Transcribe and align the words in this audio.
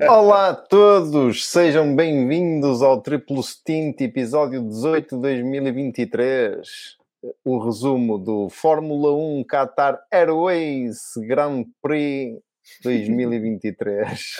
Olá 0.08 0.48
a 0.50 0.54
todos, 0.54 1.46
sejam 1.46 1.94
bem-vindos 1.94 2.80
ao 2.80 3.02
Triplo 3.02 3.42
Stint, 3.42 4.00
episódio 4.00 4.62
18 4.62 5.16
de 5.16 5.20
2023. 5.20 6.96
O 7.44 7.58
resumo 7.58 8.16
do 8.16 8.48
Fórmula 8.48 9.12
1 9.12 9.44
Qatar 9.44 10.00
Airways 10.10 10.98
Grand 11.26 11.66
Prix 11.82 12.40
2023. 12.82 14.36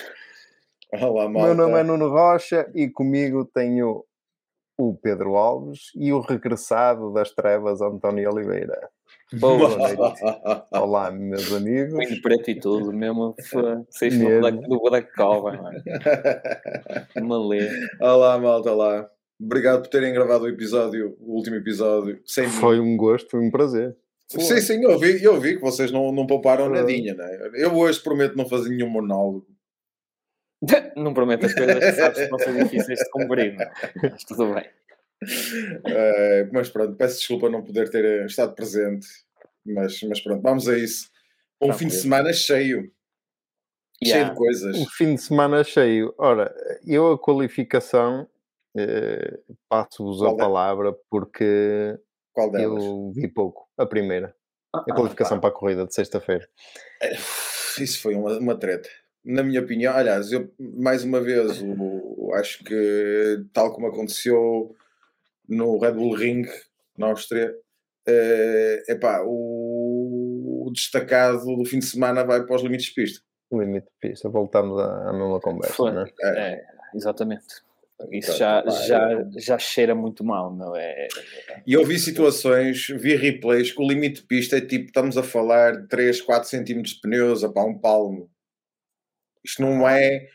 Olá, 1.02 1.28
malta. 1.28 1.48
Meu 1.48 1.54
nome 1.54 1.78
é 1.78 1.82
Nuno 1.82 2.08
Rocha 2.08 2.70
e 2.74 2.88
comigo 2.88 3.44
tenho 3.44 4.02
o 4.78 4.94
Pedro 4.94 5.36
Alves 5.36 5.90
e 5.94 6.10
o 6.10 6.20
regressado 6.20 7.12
das 7.12 7.32
trevas, 7.32 7.82
António 7.82 8.32
Oliveira. 8.32 8.88
Boa 9.32 9.68
noite. 9.76 9.96
Olá, 10.72 11.10
meus 11.12 11.52
amigos. 11.52 11.94
Punho 11.94 12.22
preto 12.22 12.50
e 12.50 12.58
tudo, 12.58 12.92
mesmo. 12.92 13.34
Vocês 13.88 14.16
Mesmo. 14.16 14.42
são 14.42 14.60
do 14.62 14.80
Black 14.80 15.14
Cobra, 15.14 15.60
mano. 15.62 15.82
Malê. 17.28 17.68
Olá, 18.00 18.38
malta, 18.38 18.72
olá. 18.72 19.08
Obrigado 19.40 19.82
por 19.82 19.88
terem 19.88 20.12
gravado 20.12 20.44
o 20.44 20.48
episódio, 20.48 21.16
o 21.20 21.34
último 21.36 21.56
episódio, 21.56 22.20
sem 22.26 22.44
mim. 22.44 22.50
Foi 22.50 22.80
um 22.80 22.96
gosto, 22.96 23.30
foi 23.30 23.40
um 23.40 23.50
prazer. 23.50 23.96
Sim, 24.28 24.60
sim, 24.60 24.84
eu 24.84 24.98
vi, 24.98 25.22
eu 25.24 25.40
vi 25.40 25.56
que 25.56 25.60
vocês 25.62 25.90
não, 25.90 26.12
não 26.12 26.26
pouparam 26.26 26.66
Foi. 26.66 26.74
nadinha, 26.78 27.14
né? 27.14 27.50
Eu 27.54 27.74
hoje 27.74 28.00
prometo 28.00 28.36
não 28.36 28.48
fazer 28.48 28.68
nenhum 28.70 28.88
monólogo. 28.88 29.46
Não 30.94 31.14
prometo 31.14 31.46
as 31.46 31.54
coisas 31.54 31.78
que 31.78 31.92
sabes 31.92 32.18
que 32.18 32.28
vão 32.28 32.38
ser 32.38 32.52
difíceis 32.52 32.98
de 32.98 33.08
cumprir, 33.10 33.56
não. 33.56 33.66
Mas 34.10 34.24
tudo 34.24 34.52
bem. 34.52 34.66
Eh, 35.86 36.48
mas 36.52 36.68
pronto, 36.68 36.96
peço 36.96 37.18
desculpa 37.18 37.48
não 37.50 37.62
poder 37.62 37.90
ter 37.90 38.04
eh, 38.04 38.26
estado 38.26 38.54
presente. 38.54 39.06
Mas, 39.64 40.00
mas 40.02 40.20
pronto, 40.20 40.42
vamos 40.42 40.68
a 40.68 40.76
isso. 40.78 41.10
Um 41.60 41.68
Tá 41.68 41.74
fim 41.74 41.88
de 41.88 41.94
semana 41.94 42.32
cheio. 42.32 42.90
Cheio 44.02 44.14
Yeah. 44.16 44.30
de 44.30 44.36
coisas. 44.38 44.76
O 44.78 44.86
fim 44.90 45.14
de 45.14 45.20
semana 45.20 45.62
cheio. 45.62 46.14
Ora, 46.16 46.54
eu 46.86 47.12
a 47.12 47.18
qualificação 47.18 48.26
eh, 48.74 49.38
passo-vos 49.68 50.22
a 50.22 50.30
é? 50.30 50.36
palavra 50.36 50.94
porque 51.10 51.98
Qual 52.32 52.50
delas? 52.50 52.82
eu 52.82 53.12
vi 53.14 53.28
pouco. 53.28 53.68
A 53.76 53.84
primeira. 53.84 54.34
Ah, 54.74 54.84
A 54.88 54.94
qualificação 54.94 55.38
para 55.38 55.50
a 55.50 55.52
corrida 55.52 55.84
de 55.86 55.92
sexta-feira. 55.94 56.48
Isso 57.78 58.00
foi 58.00 58.14
uma, 58.14 58.38
uma 58.38 58.56
treta. 58.58 58.88
Na 59.22 59.42
minha 59.42 59.60
opinião, 59.60 59.92
aliás, 59.94 60.32
eu 60.32 60.50
mais 60.58 61.04
uma 61.04 61.20
vez 61.20 61.60
o- 61.60 62.30
acho 62.36 62.64
que 62.64 63.44
tal 63.52 63.74
como 63.74 63.86
aconteceu 63.88 64.74
no 65.50 65.78
Red 65.78 65.92
Bull 65.92 66.14
Ring 66.14 66.46
na 66.96 67.08
Áustria, 67.08 67.54
é 68.06 68.84
epá, 68.88 69.22
o, 69.24 70.66
o 70.66 70.70
destacado 70.72 71.44
do 71.56 71.64
fim 71.64 71.78
de 71.78 71.86
semana 71.86 72.24
vai 72.24 72.44
para 72.44 72.56
os 72.56 72.62
limites 72.62 72.86
de 72.86 72.94
pista. 72.94 73.24
Limite 73.52 73.86
de 73.86 74.08
pista. 74.08 74.28
Voltamos 74.28 74.78
à, 74.80 75.10
à 75.10 75.12
mesma 75.12 75.40
conversa, 75.40 75.74
Foi. 75.74 75.92
não 75.92 76.02
é? 76.02 76.12
É, 76.22 76.64
exatamente. 76.94 77.46
Isso 78.10 78.28
Portanto, 78.28 78.38
já, 78.38 78.62
pá, 78.62 78.70
já, 78.70 79.28
já 79.36 79.58
cheira 79.58 79.94
muito 79.94 80.24
mal, 80.24 80.54
não 80.54 80.74
é? 80.74 81.08
E 81.66 81.74
eu 81.74 81.84
vi 81.84 81.98
situações, 81.98 82.86
vi 82.86 83.14
replays 83.14 83.72
que 83.72 83.82
o 83.82 83.86
limite 83.86 84.22
de 84.22 84.26
pista 84.26 84.56
é 84.56 84.60
tipo, 84.60 84.86
estamos 84.86 85.18
a 85.18 85.22
falar 85.22 85.82
de 85.82 85.88
3, 85.88 86.22
4 86.22 86.48
centímetros 86.48 86.94
de 86.94 87.00
pneus, 87.00 87.42
para 87.52 87.64
um 87.64 87.78
palmo. 87.78 88.30
Isto 89.44 89.62
não 89.62 89.86
é, 89.86 90.26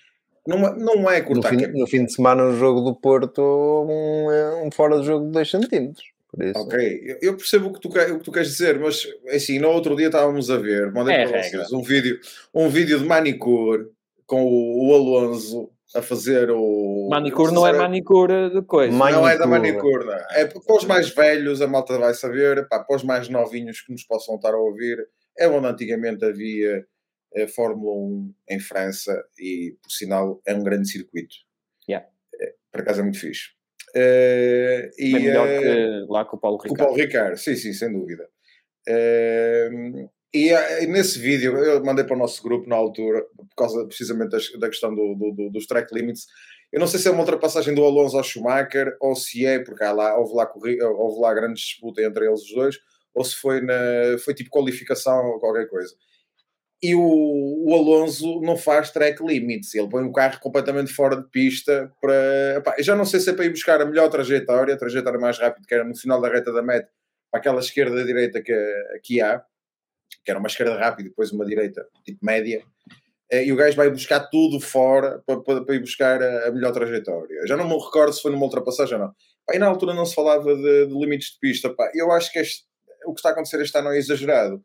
não 0.48 0.68
é, 0.68 0.76
não 0.78 1.10
é 1.12 1.20
No 1.22 1.26
cortar 1.28 1.50
fim, 1.50 1.58
caminho. 1.60 1.80
no 1.80 1.88
fim 1.88 2.06
de 2.06 2.14
semana, 2.14 2.44
no 2.46 2.58
jogo 2.58 2.82
do 2.82 2.96
Porto, 2.96 3.42
um, 3.42 4.32
é 4.32 4.64
um 4.64 4.72
fora 4.72 5.00
de 5.00 5.06
jogo 5.06 5.26
de 5.26 5.32
2 5.32 5.50
centímetros. 5.50 6.06
Por 6.32 6.44
isso. 6.44 6.60
Ok, 6.60 7.18
eu- 7.22 7.38
percebo 7.38 7.68
o 7.70 7.74
que, 7.74 7.80
tu, 7.80 7.90
que- 7.90 8.00
o 8.12 8.18
que 8.20 8.24
tu 8.26 8.32
queres 8.32 8.50
dizer, 8.50 8.78
mas 8.80 9.08
assim, 9.30 9.58
no 9.58 9.70
outro 9.70 9.96
dia 9.96 10.08
estávamos 10.08 10.50
a 10.52 10.58
ver, 10.58 10.92
mandei 10.92 11.16
É 11.16 11.28
para 11.28 11.42
regra. 11.42 11.60
vocês 11.60 11.72
um 11.72 11.82
vídeo, 11.82 12.20
um 12.54 12.68
vídeo 12.68 13.00
de 13.00 13.06
manicure 13.06 13.86
com 14.26 14.44
o, 14.44 14.90
o 14.90 14.94
Alonso 14.96 15.70
a 15.96 16.02
fazer 16.02 16.52
o. 16.52 17.08
Manicure 17.10 17.54
não 17.54 17.66
é 17.66 17.72
manicure 17.72 18.50
de 18.50 18.62
coisa. 18.64 18.92
Ma- 18.92 19.12
Não 19.12 19.26
é 19.26 19.38
da 19.38 19.48
Manicure. 19.48 20.04
manicure, 20.06 20.06
não. 20.08 20.38
É 20.38 20.46
para 20.46 20.76
os 20.76 20.84
mais 20.84 21.08
velhos, 21.10 21.62
a 21.62 21.68
malta 21.68 21.98
vai 21.98 22.14
saber, 22.14 22.68
pá, 22.68 22.80
para 22.80 22.98
os 22.98 23.04
mais 23.04 23.30
novinhos 23.30 23.80
que 23.80 23.94
nos 23.94 24.04
possam 24.04 24.36
estar 24.36 24.54
a 24.54 24.58
ouvir, 24.58 24.98
é 25.38 25.48
onde 25.48 25.68
antigamente 25.68 26.26
havia 26.26 26.86
a 27.44 27.48
Fórmula 27.48 27.94
1 27.96 28.34
em 28.50 28.60
França 28.60 29.24
e, 29.40 29.76
por 29.82 29.92
sinal, 29.92 30.42
é 30.46 30.54
um 30.56 30.64
grande 30.64 30.90
circuito. 30.90 31.36
Yeah. 31.88 32.08
É, 32.40 32.54
por 32.72 32.82
acaso 32.82 33.00
é 33.02 33.04
muito 33.04 33.20
fixe. 33.20 33.50
Eh, 33.96 34.92
e, 34.98 35.14
Bem 35.14 35.24
melhor 35.24 35.48
eh, 35.48 35.60
que 35.60 36.06
lá 36.12 36.26
com 36.26 36.38
o 36.38 36.40
Paulo 36.40 36.58
com 36.58 36.64
o 36.66 36.72
Ricardo. 36.72 36.88
Paulo 36.88 37.02
Ricardo, 37.02 37.38
sim, 37.38 37.56
sim, 37.56 37.72
sem 37.74 37.92
dúvida. 37.94 38.28
Ehm, 38.88 40.08
e 40.34 40.50
eh, 40.50 40.86
nesse 40.88 41.18
vídeo, 41.20 41.58
eu 41.58 41.84
mandei 41.84 42.04
para 42.06 42.16
o 42.16 42.20
nosso 42.20 42.42
grupo 42.44 42.68
na 42.68 42.76
altura, 42.76 43.24
por 43.38 43.56
causa 43.56 43.86
precisamente 43.86 44.32
das- 44.32 44.52
da, 44.60 44.68
questão 44.70 44.94
do, 44.94 45.16
do- 45.16 45.32
do- 45.32 45.50
dos 45.50 45.66
track 45.66 45.94
limits. 45.94 46.28
Eu 46.72 46.80
não 46.80 46.88
sei 46.88 47.00
se 47.00 47.08
é 47.08 47.12
uma 47.12 47.22
ultrapassagem 47.22 47.74
do 47.74 47.84
Alonso 47.86 48.18
ao 48.18 48.24
Schumacher 48.24 48.98
ou 49.00 49.16
se 49.16 49.46
é, 49.46 49.60
porque 49.60 49.84
há 49.84 49.92
lá, 49.94 50.18
houve, 50.18 50.34
lá, 50.36 50.52
houve 50.98 51.22
lá 51.22 51.34
grande 51.34 51.54
disputa 51.56 52.02
entre 52.02 52.26
eles 52.28 52.42
os 52.42 52.52
dois, 52.54 52.78
ou 53.14 53.24
se 53.24 53.36
foi, 53.36 53.62
na, 53.62 53.74
foi 54.24 54.34
tipo 54.34 54.50
qualificação 54.50 55.26
ou 55.28 55.40
qualquer 55.40 55.68
coisa. 55.70 55.96
E 56.86 56.94
o, 56.94 57.02
o 57.02 57.74
Alonso 57.74 58.42
não 58.42 58.56
faz 58.56 58.92
track 58.92 59.26
limits, 59.26 59.74
ele 59.74 59.90
põe 59.90 60.04
o 60.04 60.12
carro 60.12 60.40
completamente 60.40 60.94
fora 60.94 61.16
de 61.16 61.28
pista 61.30 61.92
para. 62.00 62.62
já 62.80 62.96
não 62.96 63.06
sei 63.06 63.20
se 63.20 63.32
é 63.32 63.34
para 63.34 63.46
ir 63.46 63.50
buscar 63.50 63.82
a 63.82 63.86
melhor 63.86 64.08
trajetória, 64.10 64.76
a 64.76 64.78
trajetória 64.78 65.20
mais 65.20 65.40
rápida, 65.40 65.66
que 65.68 65.74
era 65.74 65.84
no 65.84 65.98
final 65.98 66.22
da 66.22 66.30
reta 66.30 66.52
da 66.54 66.62
meta, 66.62 66.88
para 67.32 67.40
aquela 67.40 67.60
esquerda-direita 67.60 68.40
que 68.42 68.54
aqui 68.96 69.20
há, 69.20 69.42
que 70.24 70.30
era 70.30 70.40
uma 70.40 70.48
esquerda 70.48 70.78
rápida 70.78 71.08
e 71.08 71.10
depois 71.10 71.32
uma 71.32 71.46
direita 71.46 71.84
tipo 72.04 72.20
média, 72.24 72.62
eh, 73.32 73.46
e 73.46 73.52
o 73.52 73.56
gajo 73.56 73.76
vai 73.76 73.90
buscar 73.90 74.20
tudo 74.30 74.60
fora 74.60 75.24
para, 75.26 75.42
para, 75.42 75.66
para 75.66 75.76
ir 75.76 75.80
buscar 75.80 76.22
a, 76.22 76.52
melhor 76.52 76.72
trajetória. 76.72 77.48
Já 77.48 77.58
não 77.58 77.68
me 77.68 77.74
recordo 77.84 78.14
se 78.14 78.22
foi 78.22 78.32
numa 78.32 78.46
ultrapassagem 78.46 78.96
ou 78.96 79.06
não. 79.06 79.14
E 79.52 79.58
na 79.58 79.66
altura 79.68 79.94
não 79.96 80.06
se 80.06 80.14
falava 80.14 80.56
de, 80.56 80.86
de 80.86 80.94
limites 80.94 81.30
de 81.32 81.40
pista. 81.40 81.74
Eu 81.96 82.12
acho 82.12 82.32
que 82.32 82.40
este- 82.40 82.66
o 83.08 83.14
que 83.14 83.20
está 83.20 83.30
a 83.30 83.32
acontecer 83.32 83.60
este 83.62 83.76
ano 83.78 83.90
é 83.92 83.98
exagerado. 83.98 84.64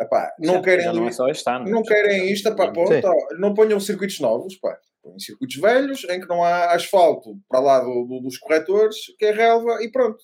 Epá, 0.00 0.32
não 0.38 0.54
Já- 0.54 0.62
querem 0.62 0.86
não 0.86 1.06
é 1.06 1.30
este 1.30 1.50
ano. 1.50 1.68
não 1.70 1.82
querem 1.82 2.32
isto, 2.32 2.56
pá, 2.56 2.72
ponto, 2.72 2.88
Sim. 2.92 3.00
ó, 3.04 3.14
não 3.38 3.52
ponham 3.52 3.78
circuitos 3.78 4.18
novos, 4.20 4.56
pá. 4.56 4.76
Põem 5.02 5.18
circuitos 5.18 5.56
velhos 5.56 6.04
em 6.08 6.20
que 6.20 6.26
não 6.28 6.42
há 6.42 6.72
asfalto 6.72 7.36
para 7.48 7.60
lá 7.60 7.80
do- 7.80 8.04
do- 8.06 8.20
dos 8.20 8.38
corretores, 8.38 8.96
que 9.18 9.26
é 9.26 9.32
relva 9.32 9.82
e 9.82 9.90
pronto. 9.90 10.18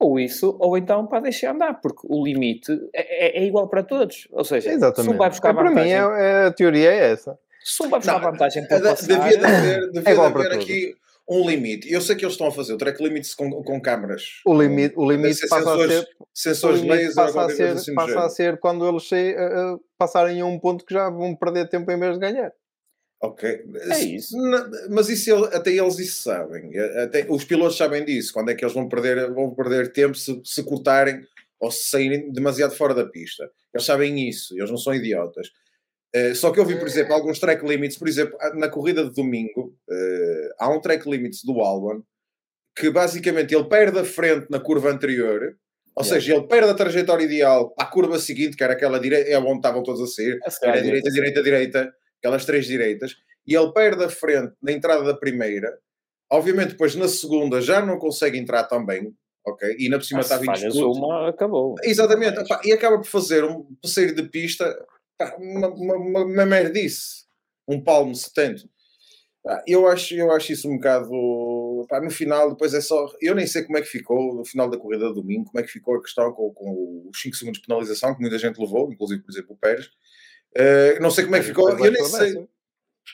Ou 0.00 0.20
isso, 0.20 0.56
ou 0.60 0.78
então 0.78 1.06
para 1.08 1.20
deixar 1.20 1.52
andar, 1.52 1.80
porque 1.80 2.06
o 2.08 2.24
limite 2.24 2.70
é, 2.94 3.38
é- 3.38 3.42
é 3.42 3.44
igual 3.44 3.68
para 3.68 3.82
todos. 3.82 4.28
Ou 4.30 4.44
seja, 4.44 4.68
se 4.70 4.76
Exatamente. 4.76 5.12
um 5.14 5.18
vai 5.18 5.28
buscar 5.28 5.50
É, 5.50 5.54
para 5.54 5.64
mim, 5.64 5.74
vantagem, 5.74 5.92
é, 5.92 5.98
é- 5.98 6.44
a 6.46 6.52
teoria 6.52 6.92
é 6.92 7.10
essa. 7.10 7.36
se 7.64 7.82
um 7.82 7.88
vai 7.90 7.98
buscar 7.98 8.20
Não, 8.22 8.30
vantagem 8.30 8.66
para 8.68 8.80
passar, 8.80 9.06
devia 9.08 9.38
de 9.38 9.44
haver, 9.44 9.90
devia 9.90 10.08
É 10.08 10.12
igual 10.12 10.26
de 10.28 10.32
para 10.34 10.42
haver 10.46 10.58
todos. 10.58 10.66
Um 11.28 11.48
limite. 11.48 11.92
Eu 11.92 12.00
sei 12.00 12.16
que 12.16 12.24
eles 12.24 12.34
estão 12.34 12.46
a 12.46 12.52
fazer 12.52 12.72
o 12.72 12.78
track 12.78 13.02
limits 13.02 13.34
com, 13.34 13.50
com 13.62 13.80
câmaras. 13.80 14.40
O 14.46 14.60
limite, 14.60 14.94
o 14.96 15.10
limite 15.10 15.34
ser 15.34 15.48
passa 15.48 15.68
a 15.68 15.72
sensores- 15.76 15.92
ser 15.94 16.08
o 16.20 16.26
Sensores 16.32 16.82
laser 16.82 17.14
passa 17.14 17.42
a 17.42 17.50
ser, 17.50 17.68
assim 17.68 17.94
passa 17.94 18.20
a 18.20 18.28
ser 18.30 18.58
quando 18.58 18.88
eles 18.88 19.02
che- 19.02 19.34
eh, 19.36 19.36
eh, 19.36 19.76
passarem 19.98 20.40
a 20.40 20.46
um 20.46 20.58
ponto 20.58 20.84
que 20.84 20.94
já 20.94 21.10
vão 21.10 21.34
perder 21.36 21.68
tempo 21.68 21.90
em 21.90 21.98
vez 21.98 22.14
de 22.14 22.20
ganhar. 22.20 22.52
Ok. 23.20 23.48
É 23.90 23.98
isso. 24.04 24.36
Mas 24.90 25.08
isso 25.08 25.34
até 25.46 25.72
eles 25.72 25.98
isso 25.98 26.22
sabem. 26.22 26.70
Até, 27.02 27.26
os 27.28 27.44
pilotos 27.44 27.76
sabem 27.76 28.04
disso. 28.04 28.32
Quando 28.32 28.50
é 28.50 28.54
que 28.54 28.64
eles 28.64 28.72
vão 28.74 28.88
perder, 28.88 29.32
vão 29.32 29.52
perder 29.54 29.92
tempo 29.92 30.14
se, 30.14 30.40
se 30.44 30.62
cortarem 30.62 31.20
ou 31.58 31.70
se 31.72 31.88
saírem 31.90 32.30
demasiado 32.32 32.76
fora 32.76 32.94
da 32.94 33.04
pista. 33.04 33.50
Eles 33.74 33.84
sabem 33.84 34.28
isso. 34.28 34.56
Eles 34.56 34.70
não 34.70 34.78
são 34.78 34.94
idiotas. 34.94 35.48
Eh, 36.14 36.34
só 36.34 36.50
que 36.50 36.58
eu 36.60 36.64
vi, 36.64 36.76
por 36.78 36.86
exemplo, 36.88 37.12
alguns 37.14 37.38
track 37.38 37.64
limits. 37.66 37.98
Por 37.98 38.08
exemplo, 38.08 38.36
na 38.54 38.68
corrida 38.68 39.04
de 39.04 39.14
domingo, 39.14 39.74
eh, 39.90 40.48
há 40.58 40.70
um 40.70 40.80
track 40.80 41.08
limits 41.08 41.44
do 41.44 41.60
Albon 41.60 42.02
que 42.76 42.90
basicamente 42.90 43.54
ele 43.54 43.64
perde 43.68 43.98
a 43.98 44.04
frente 44.04 44.46
na 44.50 44.60
curva 44.60 44.90
anterior. 44.90 45.56
Ou 45.96 46.04
Yeah. 46.04 46.20
seja, 46.20 46.34
ele 46.36 46.46
perde 46.46 46.70
a 46.70 46.74
trajetória 46.74 47.24
ideal 47.24 47.74
a 47.76 47.84
curva 47.84 48.18
seguinte, 48.20 48.56
que 48.56 48.62
era 48.62 48.72
aquela 48.74 49.00
direita, 49.00 49.28
é 49.30 49.36
onde 49.38 49.56
estavam 49.56 49.82
todos 49.82 50.00
a 50.00 50.06
sair. 50.06 50.38
A 50.44 50.48
à 50.48 50.68
Era 50.70 50.80
direita, 50.82 51.10
direita, 51.10 51.42
direita, 51.42 51.92
aquelas 52.20 52.44
três 52.44 52.66
direitas, 52.66 53.16
e 53.44 53.54
ele 53.56 53.72
perde 53.72 54.04
a 54.04 54.08
frente 54.08 54.52
na 54.62 54.70
entrada 54.70 55.02
da 55.02 55.14
primeira. 55.14 55.76
Obviamente, 56.30 56.68
depois 56.70 56.94
na 56.94 57.08
segunda 57.08 57.60
já 57.60 57.84
não 57.84 57.98
consegue 57.98 58.38
entrar 58.38 58.62
tão 58.64 58.86
bem, 58.86 59.12
ok? 59.44 59.74
E 59.76 59.88
na 59.88 59.98
por 59.98 60.04
cima 60.04 60.20
Ah, 60.20 60.22
estava 60.22 60.44
em 60.44 60.52
disputa. 60.52 60.86
uma, 61.00 61.28
acabou. 61.30 61.74
Exatamente, 61.82 62.44
Mas- 62.48 62.64
e 62.64 62.72
acaba 62.72 62.98
por 62.98 63.06
fazer 63.06 63.42
um 63.42 63.66
passeio 63.82 64.14
de 64.14 64.22
pista, 64.22 64.64
uma, 65.38 65.68
uma, 65.68 65.94
uma, 65.96 66.24
uma 66.24 66.46
merdice, 66.46 67.24
um 67.66 67.80
palmo 67.82 68.14
70. 68.14 68.62
Pá, 69.42 69.62
Eu 69.66 69.86
acho, 69.88 70.14
eu 70.14 70.30
acho 70.32 70.52
isso 70.52 70.68
um 70.68 70.76
bocado. 70.76 71.08
pá, 71.88 72.00
no 72.00 72.10
final, 72.10 72.50
depois 72.50 72.74
é 72.74 72.80
só. 72.80 73.10
Eu 73.20 73.34
nem 73.34 73.46
sei 73.46 73.62
como 73.64 73.78
é 73.78 73.82
que 73.82 73.88
ficou 73.88 74.34
no 74.34 74.44
final 74.44 74.68
da 74.68 74.76
corrida 74.78 75.08
de 75.08 75.14
domingo, 75.14 75.46
como 75.46 75.60
é 75.60 75.62
que 75.62 75.72
ficou 75.72 75.96
a 75.96 76.02
questão 76.02 76.32
com, 76.32 76.52
com 76.52 77.08
os 77.12 77.20
5 77.20 77.36
segundos 77.36 77.60
de 77.60 77.66
penalização, 77.66 78.14
que 78.14 78.20
muita 78.20 78.38
gente 78.38 78.58
levou, 78.60 78.92
inclusive, 78.92 79.22
por 79.22 79.30
exemplo, 79.30 79.54
o 79.54 79.56
Pérez. 79.58 79.90
Eh, 80.56 80.98
não 81.00 81.10
sei 81.10 81.24
como 81.24 81.36
é 81.36 81.40
que 81.40 81.46
ficou. 81.46 81.68
Eu 81.70 81.92
nem 81.92 82.04
sei. 82.04 82.46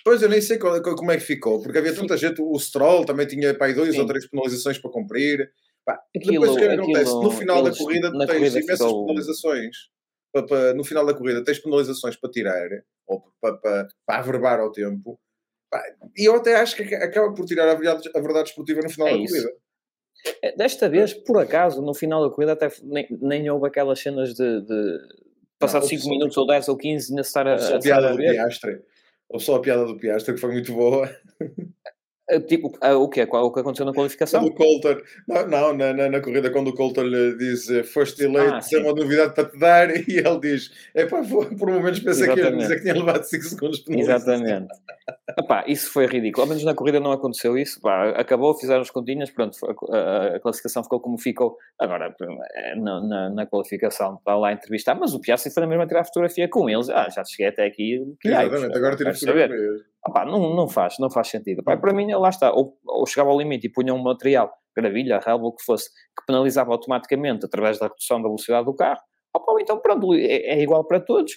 Pois 0.05 0.23
eu 0.23 0.29
nem 0.29 0.41
sei 0.41 0.59
qual- 0.59 0.83
como 0.83 1.13
é 1.13 1.17
que 1.17 1.23
ficou, 1.23 1.63
porque 1.63 1.79
havia 1.79 1.95
tanta 1.95 2.17
gente, 2.17 2.41
o 2.43 2.59
Stroll 2.59 3.05
também 3.05 3.27
tinha 3.27 3.55
pá, 3.57 3.71
dois 3.71 3.95
Sim. 3.95 4.01
ou 4.01 4.07
três 4.07 4.27
penalizações 4.27 4.77
para 4.79 4.91
cumprir. 4.91 5.53
Pá, 5.85 6.01
Aquilo- 6.17 6.33
depois 6.33 6.51
o 6.51 6.57
que 6.57 6.65
é 6.65 6.69
que 6.69 6.81
acontece? 6.83 7.13
No 7.13 7.31
final 7.31 7.63
da 7.63 7.71
corrida 7.77 8.11
tu 8.11 8.19
tens 8.19 8.27
corrida 8.31 8.59
imensas 8.61 8.79
ficou- 8.79 9.07
penalizações. 9.07 9.77
Pa- 10.35 10.43
pa- 10.43 10.75
no 10.75 10.83
final 10.83 11.07
da 11.07 11.15
corrida 11.15 11.45
tens 11.45 11.61
penalizações 11.61 12.17
para 12.17 12.29
tirar 12.31 12.69
ou 13.07 13.23
para, 13.41 13.57
para, 13.57 13.89
para 14.05 14.19
averbar 14.19 14.59
ao 14.59 14.73
tempo 14.73 15.17
E 16.17 16.25
eu 16.25 16.35
até 16.35 16.57
acho 16.57 16.75
que 16.77 16.93
acaba 16.95 17.33
por 17.33 17.47
tirar 17.47 17.69
a 17.71 17.75
verdade, 17.75 18.11
a 18.15 18.21
verdade 18.21 18.49
esportiva 18.49 18.81
no 18.83 18.91
final 18.91 19.07
É 19.09 19.13
da 19.13 19.17
isso. 19.19 19.35
corrida. 19.35 19.53
É, 20.43 20.57
Desta 20.57 20.89
vez, 20.89 21.13
por 21.15 21.39
acaso, 21.41 21.81
no 21.83 21.95
final 21.95 22.29
da 22.29 22.35
corrida 22.35 22.53
até 22.53 22.69
nem, 22.83 23.07
nem 23.21 23.49
houve 23.51 23.69
aquelas 23.69 24.01
cenas 24.01 24.35
de, 24.35 24.61
de 24.63 24.99
passar 25.59 25.81
Não, 25.81 25.87
5 25.89 26.03
só- 26.03 26.11
minutos 26.11 26.37
ou 26.37 26.47
10 26.47 26.69
ou 26.69 26.77
15 26.77 27.11
ainda 27.13 27.21
estar 27.23 27.47
a, 27.47 27.55
a, 27.55 27.77
a 27.77 27.81
piada 27.81 28.11
do. 28.11 28.17
Piastre. 28.17 28.83
Ou 29.29 29.39
só 29.41 29.57
a 29.57 29.61
piada 29.61 29.85
do 29.87 29.97
Piastre, 29.99 30.35
que 30.35 30.41
foi 30.41 30.53
muito 30.53 30.73
boa. 30.73 31.09
Eh, 32.31 32.41
Tipo, 32.41 32.73
ah, 32.81 32.97
o 32.97 33.09
que 33.09 33.21
é? 33.21 33.25
O 33.25 33.53
que 33.53 33.61
aconteceu 33.61 33.85
na 33.85 33.93
qualificação? 33.93 34.41
Quando 34.41 34.53
o 34.53 34.55
Coulter, 34.55 35.03
não, 35.29 35.47
não 35.47 35.77
na, 35.77 35.93
na, 35.93 36.09
na 36.09 36.21
corrida, 36.21 36.51
quando 36.51 36.69
o 36.69 36.75
Coulter 36.75 37.05
lhe 37.05 37.37
diz 37.37 37.69
eh, 37.71 37.83
foste 37.83 38.25
eleito, 38.25 38.55
Ah, 38.55 38.59
isso 38.59 38.77
é 38.77 38.79
sim. 38.79 38.85
uma 38.85 38.95
novidade 38.95 39.35
para 39.35 39.45
te 39.49 39.59
dar, 39.59 39.91
e 40.09 40.19
ele 40.19 40.41
diz: 40.41 40.71
é 40.95 41.05
pá, 41.07 41.21
por 41.59 41.71
momentos 41.71 42.01
pensei 42.01 42.29
que 42.33 42.41
ia 42.41 42.51
dizer 42.51 42.77
que 42.77 42.83
tinha 42.83 42.95
levado 42.95 43.23
5 43.25 43.45
segundos 43.45 43.79
de 43.79 43.85
penalização." 43.85 44.35
Exatamente. 44.35 44.69
Epá, 45.39 45.65
isso 45.67 45.91
foi 45.93 46.07
ridículo. 46.07 46.43
Ao 46.45 46.49
menos 46.49 46.65
na 46.65 46.75
corrida 46.75 46.99
não 46.99 47.13
aconteceu 47.13 47.59
isso. 47.59 47.79
Pá, 47.81 48.11
acabou, 48.11 48.55
fizeram 48.59 48.81
as 48.81 48.91
continhas, 48.91 49.31
pronto, 49.31 49.59
a, 49.93 49.97
a- 49.97 50.37
a 50.37 50.41
classificação 50.41 50.83
ficou 50.83 51.01
como 51.01 51.19
ficou. 51.19 51.59
Agora, 51.79 52.15
eh, 52.55 52.75
na, 52.77 53.01
na, 53.07 53.31
na 53.31 53.47
qualificação, 53.47 54.15
está 54.15 54.35
lá 54.35 54.49
a 54.49 54.53
entrevistar, 54.53 54.95
mas 54.95 55.13
o 55.13 55.21
Piastri 55.21 55.53
foi 55.53 55.61
na 55.63 55.67
mesma 55.69 55.87
tirar 55.87 56.05
fotografia 56.05 56.49
com 56.49 56.71
eles. 56.71 56.89
Ah, 56.89 57.09
já 57.11 57.23
cheguei 57.25 57.49
até 57.49 57.67
aqui. 57.67 58.01
Que 58.21 58.29
Exatamente, 58.29 58.77
agora 58.77 58.97
tira 58.97 59.11
quero 59.13 59.19
saber. 59.19 59.51
Não, 60.27 60.55
não 60.55 60.69
faz, 60.69 60.97
não 60.99 61.11
faz 61.11 61.29
sentido. 61.29 61.63
Para 61.63 61.93
mim, 61.93 62.13
lá 62.13 62.29
está. 62.29 62.53
Ou, 62.53 62.77
ou 62.87 63.07
chegava 63.07 63.31
ao 63.31 63.39
limite 63.39 63.67
e 63.67 63.73
punha 63.73 63.95
um 63.95 64.03
material, 64.03 64.53
gravilha, 64.77 65.21
relva, 65.25 65.45
o 65.45 65.53
que 65.53 65.65
fosse, 65.65 65.89
que 65.91 66.27
penalizava 66.27 66.73
automaticamente 66.73 67.47
através 67.47 67.79
da 67.79 67.87
redução 67.87 68.19
da 68.19 68.29
velocidade 68.29 68.67
do 68.67 68.75
carro. 68.75 69.01
Então, 69.61 69.79
pronto, 69.81 70.15
é, 70.15 70.37
é 70.37 70.63
igual 70.63 70.87
para 70.87 71.01
todos. 71.01 71.33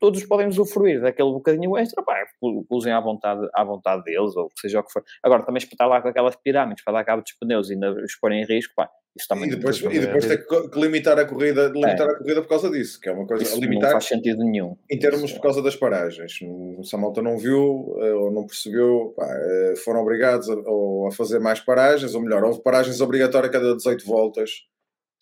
Todos 0.00 0.24
podem 0.24 0.48
usufruir 0.48 1.00
daquele 1.00 1.30
bocadinho 1.30 1.76
extra, 1.76 2.02
pá, 2.02 2.24
usem 2.70 2.92
à 2.92 3.00
vontade, 3.00 3.48
à 3.54 3.64
vontade 3.64 4.02
deles, 4.04 4.36
ou 4.36 4.50
seja 4.58 4.80
o 4.80 4.84
que 4.84 4.92
for. 4.92 5.02
Agora, 5.22 5.44
também 5.44 5.58
espetar 5.58 5.88
lá 5.88 6.02
com 6.02 6.08
aquelas 6.08 6.36
pirâmides 6.36 6.84
para 6.84 6.94
dar 6.94 7.04
cabo 7.04 7.22
dos 7.22 7.32
pneus 7.32 7.70
e 7.70 7.74
ainda 7.74 7.92
os 7.92 8.16
pôr 8.16 8.32
em 8.32 8.44
risco, 8.44 8.74
pá, 8.74 8.90
isso 9.16 9.28
também 9.28 9.48
E 9.48 9.56
depois, 9.56 9.80
e 9.80 9.98
depois 9.98 10.24
é 10.24 10.36
ter 10.36 10.46
que, 10.46 10.78
limitar 10.78 11.18
a 11.18 11.24
corrida, 11.24 11.68
limitar 11.68 12.08
a 12.08 12.18
corrida 12.18 12.42
por 12.42 12.48
causa 12.48 12.70
disso, 12.70 13.00
que 13.00 13.08
é 13.08 13.12
uma 13.12 13.26
coisa 13.26 13.42
isso 13.42 13.52
a 13.52 13.56
não 13.56 13.62
limitar 13.62 13.92
faz 13.92 14.04
sentido 14.04 14.44
nenhum. 14.44 14.76
em 14.90 14.98
termos 14.98 15.32
por 15.32 15.40
causa 15.40 15.62
das 15.62 15.74
paragens. 15.74 16.38
Se 16.82 16.94
a 16.94 16.98
malta 16.98 17.22
não 17.22 17.38
viu 17.38 17.96
eh, 17.98 18.12
ou 18.12 18.30
não 18.30 18.46
percebeu, 18.46 19.14
pá, 19.16 19.26
eh, 19.26 19.74
foram 19.82 20.02
obrigados 20.02 20.50
a, 20.50 20.54
a 20.54 21.10
fazer 21.12 21.38
mais 21.38 21.60
paragens, 21.60 22.14
ou 22.14 22.20
melhor, 22.20 22.44
houve 22.44 22.62
paragens 22.62 23.00
obrigatórias 23.00 23.48
a 23.48 23.52
cada 23.52 23.74
18 23.74 24.04
voltas 24.04 24.50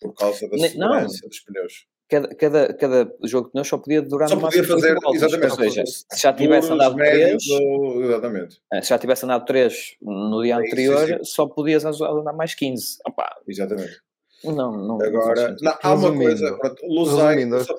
por 0.01 0.13
causa 0.13 0.49
da 0.49 0.57
segurança 0.57 1.27
dos 1.27 1.39
pneus. 1.39 1.87
Cada, 2.07 2.35
cada, 2.35 2.73
cada 2.75 3.11
jogo 3.23 3.47
de 3.47 3.51
pneus 3.53 3.67
só 3.67 3.77
podia 3.79 3.99
durar 4.01 4.29
Só 4.29 4.35
podia 4.39 4.63
fazer, 4.63 4.93
voltas, 5.01 5.23
exatamente, 5.23 5.51
Ou 5.51 5.57
seja, 5.57 5.83
se 5.85 6.21
já 6.21 6.33
tivesse 6.33 6.71
andado 6.71 6.95
médios 6.95 7.43
3, 7.43 7.61
ou- 7.61 8.03
exatamente, 8.03 8.61
se 8.83 8.89
já 8.89 8.97
tivesse 8.99 9.25
andado 9.25 9.45
3 9.45 9.95
no 10.01 10.43
dia 10.43 10.55
É 10.55 10.57
isso, 10.59 10.67
anterior, 10.67 11.07
sim, 11.07 11.23
só 11.23 11.47
podias 11.47 11.83
andar 11.83 12.33
mais 12.33 12.53
15. 12.53 12.97
Opá, 13.07 13.35
exatamente. 13.47 13.99
não, 14.43 14.71
não, 14.71 15.01
Agora, 15.01 15.47
sentido. 15.49 15.63
não, 15.63 15.71
há 15.81 15.93
uma 15.95 16.09
Resumindo, 16.09 16.23
coisa, 16.25 16.57
pronto, 16.57 16.85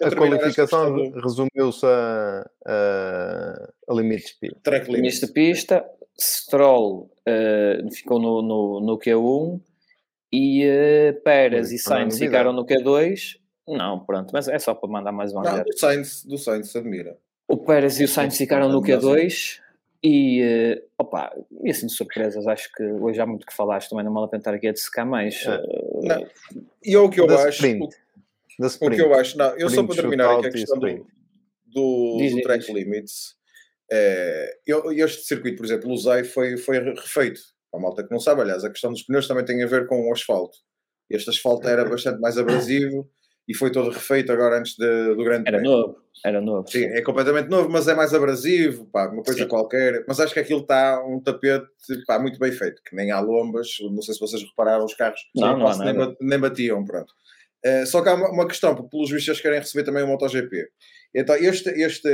a, 0.05 0.09
a 0.09 0.17
qualificação 0.17 0.95
do 0.97 1.21
resumiu-se 1.21 1.87
a, 1.87 2.51
a, 2.67 3.73
a 3.89 3.95
limite 3.95 4.23
de 4.25 4.29
speed. 4.31 4.53
track 4.65 4.91
limits. 4.91 5.21
Nesta 5.21 5.33
pista, 5.33 5.85
Stroll 6.21 7.09
eh, 7.27 7.79
ficou 7.93 8.19
no, 8.19 8.43
no, 8.43 8.81
no 8.81 8.99
Q1 8.99 9.61
e 10.33 10.65
eh, 10.65 11.13
Pérez 11.25 11.71
Mas 11.71 11.73
e 11.73 11.75
é 11.77 11.79
Sainz 11.79 12.19
ficaram 12.19 12.53
no 12.53 12.67
Q2. 12.67 13.37
Não, 13.69 14.01
pronto, 14.05 14.31
mas 14.33 14.49
é 14.49 14.59
só 14.59 14.75
para 14.75 14.89
mandar 14.89 15.13
mais 15.13 15.33
uma 15.33 15.43
olhada. 15.43 15.65
do 15.65 15.79
Sainz, 15.79 16.25
do 16.25 16.39
Sainz 16.39 16.75
admira. 16.77 17.19
O 17.49 17.57
Pérez 17.57 17.99
e 18.01 18.05
o 18.05 18.09
Sainz 18.09 18.37
ficaram 18.37 18.69
no 18.69 18.75
não, 18.75 18.83
Q2 18.83 19.61
e, 20.03 20.41
eh, 20.43 20.83
opa, 20.99 21.33
e 21.65 21.71
assim 21.71 21.87
de 21.87 21.93
surpresas, 21.93 22.47
acho 22.47 22.71
que 22.73 22.83
hoje 22.85 23.21
há 23.21 23.27
muito 23.27 23.47
que 23.47 23.55
falaste, 23.55 23.89
também 23.91 24.05
não 24.05 24.13
vale 24.13 24.27
a 24.27 24.29
pena 24.29 24.41
estar 24.41 24.55
aqui 24.55 24.69
a 24.69 24.73
dissecar 24.73 25.07
mais. 25.07 25.45
É. 25.47 25.55
eh, 25.55 25.61
Não. 26.03 26.27
E 26.85 26.95
é 26.95 26.99
o 26.99 27.09
que 27.11 27.21
eu 27.21 27.27
Da 27.27 27.37
acho, 27.47 27.49
sprint. 27.67 27.83
o, 27.85 27.89
Da 28.61 28.67
o 28.67 28.69
sprint. 28.69 28.97
que 28.97 29.03
eu 29.03 29.15
acho, 29.15 29.37
não, 29.39 29.47
eu 29.57 29.69
só 29.69 29.81
Sprint, 29.83 29.87
para 29.89 29.97
terminar 29.97 30.39
aqui 30.39 30.47
a 30.47 30.51
questão 30.53 30.79
do, 30.79 30.87
sprint. 30.89 31.07
do, 31.67 32.17
Diz, 32.19 32.35
do 32.35 32.43
track 32.43 32.67
diz. 32.67 32.75
limits, 32.75 33.37
é, 33.91 34.59
eu- 34.67 34.93
este 34.93 35.25
circuito, 35.25 35.57
por 35.57 35.67
exemplo, 35.67 35.89
Luzai 35.89 36.23
foi, 36.25 36.57
foi 36.57 36.79
refeito. 36.79 37.41
A 37.75 37.79
malta 37.79 38.05
que 38.05 38.11
não 38.13 38.21
sabe, 38.21 38.41
aliás, 38.43 38.65
a 38.65 38.71
questão 38.71 38.91
dos 38.93 39.03
pneus 39.03 39.27
também 39.29 39.45
tem 39.45 39.63
a 39.63 39.67
ver 39.67 39.87
com 39.87 40.09
o 40.09 40.13
asfalto. 40.13 40.57
Este 41.11 41.31
asfalto 41.31 41.69
era 41.69 41.85
bastante 41.89 42.21
mais 42.21 42.37
abrasivo 42.39 43.09
e 43.49 43.55
foi 43.55 43.71
todo 43.71 43.91
refeito 43.91 44.33
agora 44.33 44.59
antes 44.59 44.77
de- 44.77 45.15
do 45.15 45.25
grande 45.25 45.49
Era 45.49 45.59
prémio. 45.59 45.71
novo, 45.71 45.97
era 46.25 46.41
novo. 46.41 46.69
Sim, 46.69 46.85
é 46.85 47.01
completamente 47.03 47.49
novo, 47.49 47.69
mas 47.69 47.87
é 47.89 47.95
mais 47.95 48.13
abrasivo, 48.15 48.87
pá, 48.87 49.09
uma 49.09 49.23
coisa 49.23 49.43
Sim. 49.43 49.49
qualquer. 49.49 50.05
Mas 50.09 50.19
acho 50.21 50.33
que 50.35 50.41
aquilo 50.41 50.61
está 50.61 51.03
um 51.07 51.21
tapete 51.21 51.67
pá, 52.07 52.19
muito 52.19 52.39
bem 52.39 52.51
feito, 52.53 52.83
que 52.85 52.95
nem 52.97 53.11
há 53.11 53.21
lombas. 53.21 53.69
Não 53.91 54.03
sei 54.03 54.15
se 54.15 54.21
vocês 54.21 54.43
repararam, 54.43 54.85
os 54.85 54.95
carros 54.95 55.21
Não, 55.35 55.59
não 55.59 55.67
ba- 55.97 56.17
nem 56.21 56.39
batiam, 56.39 56.85
pronto. 56.85 57.13
Eh, 57.65 57.87
só 57.87 58.01
que 58.03 58.09
há 58.09 58.15
uma, 58.15 58.31
uma 58.31 58.47
questão, 58.47 58.75
porque 58.75 58.91
pelos 58.91 59.11
vistos 59.11 59.29
eles 59.29 59.41
querem 59.41 59.59
receber 59.59 59.85
também 59.85 60.03
o 60.03 60.07
MotoGP. 60.07 60.69
Então, 61.15 61.35
este, 61.35 61.71
este, 61.71 62.09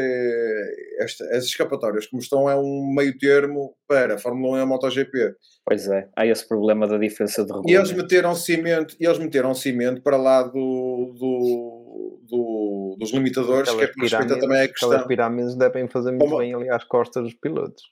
este, 1.01 1.23
as 1.35 1.45
escapatórias 1.45 2.07
como 2.07 2.23
estão 2.23 2.49
é 2.49 2.55
um 2.57 2.93
meio 2.95 3.17
termo 3.19 3.75
para 3.89 4.15
a 4.15 4.19
Fórmula 4.19 4.55
1 4.55 4.59
e 4.59 4.61
a 4.63 4.67
MotoGP. 4.67 5.35
Pois 5.67 5.89
é, 5.89 6.09
há 6.17 6.25
esse 6.27 6.47
problema 6.47 6.87
da 6.87 6.97
diferença 6.99 7.45
de 7.45 7.51
E 7.51 7.55
eles 7.55 7.89
regulamento. 7.91 7.97
meteram 7.97 8.35
cimento, 8.35 8.97
e 9.01 9.05
eles 9.05 9.19
meteram 9.19 9.55
cimento 9.55 10.03
para 10.03 10.17
lá 10.17 10.43
do, 10.45 11.15
do, 11.19 12.21
do- 12.29 12.97
dos 12.99 13.13
limitadores, 13.13 13.69
que 13.71 13.81
é 13.81 13.85
Aquelas 13.85 14.11
pirâmides- 14.11 14.39
também 14.41 14.61
a 14.61 14.65
Aquelas 14.65 14.79
questão. 14.95 15.09
pirâmides 15.09 15.55
devem 15.57 15.89
fazer 15.89 16.11
muito 16.11 16.25
Como- 16.25 16.39
bem 16.39 16.55
ali 16.55 16.71
às 16.71 16.85
costas 16.85 17.25
dos 17.25 17.35
pilotos. 17.35 17.83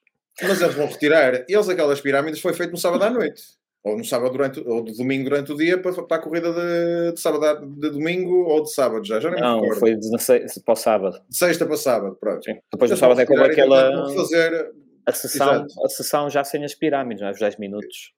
Mas 0.43 0.61
eles 0.62 0.75
vão 0.75 0.87
retirar. 0.87 1.44
Eles, 1.49 1.69
aquelas 1.69 2.00
pirâmides, 2.00 2.41
foi 2.41 2.55
feito 2.55 2.70
no 2.70 2.79
sábado 2.79 3.03
à 3.03 3.11
noite. 3.11 3.43
Ou 3.82 3.97
no 3.97 4.05
sábado 4.05 4.32
durante, 4.32 4.61
ou 4.61 4.85
de 4.85 4.94
domingo 4.97 5.25
durante 5.31 5.53
o 5.53 5.56
dia 5.56 5.81
para, 5.81 6.03
para 6.03 6.17
a 6.19 6.21
corrida 6.23 6.53
de, 6.53 7.12
de 7.15 7.21
sábado 7.21 7.67
de 7.67 7.91
domingo 7.91 8.44
ou 8.44 8.62
de 8.62 8.71
sábado 8.73 9.03
já. 9.05 9.19
Já 9.19 9.31
me 9.31 9.41
Não, 9.41 9.61
recordo. 9.62 9.81
foi 9.81 9.97
de, 9.97 10.19
se- 10.23 10.62
para 10.62 10.73
o 10.75 10.77
sábado. 10.77 11.19
De 11.29 11.37
sexta 11.37 11.65
para 11.65 11.77
sábado, 11.79 12.15
pronto. 12.20 12.44
Sim. 12.44 12.58
Depois 12.70 12.91
do 12.91 12.93
Eles 12.93 12.99
sábado 13.01 13.20
é 13.20 13.27
como 13.27 13.43
aquela 13.43 14.15
fazer. 14.15 14.70
a 15.06 15.13
sessão, 15.13 15.53
Exato. 15.65 15.84
a 15.84 15.89
sessão 15.89 16.29
já 16.31 16.44
sem 16.44 16.63
as 16.63 16.75
pirâmides, 16.75 17.22
não 17.22 17.29
é? 17.29 17.32
Os 17.32 17.39
10 17.39 17.56
minutos. 17.56 18.13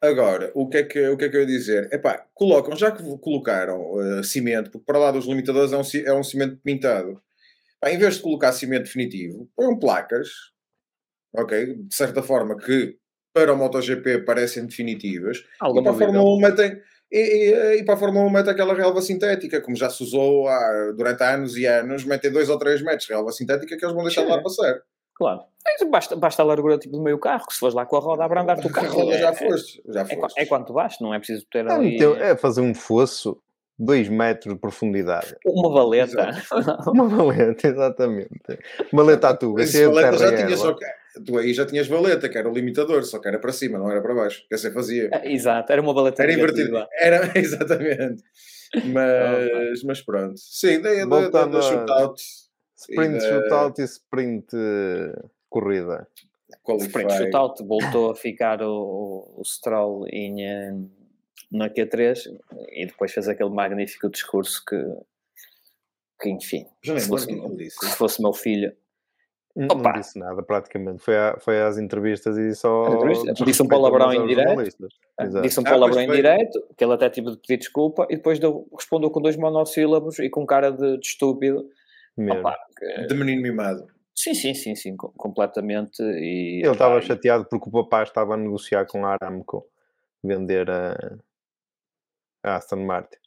Agora, 0.00 0.50
o 0.54 0.66
que 0.68 0.78
é 0.78 0.82
que, 0.84 1.08
o 1.08 1.16
que, 1.16 1.24
é 1.24 1.28
que 1.28 1.36
eu 1.36 1.40
ia 1.40 1.46
dizer? 1.46 1.92
Epá, 1.92 2.24
colocam, 2.32 2.74
já 2.74 2.90
que 2.90 3.02
colocaram 3.18 4.00
eh, 4.00 4.22
cimento, 4.22 4.70
porque 4.70 4.86
para 4.86 4.98
lá 4.98 5.10
dos 5.10 5.26
limitadores 5.26 5.72
é 5.72 5.76
um, 5.76 6.06
é 6.06 6.14
um 6.18 6.22
cimento 6.22 6.56
pintado, 6.64 7.20
em 7.84 7.98
vez 7.98 8.14
de 8.16 8.22
colocar 8.22 8.52
cimento 8.52 8.84
definitivo, 8.84 9.50
põem 9.54 9.78
placas, 9.78 10.28
ok? 11.34 11.74
De 11.74 11.94
certa 11.94 12.22
forma 12.22 12.56
que 12.56 12.96
para 13.32 13.52
o 13.52 13.56
MotoGP 13.56 14.18
parecem 14.24 14.66
definitivas, 14.66 15.38
e 15.38 15.42
Alguma 15.60 15.82
para 15.84 15.92
a? 15.92 15.94
Fórmula 16.08 16.34
1 16.36 16.40
metem. 16.40 16.80
E, 17.12 17.18
e- 17.18 17.76
e 17.80 17.84
para 17.84 17.94
a 17.94 17.96
Fórmula 17.96 18.24
1 18.26 18.30
mete 18.30 18.50
aquela 18.50 18.74
relva 18.74 19.00
sintética, 19.02 19.60
como 19.60 19.76
já 19.76 19.90
se 19.90 20.02
usou 20.02 20.46
há- 20.48 20.92
durante 20.96 21.22
anos 21.22 21.56
e 21.56 21.66
anos, 21.66 22.04
metem 22.04 22.30
2 22.30 22.48
ou 22.48 22.58
3 22.58 22.82
metros 22.82 23.06
de 23.06 23.12
relva 23.12 23.32
sintética 23.32 23.76
que 23.76 23.84
eles 23.84 23.94
vão 23.94 24.04
deixar 24.04 24.22
de 24.22 24.28
lá 24.30 24.40
passar. 24.42 24.80
Claro. 25.14 25.40
Basta, 25.90 26.16
basta 26.16 26.42
a 26.42 26.44
largura 26.44 26.78
tipo 26.78 26.96
do 26.96 27.02
meio 27.02 27.18
carro, 27.18 27.46
que 27.46 27.52
se 27.52 27.58
fores 27.60 27.74
lá 27.74 27.84
com 27.84 27.96
a 27.96 28.00
roda, 28.00 28.24
abrandar-te 28.24 28.66
o 28.66 28.70
A 28.70 28.72
carro. 28.72 29.00
roda 29.00 29.14
é, 29.14 29.18
já 29.18 29.30
é- 29.30 29.34
foste. 29.34 29.82
Já 29.88 30.00
é, 30.02 30.04
foste. 30.04 30.40
é 30.40 30.46
quanto 30.46 30.72
basta, 30.72 31.02
não 31.04 31.12
é 31.12 31.18
preciso 31.18 31.44
ter 31.50 31.66
É, 31.66 31.72
ali 31.72 31.92
meter- 31.98 32.20
é 32.22 32.36
fazer 32.36 32.60
um 32.62 32.74
fosso, 32.74 33.36
2 33.78 34.08
metros 34.08 34.54
de 34.54 34.60
profundidade. 34.60 35.34
uma 35.44 35.70
valeta. 35.72 36.30
Uma 36.94 37.08
valeta, 37.08 37.66
exatamente. 37.68 38.30
Maleta 38.92 39.28
à 39.30 39.36
tuga, 39.36 39.64
de 39.64 39.84
valeta 39.86 40.10
terra 40.16 40.18
já 40.18 40.36
e 40.38 40.42
erva. 40.42 40.56
só 40.56 40.74
tu 41.24 41.38
aí 41.38 41.52
já 41.54 41.64
tinhas 41.66 41.86
valeta, 41.88 42.28
que 42.28 42.36
era 42.38 42.48
o 42.48 42.52
limitador, 42.52 43.04
só 43.04 43.18
que 43.18 43.28
era 43.28 43.38
para 43.38 43.52
cima, 43.52 43.78
não 43.78 43.90
era 43.90 44.00
para 44.02 44.14
baixo. 44.14 44.44
Quer 44.48 44.56
dizer, 44.56 44.72
fazia. 44.72 45.10
Exato, 45.24 45.72
era 45.72 45.80
uma 45.82 45.92
valeta 45.94 46.22
Era 46.22 46.32
invertido. 46.32 46.86
Era, 46.98 47.30
exatamente. 47.38 48.22
Mas, 48.92 49.82
mas 49.84 50.02
pronto. 50.02 50.38
Sim, 50.38 50.80
da, 50.80 50.90
da, 50.90 50.98
da, 50.98 51.06
Voltando 51.06 51.52
da 51.52 51.58
a- 51.58 51.62
shootout, 51.62 52.22
Sprint 52.76 53.16
E 53.16 53.18
da- 53.18 53.20
shootout 53.28 53.80
e 53.80 53.84
sprint 53.84 54.46
eh, 54.54 55.22
corrida. 55.48 56.06
qualify. 56.62 56.86
Sprint 56.88 57.12
shootout 57.12 57.64
voltou 57.64 58.10
a 58.10 58.14
ficar 58.14 58.62
o, 58.62 59.34
o 59.36 59.42
Stroll 59.44 60.06
em, 60.08 60.44
eh, 60.46 60.72
na 61.52 61.68
Q3 61.68 62.16
e 62.72 62.86
depois 62.86 63.12
fez 63.12 63.28
aquele 63.28 63.50
magnífico 63.50 64.08
discurso 64.08 64.62
que, 64.66 64.76
que 66.20 66.30
enfim, 66.30 66.66
Já 66.82 66.94
nem 66.94 67.02
se 67.02 67.10
me 67.10 67.18
fosse, 67.18 67.26
que 67.26 67.56
disse. 67.56 67.86
se 67.88 67.96
fosse 67.96 68.22
meu 68.22 68.32
filho, 68.32 68.72
N- 69.56 69.66
Opa! 69.70 69.92
Não 69.92 70.00
disse 70.00 70.18
nada, 70.18 70.42
praticamente. 70.42 71.02
Foi, 71.02 71.16
a- 71.16 71.36
foi 71.40 71.60
às 71.60 71.76
entrevistas 71.76 72.36
e 72.38 72.54
só. 72.54 72.84
Desrespeito 73.00 73.44
Disse 73.44 73.62
um 73.62 73.68
palavrão 73.68 74.12
em 74.12 74.26
direto. 74.26 74.60
Exato. 75.20 75.42
disse 75.42 75.58
um 75.60 75.62
Ah, 75.66 75.70
palavrão 75.70 76.00
em 76.02 76.10
direto, 76.10 76.62
que 76.76 76.84
ele 76.84 76.92
até 76.94 77.10
tive 77.10 77.30
de 77.32 77.36
pedir 77.38 77.56
desculpa 77.58 78.06
e 78.08 78.16
depois 78.16 78.38
deu- 78.38 78.68
respondeu 78.76 79.10
com 79.10 79.20
dois 79.20 79.36
monossílabos 79.36 80.18
e 80.20 80.30
com 80.30 80.46
cara 80.46 80.70
de, 80.70 80.98
de 80.98 81.06
estúpido. 81.06 81.68
Opa, 82.18 82.56
que- 82.78 83.06
De 83.06 83.14
menino 83.14 83.42
mimado. 83.42 83.86
sim, 84.14 84.34
sim, 84.34 84.54
sim, 84.54 84.74
sim, 84.76 84.96
com- 84.96 85.12
completamente. 85.16 86.00
E, 86.02 86.60
Ele 86.62 86.70
estava 86.72 86.98
e- 86.98 87.02
chateado 87.02 87.44
porque 87.46 87.68
o 87.68 87.72
papá 87.72 88.02
estava 88.04 88.34
a 88.34 88.36
negociar 88.36 88.86
com 88.86 89.04
a 89.04 89.12
Aramco 89.20 89.66
vender 90.22 90.70
a, 90.70 91.16
a 92.44 92.56
Aston 92.56 92.84
Martin. 92.84 93.18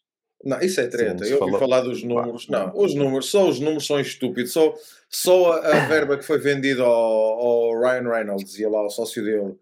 Não, 0.43 0.59
isso 0.59 0.81
é 0.81 0.87
treta. 0.87 1.23
Sim, 1.23 1.31
eu 1.33 1.41
ouvi 1.41 1.57
falar 1.57 1.81
dos 1.81 2.03
números. 2.03 2.47
Não, 2.49 2.71
os 2.75 2.93
números, 2.93 3.29
só 3.29 3.47
os 3.47 3.59
números 3.59 3.87
são 3.87 3.99
estúpidos. 3.99 4.51
Só, 4.51 4.73
só 5.09 5.53
a, 5.53 5.57
a 5.77 5.79
verba 5.87 6.17
que 6.17 6.25
foi 6.25 6.37
vendida 6.37 6.83
ao, 6.83 6.91
ao 6.91 7.79
Ryan 7.79 8.09
Reynolds 8.09 8.59
e 8.59 8.65
lá 8.65 8.79
ao 8.79 8.89
sócio 8.89 9.23
dele, 9.23 9.55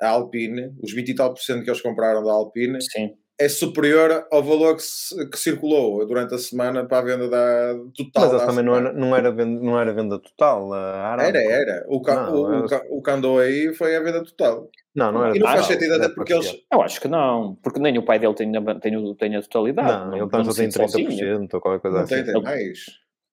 a 0.00 0.08
Alpine, 0.08 0.74
os 0.82 0.92
20 0.92 1.08
e 1.10 1.14
tal 1.14 1.32
por 1.32 1.40
cento 1.40 1.62
que 1.62 1.70
eles 1.70 1.80
compraram 1.80 2.24
da 2.24 2.32
Alpine, 2.32 2.82
Sim. 2.82 3.14
é 3.38 3.48
superior 3.48 4.26
ao 4.30 4.42
valor 4.42 4.76
que, 4.76 4.82
que 5.30 5.38
circulou 5.38 6.04
durante 6.04 6.34
a 6.34 6.38
semana 6.38 6.84
para 6.84 6.98
a 6.98 7.02
venda 7.02 7.28
da 7.28 7.74
total. 7.96 8.32
Mas 8.32 8.44
também 8.46 8.64
não 8.64 8.74
era, 8.74 8.92
não, 8.92 9.16
era 9.16 9.30
venda, 9.30 9.60
não 9.64 9.80
era 9.80 9.92
venda 9.92 10.18
total. 10.18 10.74
Era, 11.20 11.38
era. 11.42 11.84
O, 11.88 12.02
ca, 12.02 12.24
Não, 12.26 12.34
o, 12.34 12.42
o, 12.62 12.64
era- 12.64 12.84
o 12.90 13.00
que 13.00 13.10
andou 13.10 13.38
aí 13.38 13.72
foi 13.72 13.94
a 13.94 14.00
venda 14.02 14.24
total. 14.24 14.68
Não, 14.94 15.10
não 15.10 15.24
era 15.24 15.36
E 15.36 15.40
não 15.40 15.46
faz 15.48 15.66
sentido 15.66 15.94
até 15.94 16.08
porque 16.08 16.32
eles. 16.32 16.54
Eu 16.72 16.80
acho 16.82 17.00
que 17.00 17.08
não, 17.08 17.56
porque 17.62 17.80
nem 17.80 17.98
o 17.98 18.04
pai 18.04 18.18
dele 18.18 18.34
tem, 18.34 18.56
a- 18.56 18.74
tem, 18.80 18.96
o- 18.96 19.14
tem 19.14 19.34
a 19.36 19.42
totalidade. 19.42 19.88
Não, 20.10 20.16
ele 20.16 20.28
tem, 20.30 20.44
só 20.44 20.52
tem 20.52 20.66
decide 20.68 20.72
sozinho. 20.72 21.08
30% 21.48 21.54
ou 21.54 21.60
qualquer 21.60 21.80
coisa 21.80 21.96
Não 21.98 22.04
assim. 22.04 22.14
tem, 22.14 22.24
tem 22.24 22.34
Ele- 22.34 22.42
mais. 22.44 22.84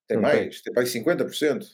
Tem 0.08 0.16
Não 0.16 0.22
mais. 0.22 0.60
Tem 0.62 0.74
mais 0.74 0.88
50%. 0.90 1.66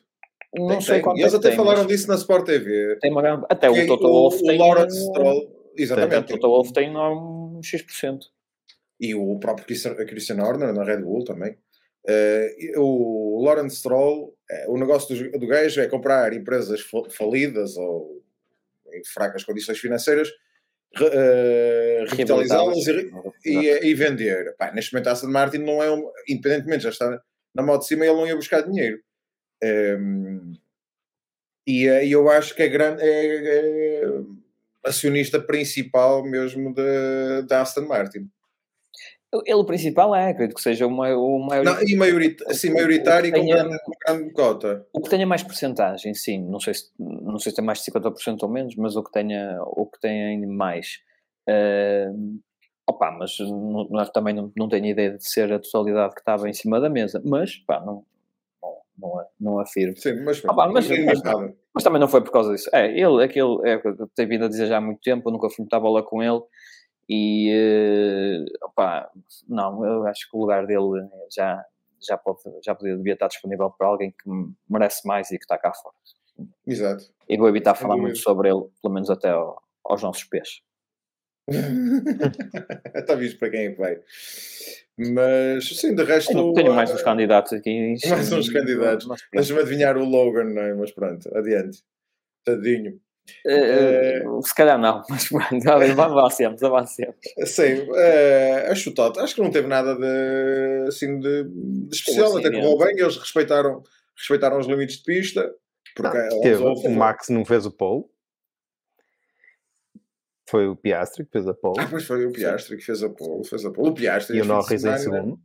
Não 0.54 0.68
Tem, 0.68 0.80
sei 0.80 0.94
tem. 0.96 1.02
quanto 1.02 1.18
E 1.18 1.20
eles 1.22 1.34
é 1.34 1.36
até 1.36 1.50
que 1.50 1.56
tem, 1.56 1.64
falaram 1.64 1.78
mas 1.84 1.88
disso 1.88 2.08
na 2.08 2.14
Sport 2.16 2.44
TV. 2.46 2.96
tem 3.00 3.10
uma 3.10 3.22
grande- 3.22 3.46
Até 3.50 3.72
Que 3.72 3.80
o 3.82 3.86
Toto 3.86 4.06
Wolff 4.08 4.38
o, 4.42 4.46
tem. 4.46 4.58
Lawrence 4.58 4.98
um- 4.98 5.06
Stroll, 5.10 5.72
exatamente. 5.76 6.32
o 6.32 6.38
Toto 6.38 6.48
Wolff 6.48 6.72
tem 6.72 6.90
um 6.96 7.60
X%. 7.62 8.26
E 9.00 9.14
o 9.14 9.38
próprio 9.38 9.66
Christian, 9.66 10.42
Horner 10.42 10.72
na 10.74 10.84
Red 10.84 11.02
Bull 11.02 11.24
também. 11.24 11.56
E 12.06 12.72
o 12.76 13.42
Lawrence 13.44 13.76
Stroll, 13.76 14.34
eh, 14.50 14.64
o 14.68 14.76
negócio 14.78 15.14
do, 15.30 15.38
do 15.38 15.46
gajo 15.46 15.80
é 15.80 15.86
comprar 15.86 16.32
empresas 16.32 16.80
fa- 16.80 17.08
falidas 17.10 17.76
ou 17.76 18.22
em 18.98 19.04
fracas 19.04 19.44
condições 19.44 19.78
financeiras, 19.78 20.28
eh, 21.00 22.04
revitalizá-las 22.08 22.86
e, 22.86 23.10
e, 23.44 23.90
e 23.90 23.94
vender. 23.94 24.54
Pá, 24.56 24.72
neste 24.72 24.92
momento 24.92 25.08
a 25.08 25.12
Aston 25.12 25.28
Martin 25.28 25.58
não 25.58 25.82
é 25.82 25.90
um, 25.90 26.10
independentemente 26.28 26.84
já 26.84 26.90
está 26.90 27.20
na 27.54 27.62
moto 27.62 27.82
de 27.82 27.88
cima, 27.88 28.04
ele 28.04 28.14
não 28.14 28.26
ia 28.26 28.36
buscar 28.36 28.62
dinheiro. 28.62 29.00
Ehm, 29.62 30.54
e 31.66 31.86
eh, 31.86 32.06
e 32.06 32.12
eu 32.12 32.28
acho 32.30 32.54
que 32.54 32.62
é 32.62 32.68
grande 32.68 33.02
é, 33.02 34.02
é 34.02 34.02
acionista 34.84 35.40
principal 35.40 36.24
mesmo 36.24 36.74
da 37.46 37.60
Aston 37.60 37.86
Martin. 37.86 38.30
Ele, 39.44 39.54
o 39.60 39.64
principal 39.64 40.14
é, 40.14 40.30
acredito 40.30 40.56
que 40.56 40.62
seja 40.62 40.86
o 40.86 40.90
maior. 40.90 41.18
O, 41.18 41.38
maior 41.38 41.62
Não, 41.64 41.72
e 41.82 41.96
assim, 42.46 42.70
maioritário 42.72 43.28
e 43.28 43.30
com 43.32 43.40
Tenha- 43.40 43.56
grande, 43.56 43.78
com 43.84 43.92
grande 44.06 44.32
cota. 44.32 44.86
o 44.92 45.00
que 45.02 45.10
tenha 45.10 45.26
mais 45.26 45.42
porcentagem, 45.42 46.14
sim. 46.14 46.42
Não 46.48 46.58
sei 46.58 46.72
se, 46.74 46.90
não 46.98 47.38
sei 47.38 47.50
se 47.50 47.56
tem 47.56 47.64
mais 47.64 47.78
de 47.78 47.84
50% 47.84 48.42
ou 48.42 48.48
menos, 48.48 48.74
mas 48.76 48.96
o 48.96 49.02
que 49.02 49.12
tenha, 49.12 49.58
o 49.62 49.84
que 49.86 50.00
tenha 50.00 50.46
mais. 50.48 51.00
eh, 51.46 52.10
opa, 52.86 53.10
mas 53.10 53.38
não, 53.40 53.86
não- 53.90 54.06
também 54.06 54.34
não, 54.34 54.50
não 54.56 54.68
tenho 54.68 54.86
ideia 54.86 55.10
de 55.18 55.28
ser 55.28 55.52
a 55.52 55.58
totalidade 55.58 56.14
que 56.14 56.20
estava 56.20 56.48
em 56.48 56.52
cima 56.54 56.80
da 56.80 56.88
mesa. 56.88 57.20
Mas, 57.24 57.56
pá, 57.56 57.80
não, 57.80 58.04
não, 58.98 59.26
não, 59.38 59.58
afirmo. 59.60 59.94
Sim, 59.98 60.22
mas, 60.24 60.42
Ah, 60.46 60.54
pá, 60.54 60.66
mas- 60.68 60.88
tem 60.88 61.04
nada. 61.04 61.54
Mas 61.74 61.84
também 61.84 62.00
não 62.00 62.08
foi 62.08 62.22
por 62.22 62.32
causa 62.32 62.52
disso. 62.54 62.68
É, 62.72 62.86
ele, 62.98 63.22
aquele, 63.22 63.58
é, 63.68 63.74
eu 63.84 64.08
tenho 64.14 64.28
vindo 64.28 64.46
a 64.46 64.48
dizer 64.48 64.66
já 64.66 64.78
há 64.78 64.80
muito 64.80 65.00
tempo, 65.02 65.28
eu 65.28 65.32
nunca 65.32 65.48
fui 65.48 65.56
muita 65.64 65.78
bola 65.78 66.02
com 66.02 66.22
ele 66.22 66.40
e, 67.08 67.50
eh, 67.52 68.44
opá, 68.64 69.10
não, 69.48 69.84
eu 69.84 70.06
acho 70.06 70.30
que 70.30 70.36
o 70.36 70.40
lugar 70.40 70.66
dele 70.66 71.08
já, 71.34 71.64
já, 72.00 72.18
pode, 72.18 72.40
já 72.64 72.74
podia, 72.74 72.96
devia 72.96 73.14
estar 73.14 73.28
disponível 73.28 73.70
para 73.70 73.86
alguém 73.86 74.10
que 74.12 74.28
merece 74.68 75.06
mais 75.06 75.30
e 75.30 75.38
que 75.38 75.44
está 75.44 75.56
cá 75.58 75.72
fora. 75.72 75.94
Exato. 76.66 77.04
E 77.28 77.36
vou 77.38 77.48
evitar 77.48 77.74
falar 77.74 77.96
muito 77.96 78.18
sobre 78.18 78.48
ele, 78.48 78.64
pelo 78.82 78.94
menos 78.94 79.10
até 79.10 79.30
ao- 79.30 79.62
aos 79.84 80.02
nossos 80.02 80.24
pés. 80.24 80.60
Está 82.94 83.14
visto 83.14 83.38
para 83.38 83.50
quem 83.50 83.60
é 83.66 83.70
que 83.72 83.78
vai. 83.78 83.98
Mas 84.98 85.66
sim, 85.80 85.94
de 85.94 86.04
resto. 86.04 86.32
Tenho, 86.32 86.52
tenho 86.52 86.74
mais 86.74 86.92
uns 86.92 87.02
candidatos 87.02 87.52
aqui. 87.52 87.94
mais 88.08 88.32
uns 88.32 88.50
candidatos. 88.50 89.08
Deixa-me 89.32 89.60
adivinhar 89.60 89.96
o 89.96 90.04
Logan, 90.04 90.44
não 90.44 90.62
é? 90.62 90.74
Mas 90.74 90.92
pronto, 90.92 91.28
adiante. 91.36 91.82
Tadinho. 92.44 93.00
Eh, 93.46 94.22
eh, 94.22 94.24
se 94.42 94.54
calhar 94.54 94.78
não, 94.78 95.02
mas 95.08 95.96
avancemos, 95.98 96.62
avancemos. 96.62 97.14
Sim, 97.46 97.86
eh, 97.96 98.68
a 98.70 98.74
chutada, 98.74 99.22
acho 99.22 99.34
que 99.34 99.42
não 99.42 99.50
teve 99.50 99.66
nada 99.68 99.94
de, 99.94 100.88
assim, 100.88 101.18
de, 101.20 101.44
de 101.44 101.94
especial, 101.96 102.32
Um 102.34 102.38
até 102.38 102.50
que 102.50 102.60
correu 102.60 102.78
bem, 102.78 102.98
eles 102.98 103.16
respeitaram, 103.16 103.82
respeitaram 104.16 104.58
os 104.58 104.66
limites 104.66 104.96
de 104.98 105.04
pista. 105.04 105.54
Porque 105.96 106.16
Não, 106.16 106.24
eles 106.26 106.40
teve. 106.40 106.62
houve- 106.62 106.86
O 106.86 106.90
Max 106.90 107.28
não 107.28 107.44
fez 107.44 107.66
o 107.66 107.70
pole. 107.72 108.04
Foi 110.48 110.66
o 110.66 110.74
Piastri 110.76 111.24
que 111.26 111.32
fez 111.32 111.46
a 111.46 111.52
pole. 111.54 111.78
Ah, 111.80 111.86
pois 111.90 112.04
foi 112.04 112.24
o 112.24 112.32
Piastri 112.32 112.76
que 112.78 112.82
fez 112.84 113.02
a 113.02 113.10
pole, 113.10 113.44
fez 113.46 113.64
a 113.64 113.70
pole. 113.70 113.88
O 113.90 113.92
Piastri 113.94 114.36
e 114.36 114.40
o 114.40 114.42
de 114.42 114.48
Norris 114.48 114.84
em 114.84 114.96
segundo. 114.98 115.38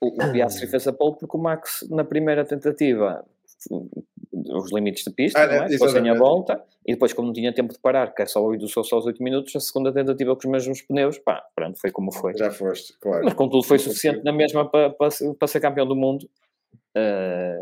O, 0.00 0.08
o 0.22 0.32
Piastri 0.32 0.66
fez 0.66 0.86
a 0.88 0.92
pole 0.92 1.16
porque 1.18 1.36
o 1.36 1.40
Max, 1.40 1.86
na 1.90 2.04
primeira 2.04 2.44
tentativa, 2.44 3.24
os 4.50 4.72
limites 4.72 5.04
de 5.04 5.10
pista, 5.10 5.40
Ah, 5.42 5.46
não 5.46 5.54
é? 5.54 5.66
é, 5.66 5.68
Ficou 5.68 5.88
sem 5.88 6.08
a 6.08 6.14
volta, 6.14 6.62
e 6.86 6.92
depois, 6.92 7.12
como 7.12 7.26
não 7.28 7.32
tinha 7.34 7.52
tempo 7.54 7.72
de 7.72 7.78
parar, 7.78 8.14
que 8.14 8.22
é 8.22 8.26
só 8.26 8.42
8, 8.44 8.66
só, 8.68 8.82
só 8.82 8.98
os 8.98 9.06
8 9.06 9.22
minutos, 9.22 9.54
a 9.56 9.60
segunda 9.60 9.92
tentativa 9.92 10.34
com 10.34 10.40
os 10.40 10.44
mesmos 10.52 10.82
pneus, 10.82 11.18
pá, 11.18 11.44
pronto, 11.54 11.78
foi 11.80 11.90
como 11.90 12.12
foi. 12.12 12.36
Já 12.36 12.50
foste, 12.50 12.96
claro. 13.00 13.24
Mas, 13.24 13.34
contudo, 13.34 13.62
foi 13.64 13.78
suficiente 13.78 14.22
na 14.24 14.32
mesma 14.32 14.68
para, 14.68 14.90
para, 14.90 15.08
para 15.38 15.48
ser 15.48 15.60
campeão 15.60 15.86
do 15.86 15.96
mundo 15.96 16.28
eh, 16.94 17.58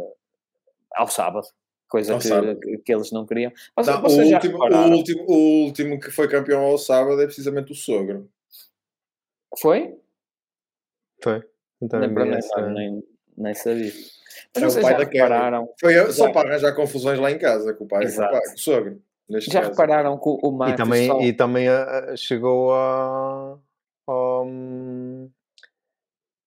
ao 0.94 1.08
sábado, 1.08 1.46
coisa 1.88 2.14
Ao 2.14 2.18
que, 2.18 2.28
sábado. 2.28 2.58
que, 2.60 2.78
que 2.78 2.94
eles 2.94 3.10
não 3.12 3.26
queriam. 3.26 3.52
Mas, 3.76 3.86
Não, 3.86 4.02
o, 4.02 4.06
último, 4.06 4.58
o, 4.58 4.96
último, 4.96 5.24
o 5.28 5.64
último 5.64 6.00
que 6.00 6.10
foi 6.10 6.28
campeão 6.28 6.60
ao 6.62 6.78
sábado 6.78 7.20
é 7.20 7.26
precisamente 7.26 7.72
o 7.72 7.74
sogro. 7.74 8.28
Foi? 9.58 9.96
Foi. 11.22 11.42
Então, 11.80 12.00
nem, 12.00 12.42
sabe. 12.42 12.72
nem, 12.74 13.02
nem 13.36 13.54
sabia. 13.54 13.92
Mas 14.54 14.62
É 14.62 14.66
o 14.66 14.70
vocês 14.70 14.82
pai 14.84 14.92
já 14.92 14.98
da 14.98 15.04
repararam 15.04 15.68
Foi 15.80 15.96
a- 15.98 16.12
só 16.12 16.26
Já. 16.26 16.32
para 16.32 16.48
arranjar 16.50 16.72
confusões 16.74 17.18
lá 17.18 17.30
em 17.30 17.38
casa 17.38 17.74
com 17.74 17.84
o 17.84 17.88
pai, 17.88 18.00
com 18.00 18.04
o, 18.06 18.08
Exato. 18.08 18.32
pai, 18.32 18.40
com 18.42 18.54
o 18.54 18.58
sogro. 18.58 19.02
Neste 19.28 19.50
Já 19.50 19.60
caso. 19.60 19.70
repararam 19.72 20.18
que 20.18 20.28
o- 20.28 20.50
Max 20.52 20.72
E 20.72 20.76
também, 20.76 21.06
só- 21.08 21.20
e 21.20 21.32
também 21.32 21.68
ah, 21.68 22.10
ah, 22.12 22.16
chegou 22.16 22.72
a, 22.74 23.56
ao, 24.06 24.46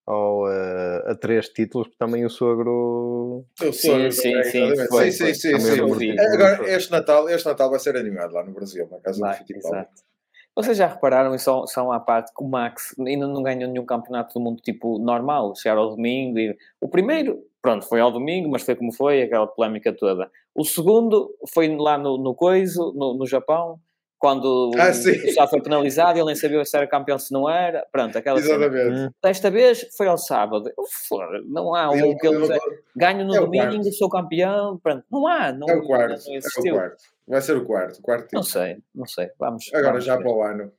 ao, 0.06 0.46
ah, 0.46 1.12
a 1.12 1.15
três 1.15 1.50
títulos, 1.50 1.88
porque 1.88 1.98
também 1.98 2.25
o 2.25 2.29
sogro. 2.29 3.46
O 3.62 3.63
Sim, 3.63 3.72
sogro 3.74 4.12
sim, 4.12 4.32
também, 4.32 4.44
sim, 4.44 4.60
foi, 4.60 4.77
sim, 4.77 4.88
foi. 4.88 5.12
sim, 5.12 5.34
sim, 5.34 5.51
Também 5.51 5.65
sim. 5.74 5.79
eu 5.79 5.94
vi. 5.94 6.20
Agora, 6.20 6.70
este 6.70 6.91
Natal, 6.91 7.29
este 7.29 7.46
Natal 7.48 7.70
vai 7.70 7.79
ser 7.79 7.98
animado 7.98 8.34
lá 8.34 8.44
no 8.44 8.51
Brasil, 8.53 8.88
na 8.91 9.00
casa 9.00 9.20
Vai, 9.20 9.32
do 9.34 9.38
Fittipaldi. 9.39 9.67
exato. 9.77 10.08
Vocês 10.56 10.75
já 10.77 10.88
repararam, 10.88 11.36
e 11.36 11.39
só, 11.39 11.67
só 11.67 11.91
à 11.91 12.00
parte, 12.00 12.34
que 12.36 12.44
o 12.44 12.48
Max 12.48 12.96
ainda 13.00 13.27
não 13.27 13.44
ganhou 13.44 13.70
nenhum 13.70 13.86
campeonato 13.86 14.34
do 14.34 14.39
mundo 14.44 14.60
tipo 14.60 14.98
normal, 14.98 15.53
chegar 15.56 15.77
ao 15.77 15.89
domingo 15.91 16.39
e... 16.39 16.58
O 16.82 16.88
primeiro, 16.88 17.44
pronto, 17.61 17.85
foi 17.87 17.99
ao 17.99 18.11
domingo, 18.11 18.49
mas 18.49 18.63
foi 18.63 18.75
como 18.75 18.91
foi, 18.93 19.21
aquela 19.23 19.47
polémica 19.47 19.93
toda. 19.93 20.29
O 20.55 20.63
segundo 20.63 21.29
foi 21.53 21.75
lá 21.75 21.97
no, 21.97 22.17
no 22.17 22.33
Coiso, 22.35 22.93
no, 22.95 23.13
no 23.15 23.25
Japão, 23.27 23.79
quando 24.19 24.71
Ah, 24.77 24.89
o. 24.89 25.21
Gustavo 25.25 25.49
foi 25.51 25.61
penalizado, 25.61 26.17
ele 26.17 26.25
nem 26.25 26.35
sabia 26.35 26.65
se 26.65 26.75
era 26.75 26.87
campeão 26.87 27.19
se 27.19 27.31
não 27.31 27.47
era, 27.47 27.85
pronto, 27.91 28.17
aquela. 28.17 28.39
Exatamente. 28.39 28.99
Hum, 28.99 29.09
Desta 29.23 29.51
vez 29.51 29.87
foi 29.95 30.07
ao 30.07 30.17
sábado. 30.17 30.71
Foda, 31.07 31.39
Não 31.45 31.75
há 31.75 31.91
um 31.91 32.17
que 32.17 32.27
eles 32.27 32.49
ele- 32.49 32.59
ganho 32.95 33.25
no 33.27 33.35
é 33.35 33.39
o 33.39 33.45
domingo, 33.45 33.73
quarto. 33.73 33.93
sou 33.93 34.09
campeão, 34.09 34.79
pronto. 34.81 35.03
Não 35.11 35.27
há, 35.27 35.51
não, 35.51 35.67
É 35.69 35.75
o 35.75 35.85
quarto, 35.85 36.23
não 36.27 36.33
é 36.35 36.39
o 36.71 36.73
quarto. 36.75 36.97
Vai 37.27 37.41
ser 37.41 37.57
o 37.57 37.65
quarto, 37.65 37.99
o 37.99 38.01
quarto 38.01 38.27
Não 38.33 38.41
sei, 38.41 38.77
não 38.95 39.05
sei. 39.05 39.29
Vamos, 39.37 39.65
Agora 39.71 39.89
vamos 39.89 40.05
já 40.05 40.15
ver. 40.15 40.23
para 40.23 40.31
o 40.31 40.41
ano. 40.41 40.71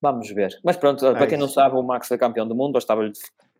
Vamos 0.00 0.30
ver. 0.30 0.56
Mas 0.62 0.76
pronto, 0.76 1.00
para 1.00 1.26
quem 1.26 1.36
não 1.36 1.48
sabe, 1.48 1.74
o 1.74 1.82
Max 1.82 2.06
foi 2.06 2.16
campeão 2.18 2.46
do 2.46 2.54
mundo, 2.54 2.74
bastava-lhe 2.74 3.10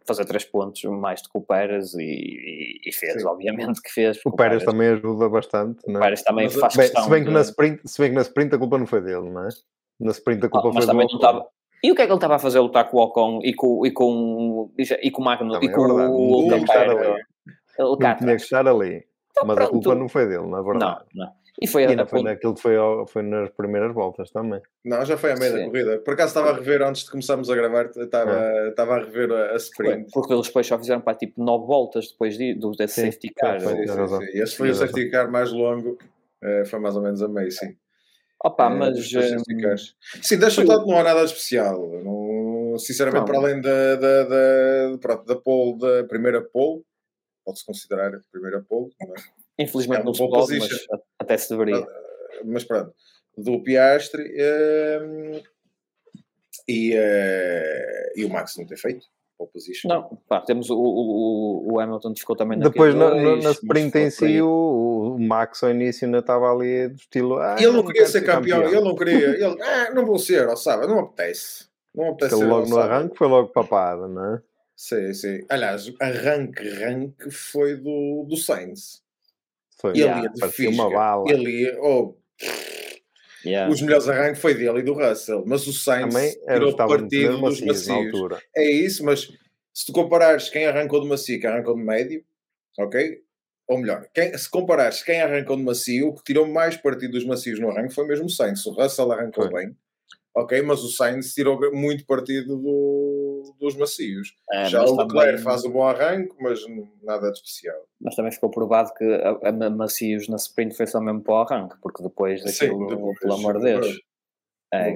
fazer 0.08 0.24
três 0.24 0.44
pontos 0.44 0.82
mais 0.84 1.22
do 1.22 1.28
que 1.28 1.38
o 1.38 1.40
Pérez 1.42 1.94
e, 1.94 2.02
e- 2.02 2.80
e 2.88 2.92
fez, 2.92 3.22
Sim. 3.22 3.28
obviamente 3.28 3.80
que 3.80 3.92
fez. 3.92 4.18
O 4.18 4.22
porque 4.24 4.36
Pérez 4.38 4.64
também 4.64 4.88
ajuda 4.88 5.28
bastante. 5.28 5.80
o 5.86 5.92
Não 5.92 6.00
é? 6.00 6.02
Pérez 6.02 6.22
também 6.22 6.44
Mas, 6.46 6.54
faz 6.56 6.74
Bem, 6.74 6.84
questão 6.86 7.04
se, 7.04 7.10
bem 7.10 7.20
que 7.22 7.28
de- 7.28 7.34
na 7.34 7.40
sprint, 7.42 7.80
se 7.84 8.00
bem 8.00 8.10
que 8.10 8.16
na 8.16 8.22
sprint 8.22 8.54
a 8.54 8.58
culpa 8.58 8.78
não 8.78 8.86
foi 8.86 9.00
dele, 9.02 9.30
não 9.30 9.44
é? 9.44 9.48
Na 10.00 10.10
sprint 10.10 10.42
a 10.42 10.46
Ah, 10.46 10.50
culpa 10.50 10.68
mas 10.72 10.84
foi 10.84 10.86
também 10.92 11.06
do 11.06 11.12
não 11.12 11.18
Ocon. 11.18 11.26
estava. 11.38 11.46
E 11.84 11.92
o 11.92 11.94
que 11.94 12.02
é 12.02 12.06
que 12.06 12.10
ele 12.10 12.16
estava 12.16 12.34
a 12.34 12.38
fazer 12.40 12.58
lutar 12.58 12.90
com 12.90 12.96
o 12.96 13.02
Ocon 13.04 13.40
e 13.44 13.54
com, 13.54 13.86
e 13.86 13.90
com, 13.92 14.70
e 14.76 15.10
com 15.12 15.22
o 15.22 15.24
Magno 15.24 15.52
Também 15.52 15.68
e 15.68 15.72
é 15.72 15.74
com 15.74 15.80
o 15.82 15.84
ali. 15.84 16.02
Ele 17.78 17.88
Não 17.90 18.16
tinha 18.16 18.36
que 18.36 18.42
estar 18.42 18.66
ali. 18.66 19.04
Então, 19.30 19.46
Mas 19.46 19.56
a 19.56 19.60
pronto. 19.60 19.70
culpa 19.72 19.94
não 19.94 20.08
foi 20.08 20.26
dele, 20.26 20.46
na 20.48 20.60
verdade. 20.62 21.04
Não, 21.14 21.24
não. 21.26 21.32
E 21.60 21.66
foi 21.66 21.82
E 21.82 21.86
a, 21.86 22.06
foi 22.06 22.20
ponto- 22.20 22.24
naquilo 22.24 22.54
que 22.54 22.62
foi, 22.62 22.76
ao- 22.76 23.06
foi 23.06 23.22
nas 23.22 23.50
primeiras 23.50 23.92
voltas 23.92 24.30
também. 24.30 24.60
Não, 24.84 25.04
já 25.04 25.16
foi 25.16 25.32
a 25.32 25.36
meio 25.36 25.52
da 25.52 25.58
Sim. 25.58 25.64
corrida. 25.66 25.98
Por 25.98 26.14
acaso 26.14 26.28
estava 26.28 26.50
a 26.50 26.54
rever, 26.54 26.82
antes 26.82 27.04
de 27.04 27.10
começarmos 27.10 27.50
a 27.50 27.54
gravar, 27.56 27.86
estava, 27.96 28.68
estava 28.68 28.94
a 28.94 28.98
rever 29.00 29.32
a, 29.32 29.44
a 29.46 29.48
Foi, 29.50 29.56
sprint. 29.56 30.10
porque 30.12 30.32
eles 30.32 30.46
depois 30.46 30.66
só 30.66 30.78
fizeram 30.78 31.00
para 31.00 31.16
tipo 31.18 31.42
9 31.42 31.66
voltas 31.66 32.08
depois 32.12 32.38
de, 32.38 32.54
do 32.54 32.70
desse 32.72 32.94
Sim, 33.00 33.06
safety 33.06 33.34
car. 33.34 33.60
foi, 33.60 33.74
Sim, 33.74 33.86
sim, 33.88 33.98
razão. 33.98 34.20
sim. 34.20 34.28
Esse 34.38 34.56
foi 34.56 34.70
o 34.70 34.74
safety 34.74 35.10
car 35.10 35.30
mais 35.30 35.50
longo. 35.52 35.98
eh, 36.40 36.64
foi 36.64 36.78
mais 36.78 36.94
ou 36.94 37.02
menos 37.02 37.20
a 37.22 37.26
meio, 37.28 37.50
sim. 37.50 37.76
Opa, 38.44 38.66
Eh, 38.66 38.74
mas 38.76 39.10
cars. 39.60 39.96
Sim, 40.22 40.38
deixa 40.38 40.64
foi- 40.64 40.66
tanto 40.66 40.86
não 40.86 40.96
há 41.00 41.02
nada 41.02 41.24
especial. 41.24 41.88
Não, 42.04 42.78
sinceramente, 42.78 43.22
Não. 43.22 43.26
para 43.26 43.38
além 43.38 43.60
da, 43.60 43.96
da, 43.96 44.22
da, 44.24 44.98
pronto, 45.00 45.24
da 45.24 45.34
pole, 45.34 45.78
da 45.78 46.04
primeira 46.04 46.40
pole, 46.40 46.84
pode-se 47.44 47.66
considerar 47.66 48.14
a 48.14 48.20
primeira 48.30 48.62
pole, 48.68 48.92
não 49.00 49.08
é? 49.08 49.38
Infelizmente 49.58 50.00
é 50.00 50.04
não 50.04 50.14
se 50.14 50.28
pode, 50.28 50.58
mas 50.58 50.86
até 51.18 51.36
se 51.36 51.50
deveria. 51.50 51.86
mas 52.44 52.64
pronto, 52.64 52.94
do 53.36 53.62
Piastri 53.62 54.22
ehm, 54.36 55.40
e, 56.66 56.92
eh, 56.94 58.12
e 58.16 58.24
o 58.24 58.28
Max 58.28 58.56
não 58.56 58.66
ter 58.66 58.76
feito. 58.76 59.06
position. 59.52 59.88
Não, 59.88 60.18
pá, 60.28 60.40
temos 60.40 60.68
o, 60.68 60.76
o, 60.76 61.72
o 61.72 61.80
Hamilton 61.80 62.14
ficou 62.14 62.36
também 62.36 62.58
na 62.58 62.68
Depois, 62.68 62.94
na, 62.94 63.10
Q2, 63.10 63.22
na, 63.22 63.42
na 63.42 63.50
sprint 63.52 63.98
em 63.98 64.10
si, 64.10 64.42
o, 64.42 65.14
o 65.16 65.18
Max 65.18 65.62
ao 65.62 65.70
início 65.70 66.06
ainda 66.06 66.18
estava 66.18 66.52
ali 66.52 66.88
do 66.88 66.96
estilo. 66.96 67.38
Ah, 67.38 67.56
ele 67.58 67.70
não 67.70 67.84
queria 67.84 68.02
quero 68.02 68.12
ser 68.12 68.22
campeão, 68.22 68.64
ele 68.64 68.80
não 68.80 68.94
queria. 68.94 69.28
Ele, 69.38 69.62
ah, 69.62 69.90
não 69.94 70.04
vou 70.04 70.18
ser, 70.18 70.48
ó, 70.48 70.56
sabe? 70.56 70.86
Não 70.86 70.98
apetece. 71.00 71.68
Não 71.94 72.10
apetece 72.10 72.34
Ele 72.34 72.42
ser, 72.42 72.48
logo 72.48 72.68
no 72.68 72.74
sabe? 72.74 72.92
arranque 72.92 73.16
foi 73.16 73.28
logo 73.28 73.48
papada, 73.48 74.08
não 74.08 74.34
é? 74.34 74.42
Sim, 74.76 75.12
sim. 75.12 75.44
Aliás, 75.48 75.92
arranque, 76.00 76.68
arranque 76.68 77.30
foi 77.30 77.76
do, 77.76 78.24
do 78.28 78.36
Sainz. 78.36 79.02
Foi. 79.80 79.90
Ele 79.92 80.00
Yeah, 80.00 80.23
ia 80.25 80.28
de 80.30 80.40
parecia 80.40 80.68
fisga. 80.68 80.82
uma 80.82 80.90
bala. 80.90 81.25
Ele 81.28 81.50
ia, 81.62 81.78
oh, 81.80 82.16
Yeah. 83.44 83.73
os 83.73 83.80
melhores 83.80 84.08
arranques 84.08 84.40
foi 84.42 84.52
dele 84.54 84.80
e 84.80 84.82
do 84.82 84.94
Russell, 84.94 85.44
mas 85.47 85.64
o 85.66 85.73
Sainz 85.73 86.12
Também 86.12 86.32
tirou 86.32 86.76
partido 86.76 87.30
dos 87.40 87.40
macios 87.40 87.87
na 87.87 87.94
macios. 88.02 88.42
É 88.56 88.68
isso, 88.70 89.04
mas 89.04 89.32
se 89.73 89.87
tu 89.87 89.92
comparares 89.92 90.49
quem 90.50 90.66
arrancou 90.66 91.00
de 91.00 91.06
macio 91.08 91.37
e 91.37 91.40
quem 91.40 91.49
arrancou 91.49 91.76
de 91.76 91.82
médio, 91.82 92.25
ok? 92.78 93.18
Ou 93.68 93.78
melhor, 93.78 94.08
quem, 94.12 94.37
se 94.37 94.50
comparares 94.50 95.02
quem 95.04 95.20
arrancou 95.23 95.56
de 95.56 95.62
macio, 95.62 96.08
o 96.08 96.14
que 96.16 96.25
tirou 96.25 96.47
mais 96.49 96.76
partido 96.76 97.12
dos 97.12 97.25
macios 97.25 97.61
no 97.61 97.70
arranque 97.70 97.94
foi 97.94 98.06
mesmo 98.08 98.26
o 98.26 98.30
Sainz. 98.30 98.66
O 98.66 98.73
Russell 98.73 99.12
arrancou 99.12 99.49
Foi. 99.49 99.52
bem, 99.66 99.76
ok? 100.35 100.61
Mas 100.62 100.80
o 100.82 100.88
Sainz 100.90 101.32
tirou 101.32 101.58
muito 101.73 102.04
partido 102.06 102.56
do- 102.56 102.61
dos 103.59 103.76
macios. 103.76 104.35
É, 104.52 104.66
Já 104.66 104.85
o 104.85 104.97
Leclerc 104.97 105.42
faz 105.42 105.64
um 105.64 105.71
bom 105.71 105.87
arranque, 105.87 106.35
mas 106.40 106.61
nada 107.02 107.30
de 107.30 107.38
especial. 107.38 107.76
Mas 108.00 108.14
também 108.14 108.33
ficou 108.33 108.50
provado 108.50 108.92
que 108.95 109.04
a, 109.04 109.49
a 109.49 109.71
Macios 109.71 110.28
na 110.28 110.37
sprint 110.37 110.76
foi 110.76 110.87
só 110.87 111.00
mesmo 111.00 111.23
para 111.23 111.35
o 111.35 111.38
arranque, 111.38 111.76
porque 111.83 112.02
depois 112.02 112.40
Sim, 112.42 112.47
daquilo, 112.47 112.87
depois, 112.87 113.18
pelo 113.18 113.35
amor 113.35 113.59
de 113.59 113.64
Deus, 113.64 114.00
é, 114.73 114.95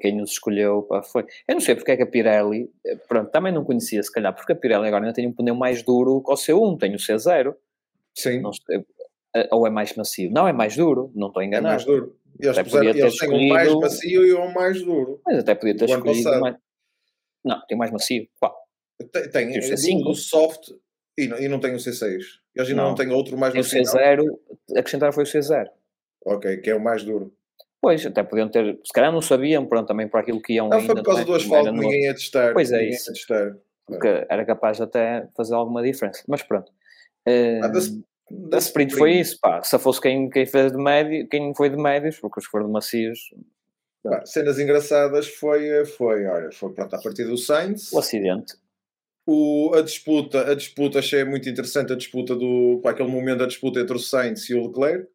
quem, 0.00 0.16
nos 0.16 0.32
escolheu 0.32 0.82
pá, 0.82 1.02
foi. 1.02 1.24
Eu 1.48 1.54
não 1.54 1.60
sei 1.60 1.74
porque 1.74 1.90
é 1.90 1.96
que 1.96 2.02
a 2.02 2.06
Pirelli, 2.06 2.70
eh, 2.86 2.96
pronto, 3.08 3.30
também 3.30 3.52
não 3.52 3.64
conhecia 3.64 4.00
se 4.02 4.12
calhar, 4.12 4.34
porque 4.34 4.52
a 4.52 4.56
Pirelli 4.56 4.86
agora 4.86 5.04
ainda 5.04 5.14
tem 5.14 5.26
um 5.26 5.32
pneu 5.32 5.54
mais 5.54 5.82
duro 5.82 6.22
que 6.22 6.30
o 6.30 6.34
C1, 6.34 6.78
tem 6.78 6.94
o 6.94 6.98
C0, 6.98 7.54
Sim, 8.14 8.42
sei, 8.66 8.84
eh, 9.34 9.48
ou 9.50 9.66
é 9.66 9.70
mais 9.70 9.94
macio? 9.96 10.30
Não, 10.30 10.46
é 10.46 10.52
mais 10.52 10.76
duro, 10.76 11.10
não 11.14 11.26
estou 11.26 11.42
é 11.42 11.46
enganado. 11.46 11.74
mais 11.74 11.84
duro. 11.84 12.16
Eles, 12.38 12.58
puseram, 12.62 12.90
eles 12.90 13.18
têm 13.18 13.30
um 13.30 13.48
mais 13.48 13.74
macio 13.74 14.26
e 14.26 14.34
um 14.34 14.52
mais 14.52 14.82
duro. 14.82 15.20
Mas 15.26 15.38
até 15.38 15.54
podia 15.54 15.76
ter 15.76 15.84
escolhido 15.86 16.40
mais. 16.40 16.56
Não, 17.44 17.60
tem 17.66 17.76
mais 17.78 17.90
macio. 17.90 18.26
Qual? 18.38 18.54
Tem, 19.12 19.30
tem 19.30 19.48
o 19.48 19.56
é, 19.56 19.60
C5. 19.60 19.98
do, 19.98 20.04
do 20.04 20.14
soft 20.14 20.68
e 21.18 21.26
não, 21.26 21.38
e 21.38 21.48
não 21.48 21.58
tem 21.60 21.72
o 21.74 21.78
C6. 21.78 22.18
Eles 22.54 22.68
ainda 22.68 22.74
não, 22.82 22.88
Não. 22.90 22.94
têm 22.94 23.10
outro 23.10 23.36
mais 23.38 23.52
Tem 23.52 23.62
no 23.62 23.66
o 23.66 23.70
final. 23.70 23.94
C0, 23.94 24.24
acrescentaram 24.76 25.12
foi 25.12 25.24
o 25.24 25.26
C0. 25.26 25.66
Ok, 26.26 26.56
que 26.58 26.70
é 26.70 26.74
o 26.74 26.80
mais 26.80 27.02
duro. 27.02 27.32
Pois, 27.82 28.04
até 28.04 28.22
podiam 28.22 28.48
ter, 28.50 28.78
se 28.84 28.92
calhar 28.92 29.10
não 29.10 29.22
sabiam, 29.22 29.64
pronto, 29.66 29.86
também 29.88 30.06
para 30.06 30.20
aquilo 30.20 30.42
que 30.42 30.52
iam 30.54 30.68
Não, 30.68 30.76
ainda. 30.78 30.86
foi 30.92 30.96
por 30.96 31.04
causa 31.04 31.20
não 31.20 31.24
é? 31.24 31.30
do 31.30 31.34
asfalto 31.34 31.72
ninguém 31.72 32.02
ia 32.04 32.12
testar. 32.14 32.52
Pois 32.52 32.70
é 32.72 32.84
isso. 32.84 33.10
Testar. 33.12 33.56
porque 33.86 34.26
era 34.28 34.44
capaz 34.44 34.76
de 34.76 34.82
até 34.82 35.26
fazer 35.36 35.54
alguma 35.54 35.82
diferença. 35.82 36.22
Mas 36.28 36.42
pronto. 36.42 36.70
Eh, 37.26 37.58
Ah, 37.62 37.68
da, 37.68 37.78
da 38.30 38.58
sprint 38.58 38.94
foi 38.94 39.12
isso, 39.14 39.38
pá. 39.40 39.62
Se 39.62 39.78
fosse 39.78 39.98
quem, 40.00 40.28
quem 40.28 40.44
fez 40.44 40.72
de 40.72 40.78
médio, 40.78 41.26
quem 41.28 41.54
foi 41.54 41.70
de 41.70 41.76
médios, 41.76 42.18
porque 42.18 42.38
os 42.40 42.44
que 42.44 42.50
foram 42.50 42.66
de 42.66 42.72
macios, 42.72 43.18
Pá, 44.02 44.24
cenas 44.24 44.58
engraçadas 44.58 45.28
foi, 45.28 45.84
foi, 45.84 46.26
olha, 46.26 46.50
foi 46.50 46.72
pronto, 46.72 46.94
a 46.94 47.00
partir 47.00 47.24
do 47.24 47.36
Sainz. 47.36 47.92
o 47.92 47.98
acidente. 47.98 48.54
O, 49.26 49.72
a 49.74 49.82
disputa, 49.82 50.50
a 50.50 50.54
disputa 50.54 50.98
achei 50.98 51.22
muito 51.24 51.48
interessante 51.48 51.92
a 51.92 51.96
disputa 51.96 52.34
do, 52.34 52.80
para 52.82 52.92
aquele 52.92 53.10
momento 53.10 53.44
a 53.44 53.46
disputa 53.46 53.78
entre 53.80 53.94
o 53.94 53.98
Sainz 53.98 54.48
e 54.48 54.54
o 54.54 54.66
Leclerc. 54.66 55.06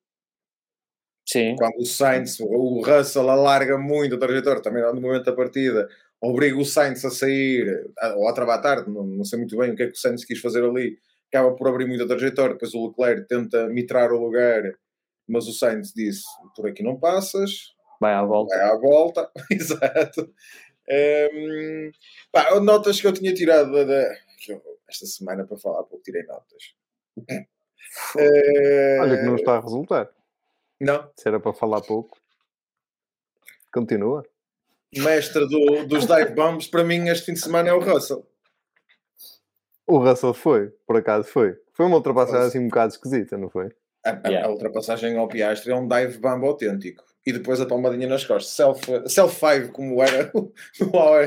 Sim, 1.28 1.56
Quando 1.58 1.80
o 1.80 1.86
Sainz, 1.86 2.40
o 2.40 2.82
Russell 2.82 3.30
alarga 3.30 3.80
muito 3.80 4.14
a 4.14 4.20
trajetória, 4.20 4.62
também 4.62 4.84
no 4.84 5.02
momento 5.02 5.26
da 5.26 5.34
partida, 5.34 5.90
obriga 6.22 6.58
o 6.58 6.64
Sainz 6.64 7.04
a 7.04 7.10
sair, 7.10 7.92
ou 8.16 8.28
a 8.28 8.34
travar 8.34 8.62
tarde, 8.62 8.92
não, 8.92 9.04
não 9.04 9.24
sei 9.24 9.40
muito 9.40 9.58
bem 9.58 9.72
o 9.72 9.76
que 9.76 9.84
é 9.84 9.88
que 9.88 9.94
o 9.94 10.00
Sainz 10.00 10.24
quis 10.24 10.40
fazer 10.40 10.64
ali, 10.64 11.00
acaba 11.28 11.56
por 11.56 11.68
abrir 11.68 11.88
muito 11.88 12.04
a 12.04 12.08
trajetória, 12.08 12.54
depois 12.54 12.76
o 12.76 12.88
Leclerc 12.88 13.28
tenta 13.28 13.68
mitrar 13.68 14.12
o 14.12 14.24
lugar, 14.24 14.62
mas 15.28 15.48
o 15.48 15.54
Sainz 15.54 15.92
disse, 15.94 16.24
por 16.56 16.68
aqui 16.68 16.84
não 16.84 17.00
passas, 17.00 17.75
vai 18.00 18.14
à 18.14 18.24
volta. 18.24 18.56
vai 18.56 18.66
à 18.70 18.76
volta, 18.78 19.32
exato. 19.52 20.34
Ehm, 20.88 21.92
pá, 22.32 22.60
notas 22.60 23.00
que 23.02 23.08
eu 23.08 23.14
tinha 23.14 23.34
tirado 23.34 23.72
da, 23.72 23.84
da- 23.84 24.16
que 24.40 24.52
eu- 24.54 24.62
esta 24.88 25.06
semana 25.06 25.46
para 25.46 25.58
falar, 25.58 25.84
porque 25.84 26.04
tirei 26.12 26.24
notas. 26.24 26.76
Eh, 28.18 29.00
Olha 29.02 29.18
que 29.18 29.24
não 29.24 29.36
está 29.36 29.58
a 29.58 29.62
resultar. 29.62 30.10
não, 30.80 31.10
Se 31.16 31.28
era 31.28 31.40
para 31.40 31.54
falar 31.54 31.82
pouco. 31.82 32.18
Continua. 33.74 34.24
mestre 34.98 35.48
do- 35.48 35.86
dos 35.88 36.06
dive 36.06 36.32
bombs, 36.34 36.68
para 36.68 36.84
mim 36.84 37.10
este 37.10 37.26
fim 37.26 37.34
de 37.34 37.40
semana 37.42 37.70
é 37.70 37.74
o 37.74 37.80
Russell. 37.80 38.26
O 39.88 39.98
Russell 40.00 40.34
foi, 40.34 40.70
por 40.88 40.98
acaso 40.98 41.28
foi. 41.28 41.58
Foi 41.74 41.86
uma 41.86 41.98
ultrapassagem 41.98 42.48
assim 42.48 42.60
um 42.60 42.68
bocado 42.70 42.94
esquisita, 42.94 43.38
não 43.38 43.50
foi? 43.50 43.70
A, 44.06 44.12
a- 44.12 44.22
Yeah. 44.30 44.48
a 44.48 44.52
ultrapassagem 44.52 45.18
ao 45.18 45.28
Piastri 45.28 45.72
é 45.72 45.76
um 45.76 45.88
dive 45.88 46.18
bomb 46.20 46.46
autêntico. 46.46 47.04
E 47.28 47.34
depois 47.34 47.60
a 47.60 47.66
palmadinha 47.66 48.08
nas 48.08 48.24
costas. 48.24 48.52
Self, 48.54 49.10
self 49.10 49.36
five, 49.40 49.70
como 49.72 50.00
era 50.04 50.30
o 50.36 50.52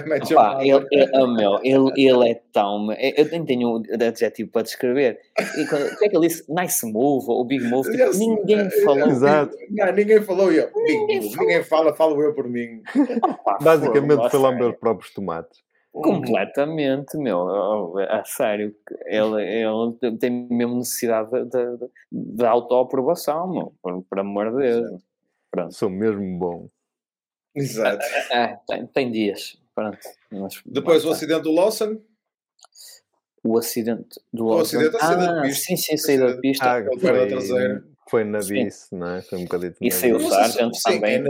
Met 0.09 0.33
Your 0.33 0.41
Opa, 0.43 0.65
ele, 0.65 0.87
ele, 0.93 1.11
oh, 1.15 1.27
meu, 1.27 1.59
ele, 1.65 1.93
ele 2.09 2.31
é 2.31 2.41
tão. 2.53 2.93
Eu 2.93 3.25
nem 3.33 3.45
tenho 3.45 3.79
um 3.79 3.83
adjetivo 3.93 4.49
para 4.51 4.63
descrever. 4.63 5.19
E 5.59 5.67
quando, 5.67 5.87
o 5.93 5.99
que 5.99 6.05
é 6.05 6.09
que 6.09 6.17
ele 6.17 6.29
disse? 6.29 6.45
Nice 6.49 6.87
move, 6.87 7.27
ou 7.29 7.45
big 7.45 7.65
move. 7.65 7.91
Tipo, 7.91 8.03
Yes. 8.05 8.19
ninguém 8.19 8.71
falou. 8.85 9.09
Exato. 9.09 9.57
Não, 9.71 9.93
ninguém 9.93 10.23
falou 10.23 10.53
eu. 10.53 10.71
Ninguém 10.77 11.21
Ninguém, 11.21 11.65
fala, 11.65 11.93
falo 11.93 12.23
eu 12.23 12.33
por 12.33 12.49
mim. 12.49 12.81
Opa, 13.23 13.59
Basicamente 13.61 14.31
foi 14.31 14.39
lamber 14.41 14.71
os 14.71 14.77
próprios 14.77 15.13
tomates. 15.13 15.67
Completamente, 15.91 17.17
meu. 17.17 17.39
Oh, 17.39 17.99
A 17.99 18.23
sério. 18.25 18.73
Ele, 19.07 19.43
ele 19.43 20.17
tem 20.19 20.31
mesmo 20.49 20.77
necessidade 20.77 21.29
de, 21.31 21.45
de, 21.47 21.77
de- 21.79 22.37
de 22.37 22.45
autoaprovação, 22.47 23.51
meu. 23.53 23.73
Por, 23.83 24.03
por 24.09 24.19
amor 24.21 24.53
de 24.53 24.59
Deus. 24.63 25.03
Pronto. 25.59 25.75
Sou 25.75 25.90
mesmo 25.90 26.38
bom. 26.38 26.68
Exato. 27.55 28.05
É, 28.33 28.57
tem, 28.68 28.87
tem 28.87 29.11
dias. 29.11 29.59
Pronto. 29.75 29.99
Mas, 30.31 30.61
Depois 30.66 31.05
o 31.05 31.11
acidente 31.11 31.42
do 31.42 31.53
Lawson. 31.53 32.01
o 33.44 33.57
acidente 33.59 34.21
do 34.33 34.47
O 34.47 34.59
acidente- 34.59 34.92
Lawson. 34.94 35.07
acidente 35.07 35.31
de 35.33 35.38
Ah, 35.38 35.42
pista. 35.42 35.64
sim, 35.64 35.77
sim, 35.77 35.97
saída 35.97 36.25
de 36.25 36.31
Acidente- 36.33 36.40
pista. 36.42 36.64
Ah, 36.71 36.81
da 36.81 36.90
foi, 36.99 37.83
foi 38.11 38.25
na 38.25 38.40
Sim. 38.42 38.64
vice, 38.64 38.94
não 38.94 39.09
é? 39.16 39.23
Foi 39.23 39.38
um 39.38 39.42
bocadinho 39.44 39.75
E 39.81 39.88
na 39.88 39.94
saiu 39.94 40.16
o 40.16 40.21
Sargent 40.29 40.75
sim, 40.75 40.83
também. 41.01 41.14
é 41.16 41.25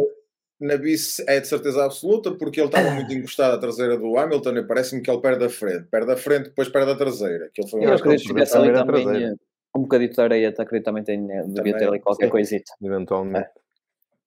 na, 0.61 0.77
vice 0.77 1.25
é 1.29 1.39
de 1.41 1.47
certeza 1.47 1.85
absoluta, 1.85 2.33
porque 2.35 2.61
ele 2.61 2.67
estava 2.69 2.91
muito 2.91 3.13
encostado 3.13 3.55
à 3.55 3.59
traseira 3.59 3.97
do 3.97 4.17
Hamilton 4.19 4.57
e 4.57 4.67
parece-me 4.67 5.03
que 5.03 5.11
ele 5.11 5.21
perde 5.21 5.45
a 5.45 5.49
frente. 5.51 5.85
Perde 5.89 6.11
a 6.13 6.17
frente, 6.17 6.45
depois 6.49 6.69
perde 6.69 6.91
a 6.91 6.97
traseira. 6.97 7.51
Que 7.55 7.61
ele 7.63 7.71
foi 7.71 7.81
um 7.81 7.85
Eu 7.85 7.93
acho 7.93 8.03
que 8.03 8.09
acredito 8.09 8.27
que 8.27 8.33
ele 8.33 8.45
tivesse 8.47 8.57
ali 8.57 8.73
também 9.07 9.25
eh, 9.25 9.35
um 9.77 9.83
bocadito 9.83 10.15
de 10.15 10.21
areia, 10.21 10.49
acredito 10.49 10.85
também 10.85 11.05
tem, 11.05 11.25
devia 11.27 11.45
Também, 11.55 11.77
ter 11.77 11.89
ali 11.89 12.01
qualquer 12.01 12.25
sim. 12.25 12.31
coisita. 12.31 12.73
Eventualmente. 12.83 13.47
Viste 13.47 13.61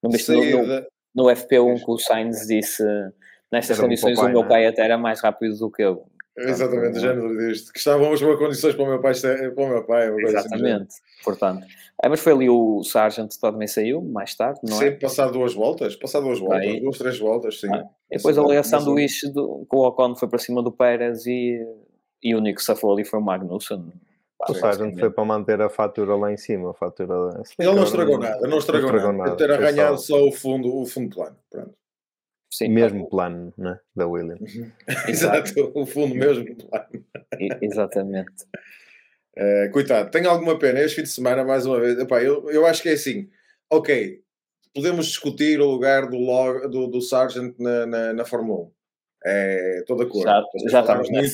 no, 0.01 0.09
no, 0.09 0.19
saída. 0.19 0.87
no 1.15 1.23
FP1 1.25 1.83
que 1.83 1.91
o 1.91 1.97
Sainz 1.97 2.47
disse 2.47 2.83
nestas 3.51 3.77
Era 3.77 3.87
condições 3.87 4.15
papai, 4.15 4.31
o 4.31 4.33
meu 4.33 4.41
não 4.41 4.45
é? 4.47 4.49
pai 4.49 4.65
até 4.67 4.83
era 4.83 4.97
mais 4.97 5.21
rápido 5.21 5.57
do 5.57 5.71
que 5.71 5.83
eu. 5.83 6.05
Exatamente, 6.37 6.97
o 6.97 7.01
género 7.01 7.37
disto. 7.37 7.73
Que 7.73 7.77
estavam 7.77 8.11
as 8.13 8.21
boas 8.21 8.39
condições 8.39 8.73
para 8.73 8.83
o 8.85 8.87
meu 8.87 9.01
pai. 9.01 9.13
Para 9.13 9.63
o 9.63 9.69
meu 9.69 9.85
pai 9.85 10.07
assim. 10.07 10.23
Exatamente. 10.23 10.95
Portanto, 11.23 11.65
é, 12.03 12.09
mas 12.09 12.19
foi 12.19 12.33
ali 12.33 12.49
o 12.49 12.83
Sargent 12.83 13.29
também 13.39 13.67
saiu, 13.67 14.01
mais 14.01 14.33
tarde, 14.33 14.59
não 14.63 14.81
é? 14.81 14.91
Sim, 14.91 14.97
passar 14.97 15.29
duas 15.29 15.53
voltas, 15.53 15.95
passar 15.95 16.19
duas 16.19 16.39
voltas, 16.39 16.61
Aí. 16.61 16.79
duas, 16.79 16.97
três 16.97 17.19
voltas, 17.19 17.59
sim. 17.59 17.67
Ah, 17.71 17.83
depois 18.09 18.37
ali 18.39 18.57
a 18.57 18.63
sanduíche 18.63 19.31
do, 19.31 19.67
que 19.69 19.75
o 19.75 19.87
Ocon 19.87 20.15
foi 20.15 20.27
para 20.27 20.39
cima 20.39 20.63
do 20.63 20.71
Pérez 20.71 21.27
e, 21.27 21.59
e 22.23 22.33
o 22.33 22.39
único 22.39 22.57
que 22.57 22.63
safou 22.63 22.93
ali 22.93 23.05
foi 23.05 23.19
o 23.19 23.21
Magnussen. 23.21 23.91
O 24.49 24.53
Sargent 24.55 24.99
foi 24.99 25.09
para 25.11 25.25
manter 25.25 25.61
a 25.61 25.69
fatura 25.69 26.15
lá 26.15 26.31
em 26.31 26.37
cima. 26.37 26.71
A 26.71 26.73
fatura... 26.73 27.41
Ele 27.59 27.73
não 27.73 27.83
estragou 27.83 28.17
nada, 28.19 28.47
não 28.47 28.57
estragou, 28.57 28.89
estragou 28.89 29.11
nada. 29.13 29.29
nada, 29.31 29.37
ter 29.37 29.51
arranhado 29.51 29.97
só- 29.97 30.17
só 30.17 30.27
o 30.27 30.31
fundo, 30.31 30.75
o 30.75 30.85
fundo 30.85 31.15
plano. 31.15 31.37
Pronto. 31.49 31.73
Sim, 32.53 32.67
Mesmo 32.69 33.09
plano, 33.09 33.53
né? 33.57 33.79
Da 33.95 34.07
Williams. 34.07 34.51
Exato, 35.07 35.71
o 35.73 35.85
fundo 35.85 36.13
mesmo 36.15 36.43
plano. 36.55 37.05
Exatamente. 37.61 38.31
Eh, 39.33 39.69
coitado, 39.69 40.11
tenho 40.11 40.29
alguma 40.29 40.59
pena 40.59 40.81
este 40.81 40.97
fim 40.97 41.03
de 41.03 41.07
semana, 41.09 41.41
mais 41.45 41.65
uma 41.65 41.79
vez. 41.79 41.97
Epá, 41.97 42.21
eu, 42.21 42.51
eu 42.51 42.65
acho 42.65 42.81
que 42.83 42.89
é 42.89 42.91
assim, 42.91 43.29
ok, 43.71 44.21
podemos 44.75 45.05
discutir 45.05 45.57
o 45.61 45.71
lugar 45.71 46.09
do, 46.09 46.17
log, 46.17 46.67
do, 46.67 46.85
do 46.87 46.99
Sargent 46.99 47.55
na, 47.57 47.85
na, 47.85 48.13
na 48.13 48.25
Fórmula 48.25 48.63
1. 48.65 48.71
É, 49.25 49.79
Estou 49.79 49.95
de 49.95 50.03
acordo. 50.03 50.23
Já- 50.25 50.43
já 50.69 50.81
estamos 50.81 51.09
muito, 51.09 51.33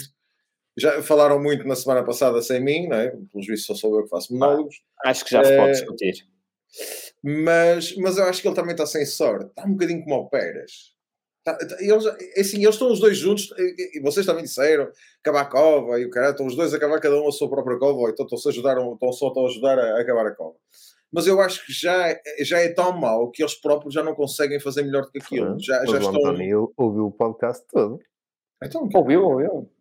já 0.78 1.02
falaram 1.02 1.42
muito 1.42 1.66
na 1.68 1.76
semana 1.76 2.04
passada 2.04 2.42
sem 2.42 2.60
mim, 2.64 2.88
não 2.88 2.98
é? 2.98 3.10
Pelos 3.32 3.48
vistos 3.48 3.66
só 3.66 3.76
sou 3.76 3.98
eu 3.98 4.04
que 4.04 4.10
faço 4.10 4.32
monólogos. 4.34 4.76
Acho 5.06 5.26
que 5.26 5.32
já 5.32 5.44
se 5.44 5.56
pode 5.56 5.70
Eh, 5.70 5.72
discutir. 5.72 6.14
Mas, 7.24 7.96
mas 7.98 8.18
eu 8.18 8.26
acho 8.26 8.42
que 8.42 8.48
ele 8.48 8.56
também 8.56 8.72
está 8.72 8.86
sem 8.86 9.06
sorte. 9.06 9.46
Está 9.48 9.66
um 9.66 9.72
bocadinho 9.72 10.04
como 10.04 10.16
o 10.16 10.30
Pérez. 10.30 10.96
Tá- 11.44 11.58
tá- 11.58 11.78
eles, 11.80 12.06
é 12.06 12.42
assim, 12.42 12.58
eles 12.58 12.76
estão 12.76 12.92
os 12.92 13.00
dois 13.00 13.18
juntos, 13.18 13.50
e, 13.58 13.98
e 13.98 14.02
vocês 14.02 14.26
também 14.26 14.44
disseram, 14.44 14.90
acabar 15.22 15.42
a 15.42 15.46
cova 15.46 15.98
e 16.00 16.06
o 16.06 16.10
cara, 16.10 16.32
estão 16.32 16.46
os 16.46 16.56
dois 16.58 16.74
a 16.74 16.78
acabar 16.78 17.00
cada 17.00 17.20
um 17.22 17.28
a 17.28 17.32
sua 17.32 17.50
própria 17.50 17.78
cova, 17.80 18.10
então 18.10 18.26
estão-se 18.26 18.50
a 18.50 18.52
ajudar, 18.52 18.78
estão 18.78 19.14
só 19.14 19.34
a 19.34 19.46
ajudar 19.48 19.80
a, 19.80 19.98
a 19.98 20.02
acabar 20.02 20.28
a 20.28 20.36
cova. 20.36 20.58
Mas 21.10 21.26
eu 21.26 21.40
acho 21.40 21.66
que 21.66 21.72
já, 21.72 22.10
é- 22.10 22.22
já 22.42 22.60
é 22.60 22.68
tão 22.68 22.92
mau 23.00 23.32
que 23.32 23.42
eles 23.42 23.56
próprios 23.56 23.94
já 23.94 24.04
não 24.04 24.14
conseguem 24.14 24.60
fazer 24.60 24.84
melhor 24.84 25.04
do 25.04 25.12
que 25.12 25.20
aquilo. 25.20 25.58
Já, 25.58 25.86
já 25.86 25.92
o 25.94 25.98
estão. 25.98 26.10
António 26.18 26.74
ouviu 26.76 27.06
o 27.06 27.12
podcast 27.12 27.66
todo. 27.72 27.98
Então, 28.62 28.90
Ouviu, 28.94 29.24
ouviu. 29.24 29.72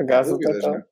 Acaso, 0.00 0.32
dúvidas, 0.32 0.60
tá- 0.62 0.68
não 0.68 0.76
é? 0.76 0.84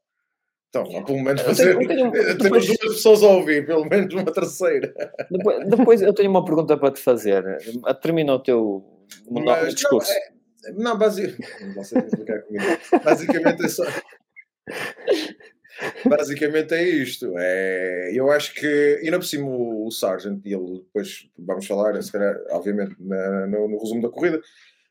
Então, 0.70 0.98
há 0.98 1.02
pelo 1.02 1.22
menos 1.22 1.40
Eu 1.40 1.46
fazer. 1.46 1.78
tenho- 1.78 1.82
eu 1.82 1.88
tenho- 1.88 2.12
Temos 2.38 2.38
depois- 2.42 2.66
duas 2.66 2.78
pessoas 2.96 3.22
a 3.22 3.26
ouvir, 3.28 3.64
pelo 3.66 3.86
menos 3.86 4.12
uma 4.12 4.30
terceira. 4.32 4.92
Depois, 5.30 5.66
depois 5.68 6.02
eu 6.02 6.12
tenho 6.12 6.30
uma 6.30 6.44
pergunta 6.44 6.76
para 6.76 6.92
te 6.92 7.00
fazer. 7.00 7.42
Termina 8.02 8.34
o 8.34 8.38
teu 8.38 8.84
monólogo, 9.30 9.64
Mas, 9.64 9.74
discurso. 9.74 10.12
Não, 10.12 10.18
é, 10.18 10.84
não 10.84 10.98
basicamente. 13.04 13.64
É 13.64 13.68
só. 13.68 13.84
Basicamente 16.04 16.74
é 16.74 16.82
isto. 16.82 17.32
É, 17.38 18.10
eu 18.12 18.30
acho 18.30 18.54
que, 18.54 19.00
ainda 19.02 19.18
por 19.18 19.24
cima, 19.24 19.46
o, 19.48 19.86
o 19.86 19.90
Sargent, 19.90 20.44
e 20.44 20.52
ele 20.52 20.78
depois 20.80 21.28
vamos 21.38 21.66
falar, 21.66 22.00
se 22.02 22.10
calhar, 22.12 22.36
obviamente, 22.50 22.96
na- 22.98 23.46
no, 23.46 23.68
no 23.68 23.78
resumo 23.78 24.02
da 24.02 24.08
corrida, 24.08 24.40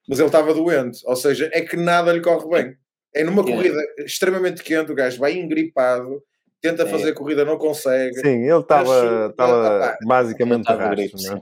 mas 0.08 0.20
ele 0.20 0.28
estava 0.28 0.54
doente, 0.54 1.02
ou 1.06 1.16
seja, 1.16 1.50
é 1.54 1.62
que 1.62 1.76
nada 1.76 2.12
lhe 2.14 2.22
corre 2.22 2.48
bem. 2.50 2.78
É 3.20 3.24
numa 3.24 3.42
É. 3.42 3.46
corrida 3.46 3.80
extremamente 4.00 4.64
quente, 4.64 4.92
o 4.92 4.96
gajo 4.96 5.20
vai 5.20 5.34
engripado, 5.34 6.22
tenta 6.62 6.84
É. 6.84 6.86
fazer 6.86 7.12
a 7.12 7.14
corrida, 7.16 7.44
não 7.46 7.58
consegue. 7.58 8.16
Sim, 8.20 8.44
ele 8.50 8.60
estava 8.60 8.92
Acho- 9.24 9.32
estava 9.32 9.86
ah, 9.86 9.98
basicamente 10.06 10.66
gripe, 10.92 11.16
não 11.24 11.38
é? 11.38 11.42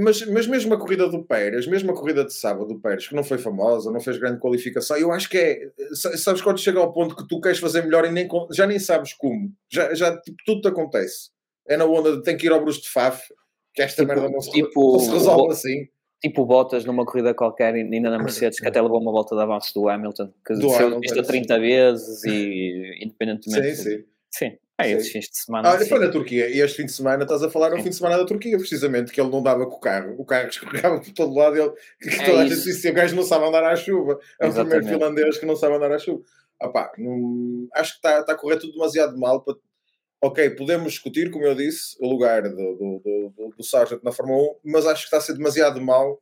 mas, 0.00 0.26
mas 0.26 0.46
mesmo 0.48 0.74
a 0.74 0.78
corrida 0.78 1.08
do 1.08 1.22
Pérez, 1.24 1.64
mesmo 1.68 1.92
a 1.92 1.94
corrida 1.94 2.24
de 2.24 2.34
sábado 2.34 2.66
do 2.66 2.80
Pérez, 2.80 3.06
que 3.06 3.14
não 3.14 3.22
foi 3.22 3.38
famosa, 3.38 3.90
não 3.92 4.00
fez 4.00 4.16
grande 4.18 4.40
qualificação, 4.40 4.96
eu 4.96 5.12
acho 5.12 5.28
que 5.28 5.38
é. 5.38 5.60
sa- 5.94 6.16
Sabes 6.16 6.42
quando 6.42 6.58
chega 6.58 6.80
ao 6.80 6.92
ponto 6.92 7.14
que 7.14 7.26
tu 7.28 7.40
queres 7.40 7.58
fazer 7.60 7.82
melhor 7.84 8.04
e 8.04 8.10
nem, 8.10 8.28
já 8.50 8.66
nem 8.66 8.78
sabes 8.80 9.12
como, 9.12 9.50
já, 9.70 9.94
já 9.94 10.16
tipo, 10.20 10.36
tudo 10.44 10.60
te 10.62 10.68
acontece. 10.68 11.30
É 11.68 11.76
na 11.76 11.84
onda 11.84 12.16
de 12.16 12.22
tem 12.22 12.36
que 12.36 12.46
ir 12.46 12.52
ao 12.52 12.60
Bruce 12.62 12.82
de 12.82 12.90
Faf, 12.90 13.22
que 13.72 13.80
esta 13.82 14.02
Tipo- 14.02 14.12
merda 14.14 14.28
não 14.28 14.40
se, 14.40 14.50
tipo- 14.50 14.92
não 14.94 14.98
se 14.98 15.10
resolve 15.10 15.52
assim. 15.52 15.88
Tipo 16.24 16.46
Bottas 16.46 16.86
numa 16.86 17.04
corrida 17.04 17.34
qualquer, 17.34 17.74
ainda 17.74 18.08
na 18.10 18.16
Mercedes, 18.22 18.58
que 18.58 18.66
até 18.66 18.80
levou 18.80 18.98
uma 18.98 19.12
volta 19.12 19.36
de 19.36 19.42
avanço 19.42 19.74
do 19.74 19.88
Hamilton, 19.90 20.32
que 20.46 20.54
Do 20.54 20.72
Hamilton, 20.74 21.00
isto 21.02 21.16
sim. 21.20 21.22
30 21.22 21.60
vezes 21.60 22.24
e 22.24 22.98
independentemente. 23.02 23.76
Sim, 23.76 23.82
sim. 23.82 24.04
Sim, 24.30 24.58
é 24.78 24.90
esses 24.90 25.12
fins 25.12 25.28
de 25.28 25.36
semana. 25.38 25.68
Ah, 25.68 25.78
sim. 25.78 25.88
foi 25.88 25.98
na 26.00 26.08
Turquia, 26.10 26.48
e 26.48 26.60
este 26.60 26.78
fim 26.78 26.86
de 26.86 26.92
semana 26.92 27.22
estás 27.22 27.42
a 27.42 27.50
falar 27.50 27.70
no 27.70 27.76
fim 27.82 27.90
de 27.90 27.94
semana 27.94 28.16
da 28.16 28.24
Turquia, 28.24 28.56
precisamente, 28.56 29.12
que 29.12 29.20
ele 29.20 29.30
não 29.30 29.42
dava 29.42 29.66
com 29.66 29.76
o 29.76 29.80
carro, 29.80 30.14
o 30.18 30.24
carro 30.24 30.48
escorregava 30.50 30.98
por 31.00 31.12
todo 31.12 31.34
lado, 31.34 31.56
e 31.56 31.60
ele, 31.60 31.72
que 32.00 32.08
É 32.08 32.24
toda 32.24 32.42
a 32.42 32.46
gente 32.48 32.62
disse, 32.64 32.88
o 32.90 32.94
gajo 32.94 33.14
não 33.14 33.22
sabe 33.22 33.44
andar 33.44 33.62
à 33.62 33.76
chuva, 33.76 34.18
é 34.40 34.48
o 34.48 34.52
primeiro 34.52 34.86
finlandês 34.86 35.38
que 35.38 35.46
não 35.46 35.54
sabe 35.56 35.74
andar 35.76 35.92
à 35.92 35.98
chuva. 35.98 36.22
Ah 36.60 36.68
pá, 36.68 36.90
não- 36.96 37.68
acho 37.74 37.92
que 37.92 37.98
está 37.98 38.20
está 38.20 38.32
a 38.32 38.36
correr 38.36 38.56
tudo 38.58 38.72
demasiado 38.72 39.16
mal 39.18 39.42
para... 39.42 39.54
Ok, 40.24 40.50
podemos 40.56 40.92
discutir, 40.94 41.30
como 41.30 41.44
eu 41.44 41.54
disse, 41.54 41.96
o 42.00 42.08
lugar 42.08 42.42
do, 42.44 42.50
do, 42.56 43.02
do, 43.04 43.34
do, 43.36 43.54
do 43.58 43.62
Sargent 43.62 44.02
na 44.02 44.10
Fórmula 44.10 44.52
1, 44.64 44.70
mas 44.72 44.86
acho 44.86 45.02
que 45.02 45.06
está 45.08 45.18
a 45.18 45.20
ser 45.20 45.34
demasiado 45.34 45.78
mal. 45.82 46.18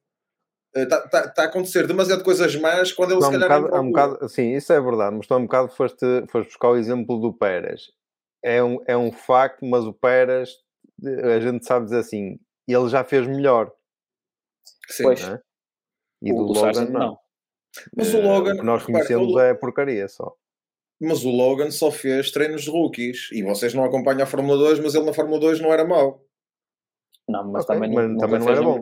Eh, 0.75 0.83
Está, 0.83 1.05
está, 1.05 1.21
está 1.27 1.43
a 1.43 1.47
acontecer 1.47 1.87
demasiado 1.87 2.25
coisas 2.25 2.57
más 2.57 2.91
quando 2.93 3.13
ele 3.13 3.21
Há 3.23 3.23
se 3.23 3.29
um 3.29 3.33
calhar 3.41 3.61
bocado, 3.61 3.77
há 3.77 3.81
um 3.81 3.87
bocado, 3.91 4.29
sim, 4.29 4.55
isso 4.57 4.73
é 4.73 4.81
verdade, 4.81 5.15
mas 5.17 5.27
tu 5.29 5.37
um 5.37 5.43
bocado 5.43 5.69
foste, 5.69 6.05
foste 6.29 6.49
buscar 6.49 6.71
o 6.71 6.77
exemplo 6.77 7.21
do 7.21 7.33
Pérez. 7.33 7.93
É 8.43 8.61
um, 8.65 8.79
é 8.89 8.97
um 8.97 9.13
facto, 9.13 9.65
mas 9.65 9.85
o 9.85 9.93
Pérez, 9.93 10.51
a 11.37 11.39
gente 11.39 11.65
sabe 11.65 11.85
dizer 11.85 11.99
assim, 11.99 12.41
ele 12.67 12.89
já 12.89 13.05
fez 13.05 13.27
melhor, 13.29 13.71
Sim. 14.89 15.05
Pois. 15.05 15.21
não 15.23 15.35
é? 15.35 15.41
E 16.23 16.33
O- 16.33 16.37
do 16.39 16.43
Logan 16.49 16.61
Sargent 16.61 16.91
não. 16.91 17.19
Mas 17.97 18.13
o 18.15 18.19
Eh, 18.19 18.23
Logan, 18.23 18.53
o 18.55 18.57
que 18.59 18.65
nós 18.65 18.83
conhecemos 18.85 19.33
o- 19.33 19.39
é 19.39 19.55
porcaria 19.55 20.09
só. 20.09 20.35
Mas 21.05 21.25
o 21.25 21.31
Logan 21.31 21.71
só 21.71 21.91
fez 21.91 22.31
treinos 22.31 22.63
de 22.63 22.71
rookies. 22.71 23.29
E 23.33 23.43
vocês 23.43 23.75
não 23.75 23.83
acompanham 23.85 24.23
a 24.23 24.27
Fórmula 24.27 24.57
2, 24.57 24.79
mas 24.81 24.95
ele 24.95 25.05
na 25.07 25.13
Fórmula 25.13 25.41
2 25.41 25.61
não 25.61 25.73
era 25.73 25.85
mau. 25.85 26.25
Não, 27.29 27.51
mas 27.51 27.65
Ok, 27.65 27.75
também, 27.75 27.93
mas 27.93 28.09
não, 28.11 28.17
também 28.19 28.39
não 28.41 28.49
era 28.49 28.63
bom. 28.63 28.81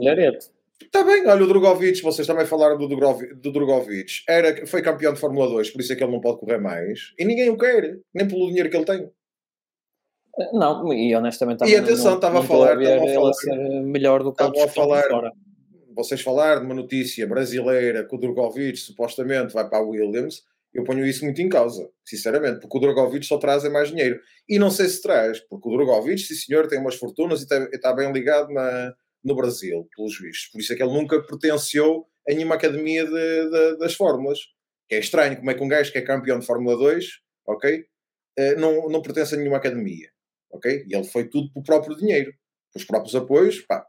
Está 0.82 1.04
bem, 1.04 1.26
olha 1.26 1.44
o 1.44 1.46
Drogovic, 1.46 2.00
vocês 2.02 2.26
também 2.26 2.46
falaram 2.46 2.76
do, 2.78 2.88
Drogovi- 2.88 3.34
do 3.34 3.52
Drogovic. 3.52 4.22
Era, 4.28 4.66
foi 4.66 4.80
campeão 4.82 5.12
de 5.12 5.20
Fórmula 5.20 5.46
2, 5.48 5.70
por 5.70 5.80
isso 5.80 5.92
é 5.92 5.96
que 5.96 6.02
ele 6.02 6.12
não 6.12 6.20
pode 6.20 6.40
correr 6.40 6.58
mais. 6.58 7.12
E 7.18 7.24
ninguém 7.24 7.50
o 7.50 7.56
quer, 7.58 7.98
nem 8.14 8.26
pelo 8.26 8.48
dinheiro 8.48 8.70
que 8.70 8.76
ele 8.76 8.84
tem. 8.86 9.10
Não, 10.54 10.92
e 10.92 11.14
honestamente 11.14 11.64
E 11.64 11.76
atenção, 11.76 12.12
não, 12.12 12.14
estava 12.16 12.34
não 12.34 12.40
a 12.42 12.44
falar- 12.46 12.80
estava 12.82 13.04
a 13.10 13.14
falar- 13.14 13.32
ser 13.34 13.56
melhor 13.82 14.22
do 14.22 14.32
que 14.32 14.42
Estavam 14.42 14.64
a 14.64 14.68
falar- 14.68 15.02
fora. 15.08 15.32
Vocês 15.94 16.20
falaram 16.22 16.60
de 16.60 16.66
uma 16.66 16.74
notícia 16.74 17.26
brasileira 17.26 18.04
que 18.04 18.14
o 18.14 18.18
Drogovic 18.18 18.78
supostamente 18.78 19.52
vai 19.52 19.68
para 19.68 19.78
a 19.78 19.82
Williams. 19.82 20.44
Eu 20.72 20.84
ponho 20.84 21.04
isso 21.04 21.24
muito 21.24 21.40
em 21.42 21.48
causa, 21.48 21.88
sinceramente, 22.04 22.60
porque 22.60 22.76
o 22.76 22.80
Drogovic 22.80 23.26
só 23.26 23.38
traz 23.38 23.64
é 23.64 23.68
mais 23.68 23.88
dinheiro. 23.88 24.20
E 24.48 24.58
não 24.58 24.70
sei 24.70 24.88
se 24.88 25.02
traz, 25.02 25.40
porque 25.48 25.68
o 25.68 25.72
Drogovic, 25.72 26.20
sim 26.20 26.34
senhor, 26.34 26.68
tem 26.68 26.78
umas 26.78 26.94
fortunas 26.94 27.40
e 27.40 27.42
está, 27.42 27.56
está 27.72 27.92
bem 27.92 28.12
ligado 28.12 28.52
na, 28.52 28.94
no 29.24 29.34
Brasil, 29.34 29.88
pelos 29.96 30.18
vistos. 30.18 30.48
Por 30.52 30.60
isso 30.60 30.72
é 30.72 30.76
que 30.76 30.82
ele 30.82 30.92
nunca 30.92 31.20
pertenceu 31.22 32.06
a 32.28 32.32
nenhuma 32.32 32.54
academia 32.54 33.04
de- 33.04 33.50
de- 33.50 33.78
das 33.78 33.94
fórmulas. 33.94 34.38
Que 34.88 34.94
é 34.96 34.98
estranho 35.00 35.36
como 35.36 35.50
é 35.50 35.54
que 35.54 35.62
um 35.62 35.68
gajo 35.68 35.90
que 35.92 35.98
é 35.98 36.02
campeão 36.02 36.38
de 36.38 36.46
Fórmula 36.46 36.76
2, 36.76 37.04
ok? 37.46 37.84
eh, 38.38 38.54
não, 38.54 38.88
não 38.88 39.02
pertence 39.02 39.34
a 39.34 39.38
nenhuma 39.38 39.56
academia, 39.56 40.08
ok? 40.52 40.84
E 40.86 40.94
ele 40.94 41.04
foi 41.04 41.28
tudo 41.28 41.52
pelo 41.52 41.64
próprio 41.64 41.96
dinheiro, 41.96 42.32
pelos 42.72 42.86
próprios 42.86 43.14
apoios, 43.14 43.60
pá, 43.62 43.84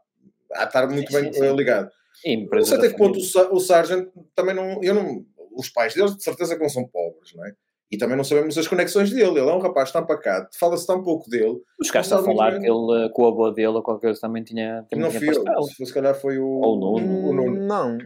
há 0.52 0.62
de 0.62 0.66
estar 0.66 0.86
muito 0.88 1.10
Sim, 1.12 1.22
bem 1.22 1.32
sim, 1.32 1.38
sim. 1.40 1.46
eh, 1.46 1.52
ligado. 1.54 1.88
E 2.24 2.36
Não 2.36 2.64
sei 2.64 2.76
até 2.76 2.88
que 2.90 2.96
ponto. 2.96 3.20
Sa- 3.20 3.50
o 3.50 3.58
Sargent 3.60 4.08
também 4.34 4.54
não, 4.54 4.82
eu 4.82 4.94
não. 4.94 5.24
Os 5.56 5.68
pais 5.68 5.94
deles, 5.94 6.16
de 6.16 6.22
certeza 6.22 6.54
que 6.56 6.62
não 6.62 6.68
são 6.68 6.84
pobres, 6.86 7.34
não 7.34 7.44
é? 7.46 7.52
E 7.90 7.98
também 7.98 8.16
não 8.16 8.24
sabemos 8.24 8.56
as 8.56 8.66
conexões 8.66 9.10
dele. 9.10 9.38
Ele 9.38 9.50
é 9.50 9.54
um 9.54 9.58
rapaz 9.58 9.92
tão 9.92 10.06
pacato, 10.06 10.48
fala-se 10.58 10.86
tão 10.86 11.02
pouco 11.02 11.28
dele. 11.28 11.58
Os 11.78 11.90
caras 11.90 12.10
a 12.10 12.16
Não 12.16 12.24
falar 12.24 12.52
que 12.58 12.66
ele, 12.66 13.04
eh, 13.04 13.08
com 13.12 13.22
o 13.22 13.26
avô 13.28 13.50
dele 13.50 13.68
ou 13.68 13.82
qualquer 13.82 14.06
coisa 14.08 14.20
também 14.22 14.42
tinha, 14.42 14.86
também 14.88 15.04
não 15.04 15.10
tinha 15.10 15.20
fui 15.20 15.28
eu. 15.36 15.44
pastel. 15.44 15.62
Se, 15.64 15.86
se 15.86 15.92
calhar 15.92 16.14
foi 16.14 16.38
o. 16.38 16.46
Ou 16.46 16.76
o 16.76 16.80
Nuno. 17.00 17.28
o 17.28 17.32
Nuno. 17.34 17.66
Não, 17.66 17.98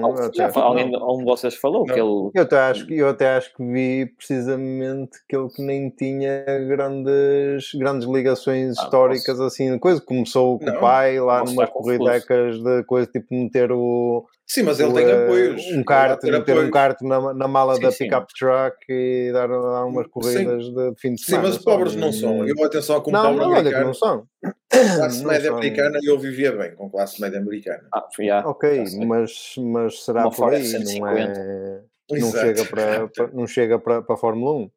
não, 0.00 0.14
até- 0.14 0.48
fa- 0.50 0.62
alguém, 0.62 0.90
não. 0.90 1.16
um 1.16 1.18
de 1.18 1.24
vocês 1.24 1.54
falou 1.54 1.84
Não. 1.86 1.94
que 1.94 2.00
ele. 2.00 2.30
Eu 2.34 2.42
até, 2.44 2.56
acho, 2.56 2.86
que- 2.86 2.96
eu 2.96 3.08
até 3.10 3.36
acho 3.36 3.54
que 3.54 3.62
vi 3.62 4.06
precisamente 4.16 5.18
que 5.28 5.36
ele 5.36 5.48
que 5.50 5.60
nem 5.62 5.90
tinha 5.90 6.42
grandes, 6.66 7.74
grandes 7.74 8.08
ligações 8.08 8.78
Ah, 8.78 8.84
históricas 8.84 9.38
assim, 9.40 9.78
coisa. 9.78 10.00
Começou 10.00 10.58
com 10.58 10.64
Não, 10.64 10.76
o 10.76 10.80
pai 10.80 11.20
lá 11.20 11.44
numas 11.44 11.68
corridecas 11.68 12.58
de 12.62 12.84
coisa 12.84 13.06
tipo 13.10 13.26
meter 13.34 13.70
o, 13.70 14.24
Sim, 14.52 14.64
mas 14.64 14.80
ele 14.80 14.90
o, 14.90 14.94
tem 14.94 15.04
eh, 15.08 15.12
apoios. 15.12 15.62
um 15.76 15.84
kart, 15.84 16.20
ter 16.20 16.32
meter 16.32 16.58
um 16.58 16.70
kart 16.72 17.00
na, 17.02 17.32
na 17.32 17.46
mala 17.46 17.76
Sim, 17.76 17.82
da 17.82 17.92
sim. 17.92 18.04
pickup 18.08 18.34
truck 18.36 18.76
e 18.88 19.30
dar 19.32 19.48
lá 19.48 19.86
umas 19.86 20.08
corridas 20.08 20.64
de, 20.64 20.90
de 20.90 21.00
fim 21.00 21.14
de 21.14 21.20
Sim, 21.20 21.30
semana. 21.30 21.48
mas 21.50 21.56
só. 21.62 21.70
pobres 21.70 21.94
não 21.94 22.12
são. 22.12 22.44
Eu, 22.48 22.64
atenção, 22.64 23.00
como 23.00 23.16
Não, 23.16 23.22
pobre 23.22 23.44
não, 23.44 23.52
olha 23.52 23.62
que 23.62 23.76
americano, 23.76 23.86
não 23.86 23.94
são. 23.94 24.26
classe 24.72 25.22
Não 25.22 25.30
média 25.30 25.46
são. 25.46 25.56
americana, 25.58 26.00
eu 26.02 26.18
vivia 26.18 26.50
bem 26.50 26.74
com 26.74 26.90
classe 26.90 27.20
média 27.20 27.38
americana. 27.38 27.88
Ah, 27.94 28.08
já, 28.18 28.44
Ok, 28.44 28.84
mas, 29.06 29.54
mas 29.56 30.04
será 30.04 30.22
Uma 30.22 30.30
por 30.32 30.52
aí, 30.52 30.72
não 30.72 31.06
F-150. 31.06 31.38
é? 31.38 31.82
Não 32.18 32.32
chega 32.32 32.64
para, 32.64 33.08
para- 33.08 33.28
não 33.28 33.46
chega 33.46 33.78
para, 33.78 34.02
para 34.02 34.14
a 34.16 34.18
Fórmula 34.18 34.52
1. 34.64 34.70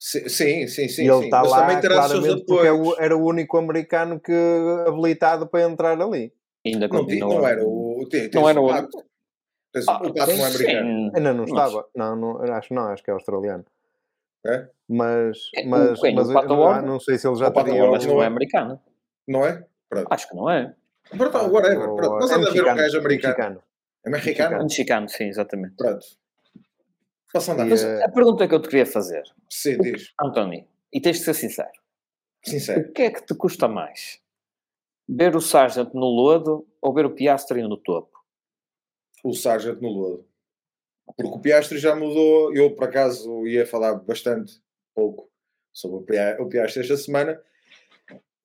Sim, 0.00 0.28
sim, 0.28 0.66
sim. 0.66 0.88
sim, 0.88 1.04
e 1.04 1.06
ele 1.08 1.18
sim. 1.18 1.24
está 1.26 1.40
Mas 1.40 1.50
lá 1.52 1.78
os 1.78 1.86
claramente 1.86 2.44
porque 2.44 2.66
é 2.66 3.04
era 3.04 3.16
o 3.16 3.24
único 3.24 3.56
americano 3.58 4.18
que 4.18 4.32
habilitado 4.88 5.46
para 5.46 5.62
entrar 5.62 6.02
ali. 6.02 6.32
Ainda 6.64 6.88
Não, 6.88 6.96
ti- 6.98 7.02
continua. 7.20 7.34
não 7.34 7.46
era 7.48 7.64
o. 7.64 8.08
Tem, 8.10 8.30
Não 8.32 8.48
era 8.48 8.60
o- 8.60 8.68
Pato. 8.68 9.04
Tens 9.72 9.88
Ah, 9.88 9.98
o 10.02 10.08
não 10.08 10.14
é 10.16 10.46
americano. 10.46 11.12
Ainda 11.16 11.34
não 11.34 11.44
estava. 11.44 11.88
Não, 11.96 12.14
não, 12.16 12.42
acho 12.54 12.72
não, 12.72 12.82
acho 12.88 13.02
que 13.02 13.10
é 13.10 13.14
australiano. 13.14 13.64
É? 14.46 14.68
Mas, 14.88 15.50
É, 15.56 15.62
o 15.64 15.68
mas, 15.68 16.00
quem? 16.00 16.12
O 16.12 16.16
mas 16.16 16.30
ah, 16.30 16.82
não 16.82 17.00
sei 17.00 17.18
se 17.18 17.26
ele 17.26 17.36
já 17.36 17.48
O 17.48 17.50
teria. 17.52 17.74
Ward, 17.82 17.92
Mas 17.92 18.06
não 18.06 18.20
é 18.20 18.24
é? 18.24 18.26
americano. 18.26 18.80
Não 19.26 19.44
é? 19.46 19.64
Pronto. 19.88 20.06
Acho 20.10 20.28
que 20.28 20.36
não 20.36 20.50
é. 20.50 20.74
Pronto, 21.10 21.32
Pato 21.32 21.50
whatever. 21.52 21.94
Pronto. 21.94 22.18
Mas 22.20 22.30
é 22.30 22.34
anda 22.34 22.48
a 22.48 22.52
ver 22.52 22.60
um 22.60 22.64
mexicano, 22.64 22.76
gajo 22.76 22.98
americano. 22.98 23.34
mexicano. 23.34 23.62
É 24.06 24.10
mexicano? 24.10 24.62
Mexicano, 24.62 25.08
sim, 25.08 25.24
exatamente. 25.24 25.74
Pronto. 25.76 26.06
Posso 27.32 27.50
andar? 27.52 27.66
Mas 27.66 27.82
eh, 27.82 28.04
a 28.04 28.08
pergunta 28.10 28.46
que 28.46 28.54
eu 28.54 28.60
te 28.62 28.68
queria 28.68 28.86
fazer, 28.86 29.22
Sim, 29.50 29.78
diz. 29.78 30.12
António, 30.20 30.64
e 30.92 31.00
tens 31.00 31.18
de 31.18 31.24
ser 31.24 31.34
sincero, 31.34 31.70
Sincero. 32.44 32.88
o 32.88 32.92
que 32.92 33.02
é 33.02 33.10
que 33.10 33.24
te 33.26 33.34
custa 33.34 33.66
mais? 33.66 34.20
Ver 35.08 35.36
o 35.36 35.40
Sargent 35.40 35.92
no 35.92 36.06
lodo 36.06 36.66
ou 36.80 36.92
ver 36.94 37.04
o 37.06 37.14
Piastri 37.14 37.62
no 37.62 37.76
topo? 37.76 38.18
O 39.22 39.32
Sargent 39.34 39.80
no 39.80 39.88
lodo. 39.88 40.26
Porque 41.16 41.36
o 41.36 41.40
Piastri 41.40 41.78
já 41.78 41.94
mudou. 41.94 42.54
Eu, 42.54 42.74
por 42.74 42.84
acaso, 42.84 43.46
ia 43.46 43.66
falar 43.66 43.94
bastante 43.96 44.60
pouco 44.94 45.30
sobre 45.72 45.96
o 45.98 46.02
Pia- 46.02 46.36
o 46.40 46.48
Piastri 46.48 46.82
esta 46.82 46.96
semana. 46.96 47.40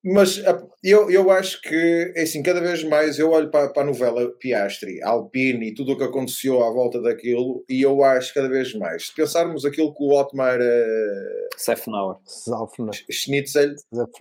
Mas 0.03 0.39
a- 0.45 0.61
eu, 0.81 1.11
eu 1.11 1.29
acho 1.29 1.61
que, 1.61 2.13
é 2.15 2.21
assim, 2.21 2.41
cada 2.41 2.61
vez 2.61 2.83
mais 2.85 3.19
eu 3.19 3.31
olho 3.31 3.51
para, 3.51 3.67
para 3.69 3.81
a 3.81 3.85
novela 3.85 4.31
Piastri, 4.39 5.01
Alpine 5.03 5.67
e 5.67 5.73
tudo 5.73 5.91
o 5.91 5.97
que 5.97 6.03
aconteceu 6.05 6.63
à 6.63 6.71
volta 6.71 7.01
daquilo 7.01 7.65
e 7.67 7.81
eu 7.81 8.01
acho 8.03 8.33
cada 8.33 8.47
vez 8.47 8.73
mais. 8.73 9.07
Se 9.07 9.15
pensarmos 9.15 9.65
aquilo 9.65 9.93
que 9.93 10.01
o 10.01 10.11
Otmar 10.11 10.57
eh, 10.61 11.47
Sefnauer. 11.57 12.15
Zalfner. 12.25 12.93
Schnitzel 13.11 13.75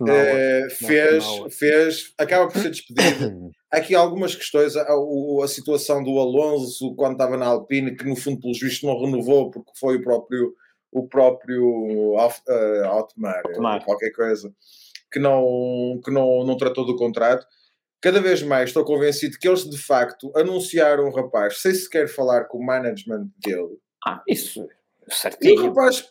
eh, 0.09 0.67
fez, 0.69 1.23
fez, 1.51 2.13
acaba 2.17 2.51
por 2.51 2.61
ser 2.61 2.69
despedido 2.71 3.49
Há 3.71 3.77
aqui 3.79 3.95
algumas 3.95 4.35
questões, 4.35 4.75
a, 4.75 4.85
a 5.43 5.47
situação 5.47 6.03
do 6.03 6.19
Alonso 6.19 6.93
quando 6.95 7.13
estava 7.13 7.37
na 7.37 7.45
Alpine, 7.45 7.95
que 7.95 8.05
no 8.05 8.17
fundo 8.17 8.41
pelos 8.41 8.59
vistos 8.59 8.83
não 8.83 8.99
renovou 8.99 9.49
porque 9.49 9.71
foi 9.79 9.95
o 9.97 10.01
próprio 10.01 10.53
o 10.91 11.07
próprio 11.07 12.15
eh, 12.17 12.83
Altmar, 12.85 13.41
eh, 13.45 13.49
Altmar. 13.51 13.85
qualquer 13.85 14.11
coisa, 14.11 14.51
que 15.11 15.19
não, 15.19 15.99
que 16.03 16.11
não, 16.11 16.43
não 16.45 16.57
tratou 16.57 16.85
do 16.85 16.95
contrato. 16.95 17.45
Cada 18.01 18.21
vez 18.21 18.41
mais 18.41 18.69
estou 18.69 18.85
convencido 18.85 19.37
que 19.37 19.47
eles 19.47 19.69
de 19.69 19.77
facto 19.77 20.31
anunciaram 20.35 21.05
o 21.09 21.13
rapaz 21.15 21.61
sem 21.61 21.73
sequer 21.73 22.07
falar 22.07 22.45
com 22.45 22.57
o 22.59 22.65
management 22.65 23.27
dele, 23.43 23.77
Ah, 24.05 24.21
isso, 24.27 24.61
E 24.61 25.11
o 25.11 25.13
certinho. 25.13 25.65
rapaz 25.67 26.01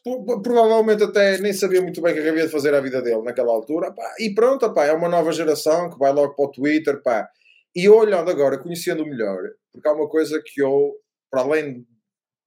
provavelmente 0.42 1.02
até 1.04 1.38
nem 1.38 1.52
sabia 1.52 1.80
muito 1.80 2.02
bem 2.02 2.12
o 2.12 2.16
que 2.22 2.28
havia 2.28 2.46
de 2.46 2.52
fazer 2.52 2.74
a 2.74 2.80
vida 2.80 3.00
dele 3.00 3.22
naquela 3.22 3.52
altura. 3.52 3.92
pá. 3.92 4.14
E 4.18 4.34
pronto, 4.34 4.70
pá, 4.74 4.84
é 4.86 4.92
uma 4.92 5.08
nova 5.08 5.32
geração 5.32 5.88
que 5.90 5.98
vai 5.98 6.12
logo 6.12 6.34
para 6.34 6.44
o 6.44 6.50
Twitter. 6.50 7.00
Pá. 7.02 7.28
E 7.74 7.84
eu 7.84 7.96
olhando 7.96 8.30
agora, 8.30 8.58
conhecendo 8.58 9.06
melhor, 9.06 9.38
porque 9.72 9.88
há 9.88 9.92
uma 9.92 10.08
coisa 10.08 10.42
que 10.44 10.60
eu, 10.60 10.94
para 11.30 11.42
além 11.42 11.86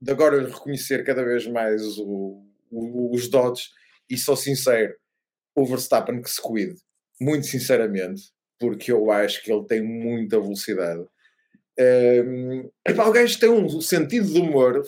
de 0.02 0.12
agora 0.12 0.46
reconhecer 0.46 1.04
cada 1.06 1.24
vez 1.24 1.48
mais 1.48 1.82
o- 2.00 2.44
o- 2.72 3.16
os 3.16 3.28
Dodge, 3.30 3.70
e 4.10 4.18
sou 4.18 4.36
sincero, 4.36 4.94
o 5.56 5.66
Verstappen 5.66 6.22
que 6.22 6.30
se 6.30 6.42
cuide, 6.42 6.76
muito 7.20 7.48
sinceramente, 7.48 8.24
porque 8.60 8.92
eu 8.92 9.12
acho 9.12 9.44
que 9.44 9.52
ele 9.52 9.66
tem 9.66 9.82
muita 9.82 10.40
velocidade. 10.40 11.04
Um, 11.80 12.70
epá, 12.88 13.08
o 13.08 13.12
gajo 13.12 13.40
tem 13.40 13.50
um 13.50 13.82
sentido 13.82 14.32
de 14.32 14.40
humor 14.40 14.84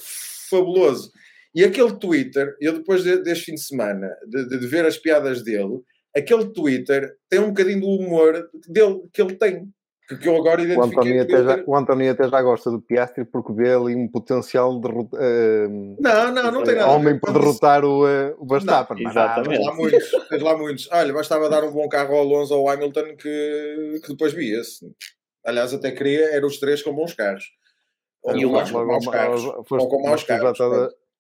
fabuloso. 0.50 1.12
E 1.56 1.64
aquele 1.64 1.94
Twitter, 1.98 2.56
eu 2.60 2.74
depois 2.74 3.04
de- 3.04 3.22
deste 3.24 3.46
fim 3.46 3.56
de 3.56 3.62
semana, 3.64 4.10
de, 4.28 4.48
de- 4.50 4.68
ver 4.68 4.86
as 4.86 4.98
piadas 4.98 5.44
dele, 5.44 5.80
aquele 6.16 6.50
Twitter 6.52 7.16
tem 7.30 7.40
um 7.40 7.48
bocadinho 7.50 7.82
do 7.82 7.88
humor 7.88 8.50
dele, 8.68 9.02
que 9.14 9.22
ele 9.22 9.36
tem. 9.36 9.68
Que, 10.16 10.24
que 10.24 10.30
eu 10.30 10.36
agora 10.38 10.62
O 10.62 10.64
identifiquei. 10.66 10.98
António, 10.98 11.16
no 11.16 11.22
até 11.22 11.44
já, 11.44 11.64
o 11.66 11.76
António 11.76 12.12
até 12.12 12.28
já 12.30 12.42
gosta 12.42 12.72
do 12.72 12.82
Piastri 12.82 13.26
porque 13.26 13.54
vê 13.54 13.74
ali 13.74 13.96
um 13.96 14.08
potencial 14.08 14.80
de 14.80 14.88
eh, 15.20 15.68
Não, 16.00 16.32
não, 16.32 16.52
não 16.52 16.64
tem 16.64 16.76
nada. 16.76 16.86
a 16.86 16.90
ver 16.90 16.96
homem 16.96 17.20
para 17.20 17.34
derrotar 17.34 17.84
o, 17.86 18.08
eh, 18.08 18.34
o 18.38 18.46
Verstappen. 18.48 19.04
Não, 19.04 19.12
exatamente. 19.12 19.58
Tens 19.58 19.66
lá 19.66 19.74
muitos, 19.76 20.12
tens 20.30 20.42
lá 20.42 20.58
muitos. 20.58 20.90
Olha, 20.92 21.14
bastava 21.14 21.50
dar 21.50 21.64
um 21.64 21.72
bom 21.72 21.88
carro 21.90 22.14
ao 22.16 22.22
Alonso 22.22 22.54
ou 22.56 22.68
ao 22.70 22.74
Hamilton 22.76 23.16
que, 23.18 24.00
que 24.04 24.10
depois 24.10 24.34
via-se. 24.34 24.86
Aliás, 25.46 25.74
até 25.74 25.92
queria, 25.92 26.34
eram 26.36 26.48
os 26.48 26.58
três 26.60 26.82
com 26.82 26.94
bons 26.94 27.14
carros. 27.14 27.44
Ou 28.24 28.38
E 28.38 28.46
o 28.46 28.50
com 28.50 28.56
maus, 28.56 29.08
carros. 29.08 29.44
ou 29.46 29.88
com 29.90 30.02
maus 30.08 30.24
carros. 30.24 30.60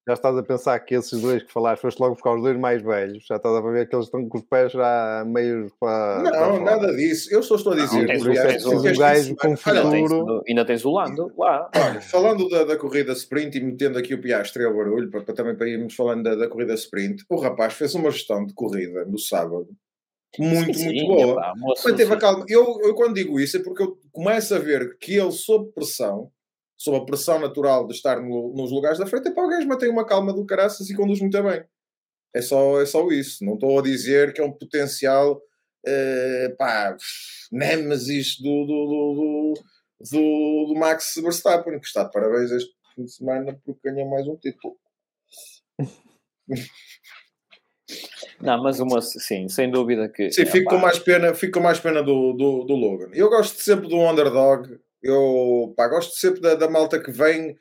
Já 0.05 0.13
estás 0.15 0.37
a 0.37 0.43
pensar 0.43 0.77
que 0.81 0.95
esses 0.95 1.21
dois 1.21 1.43
que 1.43 1.51
falaste, 1.51 1.81
foste 1.81 1.97
logo 1.99 2.15
buscar 2.15 2.35
os 2.35 2.41
dois 2.41 2.57
mais 2.59 2.81
velhos, 2.81 3.25
já 3.25 3.37
estás 3.37 3.55
a 3.55 3.61
ver 3.61 3.87
que 3.87 3.95
eles 3.95 4.05
estão 4.05 4.27
com 4.27 4.37
os 4.37 4.43
pés 4.43 4.71
já 4.73 5.23
meio 5.25 5.71
para. 5.79 6.23
para 6.23 6.31
Não, 6.47 6.57
fora. 6.57 6.59
nada 6.65 6.93
disso. 6.95 7.33
Eu 7.33 7.41
só 7.41 7.55
estou 7.55 7.71
a 7.71 7.75
dizer. 7.77 7.95
Não, 7.95 8.01
que, 8.01 8.07
tens- 8.07 8.25
aliás, 8.27 8.65
um 8.65 8.81
gajo 8.97 9.35
com 9.37 9.55
futuro. 9.55 9.89
tens, 9.89 10.11
ainda 10.49 10.65
tens 10.65 10.83
o 10.83 10.91
Lando 10.91 11.31
lá. 11.37 11.69
Olha, 11.73 12.01
falando 12.01 12.49
da, 12.49 12.65
da 12.65 12.77
corrida 12.77 13.13
sprint 13.13 13.57
e 13.57 13.61
metendo 13.63 13.97
aqui 13.97 14.13
o 14.13 14.21
Piastri 14.21 14.65
ao 14.65 14.75
barulho, 14.75 15.09
para, 15.09 15.21
para 15.21 15.33
também 15.35 15.55
para 15.55 15.69
irmos 15.69 15.95
falando 15.95 16.23
da, 16.23 16.35
da 16.35 16.47
corrida 16.49 16.73
sprint, 16.73 17.23
o 17.29 17.39
rapaz 17.39 17.73
fez 17.73 17.95
uma 17.95 18.11
gestão 18.11 18.45
de 18.45 18.53
corrida 18.53 19.05
no 19.05 19.17
sábado 19.17 19.69
muito, 20.39 20.73
Sim, 20.77 20.85
muito 20.85 20.99
sim, 20.99 21.05
boa. 21.07 21.31
epá, 21.33 21.53
moço, 21.55 21.87
Manteve 21.87 22.11
a 22.11 22.15
sim. 22.15 22.19
calma. 22.19 22.45
Eu, 22.49 22.79
eu 22.81 22.95
quando 22.95 23.13
digo 23.13 23.39
isso 23.39 23.55
é 23.57 23.61
porque 23.61 23.83
eu 23.83 23.97
começo 24.11 24.55
a 24.55 24.59
ver 24.59 24.97
que 24.97 25.15
ele, 25.15 25.31
sob 25.31 25.71
pressão, 25.71 26.29
sob 26.83 26.97
a 26.97 27.05
pressão 27.05 27.39
natural 27.39 27.87
de 27.87 27.93
estar 27.93 28.19
no- 28.21 28.53
nos 28.53 28.69
lugares 28.71 28.99
da 28.99 29.05
frente, 29.05 29.29
é 29.29 29.31
para 29.31 29.45
o 29.45 29.49
gajo 29.49 29.65
mantém 29.67 29.89
uma 29.89 30.05
calma 30.05 30.33
do 30.33 30.45
caraças 30.45 30.89
e 30.89 30.95
conduz 30.95 31.21
muito 31.21 31.41
bem. 31.41 31.63
É 32.35 32.41
só, 32.41 32.81
é 32.81 32.85
só 32.85 33.07
isso. 33.09 33.45
Não 33.45 33.53
estou 33.53 33.79
a 33.79 33.81
dizer 33.81 34.33
que 34.33 34.41
é 34.41 34.43
um 34.43 34.51
potencial 34.51 35.41
eh, 35.85 36.53
pá, 36.57 36.95
némesis 37.51 38.37
do, 38.39 38.65
do, 38.65 38.85
do, 38.85 39.53
do, 40.11 40.73
do- 40.73 40.75
Max 40.79 41.13
Verstappen, 41.21 41.79
que 41.79 41.85
está 41.85 42.03
de 42.03 42.11
parabéns 42.11 42.51
este 42.51 42.73
fim 42.95 43.05
de 43.05 43.13
semana 43.13 43.57
porque 43.65 43.89
ganhou 43.89 44.09
mais 44.09 44.27
um 44.27 44.35
título. 44.35 44.75
Não, 48.41 48.61
mas 48.61 48.79
moço, 48.79 49.19
sim, 49.19 49.47
sem 49.47 49.69
dúvida 49.71 50.09
que. 50.09 50.29
Sim, 50.31 50.45
fico 50.45 50.69
com 50.69 50.77
mais 50.77 50.99
pena, 50.99 51.33
fico 51.33 51.53
com 51.53 51.59
mais 51.63 51.79
pena 51.79 52.01
do, 52.03 52.33
do, 52.33 52.63
do 52.65 52.75
Logan. 52.75 53.09
Eu 53.13 53.29
gosto 53.29 53.61
sempre 53.61 53.87
do 53.87 53.97
underdog. 53.97 54.79
Eu 55.03 55.73
pá, 55.75 55.87
gosto 55.87 56.13
sempre 56.15 56.41
da, 56.41 56.55
da 56.55 56.69
malta 56.69 56.99
que 56.99 57.11
vem 57.11 57.55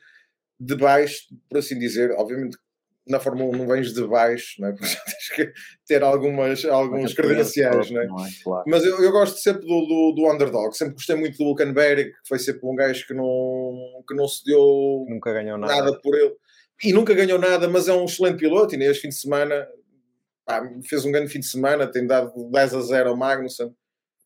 de 0.59 0.77
baixo, 0.77 1.27
por 1.49 1.59
assim 1.59 1.79
dizer. 1.79 2.13
Obviamente, 2.13 2.57
na 3.07 3.19
Fórmula 3.19 3.55
1 3.55 3.59
não 3.59 3.67
vens 3.67 3.93
de 3.93 4.07
baixo, 4.07 4.61
não 4.61 4.69
é? 4.69 4.73
Porque 4.75 4.87
já 4.87 5.01
tens 5.01 5.29
que 5.35 5.53
ter 5.87 6.03
algumas, 6.03 6.65
alguns 6.65 7.15
credenciais, 7.15 7.91
não 7.91 8.01
é? 8.01 8.07
Não 8.07 8.25
é? 8.25 8.29
Claro. 8.43 8.65
Mas 8.67 8.85
eu, 8.85 9.03
eu 9.03 9.11
gosto 9.11 9.39
sempre 9.39 9.67
do, 9.67 9.87
do, 9.87 10.13
do 10.13 10.33
underdog. 10.33 10.77
Sempre 10.77 10.95
gostei 10.95 11.17
muito 11.17 11.37
do 11.37 11.45
Hulkenberg, 11.45 12.11
que 12.11 12.29
foi 12.29 12.39
sempre 12.39 12.61
um 12.65 12.75
gajo 12.75 13.07
que 13.07 13.15
não, 13.15 14.05
que 14.09 14.15
não 14.15 14.29
se 14.29 14.45
deu 14.45 15.05
Nunca 15.09 15.33
ganhou 15.33 15.59
nada. 15.59 15.75
nada 15.75 16.01
por 16.01 16.15
ele. 16.15 16.35
E 16.85 16.93
nunca 16.93 17.15
ganhou 17.15 17.39
nada, 17.39 17.69
mas 17.69 17.89
é 17.89 17.93
um 17.93 18.05
excelente 18.05 18.39
piloto. 18.39 18.75
E 18.75 18.79
neste 18.79 19.03
fim 19.03 19.09
de 19.09 19.17
semana 19.17 19.69
pá, 20.45 20.63
fez 20.89 21.05
um 21.05 21.13
grande 21.13 21.31
fim 21.31 21.41
de 21.41 21.47
semana, 21.47 21.91
tem 21.91 22.07
dado 22.07 22.33
10 22.51 22.75
a 22.75 22.81
0 22.81 23.11
ao 23.11 23.17
Magnussen. 23.17 23.75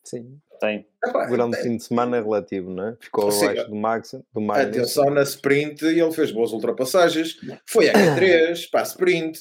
Sim. 0.04 0.38
Tem. 0.60 0.86
Epá, 1.04 1.26
grande 1.26 1.56
fim 1.62 1.76
de 1.76 1.84
semana 1.84 2.16
é 2.16 2.20
relativo, 2.20 2.70
não 2.70 2.88
é? 2.88 2.96
Ficou 3.00 3.30
Sim. 3.30 3.46
abaixo 3.46 3.68
do 3.68 3.76
Max. 3.76 4.12
Do 4.32 4.40
Magnus. 4.40 4.76
Atenção 4.76 5.10
na 5.10 5.22
sprint, 5.22 5.84
ele 5.84 6.12
fez 6.12 6.30
boas 6.32 6.52
ultrapassagens. 6.52 7.36
Foi 7.66 7.88
a 7.88 7.92
Q3 7.92 8.68
para 8.70 8.80
a 8.80 8.84
sprint, 8.84 9.38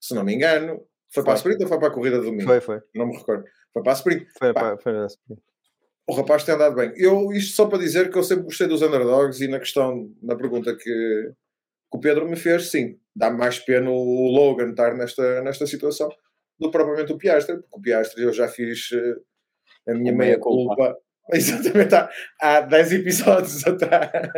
se 0.00 0.14
não 0.14 0.24
me 0.24 0.34
engano. 0.34 0.82
Foi 1.10 1.22
para 1.22 1.32
a 1.32 1.36
sprint 1.36 1.62
ou 1.62 1.68
foi 1.68 1.78
para 1.78 1.88
a 1.88 1.90
corrida 1.90 2.18
de 2.18 2.26
domingo? 2.26 2.44
Foi, 2.44 2.60
foi. 2.60 2.80
Não 2.94 3.06
me 3.06 3.16
recordo. 3.16 3.44
Foi 3.72 3.82
para 3.82 3.92
a 3.92 3.94
sprint. 3.94 4.26
Foi, 4.38 4.52
Pá. 4.52 4.60
pá, 4.60 4.78
foi 4.82 4.92
nesse. 4.92 5.16
O 6.06 6.14
rapaz 6.14 6.42
tem 6.42 6.54
andado 6.54 6.74
bem. 6.74 6.92
Eu, 6.96 7.32
isto 7.32 7.54
só 7.54 7.66
para 7.66 7.78
dizer 7.78 8.10
que 8.10 8.16
eu 8.16 8.22
sempre 8.22 8.44
gostei 8.44 8.66
dos 8.66 8.80
underdogs 8.80 9.40
e 9.42 9.48
na 9.48 9.58
questão, 9.58 10.10
na 10.22 10.34
pergunta 10.34 10.74
que, 10.74 10.82
que 10.82 11.32
o 11.92 12.00
Pedro 12.00 12.26
me 12.26 12.34
fez, 12.34 12.70
sim, 12.70 12.98
dá 13.14 13.30
mais 13.30 13.58
pena 13.58 13.90
o 13.90 14.28
Logan 14.30 14.70
estar 14.70 14.94
nesta, 14.94 15.42
nesta 15.42 15.66
situação 15.66 16.08
do 16.58 16.70
que 16.70 16.72
propriamente 16.72 17.12
o 17.12 17.18
Piastri, 17.18 17.56
porque 17.56 17.76
o 17.78 17.80
Piastri 17.80 18.22
eu 18.22 18.32
já 18.32 18.48
fiz 18.48 18.88
eh, 18.92 19.16
a 19.86 19.92
minha 19.92 20.12
meia 20.12 20.30
meia-culpa. 20.32 20.74
culpa 20.76 20.98
exatamente 21.32 21.94
há, 21.94 22.10
há 22.40 22.60
10 22.62 22.92
episódios 22.92 23.64
atrás. 23.66 24.30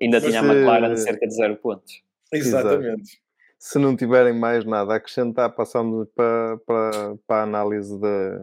Ainda 0.00 0.20
Mas, 0.20 0.24
tinha 0.24 0.40
a 0.40 0.44
McLaren 0.44 0.94
de 0.94 1.00
cerca 1.00 1.26
de 1.26 1.34
zero 1.34 1.56
pontos. 1.56 2.02
Exatamente. 2.32 3.20
Se 3.58 3.78
não 3.78 3.94
tiverem 3.96 4.32
mais 4.32 4.64
nada 4.64 4.94
a 4.94 4.96
acrescentar, 4.96 5.54
passamos 5.54 6.08
para, 6.16 6.56
para, 6.66 7.16
para 7.26 7.36
a 7.36 7.42
análise 7.44 7.96
da 8.00 8.38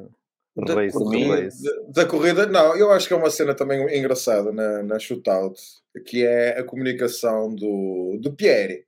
Da 0.55 0.75
race. 0.75 0.93
corrida, 0.97 1.35
race. 1.41 1.63
da- 1.63 2.03
da 2.03 2.05
corrida, 2.09 2.45
não, 2.45 2.75
eu 2.77 2.91
acho 2.91 3.07
que 3.07 3.13
é 3.13 3.17
uma 3.17 3.29
cena 3.29 3.53
também 3.53 3.81
engraçada 3.97 4.51
na, 4.53 4.83
na 4.83 4.97
shootout, 4.99 5.59
que 6.05 6.25
é 6.25 6.59
a 6.59 6.63
comunicação 6.63 7.53
do, 7.53 8.17
do 8.21 8.31
Pierre, 8.33 8.85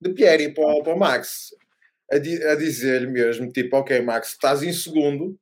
de 0.00 0.10
Pierre 0.12 0.52
para, 0.52 0.66
o- 0.66 0.82
para 0.82 0.94
o 0.94 0.98
Max, 0.98 1.54
a, 2.10 2.18
di- 2.18 2.42
a 2.42 2.56
dizer-lhe 2.56 3.06
mesmo, 3.06 3.52
tipo, 3.52 3.76
ok 3.76 4.00
Max, 4.00 4.28
estás 4.30 4.62
em 4.64 4.72
segundo, 4.72 5.38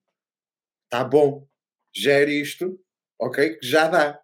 está 0.88 1.05
bom, 1.05 1.46
gere 1.94 2.40
isto, 2.40 2.79
ok, 3.20 3.57
que 3.57 3.66
já 3.66 3.88
dá. 3.88 4.18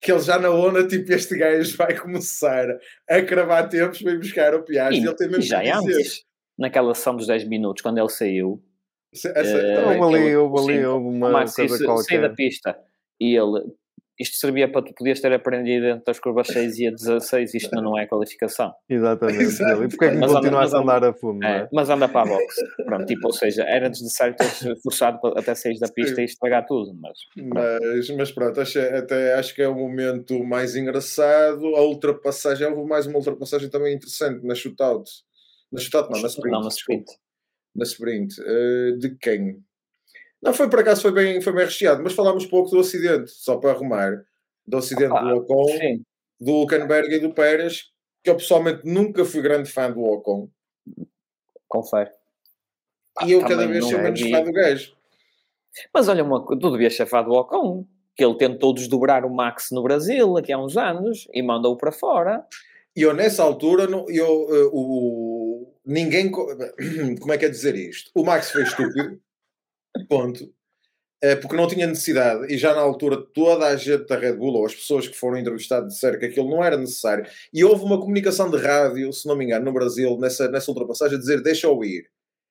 Que 0.00 0.10
ele 0.10 0.20
já 0.20 0.36
na 0.36 0.50
onda, 0.50 0.86
tipo, 0.86 1.12
este 1.12 1.36
gajo 1.38 1.76
vai 1.76 1.96
começar 1.96 2.66
a 3.08 3.22
cravar 3.22 3.68
tempos 3.68 4.02
para 4.02 4.12
ir 4.12 4.18
buscar 4.18 4.52
o 4.54 4.64
Piastri. 4.64 4.98
E, 5.00 5.06
ele 5.06 5.14
tem 5.16 5.26
e 5.28 5.30
mesmo 5.30 5.42
já 5.44 5.60
que 5.62 5.70
dizer. 5.70 5.94
antes, 5.96 6.24
naquela 6.58 6.92
sessão 6.94 7.14
dos 7.14 7.28
10 7.28 7.44
minutos, 7.44 7.82
quando 7.82 7.98
ele 7.98 8.08
saiu, 8.08 8.60
essa- 9.12 9.28
Eh, 9.38 9.84
Houve 10.00 10.16
ali, 10.16 10.36
houve 10.36 10.72
ali 10.74 10.84
houve 10.86 11.06
uma 11.06 11.30
coisa 11.32 11.44
disse, 11.44 11.68
saí 11.68 11.78
da 11.78 11.84
qualquer. 11.86 12.34
pista 12.34 12.78
e 13.20 13.36
ele, 13.36 13.72
isto 14.18 14.36
servia 14.36 14.70
para 14.70 14.82
tu 14.82 14.92
podias 14.94 15.20
ter 15.20 15.32
aprendido 15.32 15.86
dentro 15.86 16.04
das 16.04 16.20
curvas 16.20 16.46
6 16.48 16.78
e 16.78 16.86
a 16.88 16.90
16, 16.90 17.54
isto 17.54 17.74
não 17.76 17.98
é 17.98 18.06
qualificação. 18.06 18.72
Exatamente. 18.88 19.42
Exato. 19.42 19.84
E 19.84 19.88
porquê 19.88 20.04
é 20.04 20.10
que 20.10 20.16
Mas 20.16 20.20
não 20.20 20.38
anda- 20.38 20.40
continuaste 20.40 20.76
a 20.76 20.78
andar 20.78 21.04
a 21.04 21.12
fumo? 21.12 21.44
É, 21.44 21.56
é? 21.62 21.68
mas 21.72 21.90
anda 21.90 22.08
para 22.08 22.22
a 22.30 22.34
box. 22.34 22.54
Pronto, 22.84 23.06
tipo, 23.06 23.26
ou 23.26 23.32
seja, 23.32 23.62
era 23.64 23.88
desnecessário 23.90 24.36
ter 24.36 24.80
forçado 24.82 25.18
até 25.36 25.54
sair 25.54 25.78
da 25.78 25.88
pista 25.88 26.20
e 26.20 26.24
estragar 26.24 26.66
tudo, 26.66 26.92
mas 27.00 27.18
Mas, 27.36 28.10
mas 28.16 28.30
pronto, 28.32 28.60
acho, 28.60 28.78
até 28.78 29.34
acho 29.34 29.54
que 29.54 29.62
é 29.62 29.68
o 29.68 29.74
momento 29.74 30.42
mais 30.44 30.76
engraçado. 30.76 31.64
A 31.76 31.82
ultrapassagem, 31.82 32.66
houve 32.66 32.88
mais 32.88 33.06
uma 33.06 33.18
ultrapassagem 33.18 33.68
também 33.70 33.94
interessante 33.94 34.46
na 34.46 34.54
shootout. 34.54 35.10
Na 35.72 35.80
shootout, 35.80 36.12
não, 36.12 36.20
na 36.20 36.28
sprint. 36.28 36.52
não 36.52 36.60
na 36.60 36.68
sprint. 36.68 37.04
Na 37.74 37.84
sprint. 37.84 38.34
Eh, 38.46 38.96
de 38.98 39.16
quem? 39.16 39.56
Não, 40.42 40.52
foi 40.52 40.68
por 40.68 40.80
acaso, 40.80 41.02
foi 41.02 41.12
bem, 41.12 41.40
foi 41.40 41.52
bem 41.52 41.64
recheado, 41.64 42.02
mas 42.02 42.14
falámos 42.14 42.44
pouco 42.46 42.70
do 42.70 42.80
acidente, 42.80 43.30
só 43.30 43.56
para 43.58 43.70
arrumar. 43.70 44.24
Do 44.66 44.76
acidente 44.78 45.12
Ah, 45.16 45.20
do 45.22 45.36
Ocon, 45.38 45.68
Sim, 45.78 46.02
do 46.40 46.50
Hulkenberg 46.52 47.14
e 47.14 47.20
do 47.20 47.32
Pérez, 47.32 47.84
que 48.24 48.30
eu 48.30 48.36
pessoalmente 48.36 48.80
nunca 48.84 49.24
fui 49.24 49.40
grande 49.40 49.70
fã 49.70 49.90
do 49.90 50.02
Ocon. 50.02 50.48
confere. 51.68 52.10
E 53.24 53.32
eu 53.32 53.40
também 53.40 53.56
cada 53.56 53.66
vez 53.68 53.84
sou 53.84 53.98
menos 54.00 54.20
vi. 54.20 54.30
fã 54.30 54.42
do 54.42 54.52
gajo. 54.52 54.94
Mas 55.92 56.08
olha, 56.08 56.24
uma, 56.24 56.44
co- 56.44 56.56
tu 56.58 56.70
devias 56.70 56.94
ser 56.96 57.06
fã 57.06 57.22
do 57.22 57.32
Ocon, 57.32 57.86
que 58.16 58.24
ele 58.24 58.36
tentou 58.36 58.74
desdobrar 58.74 59.24
o 59.24 59.34
Max 59.34 59.70
no 59.70 59.82
Brasil 59.82 60.36
aqui 60.36 60.52
há 60.52 60.58
uns 60.58 60.76
anos 60.76 61.28
e 61.32 61.42
mandou-o 61.42 61.76
para 61.76 61.92
fora. 61.92 62.44
E 62.94 63.02
eu, 63.02 63.14
nessa 63.14 63.42
altura, 63.42 63.86
não- 63.86 64.06
eu, 64.10 64.26
eh, 64.54 64.70
o, 64.72 65.72
ninguém. 65.86 66.30
co- 66.30 66.46
Como 67.20 67.32
é 67.32 67.38
que 67.38 67.44
é 67.46 67.48
dizer 67.48 67.74
isto? 67.74 68.10
O 68.14 68.22
Max 68.24 68.50
foi 68.50 68.62
estúpido, 68.64 69.18
ponto. 70.08 70.52
Eh, 71.22 71.36
porque 71.36 71.54
não 71.54 71.68
tinha 71.68 71.86
necessidade, 71.86 72.52
e 72.52 72.58
já 72.58 72.74
na 72.74 72.80
altura 72.80 73.16
toda 73.16 73.68
a 73.68 73.76
gente 73.76 74.08
da 74.08 74.16
Red 74.16 74.32
Bull, 74.32 74.54
ou 74.54 74.66
as 74.66 74.74
pessoas 74.74 75.06
que 75.06 75.16
foram 75.16 75.38
entrevistadas, 75.38 75.94
disseram 75.94 76.18
que 76.18 76.26
aquilo 76.26 76.50
não 76.50 76.64
era 76.64 76.76
necessário. 76.76 77.24
E 77.54 77.62
houve 77.62 77.84
uma 77.84 78.00
comunicação 78.00 78.50
de 78.50 78.58
rádio, 78.58 79.12
se 79.12 79.28
não 79.28 79.36
me 79.36 79.44
engano, 79.44 79.64
no 79.64 79.72
Brasil, 79.72 80.18
nessa, 80.18 80.48
nessa 80.48 80.68
ultrapassagem, 80.72 81.16
a 81.16 81.20
dizer 81.20 81.40
deixa-o 81.40 81.84
ir. 81.84 82.10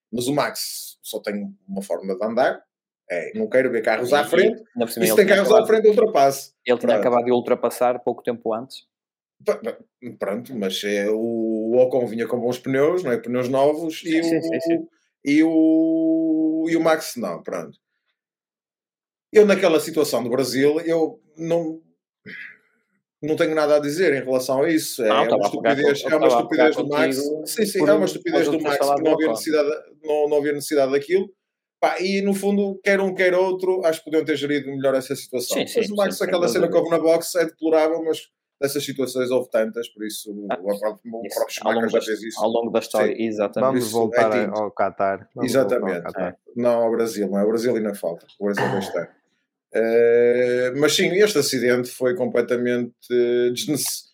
Mas 0.10 0.27
o 0.27 0.34
Max 0.34 0.97
só 1.01 1.19
tem 1.19 1.54
uma 1.67 1.82
forma 1.82 2.15
de 2.15 2.25
andar, 2.25 2.63
é, 3.10 3.38
não 3.38 3.49
quero 3.49 3.69
ver 3.69 3.82
carros 3.82 4.13
à 4.13 4.23
frente, 4.23 4.63
e 4.77 4.88
se 4.88 5.15
tem 5.17 5.27
carros 5.27 5.51
à 5.51 5.65
frente, 5.65 5.89
ultrapasse. 5.89 6.54
Ele 6.65 6.77
tinha 6.80 6.93
Pronto. 6.93 6.99
acabado 7.01 7.25
de 7.25 7.32
ultrapassar 7.34 7.99
pouco 7.99 8.23
tempo 8.23 8.54
antes. 8.54 8.86
Pronto, 10.17 10.56
mas 10.56 10.82
é, 10.86 11.10
o 11.10 11.75
Ocon 11.75 12.06
vinha 12.06 12.25
com 12.25 12.39
bons 12.39 12.58
pneus, 12.58 13.04
não 13.04 13.12
é? 13.12 13.17
Pneus 13.17 13.49
novos 13.49 14.01
e, 14.06 14.23
Sim, 14.23 14.38
o, 14.38 14.41
sim, 14.43 14.60
sim. 14.62 14.88
E 15.23 15.43
o 15.43 16.65
e 16.69 16.75
o 16.75 16.81
Max 16.81 17.15
não, 17.15 17.41
pronto. 17.41 17.77
Eu 19.31 19.45
naquela 19.45 19.79
situação 19.79 20.23
do 20.23 20.29
Brasil, 20.29 20.79
eu 20.81 21.21
não 21.38 21.81
não 23.21 23.36
tenho 23.36 23.53
nada 23.53 23.75
a 23.75 23.79
dizer 23.79 24.13
em 24.13 24.25
relação 24.25 24.63
a 24.63 24.69
isso. 24.69 25.03
É, 25.03 25.07
Não, 25.07 25.25
é 25.25 25.36
uma 25.36 25.45
estupidez, 25.45 26.03
é 26.03 26.15
uma 26.15 26.27
estupidez 26.27 26.75
do 26.75 26.88
Max. 26.88 27.17
Sim, 27.45 27.65
sim, 27.65 27.88
é 27.88 27.93
uma 27.93 28.05
estupidez 28.05 28.47
do 28.49 28.60
Max 28.60 28.77
que 28.77 29.01
não 29.03 29.13
havia 29.13 29.27
necessidade, 29.27 29.69
não, 30.03 30.29
não 30.29 30.38
havia 30.38 30.53
necessidade 30.53 30.91
daquilo. 30.91 31.31
Pá, 31.79 31.99
e 31.99 32.21
no 32.21 32.34
fundo, 32.34 32.79
quer 32.84 32.99
um, 32.99 33.13
quer 33.13 33.34
outro, 33.34 33.84
acho 33.86 33.99
que 33.99 34.05
podiam 34.05 34.25
ter 34.25 34.36
gerido 34.36 34.67
melhor 34.67 34.93
essa 34.95 35.15
situação. 35.15 35.57
Sim, 35.57 35.67
sim, 35.67 35.79
mas 35.79 35.89
o 35.89 35.95
Max, 35.95 36.17
sim, 36.17 36.23
aquela 36.23 36.47
cena 36.47 36.67
que 36.67 36.75
houve 36.75 36.89
na 36.89 36.99
box 36.99 37.36
é 37.36 37.45
deplorável, 37.45 38.03
mas 38.03 38.19
dessas 38.62 38.86
situações 38.86 39.32
houve 39.32 39.50
tantas, 39.50 39.89
por 39.89 40.06
isso 40.06 40.30
Ah, 40.50 40.58
o, 40.62 40.78
próprio- 40.80 41.00
o 41.15 41.26
Isso, 41.26 41.36
próprio 41.36 41.58
ao, 41.63 41.74
longo 41.74 41.88
Schumacher 41.89 41.89
já 41.89 42.06
fez 42.06 42.24
isso. 42.24 42.39
ao 42.43 42.50
longo 42.50 42.69
da 42.71 42.80
história, 42.80 43.15
exatamente. 43.17 43.67
Vamos 43.71 43.84
Isso 43.86 43.91
voltar 43.93 44.21
é 44.21 44.26
a- 44.41 44.45
tinto. 44.45 44.58
ao 44.62 44.71
Qatar. 44.71 45.30
Vamos 45.36 45.52
Exatamente. 45.52 45.82
voltar 45.93 46.08
ao 46.08 46.13
Qatar. 46.13 46.38
Não 46.56 46.84
ao 46.84 46.91
Brasil, 46.91 47.28
não 47.30 47.39
é? 47.39 47.43
O 47.43 47.47
Brasil 47.47 47.76
ainda 47.76 47.93
falta. 47.95 48.26
O 48.39 48.45
Brasil 48.45 48.63
vai 48.69 48.80
estar. 48.80 49.15
Eh, 49.74 50.74
mas 50.78 50.93
sim, 50.95 51.08
este 51.13 51.38
acidente 51.38 51.89
foi 51.89 52.15
completamente 52.15 52.93
eh, 53.12 53.50
desnecessário. 53.52 54.12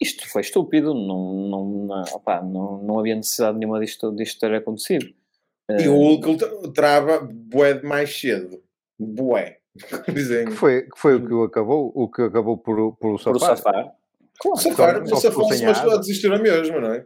Isto 0.00 0.28
foi 0.30 0.42
estúpido, 0.42 0.92
não, 0.94 1.48
não, 1.48 1.64
não, 1.86 2.02
opá, 2.14 2.42
não, 2.42 2.82
não 2.82 2.98
havia 2.98 3.14
necessidade 3.14 3.58
nenhuma 3.58 3.80
disto, 3.80 4.12
disto 4.14 4.38
ter 4.40 4.54
acontecido. 4.54 5.06
E 5.70 5.84
Eh, 5.84 5.88
o 5.88 5.94
Hulk 5.96 6.36
tra- 6.36 6.72
trava 6.72 7.20
bué 7.32 7.80
mais 7.82 8.18
cedo. 8.20 8.62
Bué. 8.98 9.58
Que 10.06 10.50
foi, 10.52 10.82
que 10.82 10.96
foi 10.98 11.16
o 11.16 11.26
que 11.26 11.32
o 11.34 11.42
acabou, 11.42 11.90
o 11.94 12.08
que 12.08 12.22
acabou 12.22 12.56
por, 12.58 12.76
por 12.96 13.14
o 13.14 13.18
por 13.18 13.34
o 13.34 13.38
safar. 13.38 13.56
safar. 13.56 13.92
Claro. 14.40 14.58
Safar, 14.60 14.94
ficou 15.04 15.32
fosse, 15.32 15.58
sem 15.58 15.66
mas 15.66 15.78
asa. 15.78 15.98
desistiu 15.98 16.30
na 16.30 16.38
mesma, 16.38 16.80
não 16.80 16.92
é? 16.92 17.04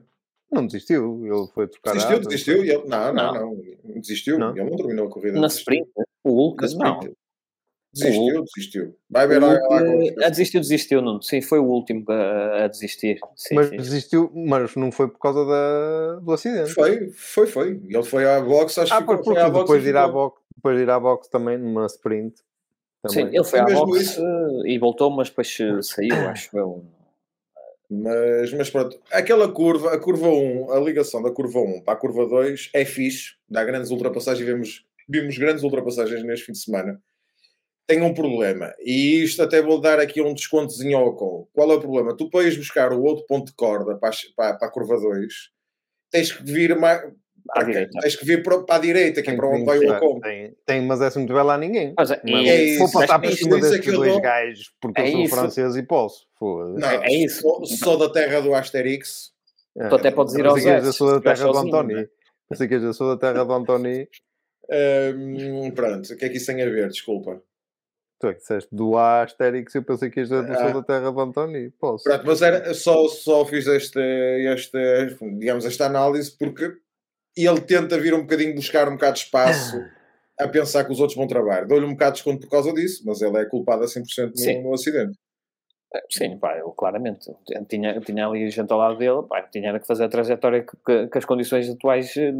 Não 0.50 0.66
desistiu, 0.66 1.20
ele 1.26 1.46
foi 1.54 1.66
trocar 1.68 1.92
Desistiu, 1.92 2.20
desistiu. 2.20 2.64
E 2.64 2.70
ele, 2.70 2.84
não, 2.86 3.12
não, 3.12 3.34
Não. 3.34 3.54
não, 3.84 4.00
Desistiu. 4.00 4.38
Não. 4.38 4.56
Ele 4.56 4.68
não 4.70 4.76
terminou 4.76 5.06
a 5.06 5.10
corrida. 5.10 5.38
Na 5.40 5.46
sprint, 5.48 5.88
o 6.24 6.30
Hulk, 6.30 6.74
Na 6.76 6.84
não. 6.84 7.00
Desistiu, 7.92 8.22
Hulk- 8.22 8.50
desistiu. 8.54 8.96
Vai 9.10 9.26
ver 9.26 9.42
O 9.42 9.46
lá. 9.46 9.60
Com- 9.60 10.02
eh, 10.02 10.14
a 10.24 10.28
desistiu, 10.28 10.60
desistiu, 10.60 11.02
não. 11.02 11.20
Sim, 11.22 11.40
foi 11.42 11.58
o 11.58 11.64
último 11.64 12.04
a, 12.08 12.64
a 12.64 12.68
desistir. 12.68 13.18
Sim, 13.36 13.54
mas 13.54 13.68
sim. 13.68 13.76
desistiu, 13.76 14.30
mas 14.34 14.74
não 14.76 14.92
foi 14.92 15.08
por 15.08 15.18
causa 15.18 15.44
da, 15.44 16.20
do 16.20 16.32
acidente. 16.32 16.70
Foi, 16.72 17.10
foi, 17.10 17.46
foi. 17.46 17.80
Ele 17.88 18.02
foi 18.02 18.24
à 18.26 18.40
box, 18.40 18.78
acho 18.78 18.92
Ah, 18.94 18.98
que 19.00 19.04
porque 19.06 19.24
foi 19.24 19.38
à 19.38 19.48
box 19.50 19.60
depois 19.64 19.82
de, 19.82 19.88
ir 19.88 19.96
à 19.96 20.06
box, 20.08 20.40
depois 20.54 20.76
de 20.76 20.82
ir 20.82 20.90
à 20.90 21.00
box 21.00 21.28
também 21.28 21.56
numa 21.58 21.86
sprint. 21.86 22.34
Sim, 23.06 23.28
ele 23.28 23.44
foi 23.44 23.60
à 23.60 23.64
boxe 23.64 24.02
isso. 24.02 24.22
e 24.66 24.78
voltou, 24.78 25.10
mas 25.10 25.28
depois 25.28 25.56
saiu, 25.82 26.28
acho 26.28 26.56
eu. 26.56 26.84
Mas, 27.90 28.52
mas 28.52 28.68
pronto, 28.68 29.00
aquela 29.10 29.50
curva, 29.50 29.94
a 29.94 29.98
curva 29.98 30.28
1, 30.28 30.72
a 30.72 30.80
ligação 30.80 31.22
da 31.22 31.30
curva 31.30 31.60
1 31.60 31.82
para 31.82 31.94
a 31.94 31.96
curva 31.96 32.26
2 32.26 32.70
é 32.74 32.84
fixe, 32.84 33.36
dá 33.48 33.64
grandes 33.64 33.90
ultrapassagens, 33.90 34.46
vemos, 34.46 34.86
vimos 35.08 35.38
grandes 35.38 35.62
ultrapassagens 35.62 36.22
neste 36.22 36.46
fim 36.46 36.52
de 36.52 36.58
semana. 36.58 37.00
Tem 37.86 38.02
um 38.02 38.12
problema, 38.12 38.74
e 38.80 39.24
isto 39.24 39.42
até 39.42 39.62
vou 39.62 39.80
dar 39.80 39.98
aqui 39.98 40.20
um 40.20 40.34
descontozinho 40.34 40.98
ao 40.98 41.06
Ocon. 41.06 41.48
Qual 41.54 41.72
é 41.72 41.74
o 41.76 41.80
problema? 41.80 42.14
Tu 42.14 42.28
ires 42.42 42.58
buscar 42.58 42.92
o 42.92 43.02
outro 43.02 43.24
ponto 43.26 43.46
de 43.46 43.54
corda 43.54 43.96
para 43.96 44.10
a, 44.10 44.12
para, 44.36 44.58
para 44.58 44.68
a 44.68 44.70
curva 44.70 45.00
2, 45.00 45.32
tens 46.10 46.30
que 46.30 46.42
vir 46.42 46.76
mais, 46.78 47.10
À 47.50 47.62
direita. 47.62 47.98
tens 48.00 48.16
que 48.16 48.24
vir 48.24 48.42
para, 48.42 48.58
para 48.62 48.76
a 48.76 48.78
direita, 48.78 49.22
que 49.22 49.30
é 49.30 49.34
para 49.36 49.48
onde 49.48 49.64
vai 49.64 49.78
o 49.78 49.96
Ocon. 49.96 50.20
tem, 50.20 50.54
tem, 50.66 50.82
mas 50.86 51.00
é 51.00 51.10
se 51.10 51.18
não 51.18 51.26
tiver 51.26 51.42
lá 51.42 51.56
ninguém. 51.58 51.94
Mas 51.96 52.10
é, 52.10 52.20
Mas 52.24 52.32
e- 52.44 52.48
é 52.48 52.76
vou 52.78 52.86
isso, 52.86 52.98
passar 52.98 53.18
mas 53.18 53.20
por 53.28 53.32
isto 53.32 53.44
cima 53.44 53.60
desses 53.60 53.92
dois 53.94 54.12
do- 54.14 54.20
gajos 54.20 54.74
porque 54.80 55.00
É 55.00 55.06
eu 55.08 55.12
sou 55.12 55.20
isso. 55.22 55.34
francês 55.34 55.76
e 55.76 55.82
posso. 55.82 56.26
Não, 56.40 56.88
é 56.88 57.12
isso. 57.12 57.40
Sou, 57.42 57.64
sou 57.66 57.96
da 57.98 58.08
terra 58.10 58.40
do 58.40 58.54
Asterix. 58.54 59.32
É. 59.76 59.88
Tu 59.88 59.94
até 59.94 60.10
podes 60.10 60.34
ir 60.34 60.44
aos 60.46 60.54
Pensei 60.54 60.70
que 60.70 60.74
és 60.76 60.82
da 60.82 60.88
S, 60.90 60.98
sua 60.98 61.08
se 61.10 61.14
estiveres 61.16 61.38
terra 61.40 61.52
do 61.52 61.58
Antoni. 61.58 61.94
não 61.94 62.00
é? 62.00 62.66
Que 62.68 62.74
és 62.74 62.82
da 62.82 62.92
sua 62.92 63.18
terra 63.18 63.44
do 63.44 63.52
Antoni. 63.52 64.08
Hum, 64.70 65.70
pronto, 65.74 66.12
o 66.12 66.16
que 66.16 66.24
é 66.24 66.28
que 66.28 66.36
isso 66.36 66.46
tem 66.46 66.62
a 66.62 66.66
ver? 66.66 66.88
Desculpa. 66.88 67.40
Tu 68.20 68.26
é 68.26 68.32
que 68.34 68.40
disseste 68.40 68.68
do 68.74 68.96
Asterix 68.98 69.74
eu 69.76 69.82
pensei 69.84 70.10
que 70.10 70.20
és 70.20 70.28
da, 70.28 70.40
Ah. 70.40 70.54
sou 70.72 70.74
da 70.74 70.82
terra 70.82 71.10
do 71.12 71.20
Antoni. 71.20 71.70
Posso. 71.78 72.04
Pronto, 72.04 72.24
mas 72.26 72.42
era, 72.42 72.74
só, 72.74 73.06
só 73.08 73.44
fiz 73.46 73.66
esta, 73.68 74.00
esta, 74.00 74.78
digamos, 75.38 75.64
esta 75.64 75.86
análise 75.86 76.36
porque 76.36 76.72
ele 77.36 77.60
tenta 77.60 77.98
vir 77.98 78.14
um 78.14 78.20
bocadinho 78.22 78.54
buscar 78.54 78.88
um 78.88 78.92
bocado 78.92 79.14
de 79.14 79.20
espaço 79.20 79.76
a 80.38 80.46
pensar 80.48 80.84
que 80.84 80.92
os 80.92 81.00
outros 81.00 81.16
vão 81.16 81.26
trabalhar. 81.26 81.66
Dou-lhe 81.66 81.84
um 81.84 81.92
bocado 81.92 82.12
de 82.12 82.16
desconto 82.22 82.40
por 82.40 82.50
causa 82.50 82.72
disso, 82.72 83.02
mas 83.06 83.20
ele 83.22 83.36
é 83.38 83.44
culpado 83.44 83.82
a 83.84 83.86
100% 83.86 84.32
Sim. 84.36 84.62
no, 84.62 84.68
no 84.68 84.74
acidente. 84.74 85.18
Sim, 86.10 86.38
pá, 86.38 86.54
eu 86.58 86.70
claramente. 86.72 87.30
Eu 87.50 87.64
tinha, 87.64 87.94
eu 87.94 88.02
tinha 88.02 88.26
ali 88.26 88.50
gente 88.50 88.70
ao 88.70 88.78
lado 88.78 88.98
dele, 88.98 89.22
pá, 89.26 89.40
tinha 89.42 89.78
que 89.80 89.86
fazer 89.86 90.04
a 90.04 90.08
trajetória 90.08 90.62
que, 90.62 90.76
que- 90.84 91.08
que 91.08 91.16
as 91.18 91.24
condições 91.24 91.68
atuais 91.70 92.14
eh, 92.18 92.30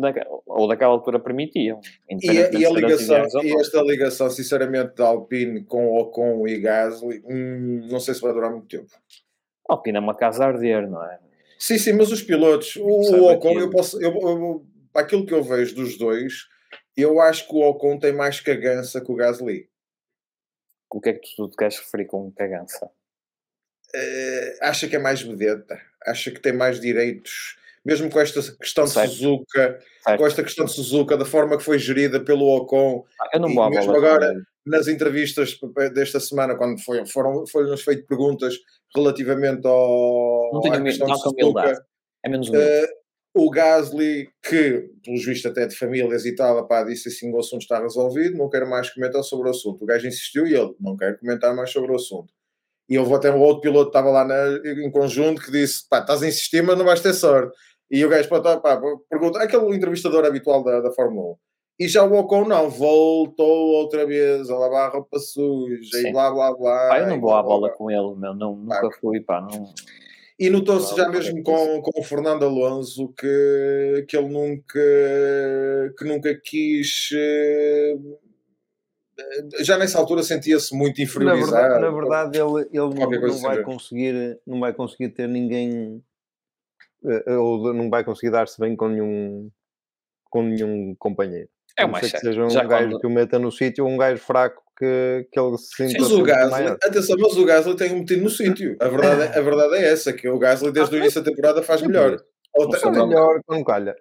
ou 0.46 0.68
daquela 0.68 0.92
altura 0.92 1.18
permitiam. 1.18 1.80
E, 2.22 2.28
a- 2.30 2.50
e 2.50 2.66
a 2.66 2.70
ligação, 2.70 3.24
e 3.42 3.54
esta 3.58 3.80
ligação, 3.80 4.28
sinceramente, 4.28 4.94
da 4.96 5.06
Alpine 5.06 5.64
com 5.64 5.96
Ocon 5.96 6.46
e 6.46 6.60
Gasly, 6.60 7.22
hum, 7.26 7.88
não 7.90 7.98
sei 7.98 8.12
se 8.14 8.20
vai 8.20 8.34
durar 8.34 8.50
muito 8.50 8.66
tempo. 8.68 8.90
Alpine 9.66 9.96
é 9.96 10.00
uma 10.00 10.14
casa 10.14 10.44
a 10.44 10.48
arder, 10.48 10.86
não 10.88 11.02
é? 11.02 11.18
Sim, 11.58 11.78
sim, 11.78 11.94
mas 11.94 12.12
os 12.12 12.22
pilotos, 12.22 12.76
o, 12.76 12.82
o 12.82 13.32
Ocon, 13.32 13.48
aquilo. 13.48 13.60
eu 13.62 13.70
posso, 13.70 14.00
eu, 14.02 14.12
eu- 14.12 14.62
aquilo 14.98 15.24
que 15.26 15.34
eu 15.34 15.42
vejo 15.42 15.74
dos 15.74 15.96
dois, 15.98 16.46
eu 16.96 17.20
acho 17.20 17.46
que 17.46 17.54
o 17.54 17.60
Ocon 17.60 17.98
tem 17.98 18.12
mais 18.12 18.40
cagança 18.40 19.00
que 19.00 19.10
o 19.10 19.14
Gasly. 19.14 19.68
O 20.90 21.00
que 21.00 21.10
é 21.10 21.12
que 21.14 21.36
tu 21.36 21.48
te 21.48 21.56
queres 21.56 21.78
referir 21.78 22.06
com 22.06 22.30
cagança? 22.32 22.90
Eh, 23.94 24.58
acha 24.60 24.88
que 24.88 24.96
é 24.96 24.98
mais 24.98 25.22
vedeta, 25.22 25.80
acha 26.06 26.30
que 26.30 26.40
tem 26.40 26.52
mais 26.52 26.80
direitos, 26.80 27.56
mesmo 27.84 28.10
com 28.10 28.20
esta 28.20 28.40
questão 28.56 28.84
de 28.84 28.90
Certo. 28.90 29.10
Suzuka, 29.12 29.80
Certo. 30.02 30.18
com 30.18 30.26
esta 30.26 30.42
questão 30.42 30.64
de 30.66 30.72
Suzuka, 30.72 31.16
da 31.16 31.24
forma 31.24 31.56
que 31.56 31.62
foi 31.64 31.78
gerida 31.78 32.20
pelo 32.20 32.44
Ocon, 32.56 33.04
Ah, 33.20 33.28
eu 33.34 33.40
não 33.40 33.54
vou 33.54 33.70
mesmo 33.70 33.94
agora- 33.96 34.34
nas 34.66 34.88
entrevistas 34.88 35.58
desta 35.94 36.20
semana, 36.20 36.54
quando 36.54 36.78
foi, 36.82 37.06
foram, 37.06 37.46
foi-nos 37.46 37.80
feito 37.82 38.06
perguntas 38.06 38.54
relativamente 38.94 39.66
ao, 39.66 40.50
Não 40.52 40.60
tenho 40.60 40.84
questão 40.84 41.08
não 41.08 41.14
de 41.16 41.22
humildade. 41.28 41.68
Suzuka, 41.76 41.86
É 42.24 42.28
menos 42.28 42.48
humilde. 42.50 42.66
eh, 42.66 42.88
o 43.46 43.50
Gasly, 43.50 44.28
que, 44.42 44.90
pelos 45.04 45.24
vistos 45.24 45.50
até 45.50 45.66
de 45.66 45.76
famílias 45.76 46.24
e 46.26 46.34
tal, 46.34 46.66
pá, 46.66 46.82
disse 46.82 47.08
assim, 47.08 47.32
o 47.32 47.38
assunto 47.38 47.62
está 47.62 47.80
resolvido, 47.80 48.36
não 48.36 48.48
quero 48.50 48.68
mais 48.68 48.90
comentar 48.92 49.22
sobre 49.22 49.48
o 49.48 49.50
assunto. 49.50 49.82
O 49.82 49.86
gajo 49.86 50.06
insistiu 50.06 50.46
e 50.46 50.54
ele, 50.54 50.74
não 50.80 50.96
quero 50.96 51.18
comentar 51.18 51.54
mais 51.54 51.70
sobre 51.70 51.92
o 51.92 51.96
assunto. 51.96 52.32
E 52.88 52.98
houve 52.98 53.14
até 53.14 53.30
um 53.30 53.40
outro 53.40 53.60
piloto 53.60 53.90
que 53.90 53.98
estava 53.98 54.10
lá 54.10 54.24
na- 54.24 54.58
em 54.84 54.90
conjunto 54.90 55.42
que 55.42 55.52
disse, 55.52 55.86
pá, 55.88 56.00
estás 56.00 56.22
a 56.22 56.26
insistir, 56.28 56.62
mas 56.62 56.76
não 56.76 56.84
vais 56.84 57.00
ter 57.00 57.12
sorte. 57.12 57.56
E 57.90 58.04
o 58.04 58.08
gajo, 58.08 58.28
pá, 58.28 58.40
pá, 58.58 58.80
pergunta, 59.08 59.38
aquele 59.42 59.74
entrevistador 59.76 60.24
habitual 60.24 60.64
da, 60.64 60.80
da 60.80 60.90
Fórmula 60.90 61.32
1. 61.32 61.36
E 61.80 61.86
já 61.86 62.02
o 62.02 62.12
Ocon 62.18 62.44
não, 62.44 62.68
voltou 62.68 63.68
outra 63.74 64.04
vez 64.04 64.50
a 64.50 64.58
lavar 64.58 64.88
a 64.88 64.92
roupa 64.94 65.18
suja 65.20 65.78
Sim. 66.00 66.08
e 66.08 66.12
blá 66.12 66.28
blá 66.32 66.52
blá. 66.56 66.88
Pá, 66.88 66.98
eu 67.00 67.06
não 67.06 67.20
vou 67.20 67.32
à 67.34 67.42
bola 67.42 67.68
blá. 67.68 67.76
com 67.76 67.88
ele, 67.90 68.16
meu. 68.16 68.34
Não, 68.34 68.66
Pá. 68.66 68.82
nunca 68.82 68.96
fui, 69.00 69.20
pá. 69.20 69.40
Não... 69.40 69.72
E 70.38 70.48
notou-se 70.50 70.96
já 70.96 71.08
mesmo 71.08 71.42
qualquer 71.42 71.80
com, 71.82 71.90
com 71.90 72.00
o 72.00 72.04
Fernando 72.04 72.44
Alonso 72.44 73.12
que, 73.18 74.06
que 74.08 74.16
ele 74.16 74.28
nunca, 74.28 74.78
que 75.98 76.04
nunca 76.04 76.34
quis. 76.40 77.08
eh, 77.12 77.94
Já 79.60 79.76
nessa 79.76 79.98
altura 79.98 80.22
sentia-se 80.22 80.74
muito 80.76 80.98
Na 80.98 81.04
inferiorizado. 81.04 81.52
verdade, 81.52 81.80
na 81.80 81.90
verdade 81.90 82.38
ele, 82.38 82.60
ele 82.72 82.94
não, 82.94 83.10
não 83.10 83.40
vai 83.40 83.54
assim. 83.56 83.64
conseguir 83.64 84.38
não 84.46 84.60
vai 84.60 84.72
conseguir 84.72 85.08
ter 85.08 85.28
ninguém 85.28 86.02
eh, 87.04 87.32
ou 87.36 87.74
não 87.74 87.90
vai 87.90 88.04
conseguir 88.04 88.30
dar-se 88.30 88.60
bem 88.60 88.76
com 88.76 88.88
nenhum 88.88 89.50
com 90.30 90.42
nenhum 90.42 90.94
companheiro. 90.98 91.48
É 91.76 91.82
A 91.82 91.86
o 91.86 91.88
não 91.88 91.92
mais 91.92 92.06
ser 92.06 92.12
que 92.12 92.18
seja 92.20 92.44
um 92.44 92.50
Já 92.50 92.62
gajo 92.64 92.90
quando- 92.90 93.00
que 93.00 93.06
o 93.06 93.10
meta 93.10 93.38
no 93.40 93.50
sítio 93.50 93.84
ou 93.86 93.90
um 93.90 93.96
gajo 93.96 94.20
fraco 94.22 94.62
que, 94.78 95.28
que 95.32 95.40
ele 95.40 95.58
se 95.58 95.88
sinta 95.88 96.02
Mas 96.02 96.10
o 96.12 96.16
sempre 96.16 96.32
Gasly, 96.32 96.66
atenção, 96.82 97.16
mas 97.18 97.36
o 97.36 97.44
Gasly 97.44 97.76
tem 97.76 97.92
um 97.92 97.98
metido 97.98 98.22
no 98.22 98.30
sítio. 98.30 98.76
A 98.80 98.88
verdade, 98.88 99.22
é- 99.22 99.38
a 99.38 99.42
verdade 99.42 99.74
é 99.74 99.92
essa, 99.92 100.12
que 100.12 100.28
o 100.28 100.38
Gasly 100.38 100.70
desde 100.70 100.94
o 100.94 100.98
início 100.98 101.20
da 101.20 101.30
temporada 101.30 101.62
faz 101.62 101.82
melhor. 101.82 102.16
Ou 102.54 102.74
É 102.74 102.90
melhor 102.90 103.40
quando 103.44 103.64
calha. 103.64 103.96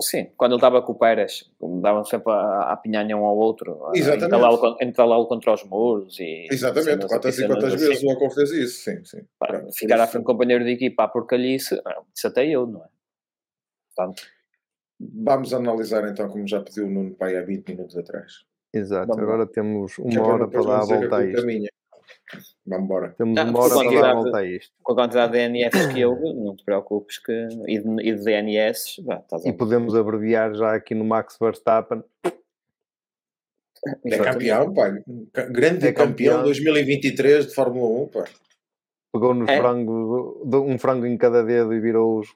Sim, 0.00 0.32
quando 0.36 0.52
ele 0.52 0.56
estava 0.56 0.82
com 0.82 0.90
o 0.90 0.98
Pérez, 0.98 1.48
davam 1.80 2.04
sempre 2.04 2.32
a, 2.32 2.34
a 2.34 2.72
apinhanha 2.72 3.16
um 3.16 3.24
ao 3.24 3.36
outro, 3.36 3.80
entalá-lo 3.94 4.58
con- 4.58 4.76
entalá-lo 4.82 5.26
contra 5.28 5.54
os 5.54 5.62
muros 5.62 6.18
e 6.18 6.48
Exatamente, 6.50 7.06
quantas 7.06 7.38
e 7.38 7.46
quantas 7.46 7.74
assim. 7.74 7.86
vezes 7.86 8.02
o 8.02 8.08
Ocon 8.08 8.28
fez 8.30 8.50
isso, 8.50 8.82
sim, 8.90 9.04
sim. 9.04 9.22
Pá, 9.38 9.46
Pronto, 9.46 9.72
Ficar 9.72 10.00
à 10.00 10.06
frente 10.08 10.24
do 10.24 10.26
companheiro 10.26 10.64
de 10.64 10.72
equipa 10.72 11.04
à 11.04 11.08
porcalhice, 11.08 11.80
não, 11.84 12.04
isso 12.12 12.26
até 12.26 12.44
eu, 12.44 12.66
não 12.66 12.84
é? 12.84 12.88
Portanto, 13.94 14.22
Vamos 15.00 15.54
analisar 15.54 16.08
então, 16.08 16.28
como 16.28 16.46
já 16.46 16.60
pediu 16.60 16.86
o 16.86 16.90
Nuno 16.90 17.14
Pai 17.14 17.36
há 17.36 17.42
20 17.42 17.68
minutos 17.68 17.96
atrás. 17.96 18.44
Exato. 18.74 19.08
Vamos 19.08 19.16
lá. 19.26 19.32
Agora 19.34 19.46
temos 19.46 19.94
Que 19.96 20.02
é 20.02 20.20
uma 20.20 20.26
hora 20.32 20.48
para 20.48 20.62
dar 20.62 20.76
a 20.76 20.78
não 20.80 20.86
volta 20.86 21.16
a 21.16 21.24
é 21.24 21.30
isto. 21.30 21.46
minha. 21.46 21.68
Vamos 22.66 22.84
embora. 22.84 23.14
Temos 23.18 23.38
Ah, 23.38 23.44
uma 23.44 23.60
hora 23.60 23.74
para 23.74 24.00
dar 24.00 24.10
a 24.10 24.14
volta 24.14 24.38
a 24.38 24.44
isto. 24.46 24.72
com 24.82 24.92
a 24.92 24.94
quantidade 24.96 25.32
de 25.32 25.38
DNFs 25.38 25.86
que 25.92 26.04
houve, 26.04 26.32
não 26.34 26.56
te 26.56 26.64
preocupes 26.64 27.18
que. 27.18 27.32
E 27.66 27.78
de, 27.78 28.08
e 28.08 28.14
de 28.14 28.24
DNS, 28.24 29.02
vá, 29.04 29.16
estás 29.16 29.44
a 29.44 29.48
E 29.48 29.52
podemos 29.52 29.94
abreviar 29.94 30.54
já 30.54 30.74
aqui 30.74 30.94
no 30.94 31.04
Max 31.04 31.36
Verstappen. 31.40 32.02
É 34.06 34.18
campeão, 34.18 34.72
pá. 34.72 34.90
Grande 35.50 35.86
É 35.88 35.92
campeão 35.92 36.36
campeão. 36.38 36.42
2023 36.44 37.46
de 37.48 37.54
Fórmula 37.54 37.86
1, 38.04 38.08
pá. 38.08 38.24
pegou 39.12 39.34
nos 39.34 39.48
É. 39.48 39.60
um 39.62 40.78
frango 40.78 41.06
em 41.06 41.16
cada 41.18 41.42
dedo 41.44 41.72
e 41.74 41.80
virou-os 41.80 42.28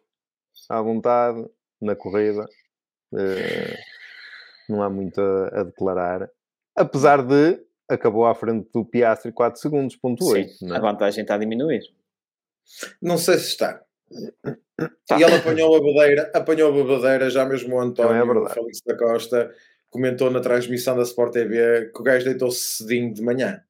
à 0.68 0.80
vontade 0.82 1.45
na 1.80 1.97
corrida. 1.97 2.47
Eh, 3.16 3.76
não 4.68 4.82
há 4.82 4.90
muito 4.90 5.20
a, 5.20 5.60
a 5.60 5.62
declarar. 5.64 6.30
Apesar 6.76 7.22
de 7.22 7.60
acabou 7.88 8.26
à 8.26 8.34
frente 8.34 8.68
do 8.72 8.84
Piastri 8.84 9.32
4 9.32 9.60
segundos, 9.60 9.96
ponto 9.96 10.24
8. 10.24 10.50
Sim, 10.50 10.66
não 10.66 10.74
a 10.74 10.78
é? 10.78 10.80
vantagem 10.80 11.22
está 11.22 11.34
a 11.34 11.38
diminuir. 11.38 11.82
Não 13.00 13.16
sei 13.16 13.38
se 13.38 13.48
está. 13.48 13.82
Tá. 15.06 15.18
E 15.18 15.22
ele 15.22 15.34
apanhou 15.34 15.74
a 15.74 15.80
badeira, 15.80 16.30
apanhou 16.34 16.80
a 16.80 16.84
badeira, 16.84 17.30
já 17.30 17.44
mesmo 17.44 17.76
o 17.76 17.80
é 17.80 17.84
António 17.84 18.26
verdade. 18.26 18.54
Félix 18.54 18.80
da 18.86 18.96
Costa 18.96 19.54
comentou 19.90 20.30
na 20.30 20.40
transmissão 20.40 20.96
da 20.96 21.02
Sport 21.02 21.32
TV 21.32 21.90
que 21.92 22.00
o 22.00 22.04
gajo 22.04 22.24
deitou-se 22.24 22.60
cedinho 22.60 23.12
de 23.12 23.22
manhã. 23.22 23.62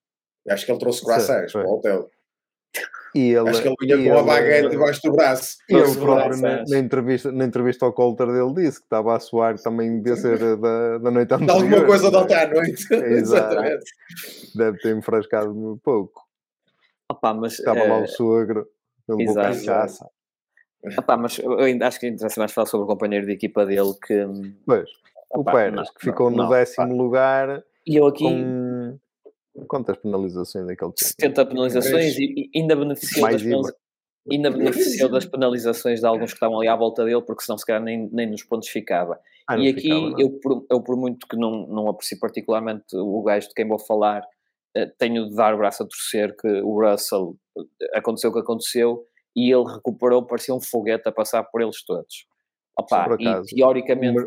Acho 0.49 0.66
que 0.66 0.72
ele 0.72 0.78
trouxe 0.78 1.05
croissants 1.05 1.53
para 1.53 1.66
o 1.66 1.76
hotel. 1.76 2.11
E 3.15 3.31
ele, 3.33 3.49
Acho 3.49 3.63
que 3.63 3.69
ele 3.69 3.77
vinha 3.81 4.13
com 4.13 4.19
a 4.19 4.23
baguete 4.23 4.69
debaixo 4.71 5.01
do 5.03 5.13
braço. 5.13 5.57
E 5.69 5.75
ele 5.75 5.95
próprio, 5.97 6.37
na, 6.41 6.49
braços. 6.49 6.71
na 6.71 6.79
entrevista, 6.79 7.33
na 7.33 7.45
entrevista 7.45 7.87
ao 7.87 7.93
Coulter 7.93 8.27
dele, 8.27 8.53
disse 8.55 8.79
que 8.79 8.85
estava 8.85 9.17
a 9.17 9.21
suar 9.21 9.59
também 9.59 10.01
devia 10.01 10.17
ser 10.17 10.39
da, 10.59 10.99
da 10.99 11.11
noite 11.11 11.29
De 11.29 11.35
anterior. 11.35 11.57
alguma 11.63 11.85
coisa 11.87 12.11
de 12.11 12.17
é? 12.17 12.19
ontem 12.19 12.35
à 12.35 12.49
noite. 12.49 12.87
Exatamente. 12.93 13.85
Deve 14.55 14.79
ter 14.79 14.97
enfrascado 14.97 15.51
um 15.51 15.79
pouco. 15.79 16.23
Opa, 17.11 17.33
mas, 17.33 17.55
Estava 17.55 17.81
lá 17.85 18.01
eh, 18.01 18.03
o 18.05 18.07
sogro, 18.07 18.67
ele 19.09 19.19
levou 19.19 19.35
cachaça. 19.37 20.07
opa, 20.99 21.17
mas 21.17 21.39
eu 21.39 21.59
ainda 21.61 21.89
acho 21.89 21.99
que 21.99 22.07
interessa 22.07 22.39
mais 22.41 22.53
falar 22.53 22.67
sobre 22.67 22.85
o 22.85 22.87
companheiro 22.87 23.25
de 23.27 23.33
equipa 23.33 23.65
dele 23.65 23.95
que. 24.07 24.27
Pois, 24.67 24.89
o 25.31 25.41
opa, 25.41 25.53
Pérez, 25.53 25.75
não, 25.75 25.85
que 25.85 26.01
ficou 26.05 26.31
não, 26.31 26.37
no 26.37 26.43
não, 26.45 26.51
décimo 26.51 26.89
pá. 26.89 26.93
lugar 26.95 27.65
E 27.87 27.97
eu 27.97 28.07
aqui. 28.07 28.25
com 28.25 28.31
quantas 29.67 29.97
penalizações 29.97 30.69
é 30.69 30.77
que 30.77 30.85
ele 30.85 30.93
tinha? 30.93 31.11
70 31.11 31.47
penalizações 31.47 32.17
e, 32.19 32.51
e 32.55 32.61
ainda 32.61 32.77
beneficiou 32.77 33.23
Mais 33.23 33.37
das 33.37 33.43
penaliza- 33.43 33.77
ainda 34.31 34.51
beneficiou 34.51 35.09
das 35.11 35.25
penalizações 35.25 36.01
de 36.01 36.07
alguns 36.07 36.31
que 36.31 36.37
estavam 36.37 36.59
ali 36.59 36.69
à 36.69 36.77
volta 36.77 37.05
dele, 37.05 37.23
porque 37.23 37.43
senão 37.43 37.59
se 37.59 37.65
calhar 37.65 37.83
nem, 37.83 38.09
nem 38.13 38.31
nos 38.31 38.43
pontos 38.43 38.69
ficava. 38.69 39.19
Ah, 39.49 39.57
e 39.57 39.69
aqui, 39.69 39.83
ficava, 39.83 40.11
não. 40.11 40.21
eu, 40.21 40.31
por, 40.41 40.67
eu 40.71 40.83
por 40.83 40.97
muito 40.97 41.27
que 41.27 41.37
não, 41.37 41.67
não 41.67 41.89
aprecio 41.89 42.19
particularmente 42.19 42.85
o 42.95 43.23
gajo 43.23 43.49
de 43.49 43.55
quem 43.55 43.67
vou 43.67 43.79
falar, 43.79 44.23
eh, 44.77 44.87
tenho 44.99 45.29
de 45.29 45.35
dar 45.35 45.55
o 45.55 45.59
braço 45.59 45.83
a 45.83 45.87
torcer 45.87 46.37
que 46.37 46.47
o 46.47 46.81
Russell 46.81 47.35
eh, 47.59 47.99
aconteceu 47.99 48.31
o 48.31 48.33
que 48.35 48.41
aconteceu 48.41 49.05
e 49.35 49.51
ele 49.51 49.65
recuperou, 49.65 50.27
parecia 50.27 50.55
um 50.55 50.61
foguete 50.61 51.09
a 51.09 51.13
passar 51.13 51.45
por 51.45 51.63
eles 51.63 51.83
todos. 51.85 52.27
Opa, 52.79 53.17
e 53.19 53.57
teoricamente, 53.57 54.23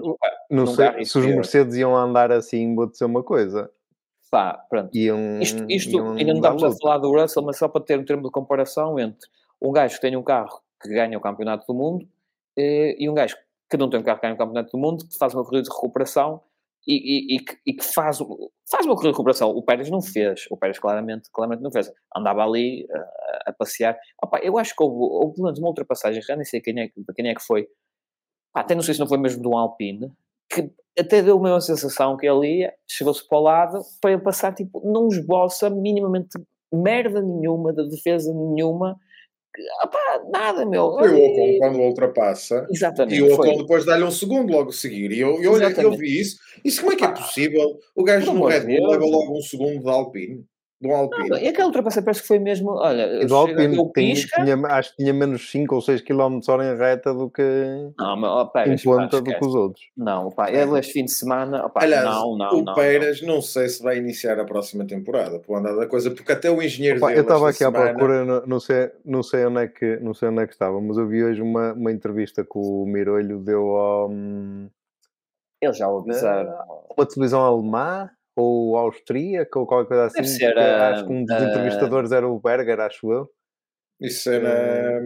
Não 0.49 0.67
sei 0.67 1.05
se 1.05 1.17
os. 1.17 1.25
Mercedes 1.25 1.75
iam 1.75 1.95
andar 1.95 2.31
assim, 2.31 2.75
vou 2.75 2.89
dizer 2.89 3.05
uma 3.05 3.23
coisa. 3.23 3.71
Pá, 4.31 4.53
pronto. 4.69 4.95
Iam, 4.97 5.39
Isto, 5.41 5.65
isto 5.69 5.91
iam 5.97 6.13
ainda 6.13 6.33
não 6.33 6.39
estamos 6.41 6.63
a 6.63 6.71
falar 6.81 6.97
do 6.99 7.11
Russell, 7.11 7.43
mas 7.43 7.57
só 7.57 7.67
para 7.67 7.83
ter 7.83 7.99
um 7.99 8.05
termo 8.05 8.23
de 8.23 8.31
comparação 8.31 8.97
entre 8.97 9.29
um 9.61 9.71
gajo 9.71 9.95
que 9.95 10.01
tem 10.01 10.15
um 10.17 10.23
carro 10.23 10.61
que 10.81 10.89
ganha 10.89 11.17
o 11.17 11.21
campeonato 11.21 11.65
do 11.67 11.73
mundo 11.77 12.07
eh, 12.57 12.95
e 12.97 13.09
um 13.09 13.13
gajo 13.13 13.35
que 13.69 13.77
não 13.77 13.89
tem 13.89 13.99
um 13.99 14.03
carro 14.03 14.17
que 14.19 14.23
ganha 14.23 14.33
o 14.33 14.37
campeonato 14.37 14.71
do 14.71 14.77
mundo, 14.79 15.07
que 15.07 15.17
faz 15.17 15.33
uma 15.35 15.43
corrida 15.43 15.63
de 15.63 15.69
recuperação 15.69 16.41
e, 16.87 16.95
e- 16.95 17.35
e 17.35 17.39
que, 17.39 17.57
e 17.67 17.73
que 17.73 17.83
faz, 17.85 18.17
faz 18.69 18.85
uma 18.85 18.95
corrida 18.95 19.09
de 19.11 19.17
recuperação. 19.17 19.49
O 19.51 19.61
Pérez 19.61 19.89
não 19.89 20.01
fez, 20.01 20.45
o 20.49 20.57
Pérez 20.57 20.79
claramente, 20.79 21.29
claramente 21.31 21.61
não 21.61 21.71
fez. 21.71 21.91
Andava 22.15 22.43
ali 22.43 22.87
eh, 22.89 22.97
a, 23.47 23.49
a 23.51 23.53
passear. 23.53 23.97
Opa, 24.23 24.39
eu 24.39 24.57
acho 24.57 24.75
que 24.75 24.81
houve, 24.83 24.95
houve 24.97 25.35
pelo 25.35 25.45
menos 25.45 25.59
uma 25.59 25.67
ultrapassagem, 25.69 26.21
já 26.21 26.35
nem 26.35 26.43
sei 26.45 26.59
quem 26.59 26.79
é, 26.79 26.87
que- 26.89 27.03
quem 27.15 27.27
é 27.29 27.35
que 27.35 27.41
foi, 27.43 27.67
até 28.53 28.75
não 28.75 28.81
sei 28.81 28.93
se 28.95 28.99
não 28.99 29.07
foi 29.07 29.17
mesmo 29.17 29.41
de 29.41 29.47
um 29.47 29.57
Alpine, 29.57 30.11
que 30.53 30.69
até 30.99 31.21
deu 31.21 31.37
a 31.37 31.41
mesma 31.41 31.61
sensação 31.61 32.17
que 32.17 32.27
ele 32.27 32.59
ia, 32.59 32.73
chegou-se 32.87 33.25
para 33.27 33.37
o 33.37 33.41
lado, 33.41 33.81
para 34.01 34.11
ele 34.11 34.21
passar, 34.21 34.53
tipo, 34.53 34.81
não 34.83 35.07
esboça 35.07 35.69
minimamente 35.69 36.37
merda 36.73 37.21
nenhuma, 37.21 37.73
de 37.73 37.87
defesa 37.89 38.33
nenhuma, 38.33 38.97
opá, 39.83 40.21
nada, 40.31 40.65
meu. 40.65 40.93
Foi 40.97 41.09
o 41.09 41.25
Ocon 41.25 41.57
quando 41.59 41.79
ultrapassa. 41.79 42.65
Exatamente, 42.69 43.15
E 43.19 43.21
o. 43.23 43.33
Ocon 43.33 43.57
depois 43.57 43.85
dá-lhe 43.85 44.03
um 44.03 44.11
segundo 44.11 44.51
logo 44.51 44.69
a 44.69 44.73
seguir. 44.73 45.11
E 45.11 45.19
eu, 45.19 45.41
eu, 45.41 45.51
olhei- 45.53 45.67
eu 45.67 45.71
Exatamente. 45.71 45.97
vi 45.97 46.19
isso. 46.19 46.37
Isso 46.63 46.81
como 46.81 46.93
é 46.93 46.95
que 46.95 47.03
é 47.03 47.09
possível? 47.11 47.77
O 47.95 48.03
gajo 48.03 48.33
no 48.33 48.45
Red 48.45 48.61
Bull 48.61 48.89
leva 48.89 49.05
logo 49.05 49.37
um 49.37 49.41
segundo 49.41 49.81
de 49.81 49.89
Alpine. 49.89 50.45
De 50.81 50.87
um 50.87 50.91
Não, 50.91 50.97
Alpine. 50.97 51.39
e 51.43 51.47
aquela 51.47 51.67
ultrapassagem 51.67 52.03
parece 52.03 52.21
que 52.23 52.27
foi 52.27 52.39
mesmo, 52.39 52.71
olha, 52.71 53.21
E 53.21 53.27
do 53.27 53.35
Alpine 53.35 53.91
tem- 53.93 54.15
tinha, 54.15 54.57
acho 54.65 54.89
que 54.91 54.97
tinha 54.97 55.13
menos 55.13 55.51
5 55.51 55.75
ou 55.75 55.81
6 55.81 56.01
km 56.01 56.39
hora 56.49 56.73
em 56.73 56.75
reta 56.75 57.13
do 57.13 57.29
que 57.29 57.43
não, 57.99 58.15
mas, 58.17 58.29
ó, 58.31 58.43
em 58.43 58.47
Pérez, 58.51 58.83
pá, 58.83 59.05
do 59.05 59.23
que 59.23 59.45
os 59.45 59.53
outros. 59.53 59.85
Não, 59.95 60.31
pá, 60.31 60.49
ele 60.51 60.79
este 60.79 60.93
fim 60.93 61.05
de 61.05 61.11
semana, 61.11 61.67
opá, 61.67 61.83
Aliás, 61.83 62.03
não, 62.03 62.35
não, 62.35 62.49
o 62.49 62.57
não, 62.57 62.61
não. 62.63 62.73
Pérez 62.73 63.21
não. 63.21 63.41
sei 63.43 63.69
se 63.69 63.83
vai 63.83 63.99
iniciar 63.99 64.39
a 64.39 64.43
próxima 64.43 64.83
temporada 64.83 65.37
por 65.37 65.55
andar 65.55 65.75
da 65.75 65.85
coisa, 65.85 66.09
porque 66.09 66.31
até 66.31 66.49
o 66.49 66.59
engenheiro 66.63 66.97
Opa, 66.97 67.09
dele 67.09 67.19
eu 67.19 67.23
estava 67.23 67.49
esta 67.51 67.67
aqui 67.67 67.75
à 67.75 67.77
semana- 67.79 67.93
procura, 67.99 68.25
não, 68.25 68.45
não 68.47 68.59
sei, 68.59 68.91
não, 69.05 69.21
sei 69.21 69.45
onde 69.45 69.59
é 69.61 69.67
que, 69.67 69.97
não 69.97 70.15
sei 70.15 70.29
onde 70.29 70.41
é 70.41 70.47
que 70.47 70.53
estava, 70.53 70.81
mas 70.81 70.97
eu 70.97 71.07
vi 71.07 71.23
hoje 71.23 71.43
uma, 71.43 71.73
uma 71.73 71.91
entrevista 71.91 72.43
que 72.43 72.55
o 72.57 72.85
Mirolho 72.87 73.37
deu 73.37 73.77
a 73.77 74.07
hum, 74.07 74.67
Eles 75.61 75.77
já 75.77 75.87
o 75.87 75.99
avisaram. 75.99 76.55
uma 76.97 77.05
televisão 77.05 77.41
alemã 77.41 78.09
ou 78.35 78.77
austríaca 78.77 79.59
ou 79.59 79.65
qualquer 79.67 79.87
coisa 79.87 80.05
assim. 80.05 80.23
Ser 80.23 80.57
acho 80.57 81.05
que 81.05 81.11
um 81.11 81.23
dos 81.25 81.35
a- 81.35 81.43
entrevistadores 81.45 82.11
era 82.11 82.27
o 82.27 82.39
Berger, 82.39 82.79
acho 82.79 83.11
eu. 83.11 83.29
Isso 83.99 84.31
é 84.31 84.39
na, 84.39 84.99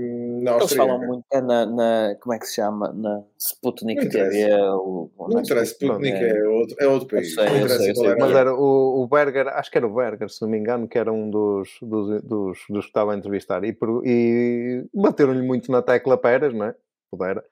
na 0.54 0.58
Eles 0.58 0.74
falam 0.74 0.98
muito 1.06 1.26
é 1.34 1.42
na, 1.42 1.66
na- 1.66 2.16
como 2.22 2.34
é 2.34 2.40
que 2.40 2.46
se 2.46 2.56
chama? 2.56 2.94
Na 2.94 3.24
Sputnik 3.38 4.00
Não 4.00 4.08
interessa. 4.08 4.32
TV. 4.32 4.54
O, 4.54 5.12
o- 5.18 5.28
Não 5.28 5.42
interessa, 5.42 5.74
Sputnik, 5.74 6.16
Sputnik 6.16 6.24
é 6.24 6.48
outro, 6.48 6.76
é 6.80 6.88
outro 6.88 7.08
país. 7.10 7.34
sei, 7.36 7.60
não 7.60 7.68
sei, 7.68 7.94
sei. 7.94 8.16
Mas 8.16 8.32
era 8.34 8.56
o, 8.56 9.04
o 9.04 9.08
Berger, 9.08 9.50
acho 9.50 9.70
que 9.70 9.78
era 9.78 9.86
o 9.88 9.94
Berger, 9.94 10.30
se 10.30 10.42
não 10.42 10.48
me 10.48 10.58
engano, 10.58 10.88
que 10.88 10.98
era 10.98 11.12
um 11.12 11.30
dos, 11.30 11.72
dos, 11.82 12.24
dos, 12.24 12.58
dos 12.70 12.86
que 12.86 12.90
estava 12.90 13.14
a 13.14 13.18
entrevistar. 13.18 13.66
E, 13.66 13.78
e 14.06 14.86
bateram-lhe 14.94 15.42
muito 15.42 15.70
na 15.70 15.82
tecla 15.82 16.18
Pérez, 16.18 16.54
não 16.54 16.68
é? 16.68 16.76
Pudera. 17.12 17.44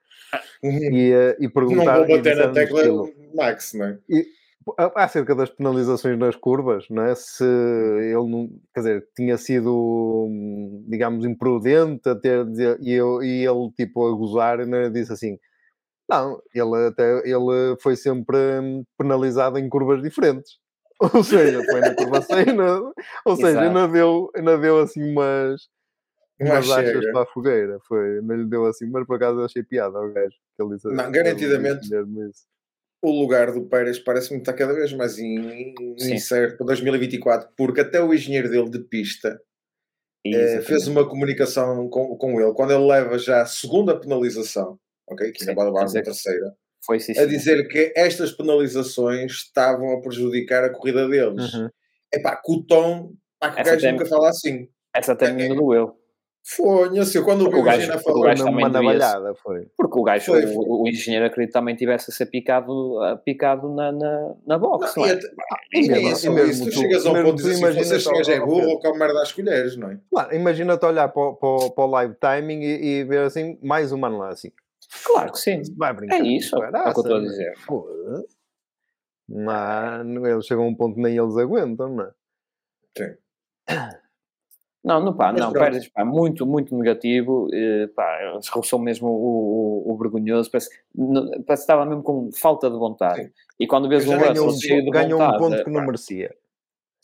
E, 0.63 1.11
eh, 1.11 1.35
e 1.41 1.43
Não 1.43 1.51
perguntaram. 1.51 2.05
vou 2.05 2.15
e 2.15 2.17
bater 2.19 2.37
na 2.37 2.47
tecla 2.53 2.79
estilo, 2.79 3.09
Max, 3.35 3.73
não 3.73 3.85
é? 3.85 3.89
a- 3.89 4.42
acerca 4.95 5.35
das 5.35 5.49
penalizações 5.49 6.17
nas 6.17 6.35
curvas, 6.35 6.85
não 6.89 7.03
é? 7.03 7.15
Se 7.15 7.43
ele 7.43 8.13
não, 8.29 8.49
quer 8.73 8.79
dizer, 8.81 9.07
tinha 9.15 9.37
sido, 9.37 9.71
hum, 10.29 10.85
digamos, 10.87 11.25
imprudente 11.25 12.07
a 12.09 12.15
ter, 12.15 12.45
e, 12.81 12.91
eu, 12.93 13.21
e 13.23 13.45
ele, 13.45 13.71
tipo, 13.77 14.07
a 14.07 14.11
gozar, 14.15 14.65
né, 14.65 14.89
disse 14.89 15.11
assim: 15.13 15.37
não, 16.09 16.41
ele, 16.53 16.87
até, 16.87 17.19
ele 17.27 17.77
foi 17.81 17.95
sempre 17.95 18.37
hum, 18.61 18.83
penalizado 18.97 19.57
em 19.57 19.69
curvas 19.69 20.01
diferentes. 20.01 20.59
Ou 21.15 21.23
seja, 21.23 21.61
foi 21.69 21.81
na 21.81 21.93
curva 21.95 22.21
100, 22.21 22.45
na- 22.55 22.91
ou 23.25 23.35
seja, 23.35 23.59
ainda 23.61 23.87
deu, 23.87 24.29
ainda 24.35 24.57
deu 24.57 24.79
assim 24.79 25.03
umas, 25.11 25.67
Mas 26.39 26.49
umas 26.67 26.71
achas 26.71 27.05
para 27.11 27.23
a 27.23 27.25
fogueira. 27.25 27.79
Foi, 27.87 28.21
não 28.21 28.35
lhe 28.35 28.45
deu 28.45 28.65
assim, 28.65 28.87
mas 28.89 29.05
por 29.05 29.17
acaso 29.17 29.39
eu 29.39 29.45
achei 29.45 29.63
piada 29.63 29.97
ao 29.97 30.11
gajo. 30.13 30.35
Que 30.55 30.63
ele 30.63 30.75
disse, 30.75 30.87
Não, 30.87 31.03
ele 31.05 31.11
garantidamente. 31.13 31.85
isso. 32.29 32.45
O 33.03 33.11
lugar 33.11 33.51
do 33.51 33.65
Pérez 33.65 33.99
parece-me 33.99 34.39
estar 34.39 34.53
cada 34.53 34.73
vez 34.73 34.93
mais 34.93 35.19
in- 35.19 35.73
Sim. 35.99 36.13
incerto 36.15 36.57
para 36.57 36.67
2024, 36.67 37.49
porque 37.57 37.81
até 37.81 38.01
o 38.01 38.13
engenheiro 38.13 38.49
dele 38.49 38.69
de 38.69 38.79
pista 38.79 39.39
eh, 40.25 40.61
fez 40.61 40.87
uma 40.87 41.07
comunicação 41.07 41.89
com, 41.89 42.15
com 42.15 42.39
ele, 42.41 42.53
quando 42.53 42.71
ele 42.71 42.85
leva 42.87 43.19
já 43.19 43.41
a 43.41 43.45
segunda 43.45 43.99
penalização, 43.99 44.79
ok? 45.07 45.31
Que 45.33 45.43
ainda 45.43 45.51
Sim, 45.51 45.55
vai 45.55 45.65
levar 45.65 45.81
uma 45.85 46.01
terceira, 46.03 46.53
Foi 46.85 46.99
sim, 46.99 47.11
a 47.19 47.25
dizer 47.25 47.67
que 47.67 47.91
estas 47.95 48.31
penalizações 48.31 49.31
estavam 49.33 49.91
a 49.91 50.01
prejudicar 50.01 50.63
a 50.63 50.69
corrida 50.69 51.07
deles. 51.09 51.53
Uhum. 51.53 51.69
É 52.13 52.19
pá, 52.19 52.35
com 52.41 52.53
o 52.53 52.63
tom, 52.65 53.11
pá, 53.39 53.51
que 53.51 53.61
o 53.61 53.65
gajo 53.65 53.91
nunca 53.91 54.05
fala 54.05 54.29
assim. 54.29 54.69
Essa 54.95 55.11
até 55.11 55.25
É- 55.25 55.33
me 55.33 55.49
doeu. 55.49 55.97
Fonha-se, 56.45 57.21
quando 57.21 57.45
Porque 57.45 57.57
o 57.57 57.71
Gina 57.71 57.93
porque 57.93 58.11
o 58.19 58.21
gajo 58.21 58.43
também 58.43 58.65
uma 58.65 58.69
navalhada, 58.69 59.33
foi. 59.35 59.65
Porque 59.77 59.97
o 59.97 60.03
gajo, 60.03 60.25
Foi, 60.25 60.45
o, 60.45 60.83
o 60.83 60.87
engenheiro 60.89 61.25
acredito 61.25 61.53
que 61.53 61.57
também 61.59 61.73
tivesse 61.73 62.11
a 62.11 62.13
ser 62.13 62.25
picado, 62.25 62.99
a- 63.01 63.15
picado 63.15 63.73
na, 63.73 63.93
na, 63.93 64.35
na 64.45 64.57
box, 64.57 64.93
Não, 64.97 65.03
não, 65.03 65.09
e 65.09 65.13
é? 65.13 65.15
até- 65.15 65.27
E 65.73 65.85
e 65.85 65.87
mesmo- 65.87 66.09
isso, 66.09 66.25
e 66.27 66.29
mesmo 66.31 66.51
isso, 66.51 66.63
tu 66.65 66.69
tu- 66.71 66.79
chegas 66.81 67.05
a 67.05 67.09
um 67.11 67.13
mesmo 67.13 67.29
ponto 67.29 67.37
de 67.43 67.49
dizer 67.49 67.65
assim, 67.67 67.77
vocês 67.79 68.05
gajo 68.05 68.31
é 68.31 68.39
burro 68.41 68.67
ou 68.71 68.79
come 68.81 68.99
merda 68.99 69.21
às 69.21 69.31
colheres, 69.31 69.77
não 69.77 69.89
é? 69.91 69.99
Claro, 70.11 70.35
imagina-te 70.35 70.85
olhar 70.85 71.07
para, 71.07 71.31
para, 71.33 71.69
para 71.69 71.83
o 71.85 71.87
live 71.87 72.15
timing 72.15 72.59
e, 72.61 72.85
e 72.99 73.03
ver 73.05 73.19
assim, 73.25 73.57
mais 73.63 73.93
uma 73.93 74.09
lá 74.09 74.29
assim. 74.29 74.51
Claro 75.05 75.31
que 75.31 75.39
sim. 75.39 75.61
Vai 75.77 75.93
brincar. 75.93 76.17
É 76.17 76.19
isso, 76.23 76.55
é 76.61 76.67
o 76.67 76.71
que 76.71 76.77
eu 76.77 76.89
estou 76.89 77.15
a 77.15 77.19
dizer. 77.21 77.53
Foda-se. 77.59 78.35
Mano, 79.29 80.27
eles 80.27 80.45
chegam 80.45 80.65
a 80.65 80.67
um 80.67 80.75
ponto 80.75 80.99
nem 80.99 81.17
eles 81.17 81.37
aguentam, 81.37 81.87
não 81.87 82.03
é? 82.03 82.11
Sim. 82.97 83.15
Não, 84.83 84.99
não, 84.99 85.15
pá, 85.15 85.31
Mas 85.31 85.39
não, 85.41 85.51
pronto. 85.51 85.63
Pérez, 85.63 85.87
pá, 85.87 86.03
muito, 86.03 86.45
muito 86.45 86.77
negativo, 86.77 87.47
eh, 87.53 87.87
pá, 87.95 88.37
escorreu 88.39 88.79
mesmo 88.79 89.07
o, 89.07 89.87
o, 89.87 89.93
o 89.93 89.97
vergonhoso, 89.97 90.51
parece, 90.51 90.69
parece 90.93 91.45
que 91.45 91.53
estava 91.53 91.85
mesmo 91.85 92.03
com 92.03 92.29
falta 92.33 92.69
de 92.69 92.77
vontade. 92.77 93.23
Sim. 93.23 93.31
E 93.61 93.65
quando 93.65 93.87
vês 93.87 94.05
um 94.05 94.17
Ganhou 94.17 94.45
Russell 94.45 94.59
cheio 94.59 94.81
um, 94.81 94.85
de 94.85 94.91
ganhou 94.91 95.21
um 95.21 95.23
vontade... 95.23 95.37
ponto 95.39 95.55
eh, 95.55 95.63
que 95.63 95.69
não 95.69 95.79
pá, 95.79 95.85
merecia. 95.85 96.35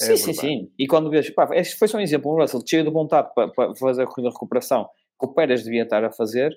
É 0.01 0.03
sim, 0.05 0.17
sim, 0.17 0.33
sim. 0.33 0.71
E 0.77 0.87
quando 0.87 1.09
vês, 1.09 1.29
pá, 1.29 1.47
este 1.53 1.77
foi 1.77 1.87
só 1.87 1.97
um 1.97 2.01
exemplo, 2.01 2.33
um 2.33 2.35
Russell 2.41 2.61
cheio 2.65 2.83
de 2.83 2.89
vontade 2.89 3.29
para, 3.33 3.47
para 3.47 3.73
fazer 3.75 4.03
a 4.03 4.05
corrida 4.07 4.27
de 4.29 4.33
recuperação 4.35 4.89
que 5.19 5.25
o 5.25 5.33
Pérez 5.33 5.63
devia 5.63 5.83
estar 5.83 6.03
a 6.03 6.11
fazer, 6.11 6.51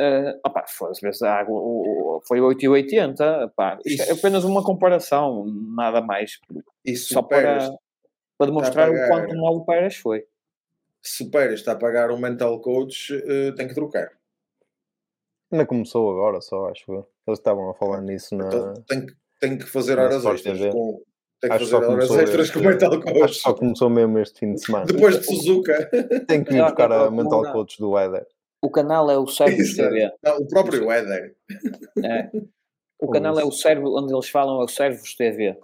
uh, 0.00 0.38
opá, 0.46 0.64
foda-se, 0.68 1.00
vês 1.00 1.20
a 1.22 1.34
água, 1.34 1.58
o- 1.58 2.16
o- 2.18 2.22
foi 2.26 2.40
8,80, 2.40 3.50
pá, 3.56 3.78
isto 3.84 4.02
é 4.02 4.12
apenas 4.12 4.44
uma 4.44 4.62
comparação, 4.62 5.44
nada 5.74 6.00
mais, 6.02 6.38
Isso 6.84 7.14
só 7.14 7.20
o 7.20 7.24
para, 7.24 7.58
para 8.38 8.46
demonstrar 8.46 8.90
o 8.90 9.08
quanto 9.08 9.34
mal 9.36 9.56
o 9.56 9.64
Pérez 9.64 9.96
foi. 9.96 10.24
Se 11.08 11.24
o 11.24 11.30
Pérez 11.30 11.60
está 11.60 11.72
a 11.72 11.76
pagar 11.76 12.10
um 12.10 12.18
mental 12.18 12.60
coach, 12.60 13.14
uh, 13.14 13.54
tem 13.54 13.68
que 13.68 13.74
trocar. 13.74 14.10
Ainda 15.50 15.66
começou 15.66 16.10
agora, 16.10 16.40
só 16.40 16.68
acho 16.68 16.92
eu. 16.92 17.08
Eles 17.26 17.38
estavam 17.38 17.70
a 17.70 17.74
falar 17.74 18.00
nisso 18.00 18.36
na. 18.36 18.46
Então, 18.46 18.74
tem, 18.88 19.06
que, 19.06 19.14
tem 19.40 19.58
que 19.58 19.64
fazer 19.64 19.98
horas 19.98 20.24
extras 20.24 20.58
com. 20.72 21.02
Tem 21.40 21.50
que 21.50 21.56
acho 21.56 21.66
fazer 21.66 21.84
horas 21.84 22.10
extras 22.10 22.50
com 22.50 22.58
o 22.60 22.62
mental 22.64 23.00
coach. 23.00 23.34
só 23.34 23.54
começou 23.54 23.90
mesmo 23.90 24.18
este 24.18 24.40
fim 24.40 24.54
de 24.54 24.60
semana. 24.64 24.86
Depois 24.86 25.18
de 25.20 25.26
Suzuka. 25.26 25.88
tem 26.26 26.42
que 26.42 26.52
vir 26.52 26.62
buscar 26.62 26.90
a 26.90 27.10
mental 27.10 27.52
coach 27.52 27.78
do 27.78 27.90
Weather. 27.90 28.26
O 28.62 28.70
canal 28.70 29.10
é 29.10 29.18
o 29.18 29.26
Servos 29.26 29.74
TV. 29.74 30.10
Não, 30.22 30.38
o 30.38 30.48
próprio 30.48 30.86
Weather. 30.86 31.36
É. 32.04 32.30
O 32.98 33.10
canal 33.10 33.38
é 33.38 33.44
o 33.44 33.52
Servo, 33.52 33.98
onde 33.98 34.12
eles 34.12 34.28
falam 34.28 34.60
é 34.60 34.64
o 34.64 34.68
Servos 34.68 35.14
TV. 35.14 35.56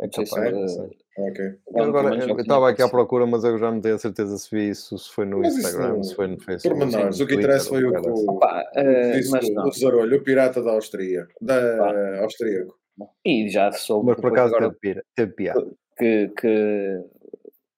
É 0.00 0.08
capaz, 0.08 0.78
Ok. 1.18 1.58
Agora, 1.74 2.14
eu 2.14 2.38
estava 2.38 2.70
aqui 2.70 2.80
à 2.80 2.88
procura, 2.88 3.26
mas 3.26 3.44
eu 3.44 3.58
já 3.58 3.70
não 3.70 3.82
tenho 3.82 3.96
a 3.96 3.98
certeza 3.98 4.38
se 4.38 4.54
vi 4.54 4.70
isso, 4.70 4.96
se 4.96 5.10
foi 5.10 5.26
no 5.26 5.40
mas 5.40 5.54
Instagram, 5.56 5.88
não, 5.88 6.02
se 6.02 6.14
foi 6.14 6.26
no 6.26 6.40
Facebook. 6.40 6.78
Pormenores, 6.78 7.20
o 7.20 7.26
que 7.26 7.34
interessa 7.34 7.68
foi 7.68 7.84
o 7.84 7.92
que 7.92 8.08
o, 8.08 8.30
Opa, 8.30 8.64
uh, 8.74 9.12
disse 9.12 9.30
mas 9.30 9.46
o 9.46 9.70
Zarolho, 9.78 10.16
o 10.16 10.22
pirata 10.22 10.62
da 10.62 10.72
Áustria, 10.72 11.28
da 11.38 12.22
austríaco. 12.22 12.78
E 13.24 13.48
já 13.50 13.70
soube. 13.72 14.06
Mas 14.06 14.20
por 14.20 14.32
acaso 14.32 14.56
agora, 14.56 14.74
teve, 15.14 15.32
piada. 15.32 15.70
Que, 15.98 16.32
que 16.34 17.04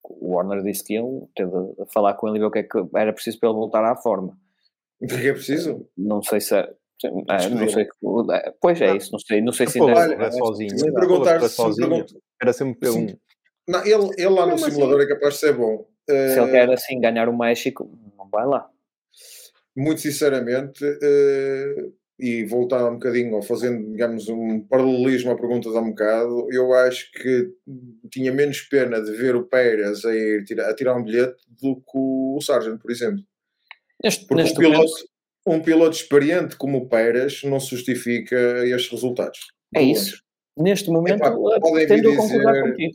o 0.05 0.35
Warner 0.35 0.63
disse 0.63 0.85
que 0.85 0.95
ele 0.95 1.27
teve 1.35 1.51
a 1.81 1.87
falar 1.87 2.15
com 2.15 2.29
ele 2.29 2.37
e 2.37 2.41
ver 2.41 2.47
o 2.47 2.51
que 2.53 2.61
é 2.61 2.63
que 2.63 2.79
era 2.95 3.13
preciso 3.13 3.41
para 3.41 3.49
ele 3.49 3.59
voltar 3.59 3.85
à 3.85 3.97
forma. 3.97 4.39
O 5.01 5.07
que 5.09 5.29
é 5.29 5.33
preciso? 5.33 5.89
Não 5.99 6.23
sei 6.23 6.41
se 6.41 6.55
é. 7.05 7.45
É, 7.45 7.49
não 7.49 7.69
sei, 7.69 7.87
pois 8.61 8.81
é 8.81 8.97
isso, 8.97 9.13
não 9.13 9.19
sei, 9.19 9.41
não 9.41 9.53
sei 9.53 9.67
se 9.67 9.81
ainda 9.81 10.25
é 10.25 10.31
sozinho. 10.31 10.79
Se 10.79 10.93
perguntar 10.93 11.41
se 11.41 11.49
sozinho, 11.51 12.05
era 12.41 12.53
sempre 12.53 12.79
p 12.81 13.17
Não, 13.69 13.85
ele, 13.85 14.11
ele 14.17 14.29
lá 14.29 14.47
no 14.47 14.59
simulador 14.59 15.01
assim, 15.01 15.11
é 15.11 15.15
capaz 15.15 15.35
de 15.35 15.41
ser 15.41 15.53
bom. 15.55 15.87
Se 16.09 16.39
ele 16.39 16.51
quer 16.51 16.71
assim 16.71 17.01
ganhar 17.01 17.29
o 17.29 17.37
México, 17.37 17.91
não 18.17 18.29
vai 18.29 18.47
lá. 18.47 18.69
Muito 19.77 20.01
sinceramente, 20.01 20.85
uh, 20.85 21.93
e 22.19 22.45
voltar 22.45 22.89
um 22.89 22.95
bocadinho, 22.95 23.35
ou 23.35 23.43
fazendo, 23.43 23.91
digamos, 23.91 24.29
um 24.29 24.61
paralelismo 24.61 25.33
a 25.33 25.37
perguntas 25.37 25.75
há 25.75 25.81
um 25.81 25.91
bocado, 25.91 26.47
eu 26.53 26.73
acho 26.73 27.11
que 27.13 27.51
tinha 28.11 28.33
menos 28.33 28.61
pena 28.63 29.03
de 29.03 29.11
ver 29.13 29.35
o 29.35 29.45
Pérez 29.45 30.05
a, 30.05 30.15
ir 30.15 30.45
tirar, 30.45 30.71
a 30.71 30.75
tirar 30.75 30.97
um 30.97 31.03
bilhete 31.03 31.43
do 31.61 31.77
que 31.77 31.93
o 31.95 32.39
Sargent, 32.41 32.81
por 32.81 32.91
exemplo. 32.91 33.25
Neste, 34.03 34.27
Porque 34.27 34.43
neste 34.43 34.59
um, 34.59 34.61
piloto, 34.61 34.79
momento... 34.79 35.09
um 35.47 35.61
piloto 35.61 35.97
experiente 35.97 36.57
como 36.57 36.79
o 36.79 36.89
Pérez 36.89 37.43
não 37.45 37.61
justifica 37.61 38.37
estes 38.67 38.91
resultados. 38.91 39.39
É 39.75 39.83
isso. 39.83 40.23
Neste 40.57 40.89
momento, 40.91 41.17
Epá, 41.17 41.29
a 41.29 41.61
concordar 41.61 42.63
contigo. 42.63 42.95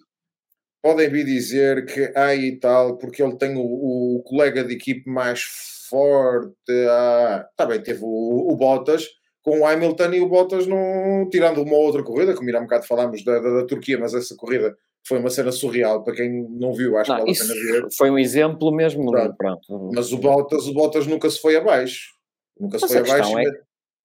Podem 0.82 1.10
vir 1.10 1.26
dizer 1.26 1.86
que 1.86 2.12
há 2.16 2.34
e 2.34 2.58
tal, 2.58 2.97
porque 2.97 3.22
ele 3.22 3.36
tem 3.36 3.58
o, 3.58 3.62
o 3.62 4.24
colega 4.24 4.64
de 4.64 4.74
equipe 4.74 5.10
mais 5.10 5.41
forte. 5.89 6.54
Ah, 6.89 7.45
tá 7.58 7.66
bem, 7.66 7.82
teve 7.82 8.00
o, 8.02 8.52
o, 8.52 8.56
Bottas 8.56 9.06
com 9.41 9.60
o 9.60 9.66
Hamilton 9.66 10.14
e 10.14 10.22
o 10.22 10.30
Bottas 10.30 10.68
não 10.68 11.28
tirando 11.30 11.62
uma 11.62 11.76
outra 11.76 12.02
corrida, 12.02 12.34
como 12.34 12.56
há 12.56 12.60
um 12.60 12.64
bocado 12.64 12.88
falámos 12.88 13.24
da, 13.26 13.39
da, 13.39 13.50
da, 13.62 13.66
Turquia, 13.66 13.97
mas 13.97 14.14
essa 14.14 14.36
corrida 14.38 14.74
foi 15.06 15.20
uma 15.20 15.30
cena 15.30 15.52
surreal 15.52 16.02
para 16.04 16.16
quem 16.16 16.47
não 16.50 16.72
viu, 16.72 16.97
acho 16.97 17.12
não, 17.12 17.26
que 17.26 17.34
vale 17.34 17.38
a 17.38 17.41
pena 17.41 17.54
ver. 17.54 17.88
Foi 17.97 18.10
um 18.10 18.18
exemplo 18.20 18.72
mesmo. 18.72 19.12
Pronto. 19.12 19.36
Pronto. 19.38 19.91
Mas 19.93 20.14
o 20.14 20.18
Bottas, 20.18 20.66
o 20.66 20.74
Bottas 20.74 21.08
nunca 21.08 21.30
se 21.30 21.41
foi 21.41 21.58
abaixo. 21.58 22.18
Nunca 22.60 22.78
mas 22.82 22.91
se 22.91 23.01
foi 23.01 23.14
abaixo. 23.14 23.39
É, 23.39 23.43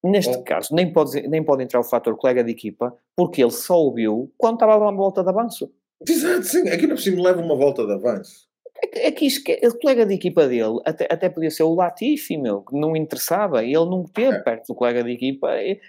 neste 0.04 0.36
oh. 0.36 0.42
caso, 0.42 0.74
nem 0.74 0.92
pode, 0.92 1.26
nem 1.28 1.42
pode 1.42 1.62
entrar 1.62 1.80
o 1.80 1.84
fator 1.84 2.16
colega 2.16 2.44
de 2.44 2.52
equipa, 2.52 2.96
porque 3.16 3.42
ele 3.42 3.50
só 3.50 3.76
ouviu 3.76 4.32
quando 4.36 4.54
estava 4.54 4.74
a 4.74 4.78
dar 4.78 4.84
uma 4.84 4.96
volta 4.96 5.22
de 5.22 5.28
avanço. 5.28 5.70
Exato, 6.06 6.44
sim. 6.44 6.68
Aqui 6.68 6.86
não 6.86 6.94
preciso 6.94 7.22
leva 7.22 7.40
uma 7.40 7.56
volta 7.56 7.86
de 7.86 7.92
avanço. 7.92 8.46
É 8.92 9.10
que 9.10 9.26
isto, 9.26 9.50
o 9.50 9.78
colega 9.78 10.04
de 10.04 10.14
equipa 10.14 10.46
dele 10.46 10.80
até, 10.84 11.06
até 11.10 11.28
podia 11.28 11.50
ser 11.50 11.62
o 11.62 11.74
Latifi, 11.74 12.36
meu, 12.36 12.60
que 12.62 12.78
não 12.78 12.94
interessava, 12.96 13.64
ele 13.64 13.74
não 13.74 14.04
teve 14.04 14.36
é. 14.36 14.40
perto 14.40 14.66
do 14.66 14.74
colega 14.74 15.02
de 15.02 15.12
equipa, 15.12 15.56
e, 15.62 15.80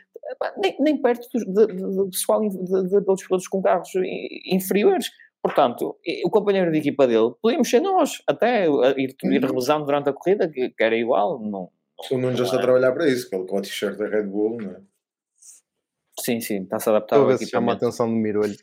nem, 0.57 0.75
nem 0.79 1.01
perto 1.01 1.27
do, 1.45 2.09
pessoal 2.09 2.41
de, 2.41 2.49
de, 2.49 2.89
de 2.89 2.95
outros 2.95 3.27
pilotos 3.27 3.47
com 3.47 3.61
carros 3.61 3.89
inferiores. 4.45 5.09
Portanto, 5.41 5.95
o 6.23 6.29
companheiro 6.29 6.71
de 6.71 6.79
equipa 6.79 7.05
dele, 7.05 7.33
podíamos 7.41 7.69
ser 7.69 7.79
nós, 7.79 8.21
até 8.27 8.65
ir, 8.65 9.15
ir 9.23 9.43
uhum. 9.43 9.47
revezando 9.47 9.85
durante 9.85 10.09
a 10.09 10.13
corrida, 10.13 10.49
que, 10.49 10.69
que 10.69 10.83
era 10.83 10.95
igual. 10.95 11.39
Não, 11.39 11.69
o 12.11 12.17
Nuno 12.17 12.35
já 12.35 12.43
está 12.43 12.57
a 12.57 12.61
trabalhar 12.61 12.91
para 12.91 13.07
isso, 13.07 13.29
que 13.29 13.35
ele 13.35 13.45
com 13.45 13.57
a 13.57 13.61
t-shirt 13.61 13.97
da 13.97 14.07
Red 14.07 14.23
Bull, 14.23 14.61
não 14.61 14.71
é? 14.71 14.81
Sim, 16.19 16.39
sim, 16.39 16.63
está-se 16.63 16.89
a 16.89 16.93
adaptar. 16.93 17.17
Talvez 17.17 17.39
se 17.39 17.47
chama 17.47 17.73
a 17.73 17.75
atenção 17.75 18.09
do 18.09 18.15
Mirolho. 18.15 18.55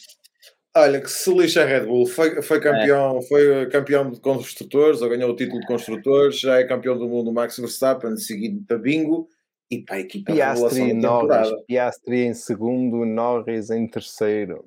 Olha, 0.74 1.00
que 1.02 1.10
se 1.10 1.32
lixa 1.34 1.62
a 1.62 1.66
Red 1.66 1.84
Bull, 1.84 2.06
foi, 2.06 2.40
foi 2.40 2.58
campeão, 2.58 3.18
é. 3.18 3.22
foi 3.22 3.66
campeão 3.68 4.10
de 4.10 4.18
construtores, 4.20 5.02
ou 5.02 5.08
ganhou 5.08 5.30
o 5.30 5.36
título 5.36 5.60
de 5.60 5.66
construtores, 5.66 6.40
já 6.40 6.58
é 6.58 6.64
campeão 6.64 6.96
do 6.96 7.08
mundo 7.08 7.32
Max 7.32 7.58
Verstappen, 7.58 8.16
seguido 8.16 8.64
para 8.66 8.78
Bingo, 8.78 9.28
e 9.70 9.82
para 9.82 9.96
a 9.96 10.00
equipa 10.00 10.32
Piastri, 10.32 10.92
Norris, 10.92 11.50
Piastri 11.66 12.20
em 12.24 12.34
segundo, 12.34 13.04
Norris 13.04 13.70
em 13.70 13.86
terceiro. 13.86 14.64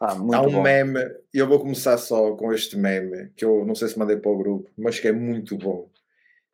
Ah, 0.00 0.12
Há 0.12 0.42
um 0.42 0.52
bom. 0.52 0.62
meme, 0.62 1.00
e 1.34 1.38
eu 1.38 1.48
vou 1.48 1.58
começar 1.58 1.98
só 1.98 2.32
com 2.36 2.52
este 2.52 2.76
meme, 2.76 3.30
que 3.36 3.44
eu 3.44 3.64
não 3.64 3.74
sei 3.74 3.88
se 3.88 3.98
mandei 3.98 4.16
para 4.16 4.30
o 4.30 4.38
grupo, 4.38 4.70
mas 4.76 5.00
que 5.00 5.08
é 5.08 5.12
muito 5.12 5.56
bom, 5.56 5.88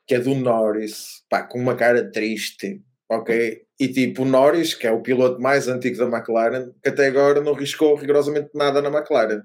que 0.06 0.14
é 0.14 0.20
do 0.20 0.34
Norris, 0.34 1.22
pá, 1.28 1.42
com 1.42 1.58
uma 1.58 1.74
cara 1.74 2.10
triste, 2.10 2.82
ok? 3.10 3.62
E 3.78 3.88
tipo, 3.88 4.22
o 4.22 4.26
Norris, 4.26 4.74
que 4.74 4.86
é 4.86 4.92
o 4.92 5.02
piloto 5.02 5.40
mais 5.40 5.68
antigo 5.68 5.96
da 5.96 6.04
McLaren, 6.18 6.70
que 6.82 6.88
até 6.88 7.06
agora 7.06 7.40
não 7.40 7.54
riscou 7.54 7.94
rigorosamente 7.96 8.50
nada 8.54 8.80
na 8.80 8.88
McLaren. 8.88 9.42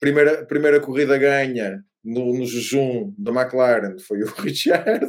Primeira, 0.00 0.44
primeira 0.46 0.80
corrida 0.80 1.18
ganha 1.18 1.84
no, 2.02 2.32
no 2.32 2.46
jejum 2.46 3.14
da 3.18 3.30
McLaren 3.30 3.98
foi 3.98 4.22
o 4.22 4.26
Richard, 4.40 5.06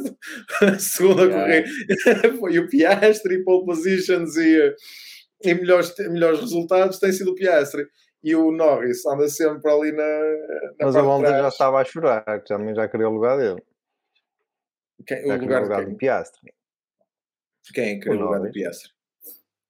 a 0.60 0.78
segunda 0.78 1.24
yeah. 1.24 1.68
corrida 1.68 2.36
foi 2.38 2.58
o 2.58 2.68
Piastri, 2.68 3.42
pole 3.42 3.64
positions 3.64 4.36
e, 4.36 4.74
e 5.42 5.54
melhores, 5.54 5.94
melhores 5.98 6.40
resultados 6.40 6.98
tem 6.98 7.12
sido 7.12 7.32
o 7.32 7.34
Piastri. 7.34 7.86
E 8.24 8.36
o 8.36 8.52
Norris 8.52 9.04
anda 9.04 9.28
sempre 9.28 9.68
ali 9.68 9.90
na. 9.90 10.04
na 10.78 10.86
Mas 10.86 10.94
a 10.94 11.02
Honda 11.02 11.28
já 11.28 11.48
estava 11.48 11.80
a 11.80 11.84
chorar, 11.84 12.44
também 12.46 12.72
já 12.72 12.86
queria 12.86 13.08
o 13.08 13.14
lugar 13.14 13.36
dele. 13.36 13.60
Quem, 15.06 15.24
o 15.24 15.38
lugar, 15.38 15.62
lugar 15.62 15.84
do 15.84 15.96
Piastri. 15.96 16.52
Quem 17.74 18.00
queria 18.00 18.18
o 18.18 18.22
lugar 18.24 18.40
do 18.40 18.50
Piastri? 18.50 18.90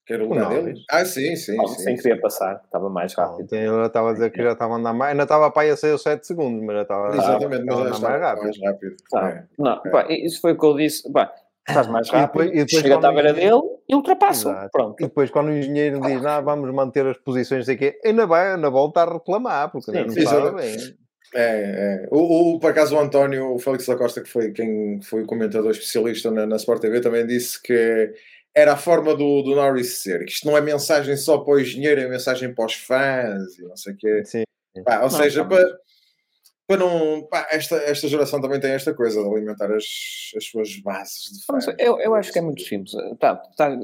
Quer 0.04 0.20
o 0.20 0.28
lugar 0.28 0.48
dele? 0.48 0.74
Ah, 0.90 1.04
sim, 1.04 1.36
sim. 1.36 1.56
Sim 1.66 1.82
sem 1.82 1.96
querer 1.96 2.20
passar, 2.20 2.60
estava 2.64 2.90
mais 2.90 3.14
rápido. 3.14 3.44
Então, 3.44 3.58
eu 3.58 3.86
estava 3.86 4.10
a 4.10 4.12
dizer 4.12 4.30
que 4.32 4.42
já 4.42 4.52
estava 4.52 4.74
a 4.74 4.76
andar 4.76 4.92
mais, 4.92 5.12
ainda 5.12 5.22
estava 5.22 5.50
para 5.50 5.68
ir 5.68 5.70
a 5.70 5.76
sair 5.76 5.92
os 5.92 6.02
7 6.02 6.26
segundos, 6.26 6.60
mas 6.64 6.76
já 6.76 6.82
estava, 6.82 7.16
Exatamente, 7.16 7.64
já 7.64 7.72
estava 7.72 8.00
mais 8.00 8.20
rápido. 8.20 8.42
Mais 8.42 8.60
rápido. 8.60 8.96
Não, 9.12 9.20
é. 9.20 9.48
não 9.58 9.82
é. 9.84 9.90
Pá, 9.90 10.06
isso 10.10 10.40
foi 10.40 10.52
o 10.52 10.58
que 10.58 10.66
eu 10.66 10.76
disse. 10.76 11.10
Pá, 11.12 11.32
estás 11.68 11.86
mais 11.86 12.10
rápido, 12.10 12.42
e 12.42 12.46
depois, 12.46 12.48
e 12.48 12.64
depois 12.64 12.82
chega 12.82 13.08
à 13.08 13.12
beira 13.12 13.32
dele 13.32 13.62
e 13.88 13.94
ultrapassa. 13.94 14.68
Pronto. 14.72 15.00
E 15.00 15.04
depois, 15.04 15.30
quando 15.30 15.48
o 15.48 15.52
engenheiro 15.52 16.00
diz, 16.00 16.24
ah, 16.26 16.40
vamos 16.40 16.74
manter 16.74 17.06
as 17.06 17.18
posições 17.18 17.68
aqui, 17.68 17.96
ainda 18.04 18.26
vai, 18.26 18.54
ainda 18.54 18.68
volta 18.70 19.02
a 19.02 19.12
reclamar, 19.12 19.70
porque 19.70 19.92
sim, 19.92 19.98
não 19.98 20.06
estava 20.06 20.50
bem. 20.50 20.76
É, 21.34 22.04
é. 22.04 22.08
O, 22.10 22.54
o, 22.54 22.60
por 22.60 22.70
acaso 22.70 22.94
o 22.94 22.98
António, 22.98 23.54
o 23.54 23.58
Félix 23.58 23.86
da 23.86 23.96
Costa, 23.96 24.20
que 24.20 24.28
foi 24.28 24.52
quem 24.52 25.00
foi 25.02 25.22
o 25.22 25.26
comentador 25.26 25.70
especialista 25.70 26.30
na, 26.30 26.46
na 26.46 26.56
Sport 26.56 26.80
TV, 26.80 27.00
também 27.00 27.26
disse 27.26 27.60
que 27.60 28.12
era 28.54 28.74
a 28.74 28.76
forma 28.76 29.14
do, 29.14 29.42
do 29.42 29.54
Norris 29.54 30.02
ser, 30.02 30.24
que 30.24 30.32
isto 30.32 30.46
não 30.46 30.56
é 30.56 30.60
mensagem 30.60 31.16
só 31.16 31.38
para 31.38 31.54
o 31.54 31.60
engenheiro, 31.60 32.00
é 32.00 32.08
mensagem 32.08 32.54
para 32.54 32.66
os 32.66 32.74
fãs 32.74 33.58
e 33.58 33.62
não 33.62 33.76
sei 33.76 33.94
o 33.94 33.96
quê. 33.96 34.24
Sim. 34.24 34.42
Pá, 34.84 34.96
ou 34.96 35.02
não, 35.02 35.10
seja, 35.10 35.44
para, 35.44 35.64
para 36.66 36.76
não. 36.76 37.26
Pá, 37.28 37.48
esta, 37.50 37.76
esta 37.76 38.08
geração 38.08 38.40
também 38.40 38.60
tem 38.60 38.72
esta 38.72 38.92
coisa 38.92 39.22
de 39.22 39.28
alimentar 39.28 39.72
as, 39.72 39.84
as 40.36 40.44
suas 40.44 40.76
bases 40.82 41.30
de 41.32 41.44
fãs. 41.46 41.66
Eu, 41.78 41.98
eu 41.98 42.14
acho 42.14 42.30
que 42.30 42.38
é 42.38 42.42
muito 42.42 42.62
simples. 42.62 42.92
Tá, 43.18 43.36
tá, 43.56 43.74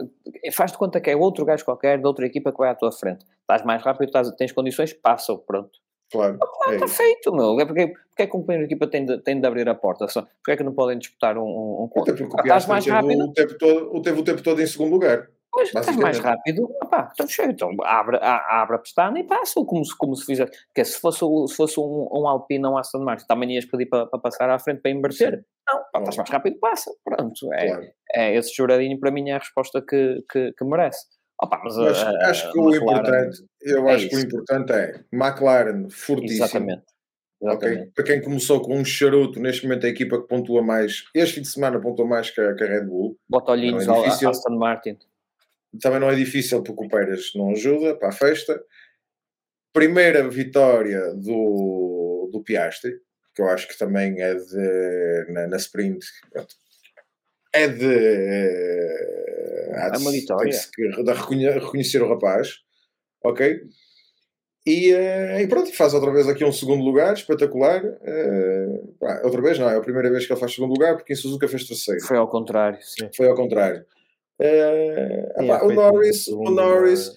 faz 0.53 0.73
de 0.73 0.79
conta 0.79 1.01
que 1.01 1.11
é 1.11 1.17
outro 1.17 1.47
gajo 1.47 1.65
qualquer 1.65 1.99
de 1.99 2.07
outra 2.07 2.27
equipa 2.27 2.53
que 2.53 2.59
vai 2.59 2.69
à 2.69 2.75
tua 2.75 2.93
frente. 2.93 3.25
Estás 3.41 3.65
mais 3.65 3.83
rápido, 3.83 4.09
estás, 4.09 4.31
tens 4.33 4.53
condições, 4.53 4.93
passa 4.93 5.35
pronto. 5.35 5.71
Claro. 6.11 6.39
Ah, 6.43 6.73
está 6.73 6.87
é 6.87 6.89
feito, 6.89 7.33
meu. 7.33 7.61
É 7.61 7.67
porque, 7.67 7.89
porque 7.89 8.23
é 8.23 8.27
que 8.27 8.31
o 8.37 8.41
companheiro 8.41 8.67
de 8.67 8.75
equipa 8.75 8.91
tem 8.91 9.05
de, 9.05 9.19
tem 9.19 9.41
de 9.41 9.47
abrir 9.47 9.69
a 9.69 9.75
porta? 9.75 10.09
Só, 10.09 10.23
porque 10.23 10.53
é 10.53 10.57
que 10.57 10.65
não 10.65 10.73
podem 10.73 10.99
disputar 10.99 11.37
um, 11.37 11.43
um, 11.43 11.83
um 11.83 12.01
Até 12.03 12.13
porque 12.13 12.25
o 12.25 12.41
estás 12.41 12.67
mais 12.67 12.87
rápido. 12.87 13.25
O 13.25 13.33
tempo 13.33 13.59
todo, 13.59 14.03
teve 14.03 14.21
o 14.21 14.25
tempo 14.25 14.43
todo 14.43 14.61
em 14.63 14.67
segundo 14.67 14.91
lugar. 14.91 15.29
Pois, 15.51 15.69
estás 15.69 15.97
mais 15.97 16.19
rápido, 16.19 16.71
opá, 16.83 17.11
então, 17.13 17.27
chega, 17.27 17.51
então 17.51 17.71
abre, 17.83 18.19
abre 18.21 18.77
a 18.77 18.79
pestana 18.79 19.19
e 19.19 19.25
passa, 19.25 19.65
como 19.65 19.83
se, 19.83 19.97
como 19.97 20.15
se 20.15 20.27
fizer. 20.27 20.49
Que 20.75 20.85
se 20.85 21.01
fosse, 21.01 21.21
se 21.49 21.57
fosse 21.57 21.81
um, 21.81 22.07
um 22.13 22.29
Alpine 22.29 22.67
ou 22.67 22.75
um 22.75 22.79
Aston 22.79 22.99
Martin, 22.99 23.27
também 23.27 23.55
ias 23.55 23.65
pedir 23.65 23.87
para, 23.87 24.07
para 24.07 24.19
passar 24.19 24.51
à 24.51 24.59
frente 24.59 24.83
para 24.83 24.91
inverter. 24.91 25.39
Sim. 25.39 25.45
Não, 25.67 25.83
pá, 25.91 25.99
estás 26.01 26.17
mais 26.17 26.31
rápido, 26.31 26.59
passa. 26.59 26.93
Pronto, 27.03 27.53
é, 27.55 27.67
claro. 27.67 27.87
é 28.13 28.37
esse 28.37 28.55
juradinho 28.55 29.01
para 29.01 29.11
mim 29.11 29.31
é 29.31 29.35
a 29.35 29.39
resposta 29.39 29.83
que, 29.83 30.23
que, 30.31 30.53
que 30.53 30.65
merece. 30.65 31.07
Opa, 31.41 31.61
mas, 31.63 31.77
mas 31.77 32.03
uh, 32.03 32.17
acho 32.23 32.53
que 32.53 32.59
o 32.59 32.75
importante, 32.75 33.45
eu 33.61 33.89
é 33.89 33.95
acho 33.95 34.07
isso. 34.07 34.11
que 34.11 34.17
o 34.17 34.27
importante 34.27 34.73
é 34.73 35.05
McLaren 35.13 35.89
fortíssimo. 35.89 36.45
Exatamente. 36.45 36.83
Exatamente. 37.41 37.81
Okay? 37.81 37.93
Para 37.95 38.05
quem 38.05 38.21
começou 38.21 38.61
com 38.61 38.77
um 38.77 38.85
charuto, 38.85 39.41
neste 39.41 39.63
momento 39.63 39.87
a 39.87 39.89
equipa 39.89 40.21
que 40.21 40.27
pontua 40.27 40.63
mais, 40.63 41.05
este 41.15 41.37
fim 41.37 41.43
de 41.43 41.49
semana 41.49 41.81
pontua 41.81 42.07
mais 42.07 42.31
que 42.31 42.41
a, 42.41 42.55
que 42.55 42.65
a 42.65 42.67
Red 42.67 42.87
Bull. 42.87 43.17
Bota 43.29 43.53
olhinhos 43.53 43.87
é 43.87 43.91
ao 43.91 44.05
Aston 44.05 44.57
Martin. 44.57 44.99
Também 45.81 46.01
não 46.01 46.11
é 46.11 46.17
difícil 46.17 46.63
porque 46.63 46.85
o 46.85 46.89
Pérez 46.89 47.33
não 47.35 47.51
ajuda 47.51 47.95
para 47.95 48.09
a 48.09 48.13
festa. 48.13 48.61
Primeira 49.73 50.29
vitória 50.29 51.15
do, 51.15 52.29
do 52.33 52.43
Piastri, 52.43 52.99
que 53.35 53.43
eu 53.43 53.49
acho 53.49 53.69
que 53.69 53.79
também 53.79 54.21
é 54.21 54.35
de. 54.35 55.27
na, 55.33 55.47
na 55.47 55.57
sprint. 55.57 56.05
É 57.53 57.69
de. 57.69 59.38
É 59.69 59.99
uma 59.99 60.11
vitória. 60.11 60.51
De, 60.51 61.05
de 61.05 61.51
reconhecer 61.51 62.03
o 62.03 62.09
rapaz, 62.09 62.57
ok? 63.25 63.61
E, 64.67 64.93
uh, 64.93 65.41
e, 65.41 65.47
pronto, 65.47 65.75
faz 65.75 65.95
outra 65.95 66.13
vez 66.13 66.29
aqui 66.29 66.45
um 66.45 66.53
segundo 66.53 66.85
lugar, 66.85 67.15
espetacular. 67.15 67.83
Uh, 67.83 68.95
pá, 69.01 69.23
outra 69.25 69.41
vez 69.41 69.59
não, 69.59 69.69
é 69.69 69.77
a 69.77 69.81
primeira 69.81 70.11
vez 70.11 70.27
que 70.27 70.33
ele 70.33 70.41
faz 70.41 70.55
segundo 70.55 70.75
lugar, 70.75 70.95
porque 70.95 71.15
em 71.15 71.17
Suzuka 71.17 71.49
fez 71.49 71.67
terceiro. 71.67 72.03
Foi 72.03 72.19
ao 72.19 72.29
contrário, 72.29 72.79
sim. 72.83 73.09
Foi 73.17 73.27
ao 73.29 73.35
contrário. 73.35 73.83
Uh, 74.39 75.43
epá, 75.43 75.65
o 75.65 75.73
Norris, 75.73 76.29
o 76.29 76.51
Norris, 76.51 77.11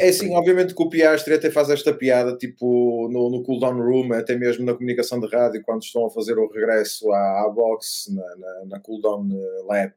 é 0.00 0.08
assim, 0.08 0.34
obviamente 0.34 0.74
que 0.74 0.82
o 0.82 0.88
Piastri 0.88 1.34
até 1.34 1.50
faz 1.50 1.68
esta 1.68 1.92
piada, 1.92 2.34
tipo, 2.34 3.10
no, 3.12 3.28
no 3.28 3.42
cooldown 3.42 3.76
room, 3.76 4.14
até 4.14 4.34
mesmo 4.34 4.64
na 4.64 4.72
comunicação 4.72 5.20
de 5.20 5.26
rádio, 5.26 5.62
quando 5.62 5.82
estão 5.82 6.06
a 6.06 6.10
fazer 6.10 6.38
o 6.38 6.50
regresso 6.50 7.12
à, 7.12 7.44
à 7.44 7.50
box, 7.50 8.06
na, 8.14 8.36
na, 8.36 8.66
na 8.68 8.80
cooldown 8.80 9.28
lap. 9.66 9.92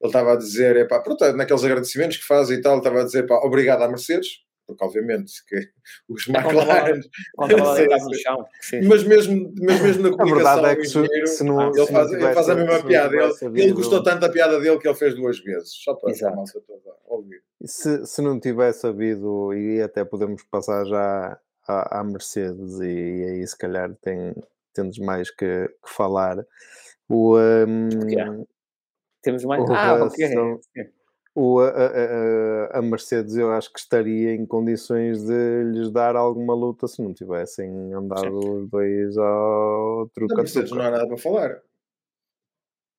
Ele 0.00 0.08
estava 0.08 0.32
a 0.32 0.36
dizer, 0.36 0.76
epá, 0.76 0.98
pronto, 1.00 1.24
naqueles 1.32 1.62
agradecimentos 1.62 2.16
que 2.16 2.24
fazem 2.24 2.58
e 2.58 2.62
tal, 2.62 2.78
estava 2.78 3.02
a 3.02 3.04
dizer, 3.04 3.26
pá, 3.26 3.36
obrigado 3.44 3.82
à 3.82 3.88
Mercedes, 3.88 4.42
porque 4.66 4.84
obviamente 4.84 5.32
que 5.46 5.56
os 6.08 6.28
é 6.28 6.32
McLaren 6.32 7.00
no 7.38 8.14
chão. 8.14 8.46
Mas 8.88 9.04
mesmo, 9.04 9.52
mas 9.60 9.80
mesmo 9.82 10.02
na 10.04 10.16
comunicação 10.16 10.66
é 10.66 10.76
que 10.76 10.84
se, 10.86 11.26
se 11.26 11.44
não, 11.44 11.68
ele, 11.68 11.86
se 11.86 11.92
faz, 11.92 12.12
ele 12.12 12.34
faz 12.34 12.48
a 12.48 12.54
mesma 12.54 12.82
piada. 12.82 13.16
ele, 13.16 13.62
ele 13.62 13.72
gostou 13.72 14.02
tanto 14.02 14.20
da 14.20 14.28
piada 14.28 14.60
dele 14.60 14.78
que 14.78 14.88
ele 14.88 14.96
fez 14.96 15.14
duas 15.14 15.38
vezes 15.40 15.70
só 15.82 15.94
para 15.94 16.10
Exato. 16.10 16.32
a 16.32 16.36
malta 16.36 16.60
toda 16.66 16.96
ouvir. 17.06 17.42
Se, 17.64 18.06
se 18.06 18.22
não 18.22 18.38
tivesse 18.38 18.86
havido 18.86 19.52
e 19.54 19.82
até 19.82 20.04
podemos 20.04 20.42
passar 20.44 20.84
já 20.86 21.38
à, 21.66 22.00
à 22.00 22.04
Mercedes 22.04 22.80
e, 22.80 22.86
e, 22.86 23.24
aí 23.24 23.46
se 23.46 23.56
calhar 23.56 23.94
tem, 24.00 24.34
temos 24.72 24.98
mais 24.98 25.30
que, 25.30 25.68
que 25.68 25.90
falar. 25.90 26.44
O 27.08 27.36
um, 27.36 28.46
temos 29.22 29.44
mais 29.44 29.62
o 29.62 29.72
ah, 29.72 30.04
okay 30.04 30.28
o, 31.34 31.60
a, 31.60 31.68
a, 31.68 32.78
a, 32.78 32.82
Mercedes 32.82 33.36
eu 33.36 33.52
acho 33.52 33.72
que 33.72 33.78
estaria 33.78 34.34
em 34.34 34.44
condições 34.44 35.24
de 35.24 35.62
lhes 35.64 35.90
dar 35.90 36.16
alguma 36.16 36.54
luta 36.54 36.88
se 36.88 37.00
não 37.00 37.14
tivessem 37.14 37.92
andado 37.94 38.42
Sim. 38.42 38.50
os 38.50 38.68
dois 38.68 39.16
ao 39.16 40.08
truque. 40.12 40.34
Mercedes 40.34 40.72
não 40.72 40.82
há 40.82 40.90
nada 40.90 41.06
para 41.06 41.16
falar. 41.16 41.62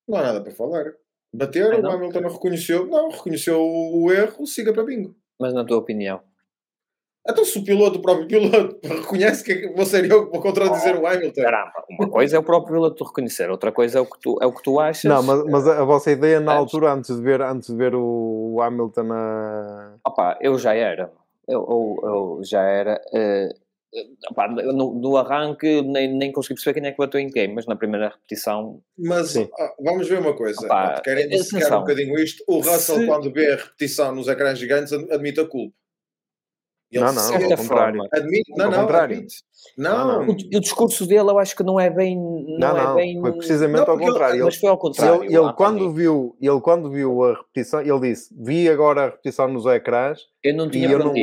Não 0.08 0.18
há 0.18 0.24
nada 0.24 0.42
para 0.42 0.52
falar. 0.52 0.94
Bateram, 1.34 1.82
o 1.82 1.92
Hamilton 1.92 2.22
não 2.22 2.30
reconheceu, 2.30 2.86
não, 2.88 3.10
reconheceu 3.10 3.62
o 3.62 4.12
erro, 4.12 4.46
siga 4.46 4.74
para 4.74 4.84
bingo. 4.84 5.16
Mas 5.40 5.54
na 5.54 5.66
tua 5.66 5.78
opinião? 5.78 6.22
Então, 7.28 7.46
se 7.46 7.60
o 7.60 7.64
piloto, 7.64 8.00
o 8.00 8.02
próprio 8.02 8.28
piloto, 8.28 8.80
reconhece 8.84 9.44
que 9.44 9.68
vou 9.74 9.86
ser 9.86 10.10
eu 10.10 10.26
que 10.26 10.32
vou 10.32 10.42
contradizer 10.42 10.96
oh, 10.96 11.02
o 11.02 11.08
Hamilton. 11.08 11.42
Caramba, 11.42 11.86
uma 11.90 12.10
coisa 12.10 12.36
é 12.36 12.40
o 12.40 12.44
próprio 12.44 12.74
piloto 12.74 13.04
reconhecer, 13.04 13.50
outra 13.50 13.72
coisa 13.72 14.00
é 14.00 14.02
o 14.02 14.06
que 14.06 14.20
tu, 14.20 14.38
é 14.42 14.46
o 14.46 14.52
que 14.52 14.64
tu 14.64 14.80
achas. 14.80 15.04
Não, 15.04 15.22
mas, 15.22 15.44
mas 15.46 15.68
a, 15.68 15.82
a 15.82 15.86
vossa 15.86 16.12
ideia 16.12 16.40
na 16.40 16.54
altura, 16.54 16.94
antes 16.94 17.16
de 17.16 17.22
ver, 17.22 17.42
antes 17.42 17.70
de 17.70 17.76
ver 17.76 17.94
o, 17.94 18.56
o 18.56 18.62
Hamilton 18.62 19.14
a. 19.14 19.94
Opa, 20.06 20.38
eu 20.42 20.58
já 20.58 20.74
era. 20.74 21.12
Eu, 21.48 21.60
eu, 21.70 22.10
eu 22.10 22.42
já 22.44 22.64
era. 22.64 23.00
Uh, 23.14 23.54
opa, 24.32 24.48
no, 24.48 24.96
no, 24.96 25.18
arranque 25.18 25.84
nem, 25.84 26.12
nem 26.12 26.32
consegui 26.32 26.56
perceber 26.56 26.80
quem 26.80 26.90
é 26.90 26.92
que 26.92 26.98
bateu 26.98 27.20
em 27.20 27.30
quem, 27.30 27.54
mas 27.54 27.68
na 27.68 27.76
primeira 27.76 28.10
repetição. 28.10 28.82
Mas 28.98 29.38
ah, 29.38 29.74
vamos 29.80 30.08
ver 30.08 30.22
uma 30.22 30.34
coisa. 30.34 30.66
Opa, 30.66 31.02
querem 31.02 31.30
dissecar 31.30 31.78
um 31.78 31.82
bocadinho 31.82 32.18
isto. 32.18 32.44
O 32.48 32.62
Russell, 32.62 32.98
se... 32.98 33.06
quando 33.06 33.32
vê 33.32 33.52
a 33.52 33.58
repetição 33.58 34.16
nos 34.16 34.28
ecrãs 34.28 34.58
gigantes, 34.58 34.92
admite 34.92 35.40
a 35.40 35.46
culpa. 35.46 35.76
Ele 36.92 37.06
não, 37.06 37.14
não, 37.14 37.24
ao 37.24 37.58
contrário. 37.58 38.02
Admite, 38.12 38.52
não, 38.52 38.70
não, 38.70 38.82
contrário. 38.82 39.16
Admite. 39.16 39.36
Não, 39.78 40.08
não, 40.08 40.28
O, 40.28 40.32
o, 40.32 40.60
discurso 40.60 41.06
dele 41.06 41.30
eu 41.30 41.40
acho 41.40 41.56
que 41.56 41.64
não 41.64 41.80
é 41.80 41.90
bem. 41.90 42.18
Não, 42.18 42.74
não, 42.74 42.92
é 42.92 42.96
bem... 42.96 43.22
foi 43.22 43.32
precisamente 43.34 43.90
ao 43.90 43.98
contrário. 43.98 44.36
Ele, 44.36 44.44
mas 44.44 44.58
foi 44.58 44.70
ao 44.70 44.78
contrário. 44.78 45.24
Ele, 45.24 45.38
ele 45.38 45.54
quando 45.54 45.94
viu, 45.94 46.36
ele 46.42 46.60
quando 46.60 46.90
viu 46.90 47.24
a 47.24 47.34
repetição, 47.36 47.80
ele 47.80 48.00
disse: 48.00 48.36
Vi 48.38 48.68
agora 48.68 49.04
a 49.04 49.06
repetição 49.06 49.48
nos 49.48 49.66
ecrãs 49.66 50.20
eu 50.44 50.54
não 50.54 50.70
tinha 50.70 50.90
e 50.90 50.92
eu 50.92 51.00
não, 51.00 51.14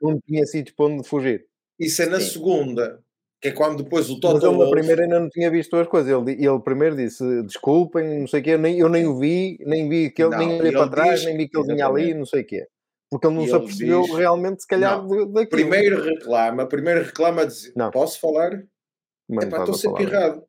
não 0.00 0.20
tinha 0.26 0.46
sido 0.46 0.72
para 0.74 0.86
onde 0.86 1.06
fugir. 1.06 1.44
Isso 1.78 2.02
é 2.02 2.06
na 2.06 2.20
Sim. 2.20 2.30
segunda, 2.30 3.00
que 3.40 3.48
é 3.48 3.52
quando 3.52 3.82
depois 3.82 4.08
o 4.08 4.18
Toto. 4.20 4.34
Mas 4.34 4.44
ele 4.44 4.64
na 4.64 4.70
primeira 4.70 5.02
ainda 5.02 5.20
não 5.20 5.28
tinha 5.28 5.50
visto 5.50 5.76
as 5.76 5.88
coisas. 5.88 6.10
Ele, 6.10 6.32
ele 6.32 6.60
primeiro 6.60 6.96
disse: 6.96 7.42
Desculpem, 7.42 8.20
não 8.20 8.26
sei 8.26 8.40
o 8.40 8.42
quê, 8.42 8.50
eu 8.50 8.58
nem, 8.58 8.78
eu 8.78 8.88
nem 8.88 9.06
o 9.06 9.18
vi, 9.18 9.58
nem 9.66 9.88
vi 9.88 10.10
que 10.10 10.22
ele, 10.22 10.36
nem 10.36 10.60
olhei 10.60 10.72
para 10.72 10.88
trás, 10.88 11.24
nem 11.24 11.36
vi 11.36 11.48
que 11.48 11.58
ele 11.58 11.66
vinha 11.66 11.86
ali, 11.86 12.14
não 12.14 12.24
sei 12.24 12.42
o 12.42 12.46
quê. 12.46 12.66
Porque 13.10 13.26
ele 13.26 13.34
não 13.34 13.46
se 13.46 13.52
apercebeu 13.52 14.02
diz, 14.02 14.14
realmente, 14.14 14.62
se 14.62 14.68
calhar, 14.68 15.02
não, 15.02 15.32
daquilo. 15.32 15.48
Primeiro 15.48 16.02
reclama, 16.02 16.66
primeiro 16.66 17.02
reclama, 17.02 17.44
diz, 17.44 17.72
não. 17.74 17.90
posso 17.90 18.20
falar? 18.20 18.62
Mas 19.28 19.46
Epá, 19.46 19.58
estou 19.58 19.74
sempre 19.74 20.04
errado. 20.04 20.44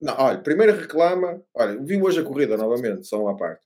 Não, 0.00 0.14
olha, 0.18 0.38
primeiro 0.38 0.76
reclama, 0.76 1.40
olha, 1.54 1.80
vi 1.80 2.02
hoje 2.02 2.20
a 2.20 2.24
corrida 2.24 2.56
novamente, 2.56 3.06
só 3.06 3.22
uma 3.22 3.36
parte. 3.36 3.64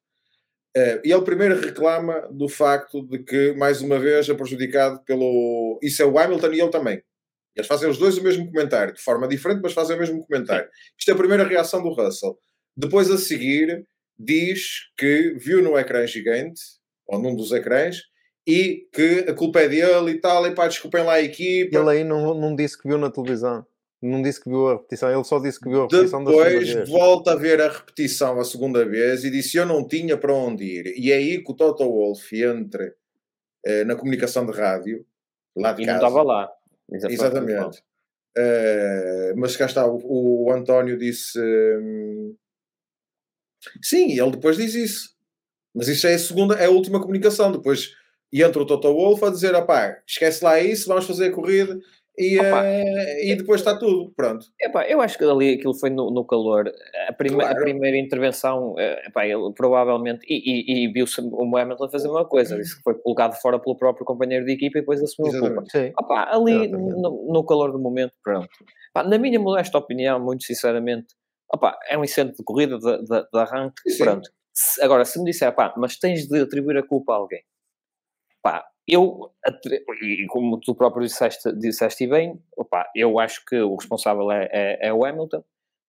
Uh, 0.76 1.00
e 1.02 1.10
ele 1.10 1.22
primeiro 1.22 1.58
reclama 1.58 2.28
do 2.30 2.50
facto 2.50 3.02
de 3.06 3.20
que, 3.20 3.54
mais 3.54 3.80
uma 3.80 3.98
vez, 3.98 4.28
é 4.28 4.34
prejudicado 4.34 5.02
pelo. 5.04 5.78
Isso 5.82 6.02
é 6.02 6.04
o 6.04 6.18
Hamilton 6.18 6.52
e 6.52 6.60
ele 6.60 6.70
também. 6.70 7.02
Eles 7.54 7.66
fazem 7.66 7.88
os 7.88 7.96
dois 7.96 8.18
o 8.18 8.22
mesmo 8.22 8.44
comentário, 8.52 8.92
de 8.92 9.00
forma 9.00 9.26
diferente, 9.26 9.62
mas 9.62 9.72
fazem 9.72 9.96
o 9.96 9.98
mesmo 9.98 10.26
comentário. 10.26 10.68
Isto 10.98 11.10
é 11.10 11.14
a 11.14 11.16
primeira 11.16 11.44
reação 11.44 11.82
do 11.82 11.88
Russell. 11.88 12.38
Depois, 12.76 13.10
a 13.10 13.16
seguir, 13.16 13.86
diz 14.18 14.90
que 14.98 15.34
viu 15.38 15.62
no 15.62 15.78
ecrã 15.78 16.06
gigante, 16.06 16.60
ou 17.06 17.18
num 17.18 17.34
dos 17.34 17.52
ecrãs, 17.52 18.02
e 18.46 18.88
que 18.92 19.26
a 19.28 19.34
culpa 19.34 19.60
é 19.60 19.68
dele 19.68 20.12
e 20.12 20.20
tal, 20.20 20.46
e 20.46 20.54
pá, 20.54 20.68
desculpem 20.68 21.04
lá 21.04 21.14
a 21.14 21.22
equipa. 21.22 21.76
Ele 21.76 21.90
aí 21.90 22.04
não, 22.04 22.32
não 22.34 22.54
disse 22.54 22.80
que 22.80 22.86
viu 22.86 22.96
na 22.96 23.10
televisão. 23.10 23.66
Não 24.00 24.22
disse 24.22 24.40
que 24.40 24.48
viu 24.48 24.68
a 24.68 24.72
repetição, 24.74 25.10
ele 25.10 25.24
só 25.24 25.38
disse 25.40 25.58
que 25.58 25.68
viu 25.68 25.80
a 25.80 25.82
repetição 25.84 26.22
Depois 26.22 26.74
da 26.74 26.84
volta 26.84 27.32
a 27.32 27.34
ver 27.34 27.60
a 27.60 27.68
repetição 27.68 28.38
a 28.38 28.44
segunda 28.44 28.84
vez 28.84 29.24
e 29.24 29.30
disse 29.30 29.56
eu 29.56 29.66
não 29.66 29.88
tinha 29.88 30.16
para 30.16 30.32
onde 30.32 30.64
ir. 30.64 30.94
E 30.96 31.10
é 31.10 31.16
aí 31.16 31.42
que 31.42 31.50
o 31.50 31.54
Toto 31.54 31.82
Wolff 31.82 32.40
entra 32.40 32.94
eh, 33.64 33.84
na 33.84 33.96
comunicação 33.96 34.46
de 34.46 34.52
rádio, 34.52 35.04
lá 35.56 35.72
de 35.72 35.82
e 35.82 35.86
casa. 35.86 35.98
não 35.98 36.08
estava 36.08 36.22
lá. 36.22 36.48
Exatamente. 36.92 37.82
Uh, 38.38 39.32
mas 39.34 39.56
cá 39.56 39.64
está, 39.64 39.86
o, 39.86 40.44
o 40.44 40.52
António 40.52 40.98
disse. 40.98 41.40
Hum, 41.40 42.36
sim, 43.82 44.12
ele 44.20 44.30
depois 44.30 44.58
diz 44.58 44.74
isso. 44.74 45.16
Mas 45.74 45.88
isso 45.88 46.06
é 46.06 46.14
a 46.14 46.18
segunda, 46.18 46.54
é 46.54 46.66
a 46.66 46.70
última 46.70 47.00
comunicação. 47.00 47.50
Depois 47.50 47.92
e 48.32 48.42
entra 48.42 48.62
o 48.62 48.66
Toto 48.66 48.92
Wolff 48.92 49.24
a 49.24 49.30
dizer: 49.30 49.54
opá, 49.54 49.98
esquece 50.06 50.44
lá 50.44 50.60
isso, 50.60 50.88
vamos 50.88 51.06
fazer 51.06 51.28
a 51.28 51.32
corrida 51.32 51.78
e, 52.18 52.38
uh, 52.38 53.22
e 53.22 53.34
depois 53.36 53.60
está 53.60 53.78
tudo, 53.78 54.10
pronto. 54.16 54.46
Epá, 54.58 54.86
eu 54.88 55.02
acho 55.02 55.18
que 55.18 55.24
ali 55.24 55.54
aquilo 55.54 55.74
foi 55.74 55.90
no, 55.90 56.10
no 56.10 56.24
calor. 56.24 56.72
A, 57.08 57.12
prime 57.12 57.36
claro. 57.36 57.58
a 57.58 57.60
primeira 57.60 57.98
intervenção, 57.98 58.74
eh, 58.78 59.06
epá, 59.06 59.26
ele 59.26 59.52
provavelmente, 59.54 60.24
e, 60.26 60.34
e, 60.34 60.86
e 60.86 60.92
viu-se 60.92 61.20
o 61.20 61.56
Hamilton 61.56 61.90
fazer 61.90 62.08
uma 62.08 62.24
coisa, 62.24 62.56
disse 62.56 62.76
que 62.76 62.82
foi 62.82 62.94
colocado 62.94 63.34
fora 63.34 63.58
pelo 63.58 63.76
próprio 63.76 64.06
companheiro 64.06 64.46
de 64.46 64.52
equipa 64.52 64.78
e 64.78 64.80
depois 64.80 65.02
assumiu 65.02 65.30
Exatamente. 65.30 65.76
a 65.76 65.92
culpa. 65.92 66.04
Epá, 66.04 66.34
ali 66.34 66.68
no, 66.68 67.32
no, 67.32 67.44
calor 67.44 67.70
do 67.70 67.78
momento, 67.78 68.14
pronto. 68.24 68.48
Epá, 68.90 69.06
na 69.06 69.18
minha 69.18 69.38
modesta 69.38 69.76
opinião, 69.76 70.18
muito 70.18 70.44
sinceramente, 70.44 71.08
epá, 71.54 71.78
é 71.86 71.98
um 71.98 72.04
incêndio 72.04 72.34
de 72.34 72.42
corrida, 72.42 72.78
de, 72.78 72.98
de, 72.98 73.22
de 73.30 73.38
arranque, 73.38 73.90
Sim. 73.90 74.04
pronto. 74.04 74.30
Se, 74.54 74.82
agora, 74.82 75.04
se 75.04 75.18
me 75.18 75.26
disser, 75.26 75.54
pá, 75.54 75.74
mas 75.76 75.98
tens 75.98 76.26
de 76.26 76.40
atribuir 76.40 76.78
a 76.78 76.82
culpa 76.86 77.12
a 77.12 77.16
alguém 77.16 77.42
Pá, 78.42 78.64
eu, 78.86 79.32
e 80.02 80.26
como 80.28 80.60
tu 80.60 80.74
próprio 80.74 81.04
disseste, 81.04 81.52
disseste 81.52 82.06
bem, 82.06 82.40
opa, 82.56 82.88
eu 82.94 83.18
acho 83.18 83.44
que 83.44 83.56
o 83.56 83.74
responsável 83.74 84.30
é, 84.30 84.48
é, 84.52 84.88
é 84.88 84.92
o 84.92 85.04
Hamilton. 85.04 85.42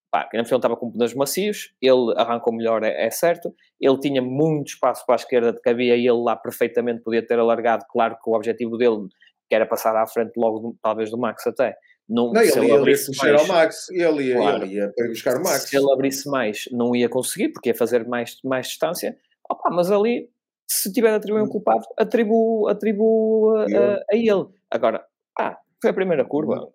Pá, 0.10 0.24
que 0.24 0.38
na 0.38 0.46
final 0.46 0.58
estava 0.58 0.78
com 0.78 0.90
pneus 0.90 1.14
macios, 1.14 1.74
ele 1.82 2.14
arrancou 2.16 2.54
melhor, 2.54 2.82
é, 2.84 3.06
é, 3.06 3.10
certo. 3.10 3.54
Ele 3.80 4.00
tinha 4.00 4.22
muito 4.22 4.70
espaço 4.70 5.06
para 5.06 5.16
a 5.16 5.18
esquerda 5.18 5.52
de 5.52 5.62
que 5.62 5.70
havia 5.70 5.96
e 5.96 6.08
ele 6.08 6.24
lá 6.24 6.36
perfeitamente 6.36 7.04
podia 7.04 7.26
ter 7.26 7.38
alargado. 7.38 7.86
Claro 7.90 8.16
que 8.16 8.30
o 8.30 8.34
objetivo 8.34 8.78
dele 8.78 9.08
que 9.50 9.56
era 9.56 9.66
passar 9.66 9.96
à 9.96 10.06
frente 10.06 10.34
logo, 10.36 10.60
do, 10.60 10.78
talvez, 10.82 11.10
do 11.10 11.18
Max 11.18 11.46
até. 11.48 11.76
Não, 12.08 12.32
não 12.32 12.42
ele, 12.42 12.52
ele 12.58 12.68
ia 12.68 12.76
abrisse 12.76 13.18
mais, 13.18 13.42
ao 13.42 13.48
Max, 13.48 13.90
ele 13.90 14.24
ia, 14.24 14.36
claro, 14.36 14.64
ele 14.64 14.76
ia 14.76 14.94
para 14.96 15.08
buscar 15.08 15.38
o 15.38 15.44
Max. 15.44 15.70
Se 15.70 15.78
ele 15.78 15.92
abrisse 15.92 16.30
mais, 16.30 16.70
não 16.72 16.96
ia 16.96 17.10
conseguir, 17.10 17.50
porque 17.50 17.70
ia 17.70 17.76
fazer 17.76 18.08
mais, 18.08 18.38
mais 18.44 18.68
distância. 18.68 19.18
Opa, 19.50 19.70
mas 19.70 19.92
ali 19.92 20.30
se 20.68 20.92
tiver 20.92 21.10
de 21.10 21.16
atribuir 21.16 21.42
um 21.42 21.46
hum. 21.46 21.50
culpado, 21.50 21.86
atribuo, 21.98 22.68
atribuo 22.68 23.56
a, 23.56 23.64
a, 23.64 23.96
a, 24.12 24.16
ele. 24.16 24.48
Agora, 24.70 25.06
ah, 25.40 25.58
foi 25.82 25.92
a 25.92 25.94
primeira 25.94 26.26
curva. 26.26 26.70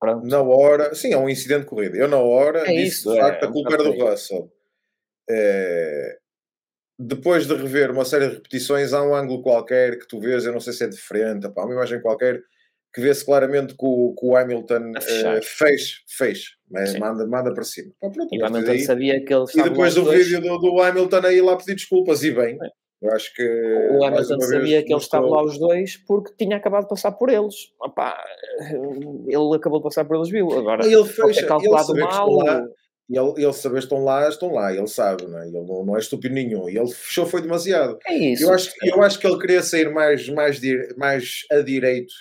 Pronto. 0.00 0.26
Na 0.26 0.42
hora, 0.42 0.94
sim, 0.94 1.12
é 1.12 1.16
um 1.16 1.28
incidente 1.28 1.60
de 1.60 1.66
corrida. 1.66 1.96
Eu, 1.96 2.08
na 2.08 2.18
hora, 2.18 2.68
é 2.68 2.74
disse 2.74 2.98
isso, 2.98 3.12
de 3.12 3.20
facto 3.20 3.44
é, 3.44 3.46
a 3.46 3.52
culpa 3.52 3.74
era 3.74 3.84
do 3.84 3.92
Russell. 3.92 4.52
É, 5.30 6.18
depois 6.98 7.46
de 7.46 7.54
rever 7.54 7.90
uma 7.90 8.04
série 8.04 8.28
de 8.28 8.34
repetições, 8.34 8.92
há 8.92 9.02
um 9.02 9.14
ângulo 9.14 9.42
qualquer 9.42 9.98
que 9.98 10.06
tu 10.06 10.20
vês, 10.20 10.44
eu 10.44 10.52
não 10.52 10.60
sei 10.60 10.72
se 10.72 10.84
é 10.84 10.88
diferente, 10.88 11.48
pá, 11.50 11.64
uma 11.64 11.74
imagem 11.74 12.00
qualquer 12.00 12.42
que 12.94 13.00
vê-se 13.00 13.24
claramente 13.24 13.74
que 13.74 13.84
o, 13.84 14.14
que 14.14 14.26
o 14.26 14.36
Hamilton 14.36 14.90
uh, 14.90 15.42
fez, 15.42 16.02
fez, 16.06 16.56
mas 16.70 16.94
manda, 16.98 17.26
manda 17.26 17.54
para 17.54 17.64
cima. 17.64 17.92
Pá, 18.00 18.10
pronto, 18.10 18.34
e 18.34 18.42
o 18.42 18.44
Hamilton 18.44 18.78
sabia 18.80 19.24
que 19.24 19.32
ele 19.32 19.44
E 19.54 19.62
depois 19.62 19.94
do 19.94 20.10
vídeo 20.10 20.40
do, 20.40 20.58
do, 20.58 20.80
Hamilton 20.80 21.20
aí 21.24 21.40
lá 21.40 21.56
pedir 21.56 21.74
desculpas, 21.74 22.22
e 22.22 22.30
bem. 22.30 22.58
Eu 23.02 23.10
acho 23.12 23.34
que. 23.34 23.42
O 23.42 24.04
Hamilton 24.04 24.40
sabia 24.40 24.82
que 24.84 24.92
eles 24.92 25.02
estavam 25.02 25.28
lá 25.28 25.42
os 25.42 25.58
dois 25.58 25.96
porque 25.96 26.32
tinha 26.38 26.56
acabado 26.56 26.84
de 26.84 26.88
passar 26.88 27.10
por 27.12 27.28
eles. 27.28 27.72
Opa, 27.80 28.16
ele 29.26 29.56
acabou 29.56 29.80
de 29.80 29.84
passar 29.84 30.04
por 30.04 30.16
eles, 30.16 30.30
viu? 30.30 30.50
Agora, 30.52 30.86
ele 30.86 30.94
é 30.94 31.42
calculado 31.42 31.92
ele 31.92 32.04
mal. 32.04 32.30
Lá, 32.30 32.64
ele, 33.10 33.44
ele 33.44 33.52
saber 33.52 33.78
que 33.78 33.84
estão 33.84 34.04
lá, 34.04 34.28
estão 34.28 34.52
lá, 34.52 34.72
ele 34.72 34.86
sabe, 34.86 35.26
não 35.26 35.38
é? 35.40 35.48
Ele 35.48 35.60
não, 35.60 35.84
não 35.84 35.96
é 35.96 35.98
estúpido 35.98 36.32
nenhum. 36.32 36.68
E 36.68 36.78
ele 36.78 36.92
fechou, 36.92 37.26
foi 37.26 37.42
demasiado. 37.42 37.98
É 38.06 38.14
isso. 38.14 38.44
Eu 38.44 38.52
acho, 38.52 38.70
eu 38.82 39.02
acho 39.02 39.18
que 39.18 39.26
ele 39.26 39.38
queria 39.38 39.62
sair 39.62 39.90
mais, 39.90 40.28
mais, 40.28 40.60
mais 40.96 41.40
a 41.50 41.60
direito. 41.60 42.14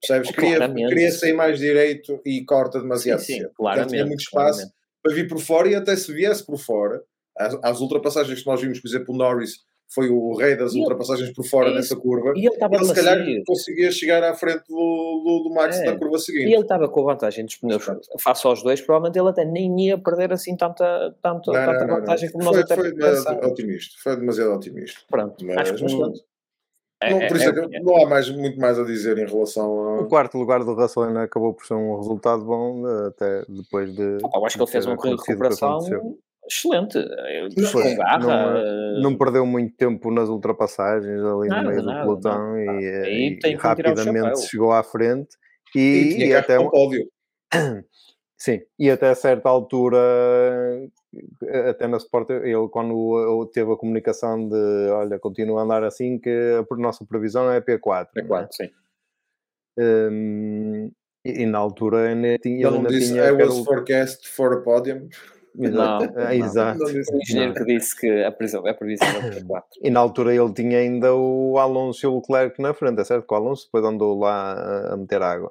Percebes? 0.00 0.30
É, 0.30 0.32
queria, 0.32 0.88
queria 0.88 1.12
sair 1.12 1.32
mais 1.32 1.60
direito 1.60 2.20
e 2.26 2.44
corta 2.44 2.80
demasiado 2.80 3.20
Sim, 3.20 3.42
sim, 3.42 3.48
claramente, 3.54 3.92
Ele 3.92 3.96
tinha 3.98 4.06
muito 4.06 4.20
espaço 4.20 4.58
claramente. 4.58 4.74
para 5.00 5.14
vir 5.14 5.28
por 5.28 5.38
fora 5.38 5.68
e 5.68 5.74
até 5.76 5.94
se 5.94 6.12
viesse 6.12 6.44
por 6.44 6.58
fora, 6.58 7.00
as, 7.38 7.56
as 7.62 7.80
ultrapassagens 7.80 8.40
que 8.40 8.46
nós 8.46 8.60
vimos, 8.60 8.80
por 8.80 8.88
exemplo, 8.88 9.14
o 9.14 9.16
Norris 9.16 9.58
foi 9.94 10.08
o 10.10 10.34
rei 10.34 10.56
das 10.56 10.72
E 10.72 10.76
ele- 10.76 10.82
ultrapassagens 10.82 11.32
por 11.32 11.44
fora 11.44 11.70
é 11.70 11.74
nessa 11.74 11.94
curva. 11.96 12.32
E 12.36 12.40
ele 12.40 12.48
estava 12.48 12.74
Ele 12.76 12.84
se 12.84 12.94
calhar 12.94 13.18
macio. 13.18 13.42
conseguia 13.46 13.90
chegar 13.92 14.22
à 14.22 14.34
frente 14.34 14.62
do, 14.68 14.74
do, 14.74 15.48
do 15.48 15.54
Max 15.54 15.78
É. 15.80 15.84
na 15.90 15.98
curva 15.98 16.16
E 16.16 16.20
seguinte. 16.20 16.52
ele 16.52 16.62
estava 16.62 16.88
com 16.88 17.00
a 17.08 17.12
vantagem 17.12 17.44
dos 17.44 17.56
pneus 17.56 17.84
face 18.20 18.46
aos 18.46 18.62
dois, 18.62 18.80
provavelmente 18.80 19.18
ele 19.18 19.28
até 19.28 19.44
nem 19.44 19.78
ia 19.88 19.98
perder 19.98 20.32
assim 20.32 20.56
tanta, 20.56 21.14
tanto, 21.22 21.52
Não, 21.52 21.60
não, 21.60 21.66
tanta 21.72 21.80
não, 21.80 21.86
não. 21.86 22.00
vantagem 22.00 22.30
como 22.30 22.44
nós 22.44 22.54
Foi, 22.54 22.62
até 22.62 22.74
foi 22.74 22.92
demasiado 22.92 23.46
otimista. 23.46 23.94
Foi 24.02 24.16
demasiado 24.16 24.52
otimista. 24.54 25.00
Pronto, 25.08 25.44
Mas, 25.44 25.56
acho 25.58 25.74
que 25.74 25.82
mas 25.82 25.92
não, 25.92 25.98
pronto. 26.00 26.20
é, 27.02 27.10
Não, 27.10 27.20
é- 27.20 27.26
é 27.26 27.76
é- 27.76 27.80
não 27.80 27.96
há 27.96 28.08
mais, 28.08 28.30
muito 28.30 28.58
mais 28.60 28.78
a 28.78 28.84
dizer 28.84 29.18
em 29.18 29.26
relação 29.26 29.70
O 29.72 30.00
a. 30.00 30.08
quarto 30.08 30.38
lugar 30.38 30.64
do 30.64 30.72
Russell 30.74 31.02
ainda 31.04 31.22
acabou 31.24 31.52
por 31.52 31.66
ser 31.66 31.74
um 31.74 31.96
resultado 31.96 32.44
bom, 32.44 32.86
eh, 32.88 33.08
até 33.08 33.44
depois 33.48 33.92
de. 33.94 34.18
Eu 34.22 34.46
acho 34.46 34.56
que 34.56 34.62
ele 34.62 34.70
fez 34.70 34.86
um 34.86 34.92
o 34.92 34.96
que 34.98 35.08
recuperação. 35.10 35.80
Excelente, 36.46 36.98
eh, 36.98 37.48
Foi. 37.70 37.82
com 37.82 37.96
garra. 37.96 38.18
Não, 38.18 38.56
eh, 38.58 39.00
Não 39.02 39.16
perdeu 39.18 39.46
muito 39.46 39.76
tempo 39.76 40.10
nas 40.10 40.28
ultrapassagens 40.28 41.20
ali 41.22 41.48
Nada, 41.48 41.62
no 41.62 41.68
meio 41.70 41.80
do 41.82 41.86
nada, 41.86 42.02
pelotão 42.02 42.56
nada. 42.56 42.80
e, 42.80 42.84
eh, 42.86 43.50
e 43.50 43.54
o 43.54 43.58
rapidamente 43.58 44.40
chegou 44.48 44.72
à 44.72 44.82
frente 44.82 45.36
E, 45.74 45.80
e, 46.18 46.26
e 46.28 46.34
até 46.34 46.58
um 46.58 46.68
pódio. 46.70 47.08
sim 48.36 48.60
e 48.78 48.90
até 48.90 49.14
certa 49.14 49.48
altura 49.48 49.98
eh, 51.42 51.70
até 51.70 51.86
na 51.86 51.96
Sport 51.98 52.30
ele 52.30 52.68
quando 52.70 53.44
eh, 53.44 53.50
teve 53.52 53.72
a 53.72 53.76
comunicação 53.76 54.48
de 54.48 54.56
olha 54.90 55.18
continua 55.18 55.60
a 55.60 55.64
andar 55.64 55.84
assim 55.84 56.18
que 56.18 56.30
a 56.70 56.76
nossa 56.76 57.04
previsão 57.06 57.50
é 57.50 57.60
P4 57.60 58.08
É 58.16 58.22
não 58.22 58.24
é? 58.24 58.28
claro, 58.28 58.48
sim. 58.50 58.68
Hum, 59.78 60.90
e, 61.24 61.42
e 61.42 61.46
na 61.46 61.58
altura 61.58 62.08
ainda 62.08 62.36
tinha, 62.38 62.56
Ele 62.66 62.70
não 62.70 62.76
ainda 62.78 62.88
disse 62.88 63.12
tinha 63.12 63.24
I 63.24 63.32
was 63.32 63.58
forecast 63.64 64.28
for 64.28 64.52
a 64.54 64.60
podium. 64.62 65.08
Exato, 65.58 66.12
Não, 66.14 66.20
é, 66.22 66.38
não. 66.38 66.46
exato. 66.46 66.84
O 66.84 67.16
engenheiro 67.20 67.54
que 67.54 67.64
disse 67.64 67.98
que 67.98 68.24
a 68.24 68.32
prisão, 68.32 68.66
a 68.66 68.72
previsão 68.74 69.06
era 69.08 69.20
P4. 69.20 69.62
E 69.82 69.90
na 69.90 70.00
altura 70.00 70.34
ele 70.34 70.52
tinha 70.52 70.78
ainda 70.78 71.14
o 71.14 71.58
Alonso 71.58 72.06
e 72.06 72.08
o 72.08 72.16
Leclerc 72.16 72.60
na 72.60 72.72
frente, 72.72 73.00
é 73.00 73.04
certo 73.04 73.26
que 73.26 73.34
o 73.34 73.36
Alonso 73.36 73.66
depois 73.66 73.84
andou 73.84 74.18
lá 74.18 74.52
a- 74.54 74.94
a 74.94 74.96
meter 74.96 75.20
água. 75.22 75.50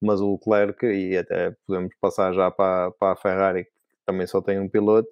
Mas 0.00 0.20
o 0.20 0.32
Leclerc, 0.32 0.86
e 0.86 1.16
até 1.16 1.54
podemos 1.66 1.94
passar 2.00 2.32
já 2.32 2.50
para, 2.50 2.90
para 2.92 3.12
a 3.12 3.16
Ferrari, 3.16 3.64
que 3.64 3.70
também 4.06 4.26
só 4.26 4.40
tem 4.40 4.58
um 4.60 4.68
piloto, 4.68 5.08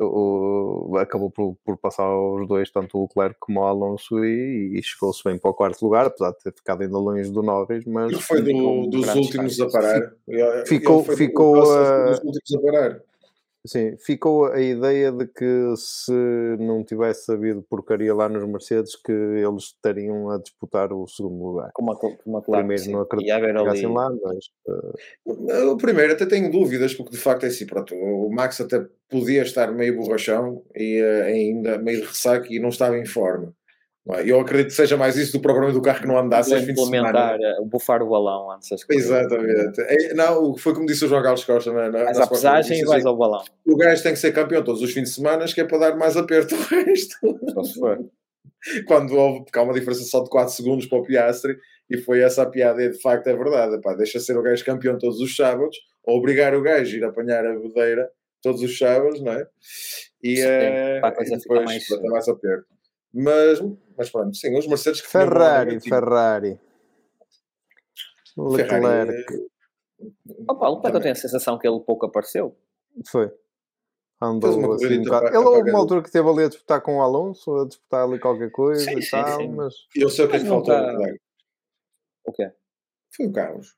o- 0.00 0.96
acabou 0.98 1.30
por, 1.30 1.56
por 1.64 1.76
passar 1.76 2.08
os 2.16 2.46
dois, 2.48 2.70
tanto 2.70 2.98
o 2.98 3.02
Leclerc 3.02 3.36
como 3.40 3.60
o 3.60 3.64
Alonso, 3.64 4.24
e, 4.24 4.78
e 4.78 4.82
chegou-se 4.82 5.22
bem 5.24 5.38
para 5.38 5.50
o 5.50 5.54
quarto 5.54 5.82
lugar, 5.84 6.06
apesar 6.06 6.30
de 6.32 6.38
ter 6.38 6.52
ficado 6.54 6.82
ainda 6.82 6.96
longe 6.98 7.30
do 7.30 7.42
Norris, 7.42 7.84
mas 7.84 8.12
Ele 8.12 8.20
foi 8.20 8.42
do- 8.42 8.86
dos 8.88 9.14
últimos 9.14 9.60
a 9.60 9.68
parar. 9.70 10.12
Ficou- 10.66 11.02
ficou, 11.16 11.54
uh, 11.56 12.06
dos 12.10 12.18
últimos 12.24 12.54
a 12.54 12.60
parar. 12.60 13.00
Sim, 13.66 13.96
ficou 13.96 14.46
a 14.46 14.60
ideia 14.60 15.10
de 15.10 15.26
que 15.26 15.74
se 15.76 16.12
não 16.58 16.84
tivesse 16.84 17.32
havido 17.32 17.62
porcaria 17.62 18.14
lá 18.14 18.28
nos 18.28 18.46
Mercedes, 18.46 18.94
que 18.94 19.10
eles 19.10 19.64
estariam 19.64 20.28
a 20.28 20.38
disputar 20.38 20.92
o 20.92 21.06
segundo 21.06 21.42
lugar. 21.42 21.70
Como 21.72 21.92
a, 21.92 21.96
como 21.96 22.36
a 22.36 22.42
claro, 22.42 22.62
Primeiro 22.62 22.82
sim. 22.82 22.92
não 22.92 23.00
acredito 23.00 23.26
E 23.26 23.32
a 23.32 23.40
que 23.40 23.46
ali, 23.46 23.86
lá, 23.86 24.10
mas 24.22 24.50
eh, 24.68 25.64
O 25.64 25.78
primeiro 25.78 26.12
até 26.12 26.26
tenho 26.26 26.50
dúvidas, 26.50 26.92
porque 26.92 27.12
de 27.12 27.18
facto 27.18 27.44
é 27.44 27.46
assim, 27.46 27.66
pronto, 27.66 27.94
o 27.94 28.30
Max 28.30 28.60
até 28.60 28.86
podia 29.08 29.42
estar 29.42 29.72
meio 29.72 29.96
borrachão 29.96 30.62
e 30.76 30.98
eh, 30.98 31.22
ainda 31.22 31.78
meio 31.78 32.02
de 32.02 32.06
ressaca 32.06 32.46
e 32.50 32.58
não 32.58 32.68
estava 32.68 32.98
em 32.98 33.06
forma. 33.06 33.54
É? 34.12 34.30
Eu 34.30 34.38
acredito 34.40 34.66
que 34.68 34.74
seja 34.74 34.96
mais 34.98 35.16
isso 35.16 35.32
do 35.32 35.40
propriamente 35.40 35.74
do 35.78 35.82
carro 35.82 36.00
que 36.02 36.06
não 36.06 36.18
andasse 36.18 36.50
vou 36.50 36.58
aos 36.58 36.66
fins 36.66 36.74
de 36.74 36.84
semana. 36.84 37.08
implementar, 37.08 37.38
eh, 37.40 37.64
bufar 37.64 38.02
o 38.02 38.10
balão 38.10 38.50
antes 38.50 38.68
das 38.68 38.84
coisas. 38.84 39.06
Exatamente. 39.06 39.80
É, 39.80 40.12
não, 40.14 40.54
foi 40.58 40.74
como 40.74 40.84
disse 40.86 41.06
o 41.06 41.08
João 41.08 41.22
Carlos 41.22 41.42
Costa 41.44 41.72
na, 41.72 41.90
na, 41.90 42.04
Vais 42.04 42.18
na 42.18 42.24
Sport 42.24 42.28
TV, 42.28 42.34
pesagem 42.34 42.80
e 42.80 42.84
vais 42.84 43.06
ao 43.06 43.16
balão. 43.16 43.42
O 43.66 43.76
gajo 43.76 44.02
tem 44.02 44.12
que 44.12 44.18
ser 44.18 44.32
campeão 44.32 44.62
todos 44.62 44.82
os 44.82 44.92
fins 44.92 45.04
de 45.04 45.10
semana, 45.14 45.46
que 45.46 45.60
é 45.60 45.64
para 45.64 45.78
dar 45.78 45.96
mais 45.96 46.16
aperto 46.18 46.54
ao 46.54 46.60
resto. 46.84 47.16
Só 47.54 47.62
se 47.64 47.80
for. 47.80 47.98
Quando 48.86 49.14
houve, 49.16 49.44
porque 49.44 49.58
há 49.58 49.62
uma 49.62 49.72
diferença 49.74 50.02
só 50.04 50.22
de 50.22 50.28
4 50.28 50.52
segundos 50.54 50.86
para 50.86 50.98
o 50.98 51.02
Piastri, 51.02 51.56
e 51.88 51.96
foi 51.98 52.20
essa 52.20 52.42
a 52.42 52.46
piada, 52.46 52.82
e 52.82 52.90
de 52.90 53.00
facto 53.00 53.26
é 53.28 53.34
verdade. 53.36 53.76
Epá, 53.76 53.94
deixa 53.94 54.20
ser 54.20 54.36
o 54.36 54.42
gajo 54.42 54.64
campeão 54.64 54.98
todos 54.98 55.18
os 55.20 55.34
sábados, 55.34 55.76
ou 56.02 56.18
obrigar 56.18 56.54
o 56.54 56.62
gajo 56.62 56.94
a 56.94 56.98
ir 56.98 57.04
apanhar 57.04 57.46
a 57.46 57.54
bodeira 57.58 58.08
todos 58.42 58.60
os 58.62 58.76
sábados, 58.78 59.22
não 59.22 59.32
é? 59.32 59.46
E, 60.22 60.36
Sim, 60.36 60.42
eh, 60.46 60.98
para 61.00 61.08
a 61.08 61.12
coisa 61.12 61.34
e 61.34 61.38
depois 61.38 61.64
mais- 61.64 61.88
para 61.88 61.96
dar 62.02 62.08
mais 62.10 62.28
aperto. 62.28 62.73
Mas, 63.14 63.60
mas 63.96 64.10
pronto, 64.10 64.36
sim, 64.36 64.58
os 64.58 64.66
Mercedes 64.66 65.00
que 65.00 65.06
Ferrari, 65.06 65.80
Ferrari, 65.80 66.58
Ferrari, 66.58 66.60
Leclerc, 68.36 69.48
Opa, 70.48 70.68
o 70.68 70.74
Leclerc 70.74 70.74
eu 70.74 70.82
Também. 70.82 71.02
tenho 71.02 71.12
a 71.12 71.14
sensação 71.14 71.58
que 71.58 71.66
ele 71.68 71.78
pouco 71.80 72.06
apareceu. 72.06 72.56
foi. 73.08 73.32
Andou 74.20 74.72
assim 74.74 74.98
um 74.98 75.02
bocado. 75.04 75.26
Ele 75.28 75.36
houve 75.36 75.70
uma 75.70 75.78
altura 75.78 76.00
que 76.00 76.08
esteve 76.08 76.28
ali 76.28 76.44
a 76.44 76.48
disputar 76.48 76.80
com 76.80 76.96
o 76.96 77.02
Alonso, 77.02 77.54
a 77.56 77.66
disputar 77.66 78.04
ali 78.04 78.18
qualquer 78.18 78.50
coisa 78.50 78.84
Sim, 78.84 78.98
e 78.98 79.02
sim, 79.02 79.10
tal, 79.10 79.40
sim. 79.40 79.48
mas 79.48 79.74
Eu 79.94 80.08
sei 80.08 80.24
o 80.24 80.28
que 80.28 80.36
é 80.36 80.38
que 80.38 80.44
não 80.44 80.54
faltou. 80.56 80.74
tá- 80.74 80.80
ao 80.80 80.86
Leclerc. 80.96 81.20
O 82.26 82.32
quê? 82.32 82.52
Foi 83.16 83.26
o 83.26 83.32
Carlos. 83.32 83.76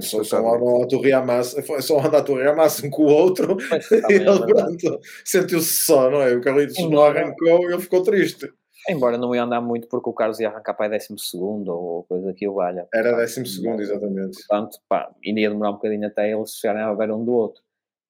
Só, 0.00 0.22
só 0.22 0.38
andam 0.38 0.82
a 0.82 0.86
torre 0.86 1.12
à 1.12 1.22
massa, 1.24 1.62
foi 1.62 1.80
só 1.80 1.98
andar 2.00 2.18
a 2.18 2.22
torre 2.22 2.46
à 2.46 2.54
massa 2.54 2.86
um 2.86 2.90
com 2.90 3.04
o 3.04 3.06
outro 3.06 3.56
e 4.10 4.12
é 4.12 4.16
ele 4.16 4.46
pronto, 4.46 5.00
sentiu-se 5.24 5.72
só, 5.84 6.10
não 6.10 6.20
é? 6.20 6.34
O 6.34 6.40
Carlitos 6.42 6.76
não 6.78 6.86
Embora- 6.88 7.20
arrancou 7.20 7.62
e 7.62 7.72
ele 7.72 7.80
ficou 7.82 8.02
triste. 8.02 8.52
Embora 8.88 9.16
não 9.18 9.34
ia 9.34 9.42
andar 9.42 9.60
muito 9.60 9.88
porque 9.88 10.08
o 10.08 10.12
Carlos 10.12 10.40
ia 10.40 10.48
arrancar 10.48 10.74
para 10.74 10.98
12 10.98 11.08
segundo 11.18 11.68
ou 11.70 12.04
coisa 12.04 12.32
que 12.34 12.48
o 12.48 12.54
valha. 12.54 12.86
Era 12.92 13.12
décimo 13.16 13.46
segundo, 13.46 13.80
exatamente. 13.82 14.36
Portanto, 14.38 14.78
pá, 14.88 15.10
ainda 15.24 15.40
ia 15.40 15.50
demorar 15.50 15.70
um 15.70 15.74
bocadinho 15.74 16.06
até 16.06 16.30
eles 16.32 16.52
chegarem 16.54 16.82
a 16.82 16.92
ver 16.94 17.10
um 17.10 17.24
do 17.24 17.32
outro. 17.32 17.62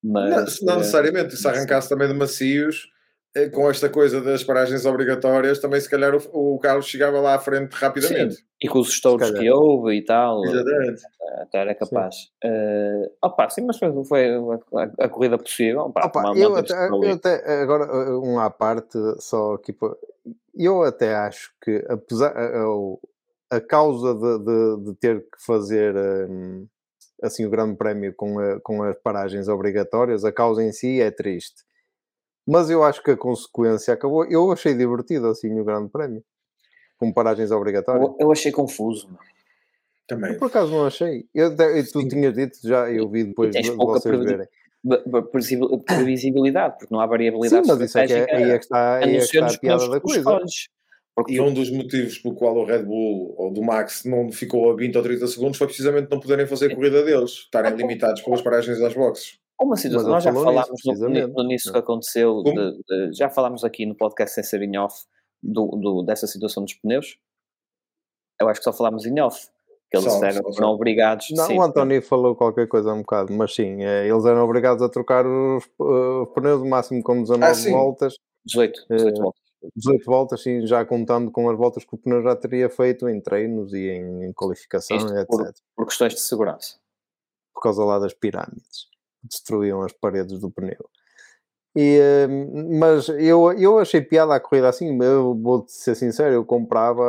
Mas, 0.03 0.61
Não, 0.61 0.69
não 0.69 0.75
eh, 0.75 0.79
necessariamente, 0.79 1.37
se 1.37 1.47
arrancasse 1.47 1.89
também 1.89 2.09
de 2.09 2.15
macios, 2.15 2.89
com 3.53 3.71
esta 3.71 3.89
coisa 3.89 4.21
das 4.21 4.43
paragens 4.43 4.85
obrigatórias, 4.85 5.61
também 5.61 5.81
se 5.81 5.89
calhar 5.89 6.15
o, 6.15 6.55
o 6.55 6.59
Carlos 6.59 6.87
chegava 6.87 7.21
lá 7.21 7.35
à 7.35 7.39
frente 7.39 7.73
rapidamente. 7.75 8.45
E 8.61 8.69
com 8.69 8.81
os 8.81 8.89
estouros 8.89 9.31
que 9.31 9.51
houve 9.51 9.95
e 9.97 10.05
tal, 10.05 10.45
Exatamente. 10.45 11.03
até 11.39 11.59
era 11.59 11.75
capaz. 11.75 12.17
Eh, 12.43 13.11
opa, 13.23 13.49
sim, 13.49 13.63
mas 13.63 13.79
foi, 13.79 14.05
foi 14.05 14.29
a, 14.29 15.05
a 15.05 15.09
corrida 15.09 15.39
possível. 15.39 15.83
Opa, 15.83 16.07
Opa, 16.07 16.33
eu, 16.37 16.57
até, 16.57 16.89
eu 16.89 17.13
até- 17.13 17.63
agora 17.63 17.85
uh, 18.11 18.21
um 18.23 18.39
à 18.41 18.51
parte, 18.51 18.99
só 19.21 19.55
aqui 19.55 19.75
eu 20.55 20.83
até 20.83 21.15
acho 21.15 21.53
que 21.63 21.85
apesar 21.89 22.37
a, 22.37 22.63
a- 22.65 23.57
a 23.57 23.61
causa 23.61 24.13
de, 24.15 24.39
de- 24.45 24.85
de 24.87 24.95
ter 24.99 25.21
que 25.21 25.45
fazer 25.47 25.95
hum, 26.29 26.67
assim 27.23 27.45
o 27.47 27.51
grande 27.51 27.77
prémio 27.77 28.13
com, 28.15 28.39
a- 28.41 28.61
com 28.61 28.83
as 28.83 28.97
paragens 28.99 29.47
obrigatórias, 29.49 30.25
a 30.25 30.33
causa 30.33 30.63
em 30.65 30.73
si 30.73 31.01
é 31.01 31.11
triste. 31.13 31.63
Mas 32.51 32.69
eu 32.69 32.83
acho 32.83 33.03
que 33.03 33.13
a 33.13 33.17
consequência 33.17 33.95
acabou. 33.95 34.25
Eu 34.25 34.51
achei 34.51 34.75
divertido 34.75 35.29
assim 35.29 35.59
o 35.61 35.65
grande 35.65 35.89
prémio. 35.89 36.23
Com 36.99 37.13
paragens 37.13 37.51
obrigatórias. 37.51 38.05
eu, 38.09 38.17
eu 38.19 38.33
achei 38.33 38.51
confuso. 38.51 39.09
meu. 39.09 39.19
Também. 40.07 40.33
Eu, 40.33 40.39
por 40.39 40.47
acaso 40.47 40.73
não 40.73 40.85
achei. 40.87 41.27
Eu, 41.33 41.53
e 41.53 41.83
tu 41.85 42.01
Sim. 42.01 42.09
tinhas 42.09 42.35
dito 42.35 42.59
já, 42.65 42.91
eu 42.91 43.09
vi 43.09 43.25
depois 43.25 43.53
de, 43.53 43.63
vocês 43.71 44.03
previsi- 44.03 44.29
verem. 44.29 44.49
Previsibilidade, 45.87 46.79
porque 46.79 46.93
não 46.93 47.01
há 47.01 47.05
Sim, 47.05 47.11
variabilidade 47.11 47.67
mas 47.69 47.81
isso 47.81 47.99
é 47.99 48.07
que 48.07 48.13
é, 48.13 48.35
aí 48.35 48.51
é 48.51 48.59
que 48.59 48.65
está, 48.65 48.97
aí 48.97 49.17
é 49.17 49.19
que 49.19 49.25
está 49.25 49.47
a 49.47 49.59
piada 49.59 49.89
da 49.89 50.01
coisa. 50.01 50.19
escolhes. 50.19 50.69
Porque 51.15 51.35
E 51.35 51.41
um 51.41 51.53
dos 51.53 51.71
motivos 51.71 52.19
pelo 52.19 52.35
qual 52.35 52.57
o 52.57 52.65
Red 52.65 52.85
Bull 52.85 53.35
ou 53.37 53.53
do 53.53 53.63
Max 53.63 54.05
não 54.05 54.31
ficou 54.33 54.71
a 54.73 54.77
20 54.77 54.97
ou 54.97 55.03
30 55.03 55.27
segundos 55.27 55.59
foi 55.59 55.67
precisamente 55.67 56.09
não 56.11 56.19
poderem 56.21 56.47
fazer 56.47 56.73
a 56.73 56.75
corrida 56.75 57.03
deles, 57.05 57.31
estarem 57.31 57.75
limitados 57.77 58.23
pelas 58.23 58.41
paragens 58.41 58.79
das 58.79 58.95
boxes. 58.95 59.39
Uma 59.65 59.77
situação, 59.77 60.11
nós 60.11 60.25
já 60.25 60.33
falámos 60.33 60.81
nisso, 60.85 61.09
no, 61.09 61.45
início 61.45 61.73
que 61.73 61.79
aconteceu, 61.79 62.43
de- 62.43 62.53
de- 62.53 63.13
já 63.13 63.29
falámos 63.29 63.65
aqui 63.65 63.85
no 63.87 63.95
podcast 63.95 64.35
sem 64.35 64.43
ser 64.45 64.63
em 64.63 64.79
off 64.79 65.05
do, 65.43 65.67
do- 65.77 66.03
dessa 66.03 66.27
situação 66.27 66.65
dos 66.65 66.75
pneus. 66.75 67.19
Eu 68.41 68.49
acho 68.49 68.61
que 68.61 68.65
só 68.65 68.73
falámos 68.73 69.05
em 69.05 69.21
off, 69.21 69.49
que 69.91 69.97
eles 69.97 70.11
Só, 70.13 70.25
eram, 70.25 70.53
só, 70.53 70.65
obrigados. 70.73 71.27
Não, 71.33 71.47
sim, 71.47 71.59
o 71.59 71.63
António 71.63 72.01
falou 72.03 72.35
qualquer 72.35 72.67
coisa 72.69 72.91
há 72.91 72.95
um 72.95 73.01
bocado, 73.01 73.33
mas 73.33 73.55
sim, 73.55 73.83
eh, 73.85 74.09
eles 74.09 74.25
eram 74.25 74.43
obrigados 74.45 74.83
a 74.83 74.89
trocar 74.89 75.27
os, 75.27 75.65
os 75.79 76.29
pneus, 76.35 76.63
o 76.63 76.67
máximo 76.67 77.03
com 77.03 77.21
19 77.23 77.45
Ah, 77.69 77.71
voltas, 77.71 78.15
18, 78.47 78.87
18 78.89 79.17
Eh, 79.19 79.21
voltas. 79.23 79.41
18 79.77 80.05
voltas, 80.07 80.43
sim, 80.43 80.67
já 80.67 80.83
contando 80.87 81.31
com 81.31 81.51
as 81.51 81.59
voltas 81.59 81.85
que 81.85 81.95
o 81.95 81.99
pneu 81.99 82.23
já 82.23 82.35
teria 82.35 82.71
feito 82.71 83.07
em 83.11 83.21
treinos 83.21 83.75
e 83.75 83.91
em, 83.91 84.25
em 84.25 84.33
qualificação, 84.33 84.97
Isto 84.97 85.13
etc. 85.15 85.27
por- 85.29 85.53
por 85.77 85.87
questões 85.87 86.15
de 86.15 86.21
segurança. 86.21 86.77
Por 87.53 87.61
causa 87.61 87.85
lá 87.85 87.99
das 87.99 88.15
pirâmides, 88.15 88.87
destruíam 89.23 89.83
as 89.83 89.93
paredes 89.93 90.39
do 90.41 90.51
pneu. 90.51 90.89
E, 91.77 92.01
hum, 92.29 92.79
mas 92.81 93.09
eu, 93.11 93.53
eu 93.53 93.79
achei 93.79 94.01
piada 94.01 94.35
a 94.35 94.41
corrida 94.41 94.69
assim, 94.69 94.99
eu 95.03 95.37
vou 95.41 95.65
ser 95.69 95.95
sincero, 95.95 96.35
eu 96.35 96.45
comprava 96.45 97.03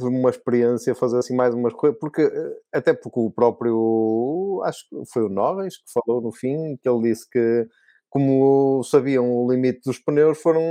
uma 0.00 0.30
experiência 0.30 0.94
fazer 0.94 1.18
assim 1.18 1.36
mais 1.36 1.54
umas 1.54 1.74
coisas, 1.74 1.98
porque 2.00 2.22
eh, 2.22 2.58
até 2.72 2.94
porque 2.94 3.20
o 3.20 3.30
próprio, 3.30 4.62
acho 4.64 4.88
que 4.88 4.96
foi 5.12 5.22
o 5.24 5.28
Norris 5.28 5.76
que 5.76 5.84
falou 5.92 6.22
no 6.22 6.32
fim, 6.32 6.78
que 6.82 6.88
ele 6.88 7.02
disse 7.10 7.28
que 7.28 7.66
como 8.14 8.80
sabiam 8.84 9.28
o 9.28 9.50
limite 9.50 9.80
dos 9.84 9.98
pneus, 9.98 10.40
foram 10.40 10.62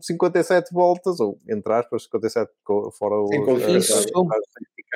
57 0.00 0.72
voltas, 0.72 1.20
ou 1.20 1.38
entre 1.46 1.70
aspas, 1.74 2.04
57 2.04 2.50
fora 2.98 3.16
o. 3.16 3.28
Isso, 3.76 4.10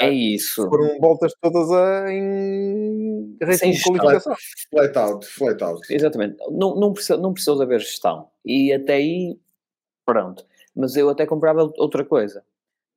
é 0.01 0.09
isso. 0.09 0.66
Foram 0.66 0.98
voltas 0.98 1.34
todas 1.42 1.70
a, 1.70 2.11
em 2.11 3.36
de 3.38 3.82
qualificação. 3.82 4.34
Flat 4.70 4.96
out, 4.96 5.26
flat 5.26 5.62
out. 5.62 5.94
Exatamente. 5.94 6.38
Não, 6.51 6.74
não, 6.74 6.94
precisa, 6.94 7.18
não 7.18 7.34
precisa 7.34 7.55
de 7.57 7.62
haver 7.64 7.80
gestão. 7.80 8.30
E 8.46 8.72
até 8.72 8.94
aí, 8.94 9.38
pronto. 10.07 10.46
Mas 10.74 10.96
eu 10.96 11.11
até 11.11 11.26
comprava 11.26 11.70
outra 11.76 12.03
coisa. 12.03 12.42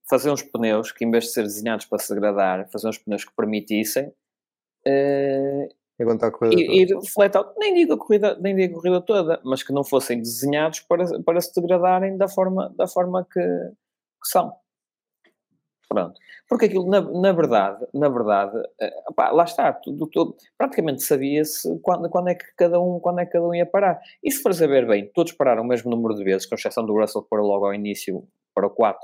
Fazer 0.10 0.32
uns 0.32 0.44
pneus 0.44 0.94
que, 0.94 1.04
em 1.04 1.12
vez 1.12 1.26
de 1.26 1.32
ser 1.32 1.44
desenhados 1.44 1.86
para 1.86 2.00
se 2.00 2.14
degradar, 2.14 2.70
fazer 2.72 2.88
uns 2.88 2.98
pneus 2.98 3.26
que 3.26 3.36
permitissem. 3.36 4.14
Uh, 4.88 5.68
Enquanto 6.00 6.24
a 6.24 6.32
corrida 6.32 7.00
flat 7.14 7.38
out, 7.38 7.54
nem 7.58 7.74
digo 7.74 7.94
a 7.94 7.98
corrida, 7.98 8.38
nem 8.40 8.56
digo 8.56 8.74
a 8.74 8.82
corrida 8.82 9.02
toda, 9.02 9.40
mas 9.44 9.62
que 9.62 9.72
não 9.72 9.84
fossem 9.84 10.20
desenhados 10.20 10.80
para, 10.80 11.06
para 11.22 11.40
se 11.40 11.54
degradarem 11.54 12.18
da 12.18 12.28
forma, 12.28 12.74
da 12.76 12.88
forma 12.88 13.28
que, 13.32 13.40
que 13.40 14.28
são. 14.28 14.56
Pronto. 15.88 16.20
Porque 16.50 16.66
aquilo, 16.66 16.88
na, 16.90 17.00
na 17.00 17.32
verdade, 17.32 17.86
na 17.94 18.10
verdade, 18.10 18.58
eh, 18.82 19.04
opá, 19.08 19.30
lá 19.30 19.44
está, 19.44 19.72
tudo, 19.72 20.08
tudo, 20.08 20.36
praticamente 20.58 21.04
sabia-se 21.04 21.80
quando, 21.82 22.10
quando, 22.10 22.30
é 22.30 22.36
que 22.36 22.46
cada 22.58 22.80
um, 22.82 23.00
quando 23.00 23.20
é 23.20 23.26
que 23.26 23.32
cada 23.32 23.46
um 23.46 23.54
ia 23.54 23.66
parar. 23.66 24.02
E 24.24 24.32
se 24.32 24.42
for 24.42 24.54
saber 24.54 24.88
bem, 24.88 25.10
todos 25.14 25.34
pararam 25.34 25.62
o 25.62 25.68
mesmo 25.68 25.92
número 25.92 26.16
de 26.16 26.24
vezes, 26.24 26.48
com 26.48 26.56
exceção 26.56 26.84
do 26.86 27.00
Russell 27.00 27.24
para 27.24 27.42
logo 27.42 27.66
ao 27.66 27.74
início, 27.74 28.28
para 28.56 28.66
o 28.66 28.70
4, 28.72 29.00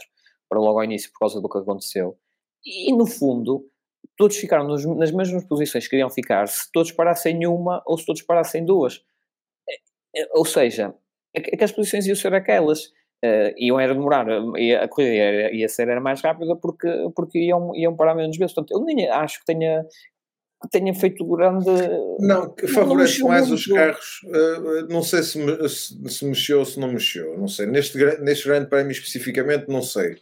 para 0.50 0.60
logo 0.60 0.80
ao 0.80 0.84
início 0.84 1.12
por 1.12 1.20
causa 1.20 1.40
do 1.40 1.48
que 1.48 1.60
aconteceu. 1.60 2.18
E, 2.66 2.92
no 2.92 3.06
fundo, 3.06 3.66
todos 4.20 4.36
ficaram 4.36 4.68
nos, 4.68 4.86
nas 4.86 5.12
mesmas 5.14 5.46
posições 5.46 5.86
que 5.86 5.92
queriam 5.92 6.10
ficar 6.10 6.46
se 6.50 6.70
todos 6.74 6.92
parassem 6.92 7.48
uma 7.48 7.82
ou 7.86 7.98
se 7.98 8.06
todos 8.06 8.22
parassem 8.22 8.66
duas. 8.66 9.02
É, 9.68 10.22
é, 10.22 10.28
ou 10.34 10.44
seja, 10.44 10.94
aquelas 11.34 11.72
posições 11.72 12.06
iam 12.06 12.18
ser 12.18 12.34
aquelas 12.34 12.88
uh, 13.24 13.56
iam 13.58 13.80
era 13.80 13.94
demorar, 13.94 14.28
ia, 14.58 14.84
a 14.84 14.90
corrida 14.90 15.14
ia, 15.14 15.56
ia 15.56 15.70
ser 15.70 15.88
era 15.88 16.02
mais 16.02 16.20
rápida 16.20 16.54
porque, 16.58 16.90
porque 17.16 17.40
iam, 17.40 17.74
iam 17.74 17.96
parar 17.96 18.14
menos 18.14 18.38
vezes. 18.38 18.54
Portanto, 18.54 18.78
eu 18.78 18.84
nem 18.84 19.08
acho 19.08 19.40
que 19.40 19.46
tenha, 19.46 19.86
que 20.62 20.70
tenha 20.70 20.94
feito 20.94 21.26
grande. 21.26 21.70
Não, 22.20 22.54
que 22.54 22.68
favorece 22.68 23.24
mais 23.24 23.48
muito. 23.48 23.60
os 23.60 23.66
carros. 23.66 24.22
Uh, 24.26 24.88
não 24.90 25.02
sei 25.02 25.24
se, 25.24 25.70
se, 25.70 26.10
se, 26.10 26.26
mexeu 26.26 26.60
ou 26.60 26.66
se 26.66 26.80
não 26.80 26.92
mexeu. 26.92 27.38
Não 27.38 27.48
sei. 27.48 27.66
Neste, 27.66 27.98
neste 28.22 28.48
grande 28.48 28.70
prémio 28.70 28.92
especificamente, 28.92 29.70
não 29.70 29.82
sei. 29.82 30.18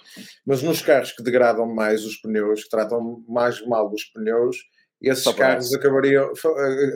Mas 0.45 0.61
nos 0.61 0.81
carros 0.81 1.11
que 1.11 1.23
degradam 1.23 1.65
mais 1.65 2.05
os 2.05 2.15
pneus, 2.17 2.63
que 2.63 2.69
tratam 2.69 3.23
mais 3.27 3.65
mal 3.65 3.91
os 3.91 4.03
pneus, 4.05 4.57
esses 5.01 5.23
Só 5.23 5.33
carros 5.33 5.73
acabariam, 5.73 6.31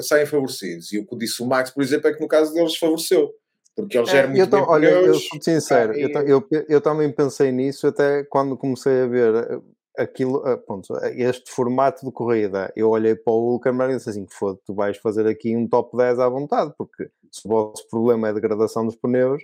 saem 0.02 0.26
favorecidos. 0.26 0.92
E 0.94 1.00
o 1.00 1.06
que 1.06 1.18
disse 1.18 1.42
o 1.42 1.48
Max, 1.48 1.72
por 1.72 1.82
exemplo, 1.82 2.10
é 2.10 2.14
que 2.14 2.22
no 2.22 2.28
caso 2.28 2.54
deles 2.54 2.76
favoreceu 2.76 3.32
porque 3.76 3.98
ele 3.98 4.06
gera 4.06 4.28
é, 4.28 4.30
muito 4.30 4.56
eu 4.56 4.64
Olha, 4.64 4.88
eu 4.88 5.14
sou 5.16 5.42
sincero, 5.42 5.94
eu, 5.94 6.10
eu, 6.28 6.48
eu, 6.68 6.82
também 6.82 7.10
pensei 7.12 7.52
nisso 7.52 7.88
até 7.88 8.24
quando 8.26 8.58
comecei 8.58 9.02
a 9.02 9.08
ver 9.08 9.34
eh, 9.34 9.60
aquilo, 9.98 10.48
eh, 10.48 10.58
pronto, 10.58 10.94
este 11.16 11.52
formato 11.52 12.06
de 12.06 12.12
corrida. 12.12 12.72
Eu 12.76 12.90
olhei 12.90 13.16
para 13.16 13.34
o 13.34 13.54
Hulkenberg 13.54 13.94
e 13.94 13.98
disse 13.98 14.10
assim, 14.10 14.26
foda 14.30 14.60
tu 14.66 14.74
vais 14.74 14.98
fazer 14.98 15.28
aqui 15.28 15.56
um 15.56 15.68
top 15.68 15.96
10 15.96 16.20
à 16.20 16.30
vontade, 16.30 16.74
porque 16.78 17.10
se 17.32 17.46
o 17.46 17.50
vosso 17.50 17.88
problema 17.90 18.28
é 18.28 18.32
a 18.32 18.34
degradação 18.34 18.86
dos 18.86 18.96
pneus, 18.96 19.42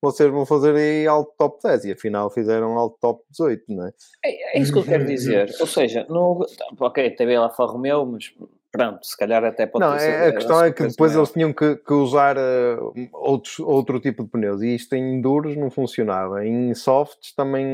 vocês 0.00 0.30
vão 0.30 0.44
fazer 0.44 0.74
aí 0.76 1.06
alto 1.06 1.32
top 1.38 1.58
10 1.62 1.84
e 1.86 1.92
afinal 1.92 2.28
fizeram 2.28 2.78
alto 2.78 2.98
top 3.00 3.22
18, 3.30 3.64
não 3.68 3.86
é? 3.86 3.92
É, 4.24 4.58
é 4.58 4.60
isso 4.60 4.72
que 4.72 4.78
eu 4.78 4.84
quero 4.84 5.04
dizer. 5.06 5.54
Ou 5.60 5.66
seja, 5.66 6.06
no, 6.08 6.44
ok, 6.78 7.10
teve 7.10 7.38
lá 7.38 7.44
Alfa 7.44 7.64
Romeo, 7.64 8.04
mas 8.04 8.32
pronto, 8.74 9.06
se 9.06 9.16
calhar 9.16 9.44
até 9.44 9.66
pode 9.66 9.84
Não, 9.84 9.94
é, 9.94 10.26
a 10.26 10.32
questão 10.32 10.64
é 10.64 10.72
que 10.72 10.84
depois 10.84 11.14
eles 11.14 11.30
tinham 11.30 11.52
que, 11.52 11.76
que 11.76 11.92
usar 11.92 12.36
uh, 12.36 12.92
outros, 13.12 13.60
outro 13.60 14.00
tipo 14.00 14.24
de 14.24 14.30
pneus 14.30 14.62
e 14.62 14.74
isto 14.74 14.96
em 14.96 15.20
duros 15.20 15.56
não 15.56 15.70
funcionava. 15.70 16.44
Em 16.44 16.74
softs 16.74 17.32
também 17.36 17.64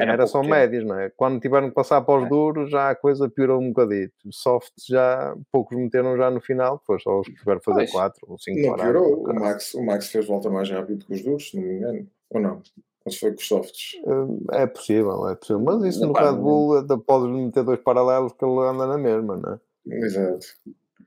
era, 0.00 0.14
era 0.14 0.26
só 0.26 0.42
médios, 0.42 0.84
não 0.84 0.98
é? 0.98 1.12
Quando 1.16 1.38
tiveram 1.38 1.68
que 1.68 1.74
passar 1.76 2.00
para 2.00 2.18
os 2.18 2.26
é. 2.26 2.28
duros 2.28 2.70
já 2.72 2.90
a 2.90 2.96
coisa 2.96 3.28
piorou 3.28 3.60
um 3.60 3.68
bocadito. 3.68 4.12
Softs 4.32 4.86
já 4.88 5.32
poucos 5.52 5.78
meteram 5.78 6.16
já 6.16 6.28
no 6.28 6.40
final, 6.40 6.78
depois 6.78 7.04
só 7.04 7.20
os 7.20 7.28
que 7.28 7.36
tiveram 7.36 7.60
fazer 7.60 7.88
4 7.88 8.26
ou 8.26 8.36
5 8.36 8.60
Não 8.60 8.74
piorou, 8.74 9.30
o 9.30 9.34
Max, 9.34 9.74
o 9.74 9.86
Max 9.86 10.08
fez 10.08 10.26
volta 10.26 10.50
mais 10.50 10.68
rápido 10.68 11.04
que 11.04 11.14
os 11.14 11.22
duros, 11.22 11.50
se 11.50 11.56
não 11.56 11.62
me 11.62 11.74
engano, 11.74 12.06
ou 12.30 12.40
não? 12.40 12.62
Mas 13.04 13.16
foi 13.16 13.30
com 13.30 13.38
os 13.38 13.46
softs. 13.46 13.92
Eh, 14.04 14.62
é 14.62 14.66
possível, 14.66 15.28
é 15.28 15.36
possível. 15.36 15.62
Mas 15.62 15.84
isso 15.84 16.04
no 16.04 16.12
Red 16.12 16.32
Bull 16.32 16.84
podes 17.06 17.30
meter 17.30 17.62
dois 17.62 17.78
paralelos 17.78 18.32
que 18.32 18.44
ele 18.44 18.58
anda 18.58 18.88
na 18.88 18.98
mesma, 18.98 19.36
não 19.36 19.54
é? 19.54 19.58
Exato. 19.90 20.46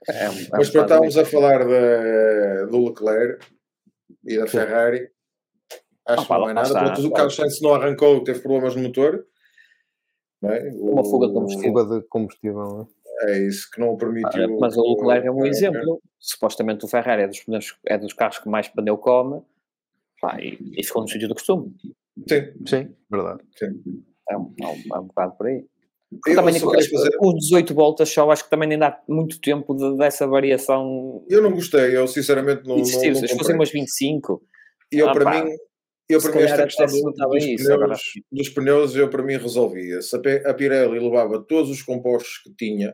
É, 0.08 0.26
é 0.26 0.30
Mas 0.52 0.70
para 0.70 0.82
estarmos 0.82 1.18
a 1.18 1.26
falar 1.26 1.66
de, 1.66 2.72
do 2.72 2.86
Leclerc 2.86 3.46
e 4.26 4.38
da 4.38 4.48
Ferrari, 4.48 5.10
acho 6.08 6.28
que 6.28 6.34
não 6.34 6.50
é 6.50 6.54
nada. 6.54 6.68
Está, 6.68 7.08
o 7.08 7.12
Carlos 7.12 7.36
Sainz 7.36 7.62
não 7.62 7.74
arrancou, 7.74 8.24
teve 8.24 8.40
problemas 8.40 8.76
no 8.76 8.84
motor. 8.84 9.26
É? 10.44 10.70
O, 10.74 10.94
Uma 10.94 11.04
fuga 11.04 11.28
de 11.28 11.34
combustível. 11.34 11.72
Fuga 11.72 12.00
de 12.00 12.08
combustível 12.08 12.90
é? 13.22 13.32
é 13.32 13.48
isso 13.48 13.70
que 13.70 13.80
não 13.80 13.90
o 13.90 13.98
permitiu. 13.98 14.44
Ah, 14.44 14.58
mas 14.60 14.76
o 14.76 14.96
Leclerc 14.96 15.28
é 15.28 15.32
um 15.32 15.46
exemplo. 15.46 16.02
Supostamente 16.20 16.86
o 16.86 16.88
Ferrari 16.88 17.24
é 17.24 17.28
dos, 17.28 17.44
é 17.86 17.98
dos 17.98 18.14
carros 18.14 18.40
que 18.40 18.50
mais 18.50 18.68
pneu 18.68 18.98
come 18.98 19.42
pá, 20.20 20.40
e, 20.40 20.58
e 20.78 20.84
ficou 20.84 21.02
no 21.02 21.08
sítio 21.08 21.28
do 21.28 21.36
costume. 21.36 21.76
Sim, 22.28 22.54
sim, 22.68 22.96
verdade. 23.10 23.44
Sim. 23.56 24.04
É, 24.30 24.38
um, 24.38 24.54
é, 24.62 24.68
um, 24.68 24.96
é 24.96 25.00
um 25.00 25.08
bocado 25.08 25.36
por 25.36 25.48
aí. 25.48 25.66
Eu 26.28 26.36
também, 26.36 26.60
fazer... 26.60 27.18
Com 27.18 27.34
18 27.34 27.74
voltas 27.74 28.10
só, 28.10 28.30
acho 28.30 28.44
que 28.44 28.50
também 28.50 28.68
nem 28.68 28.78
dá 28.78 29.02
muito 29.08 29.40
tempo 29.40 29.74
de, 29.74 29.98
dessa 29.98 30.28
variação. 30.28 31.26
Eu 31.30 31.42
não 31.42 31.52
gostei, 31.52 31.96
eu 31.96 32.06
sinceramente 32.06 32.68
não. 32.68 32.78
Existir, 32.78 33.14
não, 33.14 33.22
não 33.22 33.28
se 33.28 33.38
fossem 33.38 33.56
umas 33.56 33.72
25. 33.72 34.44
E 34.92 35.00
eu, 35.00 35.08
ah, 35.08 35.14
para 35.14 35.24
pá, 35.24 35.44
mim, 35.46 35.52
eu 36.10 36.22
para 36.22 36.36
mim, 36.36 36.42
esta 36.42 36.64
questão 36.66 36.86
do, 36.86 37.12
dos, 37.12 37.46
pneus, 37.46 38.02
dos 38.30 38.50
pneus, 38.50 38.96
eu 38.96 39.10
para 39.10 39.24
mim 39.24 39.38
resolvia. 39.38 40.02
Se 40.02 40.18
a 40.18 40.54
Pirelli 40.54 41.00
levava 41.00 41.42
todos 41.42 41.72
os 41.72 41.82
compostos 41.82 42.40
que 42.44 42.54
tinha, 42.56 42.94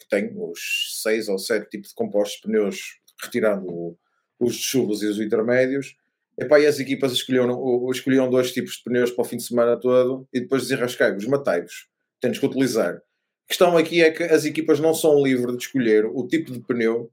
que 0.00 0.08
tem, 0.08 0.32
os 0.34 1.02
6 1.02 1.28
ou 1.28 1.38
7 1.38 1.68
tipos 1.68 1.90
de 1.90 1.94
compostos 1.94 2.36
de 2.36 2.48
pneus, 2.48 2.78
retirando 3.22 3.94
os 4.40 4.54
de 4.54 4.62
chuvas 4.62 5.02
e 5.02 5.06
os 5.06 5.20
intermédios, 5.20 5.94
Epá, 6.36 6.58
e 6.58 6.66
as 6.66 6.80
equipas 6.80 7.12
escolhiam, 7.12 7.90
escolhiam 7.92 8.28
dois 8.28 8.52
tipos 8.52 8.72
de 8.72 8.82
pneus 8.82 9.10
para 9.10 9.22
o 9.22 9.24
fim 9.24 9.36
de 9.36 9.44
semana 9.44 9.78
todo 9.78 10.26
e 10.32 10.40
depois 10.40 10.62
desenrascai-vos, 10.62 11.26
matai-vos 11.26 11.93
tens 12.24 12.38
que 12.38 12.46
utilizar. 12.46 12.94
A 12.96 13.48
questão 13.48 13.76
aqui 13.76 14.02
é 14.02 14.10
que 14.10 14.22
as 14.22 14.44
equipas 14.44 14.80
não 14.80 14.94
são 14.94 15.22
livres 15.22 15.56
de 15.56 15.62
escolher 15.62 16.06
o 16.06 16.26
tipo 16.26 16.50
de 16.50 16.60
pneu 16.60 17.10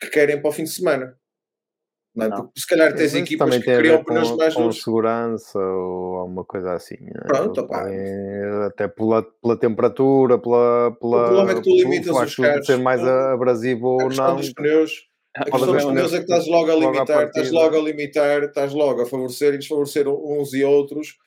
que 0.00 0.08
querem 0.08 0.40
para 0.40 0.48
o 0.48 0.52
fim 0.52 0.64
de 0.64 0.70
semana. 0.70 1.16
Não, 2.14 2.26
é? 2.26 2.28
não. 2.28 2.36
Porque 2.44 2.60
se 2.60 2.66
calhar 2.66 2.94
tens 2.94 3.14
equipas 3.14 3.56
que 3.56 3.62
criam 3.62 4.02
pneus 4.02 4.30
com, 4.30 4.36
mais 4.36 4.54
com 4.54 4.72
segurança 4.72 5.58
ou 5.58 6.16
alguma 6.16 6.44
coisa 6.44 6.72
assim. 6.72 6.94
É? 6.94 7.26
Pronto, 7.26 7.68
Até 8.66 8.88
pela, 8.88 9.22
pela 9.22 9.58
temperatura, 9.58 10.38
pela, 10.38 10.96
pela. 10.98 11.22
O 11.22 11.26
problema 11.26 11.50
é 11.50 11.54
que 11.56 11.62
tu 11.62 11.76
limitas 11.76 12.16
os 12.16 12.36
carros. 12.36 12.66
ser 12.66 12.78
mais 12.78 13.02
abrasivo 13.02 13.86
ou 13.88 14.08
não. 14.08 14.36
Dos 14.36 14.52
pneus, 14.52 15.08
a 15.36 15.44
questão 15.44 15.72
dos 15.72 15.84
pneus 15.84 16.12
é 16.14 16.16
que 16.18 16.22
estás 16.22 16.46
logo 16.46 16.70
a 16.70 16.76
limitar, 16.76 17.26
estás 17.26 17.50
logo 17.50 17.76
a 17.76 17.80
limitar, 17.80 18.42
estás 18.44 18.72
logo 18.72 19.02
a 19.02 19.06
favorecer 19.06 19.54
e 19.54 19.58
desfavorecer 19.58 20.08
uns 20.08 20.54
e 20.54 20.64
outros 20.64 21.18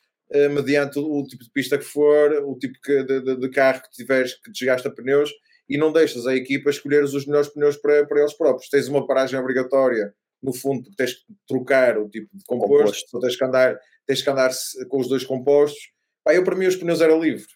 mediante 0.49 0.99
o, 0.99 1.23
tipo 1.23 1.43
de 1.43 1.49
pista 1.51 1.78
que 1.78 1.86
for, 1.86 2.32
o 2.45 2.57
tipo 2.57 2.73
de, 2.86 3.21
de, 3.21 3.36
de, 3.38 3.49
carro 3.49 3.82
que 3.82 3.89
tiveres 3.91 4.34
que 4.41 4.51
desgasta 4.51 4.91
pneus 4.91 5.32
e 5.69 5.78
não 5.78 5.91
deixas 5.91 6.25
a 6.28 6.36
equipa 6.36 6.69
escolher 6.69 7.03
os 7.03 7.25
melhores 7.25 7.49
pneus 7.49 7.78
para, 7.78 8.05
para 8.05 8.19
eles 8.19 8.34
próprios. 8.34 8.69
Tens 8.69 8.88
uma 8.88 9.05
paragem 9.05 9.39
obrigatória, 9.39 10.13
no 10.41 10.53
fundo, 10.53 10.84
porque 10.84 10.95
tens 10.95 11.13
que 11.13 11.23
trocar 11.47 11.97
o 11.97 12.09
tipo 12.09 12.30
de 12.34 12.43
composto, 12.45 12.75
composto. 12.78 13.19
tens 13.19 13.36
que 13.36 13.43
andar, 13.43 13.80
tens 14.05 14.21
que 14.21 14.30
andar 14.30 14.51
com 14.89 14.99
os 14.99 15.07
dois 15.07 15.25
compostos. 15.25 15.91
Pá, 16.23 16.34
eu, 16.34 16.43
para 16.43 16.55
mim, 16.55 16.67
os 16.67 16.75
pneus 16.75 17.01
eram 17.01 17.21
livres. 17.21 17.47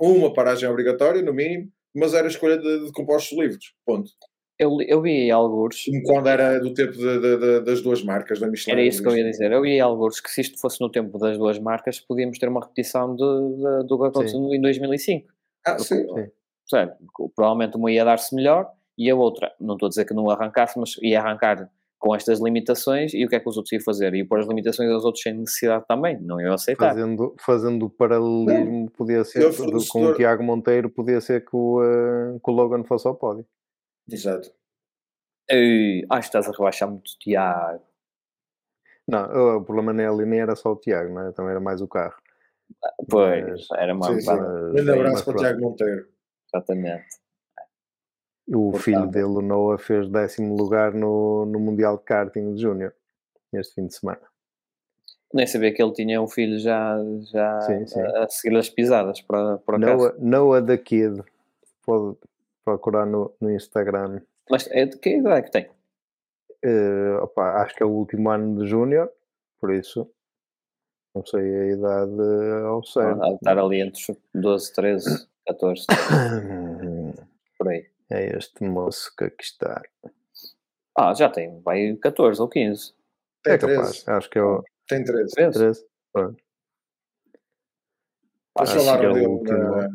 Uma 0.00 0.32
paragem 0.32 0.68
obrigatória, 0.68 1.22
no 1.22 1.32
mínimo, 1.32 1.70
mas 1.94 2.14
era 2.14 2.26
a 2.26 2.30
escolha 2.30 2.56
de, 2.56 2.86
de 2.86 2.92
compostos 2.92 3.36
livres. 3.36 3.72
Ponto. 3.84 4.10
Eu, 4.62 4.76
eu 4.86 5.02
vi 5.02 5.30
alguns. 5.30 5.84
Quando 6.04 6.28
era 6.28 6.58
do 6.60 6.72
tempo 6.72 6.92
de, 6.92 7.20
de, 7.20 7.36
de, 7.36 7.60
das 7.60 7.80
duas 7.80 8.02
marcas, 8.02 8.38
da 8.38 8.46
Michelin. 8.46 8.78
Era 8.78 8.86
isso 8.86 9.02
que 9.02 9.08
eu 9.08 9.16
ia 9.16 9.24
dizer. 9.24 9.50
Eu 9.52 9.62
vi 9.62 9.80
alguns 9.80 10.20
que, 10.20 10.30
se 10.30 10.40
isto 10.40 10.60
fosse 10.60 10.80
no 10.80 10.90
tempo 10.90 11.18
das 11.18 11.36
duas 11.36 11.58
marcas, 11.58 11.98
podíamos 11.98 12.38
ter 12.38 12.48
uma 12.48 12.60
repetição 12.60 13.14
de, 13.14 13.86
do 13.86 13.98
que 13.98 14.06
aconteceu 14.06 14.38
em 14.54 14.60
2005. 14.60 15.28
Ah, 15.66 15.78
sim. 15.78 16.06
sim. 16.66 16.88
provavelmente 17.34 17.76
uma 17.76 17.90
ia 17.90 18.04
dar-se 18.04 18.34
melhor 18.34 18.68
e 18.96 19.10
a 19.10 19.16
outra, 19.16 19.52
não 19.60 19.74
estou 19.74 19.86
a 19.86 19.90
dizer 19.90 20.04
que 20.04 20.14
não 20.14 20.28
arrancasse, 20.28 20.78
mas 20.78 20.96
ia 21.00 21.20
arrancar 21.20 21.70
com 21.98 22.14
estas 22.16 22.40
limitações 22.40 23.14
e 23.14 23.24
o 23.24 23.28
que 23.28 23.36
é 23.36 23.40
que 23.40 23.48
os 23.48 23.56
outros 23.56 23.72
iam 23.72 23.80
fazer? 23.80 24.12
Iam 24.12 24.26
pôr 24.26 24.40
as 24.40 24.48
limitações 24.48 24.90
dos 24.90 25.04
outros 25.04 25.22
sem 25.22 25.34
necessidade 25.34 25.84
também, 25.86 26.20
não 26.20 26.40
iam 26.40 26.52
aceitar. 26.52 26.88
Fazendo, 26.88 27.34
fazendo 27.38 27.86
o 27.86 27.90
paralelismo, 27.90 28.90
podia 28.90 29.22
ser, 29.22 29.44
com 29.88 30.06
o 30.06 30.14
Tiago 30.14 30.42
Monteiro, 30.42 30.90
podia 30.90 31.20
ser 31.20 31.44
que 31.44 31.54
o, 31.54 31.80
uh, 31.80 32.40
que 32.40 32.50
o 32.50 32.52
Logan 32.52 32.82
fosse 32.82 33.06
ao 33.06 33.14
pódio. 33.14 33.46
Exato. 34.10 34.50
Acho 36.10 36.20
que 36.30 36.36
estás 36.38 36.48
a 36.48 36.52
rebaixar 36.52 36.88
muito 36.90 37.10
Tiago. 37.18 37.82
Não, 39.06 39.56
o 39.58 39.64
problema 39.64 39.92
nele 39.92 40.24
nem 40.24 40.40
era 40.40 40.54
só 40.54 40.72
o 40.72 40.76
Tiago, 40.76 41.12
não 41.12 41.26
é? 41.28 41.32
também 41.32 41.50
era 41.50 41.60
mais 41.60 41.80
o 41.82 41.88
carro. 41.88 42.14
Pois, 43.10 43.66
Mas- 43.68 43.80
era 43.80 43.92
uma 43.94 44.06
Sim, 44.06 44.20
sim. 44.20 44.26
mas- 44.26 44.40
Um 44.40 44.72
grande 44.72 44.90
abraço 44.90 45.12
mas 45.14 45.22
para 45.24 45.34
o. 45.34 45.36
Tiago 45.38 45.60
Monteiro. 45.60 46.08
Exatamente. 46.54 47.06
O 48.48 48.70
Portanto- 48.70 48.82
filho 48.82 49.06
dele, 49.08 49.24
o 49.24 49.42
Noah, 49.42 49.78
fez 49.78 50.08
décimo 50.08 50.56
lugar 50.56 50.92
no, 50.94 51.44
no 51.46 51.58
Mundial 51.60 51.96
de 51.98 52.04
Karting 52.04 52.54
de 52.54 52.62
Júnior 52.62 52.94
este 53.52 53.74
fim 53.74 53.86
de 53.86 53.94
semana. 53.94 54.20
Nem 55.34 55.46
sabia 55.46 55.72
que 55.72 55.82
ele 55.82 55.92
tinha 55.92 56.20
um 56.20 56.28
filho 56.28 56.58
já, 56.58 56.96
já 57.32 57.60
Sim, 57.62 57.86
sim. 57.86 58.00
A, 58.00 58.24
a 58.24 58.28
seguir 58.28 58.56
as 58.56 58.68
pisadas, 58.68 59.20
para, 59.22 59.54
acaso. 59.54 59.78
Noah, 59.78 60.14
Noah 60.18 60.62
the 60.66 60.76
Kid, 60.78 61.22
pode 61.84 62.16
procurar 62.64 63.06
no, 63.06 63.34
no 63.40 63.50
Instagram. 63.50 64.20
Mas 64.50 64.68
é 64.70 64.86
de 64.86 64.98
que 64.98 65.16
idade 65.16 65.38
é 65.38 65.42
que 65.42 65.50
tem? 65.50 65.70
Eh, 66.64 67.16
opa, 67.20 67.62
acho 67.62 67.74
que 67.74 67.82
é 67.82 67.86
o 67.86 67.90
último 67.90 68.30
ano 68.30 68.62
de 68.62 68.68
Júnior, 68.68 69.10
por 69.60 69.72
isso 69.72 70.08
não 71.14 71.24
sei 71.26 71.40
a 71.40 71.66
idade 71.66 72.22
ao 72.64 72.82
certo. 72.84 73.22
Há 73.22 73.28
de 73.28 73.34
estar 73.34 73.58
ali 73.58 73.80
entre 73.80 74.00
os 74.00 74.18
12, 74.34 74.72
13, 74.72 75.28
14, 75.46 75.86
por 77.58 77.68
aí. 77.68 77.90
É 78.10 78.36
este 78.36 78.64
moço 78.64 79.14
que 79.16 79.24
aqui 79.24 79.42
está. 79.44 79.82
Ah, 80.96 81.12
já 81.14 81.28
tem, 81.30 81.60
vai 81.60 81.94
14 81.96 82.40
ou 82.40 82.48
15. 82.48 82.94
Tem 83.42 83.54
É 83.54 83.58
capaz, 83.58 84.04
13. 84.04 84.10
acho 84.10 84.30
que 84.30 84.38
é 84.38 84.42
o 84.42 84.62
Tem 84.86 85.04
13. 85.04 85.34
13. 85.34 85.58
13. 85.58 85.86
Pronto. 86.12 86.42
Ah, 88.56 88.62
acho 88.62 88.78
que 88.98 89.04
é 89.06 89.08
o 89.10 89.30
último. 89.30 89.58
na, 89.58 89.88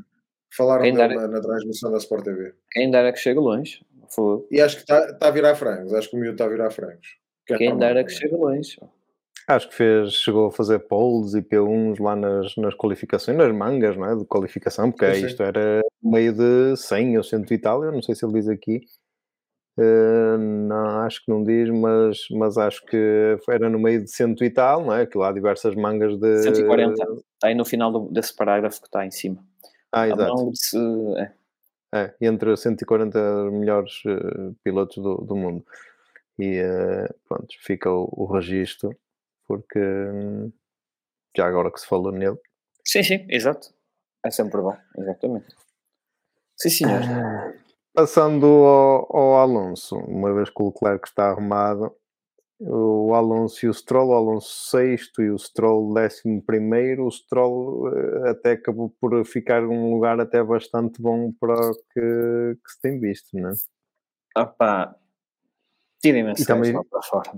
falaram 0.57 0.83
Quem 0.83 0.93
dera- 0.93 1.15
na, 1.15 1.27
na 1.27 1.41
transmissão 1.41 1.91
da 1.91 1.97
Sport 1.99 2.23
TV. 2.25 2.53
Quem 2.71 2.89
dera 2.91 3.13
que 3.13 3.19
chegue 3.19 3.39
longe. 3.39 3.85
Foi. 4.13 4.45
E 4.51 4.59
acho 4.59 4.75
que 4.77 4.81
está 4.81 5.13
tá 5.13 5.27
a 5.27 5.31
virar 5.31 5.55
frangos. 5.55 5.93
Acho 5.93 6.09
que 6.09 6.15
o 6.15 6.19
miúdo 6.19 6.33
está 6.33 6.45
a 6.45 6.49
virar 6.49 6.71
frangos. 6.71 7.07
Que 7.45 7.53
é 7.53 7.57
Quem 7.57 7.69
normal 7.69 7.87
dera 7.87 8.03
que 8.03 8.11
chegue 8.11 8.35
longe. 8.35 8.77
Acho 9.47 9.69
que 9.69 9.75
fez, 9.75 10.11
chegou 10.13 10.47
a 10.47 10.51
fazer 10.51 10.79
poles 10.79 11.33
e 11.33 11.41
P1s 11.41 12.01
lá 12.01 12.15
nas, 12.17 12.53
nas 12.57 12.73
qualificações, 12.75 13.37
nas 13.37 13.53
mangas, 13.53 13.95
não 13.95 14.05
é? 14.05 14.13
De 14.15 14.25
qualificação, 14.25 14.91
porque 14.91 15.13
Sim, 15.13 15.19
sim. 15.21 15.25
isto 15.27 15.41
era 15.43 15.81
meio 16.03 16.33
de 16.33 16.75
100 16.75 17.17
ou 17.17 17.23
100 17.23 17.45
e 17.51 17.57
tal, 17.57 17.81
eu 17.85 17.91
não 17.93 18.01
sei 18.01 18.13
se 18.13 18.25
ele 18.25 18.33
diz 18.33 18.49
aqui. 18.49 18.81
Eh, 19.79 20.37
não, 20.37 21.01
acho 21.01 21.23
que 21.23 21.31
não 21.31 21.43
diz, 21.43 21.69
mas, 21.69 22.17
mas 22.31 22.57
acho 22.57 22.83
que 22.85 23.37
era 23.49 23.69
no 23.69 23.79
meio 23.79 24.03
de 24.03 24.11
100 24.11 24.35
e 24.41 24.49
tal, 24.49 24.83
não 24.83 24.93
é? 24.93 25.05
Que 25.05 25.17
lá 25.17 25.29
há 25.29 25.31
diversas 25.31 25.75
mangas 25.75 26.17
de. 26.17 26.41
140. 26.43 26.93
Está 26.93 27.47
aí 27.47 27.55
no 27.55 27.63
final 27.63 27.91
do- 27.91 28.09
desse 28.11 28.35
parágrafo 28.35 28.81
que 28.81 28.87
está 28.87 29.05
em 29.05 29.11
cima. 29.11 29.45
Ah, 29.91 30.07
exato. 30.07 30.51
é. 31.17 31.33
É, 31.93 32.13
entre 32.19 32.55
140 32.55 33.49
melhores 33.49 34.01
eh, 34.05 34.53
pilotos 34.61 34.97
do, 34.97 35.15
do 35.17 35.35
mundo. 35.35 35.65
E 36.37 36.57
eh, 36.57 37.07
pronto, 37.27 37.47
fica 37.61 37.89
o, 37.89 38.09
o 38.11 38.25
registro, 38.25 38.95
porque 39.47 39.79
hum, 39.79 40.51
já 41.35 41.47
agora 41.47 41.71
que 41.71 41.79
se 41.79 41.87
falou 41.87 42.11
nele. 42.11 42.37
Sim, 42.85 43.03
sim, 43.03 43.25
exato. 43.29 43.73
É 44.25 44.29
sempre 44.29 44.61
bom, 44.61 44.75
exatamente. 44.97 45.55
Sim, 46.57 46.69
senhor. 46.69 47.01
Passando 47.93 48.45
ao, 48.45 49.15
ao 49.15 49.37
Alonso, 49.37 49.95
uma 49.95 50.33
vez 50.33 50.49
que 50.49 50.61
o 50.61 50.67
Leclerc 50.67 51.07
está 51.07 51.29
arrumado, 51.29 51.95
o 52.59 53.13
Alonso 53.13 53.65
e 53.65 53.69
o 53.69 53.73
Stroll, 53.73 54.09
o 54.09 54.13
Alonso 54.13 54.69
sexto 54.69 55.21
e 55.21 55.29
o 55.29 55.37
Stroll 55.37 55.93
décimo 55.93 56.41
primeiro, 56.41 57.05
o 57.05 57.11
Stroll 57.11 57.87
eh, 57.95 58.29
até 58.31 58.51
acabou 58.53 58.89
por 58.99 59.23
ficar 59.25 59.63
um 59.63 59.93
lugar 59.93 60.19
até 60.19 60.43
bastante 60.43 61.01
bom 61.01 61.31
para 61.39 61.53
o 61.71 61.73
que, 61.75 62.57
que 62.63 62.71
se 62.71 62.81
tem 62.81 62.99
visto, 62.99 63.37
não 63.37 63.49
é? 63.49 63.53
Opa, 64.41 64.95
tirem-me 66.01 66.33
também- 66.45 66.73
para 66.89 67.01
fora. 67.03 67.31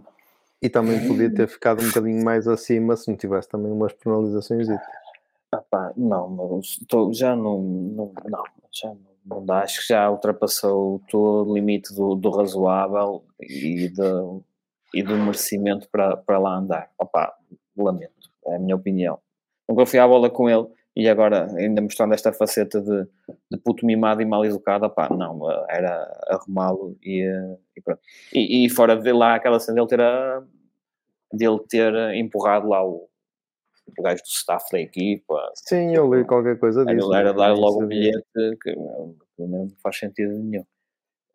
E 0.62 0.70
também 0.70 1.08
podia 1.08 1.34
ter 1.34 1.48
ficado 1.48 1.82
um 1.82 1.88
bocadinho 1.88 2.24
mais 2.24 2.46
acima 2.48 2.96
se 2.98 3.08
não 3.10 3.16
tivesse 3.18 3.48
também 3.48 3.72
umas 3.72 3.94
penalizações. 3.94 4.68
Opa, 5.54 5.94
não, 5.96 6.30
mas 6.30 6.66
estou- 6.82 7.14
já 7.14 7.36
não, 7.36 7.62
não, 7.62 8.14
não, 8.26 8.44
já 8.72 8.90
não, 8.90 8.98
não 9.26 9.46
dá. 9.46 9.64
Acho 9.64 9.82
que 9.82 9.88
já 9.88 10.10
ultrapassou 10.12 11.02
todo 11.10 11.50
o 11.50 11.54
limite 11.54 11.94
do, 11.96 12.14
do 12.16 12.30
razoável 12.30 13.24
e, 13.40 13.88
do 13.90 14.44
e 14.94 15.04
do 15.04 15.16
merecimento 15.16 15.88
para, 15.92 16.18
para 16.18 16.40
lá 16.40 16.58
andar. 16.58 16.90
Opa, 16.98 17.34
lamento, 17.78 18.30
é 18.48 18.56
a 18.56 18.60
minha 18.60 18.76
opinião. 18.76 19.20
Nunca 19.68 19.86
fui 19.86 20.00
à 20.00 20.08
bola 20.08 20.30
com 20.30 20.50
ele 20.50 20.68
e 20.96 21.08
agora 21.08 21.46
ainda 21.56 21.82
mostrando 21.82 22.14
esta 22.14 22.34
faceta 22.34 22.82
de, 22.82 23.08
de 23.52 23.58
puto 23.64 23.86
mimado 23.86 24.22
e 24.22 24.26
mal 24.26 24.44
educado, 24.44 24.86
opá, 24.86 25.08
não, 25.10 25.40
era 25.70 26.04
arrumá-lo 26.28 26.98
e, 27.04 27.22
eh, 27.22 27.58
e 27.78 27.82
pronto. 27.82 28.02
E, 28.34 28.66
e 28.66 28.70
fora 28.70 28.96
de 28.98 29.12
lá 29.14 29.36
aquela 29.36 29.60
cena 29.60 29.76
dele 29.76 29.88
ter, 29.88 30.02
a- 30.02 30.44
dele 31.32 31.60
ter 31.70 31.94
empurrado 32.16 32.68
lá 32.68 32.84
o, 32.84 33.08
o 33.98 34.02
gajo 34.02 34.22
do 34.24 34.28
staff 34.28 34.66
da 34.72 34.80
equipa, 34.80 35.52
Sim, 35.56 35.96
eu 35.96 36.14
li 36.14 36.26
qualquer 36.26 36.58
coisa 36.60 36.82
era, 36.82 36.94
disso. 36.96 37.14
era 37.14 37.30
não 37.32 37.38
dar 37.38 37.54
logo 37.54 37.78
um 37.78 37.82
sabia. 37.82 38.12
bilhete 38.12 38.58
que 38.62 38.76
não 38.76 39.16
não 39.38 39.68
faz 39.82 39.98
sentido 40.00 40.34
nenhum. 40.38 40.66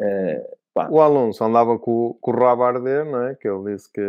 Eh, 0.01 0.57
pá, 0.75 0.89
O 0.91 1.01
Alonso 1.01 1.43
andava 1.45 1.79
com, 1.79 2.19
com 2.21 2.31
o 2.33 2.35
rabo 2.35 2.63
a 2.65 2.69
arder, 2.69 3.05
não 3.05 3.23
é? 3.29 3.35
Que 3.35 3.49
ele 3.49 3.73
disse 3.75 3.91
que, 3.93 4.03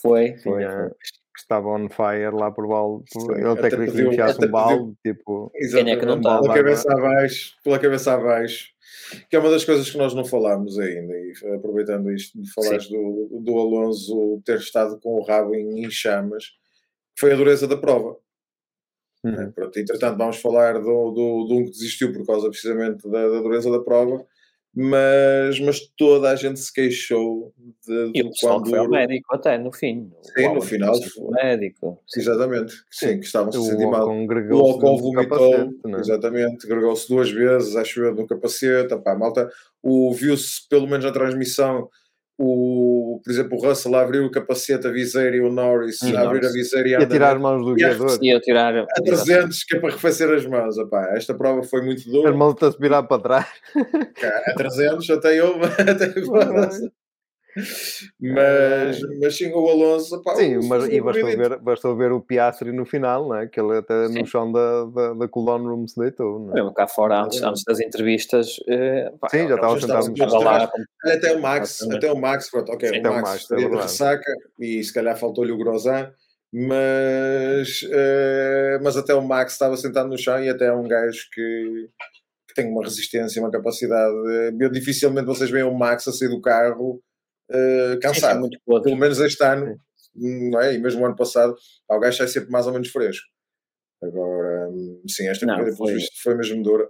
foi, 0.00 0.36
foi, 0.38 0.58
tinha- 0.58 0.70
foi. 0.72 0.88
que 0.90 1.40
estava 1.40 1.68
on 1.68 1.88
fire 1.88 2.30
lá 2.34 2.50
por 2.50 2.66
balde. 2.66 3.04
Ele 3.30 3.46
até 3.48 3.68
queria 3.70 3.84
que 3.86 3.90
pediu- 3.92 4.04
lhe 4.04 4.08
enfiasse 4.14 4.44
um 4.44 4.50
balde, 4.50 4.94
tipo. 5.04 5.50
Quem 5.54 5.90
é 5.90 5.96
que 5.96 6.06
não 6.06 6.14
Exatamente. 6.18 6.22
tá? 6.22 6.40
Pela 6.40 6.54
cabeça 6.54 6.92
abaixo, 6.92 7.56
pela 7.62 7.78
cabeça 7.78 8.12
abaixo. 8.14 8.76
Que 9.30 9.36
é 9.36 9.38
uma 9.38 9.50
das 9.50 9.64
coisas 9.64 9.88
que 9.90 9.98
nós 9.98 10.14
não 10.14 10.24
falámos 10.24 10.78
ainda. 10.78 11.12
E 11.14 11.32
aproveitando 11.54 12.10
isto 12.10 12.40
de 12.40 12.50
falares 12.52 12.88
do, 12.88 13.38
do 13.40 13.58
Alonso 13.58 14.40
ter 14.44 14.58
estado 14.58 14.98
com 15.00 15.16
o 15.20 15.22
rabo 15.24 15.54
em, 15.54 15.84
em 15.84 15.90
chamas, 15.90 16.52
foi 17.18 17.32
a 17.32 17.36
dureza 17.36 17.68
da 17.68 17.76
prova. 17.76 18.16
uhum. 19.24 19.52
Pronto, 19.52 19.78
entretanto, 19.78 20.16
vamos 20.18 20.36
falar 20.40 20.74
do, 20.80 21.10
do, 21.10 21.46
de 21.46 21.54
um 21.54 21.64
que 21.64 21.70
desistiu 21.70 22.12
por 22.12 22.24
causa 22.26 22.48
precisamente 22.48 23.08
da, 23.08 23.28
da 23.28 23.40
dureza 23.40 23.70
da 23.70 23.80
prova, 23.80 24.24
mas, 24.78 25.58
mas 25.58 25.80
toda 25.96 26.30
a 26.30 26.36
gente 26.36 26.60
se 26.60 26.70
queixou 26.70 27.50
de, 27.86 28.10
E 28.14 28.22
do 28.22 28.28
o 28.28 28.30
pessoal 28.32 28.56
quão 28.56 28.62
que 28.62 28.68
foi 28.68 28.78
ao 28.78 28.88
médico 28.90 29.34
até 29.34 29.56
no 29.56 29.72
fim. 29.72 30.12
Sim, 30.36 30.54
no 30.54 30.60
final 30.60 30.94
foi 31.02 31.30
médico. 31.30 31.98
Sim. 32.06 32.20
Exatamente, 32.20 32.74
que 32.74 32.96
sim, 32.96 33.18
que 33.18 33.24
estavam 33.24 33.50
se 33.50 33.62
sentir 33.62 33.86
O 33.86 33.90
mal. 33.90 34.06
O 34.06 34.70
Ocon 34.70 34.98
vomitou, 34.98 35.50
capacete, 35.50 35.80
é? 35.86 35.98
exatamente, 35.98 36.68
gregou-se 36.68 37.08
duas 37.08 37.30
vezes, 37.30 37.74
acho 37.74 38.02
eu, 38.02 38.14
no 38.14 38.26
capacete. 38.26 38.92
Opá, 38.92 39.14
malta, 39.14 39.48
o, 39.82 40.12
viu-se 40.12 40.68
pelo 40.68 40.86
menos 40.86 41.06
na 41.06 41.12
transmissão, 41.12 41.88
o, 42.38 43.20
por 43.24 43.30
exemplo, 43.30 43.56
o 43.58 43.66
Russell 43.66 43.94
a 43.94 44.02
abrir 44.02 44.20
o 44.20 44.30
capacete, 44.30 44.86
a 44.86 44.90
viseira 44.90 45.36
e 45.36 45.40
o 45.40 45.50
Norris 45.50 46.02
E 46.02 46.14
a 46.16 46.20
abrir 46.22 46.42
Norris. 46.42 46.50
a 46.50 46.52
viseira 46.52 46.88
e 46.88 46.92
E 46.92 46.94
a 46.94 46.98
a 46.98 47.06
tirar 47.06 47.36
as 47.36 47.40
mãos 47.42 47.64
do 47.64 47.72
a 47.72 47.74
guiador. 47.74 48.18
E 48.22 48.28
eu 48.34 48.40
tirar. 48.40 48.76
a 48.76 48.84
300 49.02 49.64
que 49.64 49.76
é 49.76 49.80
para 49.80 49.88
arrefecer 49.90 50.30
as 50.32 50.46
mãos. 50.46 50.76
Opá, 50.78 51.08
esta 51.16 51.34
prova 51.34 51.62
foi 51.62 51.82
muito 51.82 52.00
As 52.00 52.04
dura. 52.06 52.32
mãos 52.34 52.54
a 52.62 52.70
se 52.72 52.78
virar 52.78 53.02
para 53.04 53.22
trás. 53.22 53.46
A 54.46 54.54
300 54.54 55.08
até 55.10 55.38
eu. 55.40 55.54
Até 55.78 57.05
mas, 58.20 58.98
mas 59.20 59.36
sim, 59.36 59.50
o 59.52 59.68
Alonso. 59.68 60.16
Opá, 60.16 60.34
Sim, 60.36 60.58
o- 60.58 60.64
mas 60.64 60.84
e 60.88 61.00
bastou 61.00 61.30
ver, 61.30 61.58
bastou 61.58 61.96
ver 61.96 62.12
o 62.12 62.20
Piastri 62.20 62.72
no 62.72 62.84
final, 62.84 63.28
não 63.28 63.36
é? 63.36 63.46
Que 63.46 63.60
ele 63.60 63.78
até 63.78 64.08
Sim. 64.08 64.20
no 64.20 64.26
chão 64.26 64.52
da, 64.52 64.84
da, 64.86 65.14
da 65.14 65.26
room 65.26 65.86
se 65.86 65.98
deitou, 65.98 66.38
não 66.38 66.52
é? 66.52 66.54
Mesmo 66.54 66.74
cá 66.74 66.86
fora, 66.86 67.22
antes, 67.22 67.42
antes 67.42 67.62
das 67.64 67.80
entrevistas. 67.80 68.56
eh, 68.68 69.10
pá, 69.20 69.28
Sim, 69.28 69.48
já 69.48 69.54
estava 69.54 69.74
já 69.78 69.86
sentado 69.86 70.08
no 70.10 70.16
chão. 70.16 70.26
Até 71.04 71.32
o 71.32 71.40
Max, 71.40 71.82
até 71.82 72.12
o 72.12 72.16
Max, 72.16 72.50
pronto, 72.50 72.72
ok, 72.72 72.88
Sim, 72.88 72.96
o 72.96 72.98
até 73.00 73.08
o 73.08 73.12
Max 73.12 73.30
Max, 73.30 73.50
é 73.50 73.82
ressaca 73.82 74.32
e 74.60 74.82
se 74.84 74.92
calhar 74.92 75.16
faltou-lhe 75.18 75.52
o 75.52 75.58
Grosjean, 75.58 76.12
mas, 76.52 77.80
eh, 77.90 78.78
mas 78.82 78.96
até 78.96 79.14
o 79.14 79.22
Max 79.22 79.52
estava 79.52 79.76
sentado 79.76 80.08
no 80.08 80.18
chão 80.18 80.42
e 80.42 80.48
até 80.48 80.66
é 80.66 80.72
um 80.72 80.86
gajo 80.88 81.20
que, 81.32 81.88
que 82.48 82.54
tem 82.54 82.70
uma 82.70 82.82
resistência, 82.82 83.40
uma 83.40 83.50
capacidade. 83.50 84.14
eh, 84.28 84.52
Eu, 84.58 84.70
dificilmente 84.70 85.26
vocês 85.26 85.50
veem 85.50 85.64
o 85.64 85.74
Max 85.76 86.06
a 86.08 86.12
sair 86.12 86.28
do 86.28 86.40
carro 86.40 87.00
eh, 87.50 87.92
Sim, 87.92 87.92
sim, 87.94 88.00
cansado. 88.00 88.40
muito 88.40 88.58
podre. 88.64 88.84
Pelo 88.84 88.96
menos 89.00 89.18
este 89.20 89.42
ano, 89.44 89.76
não 90.14 90.60
é? 90.60 90.74
E 90.74 90.78
mesmo 90.78 91.02
o 91.02 91.06
ano 91.06 91.16
passado, 91.16 91.54
o 91.88 91.98
gajo 91.98 92.16
sai 92.18 92.28
sempre 92.28 92.50
mais 92.50 92.66
ou 92.66 92.72
menos 92.72 92.88
fresco. 92.88 93.26
Agora, 94.02 94.68
hum, 94.70 95.02
sim, 95.08 95.26
esta 95.28 95.46
Não, 95.46 95.56
corrida 95.56 95.76
foi- 95.76 95.98
foi... 96.22 96.34
mesmo 96.36 96.62
dura. 96.62 96.88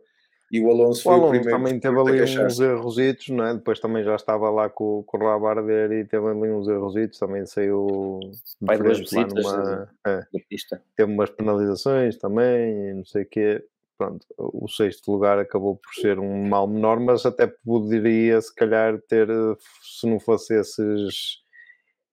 E 0.50 0.60
o 0.60 0.70
Alonso 0.70 1.00
O 1.00 1.02
foi 1.04 1.12
o 1.12 1.16
Alonso 1.16 1.30
primeiro 1.32 1.50
também 1.58 1.80
teve 1.80 1.98
ali 1.98 2.22
uns 2.46 2.60
errositos, 2.60 3.28
não 3.30 3.44
é? 3.46 3.54
Depois 3.54 3.80
também 3.80 4.04
já 4.04 4.14
estava 4.14 4.48
lá 4.50 4.68
com, 4.70 5.02
com 5.04 5.18
o 5.18 5.20
rabo 5.28 5.46
a 5.46 5.50
arder 5.50 5.90
e 5.92 6.04
teve 6.04 6.24
ali 6.26 6.50
uns 6.50 6.68
errositos, 6.68 7.18
também 7.18 7.44
saiu 7.46 8.20
Vai 8.60 8.78
duas 8.78 8.98
visitas, 9.00 9.34
numa- 9.34 9.92
é, 10.06 10.16
da 10.18 10.40
pista. 10.48 10.80
teve 10.96 11.12
umas 11.12 11.30
penalizações 11.30 12.16
também, 12.16 12.90
e 12.90 12.94
não 12.94 13.04
sei 13.04 13.22
o 13.22 13.26
quê. 13.26 13.64
Pronto, 13.98 14.26
o 14.36 14.68
sexto 14.68 15.10
lugar 15.10 15.38
acabou 15.38 15.76
por 15.76 15.94
ser 15.94 16.18
um 16.18 16.46
mal 16.46 16.68
menor, 16.68 17.00
mas 17.00 17.24
até 17.24 17.46
poderia, 17.46 18.38
se 18.42 18.54
calhar, 18.54 19.00
ter, 19.08 19.30
eh, 19.30 19.56
se 19.82 20.06
não 20.06 20.20
fosse 20.20 20.54
esses, 20.54 21.38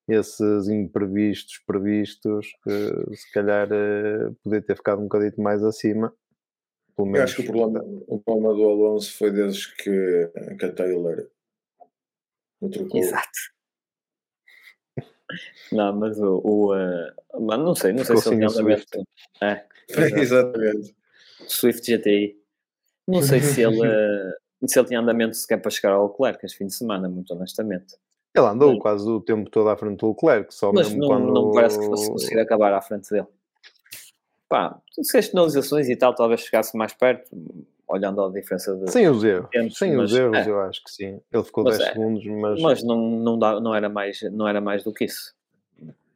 esses 0.07 0.69
imprevistos 0.69 1.59
previstos, 1.67 2.47
que 2.63 3.15
se 3.17 3.31
calhar 3.33 3.67
eh, 3.69 4.31
podia 4.41 4.61
ter 4.61 4.77
ficado 4.77 4.99
um 4.99 5.03
bocadinho 5.03 5.43
mais 5.43 5.61
acima. 5.61 6.13
Pelo 6.95 7.09
Eu 7.09 7.11
menos. 7.11 7.31
acho 7.31 7.43
que 7.43 7.49
o 7.49 7.51
problema, 7.51 7.85
o 8.07 8.19
problema 8.19 8.53
do 8.53 8.63
Alonso 8.63 9.17
foi 9.17 9.31
desde 9.31 9.75
que, 9.75 10.31
que 10.57 10.65
a 10.65 10.71
Taylor 10.71 11.27
o 12.61 12.69
trocou. 12.69 13.01
Exato. 13.01 13.53
Não, 15.71 15.93
mas 15.97 16.17
o. 16.17 16.39
o 16.45 16.73
uh, 16.73 17.57
não 17.57 17.75
sei, 17.75 17.91
não 17.91 18.05
sei 18.05 18.15
se 18.15 18.29
ele 18.29 18.37
tem 18.37 18.47
andamento. 18.47 19.03
É, 19.41 19.65
Exatamente. 20.21 20.95
Swift 21.47 21.85
GTI. 21.85 22.35
Não 23.07 23.21
sei 23.21 23.39
se 23.41 23.61
ele, 23.63 23.79
se 24.65 24.79
ele 24.79 24.87
tinha 24.87 24.99
andamento 24.99 25.35
sequer 25.35 25.61
para 25.61 25.71
chegar 25.71 25.93
ao 25.93 26.07
Leclerc 26.07 26.45
este 26.45 26.57
fim 26.57 26.67
de 26.67 26.73
semana, 26.73 27.09
muito 27.09 27.33
honestamente. 27.33 27.95
Ele 28.35 28.47
andou 28.47 28.79
quase 28.79 29.07
o 29.07 29.21
tempo 29.21 29.49
todo 29.49 29.69
à 29.69 29.77
frente 29.77 29.99
do 29.99 30.09
Leclerc, 30.09 30.53
só 30.53 30.71
mas 30.73 30.87
mesmo 30.87 31.01
não, 31.01 31.07
quando... 31.07 31.33
não 31.33 31.51
parece 31.51 31.79
que 31.79 31.85
fosse 31.85 32.09
conseguir 32.09 32.39
acabar 32.39 32.73
à 32.73 32.81
frente 32.81 33.09
dele. 33.09 33.27
Pá, 34.49 34.79
se 35.01 35.17
as 35.17 35.27
penalizações 35.27 35.87
e 35.89 35.95
tal 35.95 36.15
talvez 36.15 36.41
chegasse 36.41 36.75
mais 36.75 36.93
perto, 36.93 37.29
olhando 37.87 38.23
a 38.23 38.29
diferença 38.29 38.75
de. 38.75 38.91
Sem 38.91 39.07
os 39.07 39.23
erros, 39.23 39.49
tempos, 39.49 39.77
sem 39.77 39.95
mas, 39.95 40.11
os 40.11 40.17
erros, 40.17 40.37
é. 40.37 40.49
eu 40.49 40.59
acho 40.61 40.83
que 40.83 40.91
sim. 40.91 41.21
Ele 41.31 41.43
ficou 41.43 41.63
mas 41.63 41.77
10 41.77 41.89
é. 41.89 41.93
segundos, 41.93 42.25
mas. 42.25 42.61
Mas 42.61 42.83
não, 42.83 42.97
não, 42.97 43.37
dá, 43.37 43.59
não, 43.59 43.75
era 43.75 43.89
mais, 43.89 44.21
não 44.31 44.47
era 44.47 44.59
mais 44.59 44.83
do 44.83 44.93
que 44.93 45.05
isso, 45.05 45.35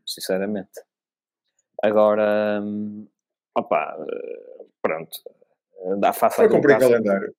sinceramente. 0.06 0.82
Agora, 1.82 2.62
hum, 2.64 3.08
opá, 3.56 3.96
pronto. 4.88 6.00
Dá, 6.00 6.14
faça 6.14 6.36
Foi 6.38 6.50
cumprir 6.50 6.80
calendário. 6.80 7.34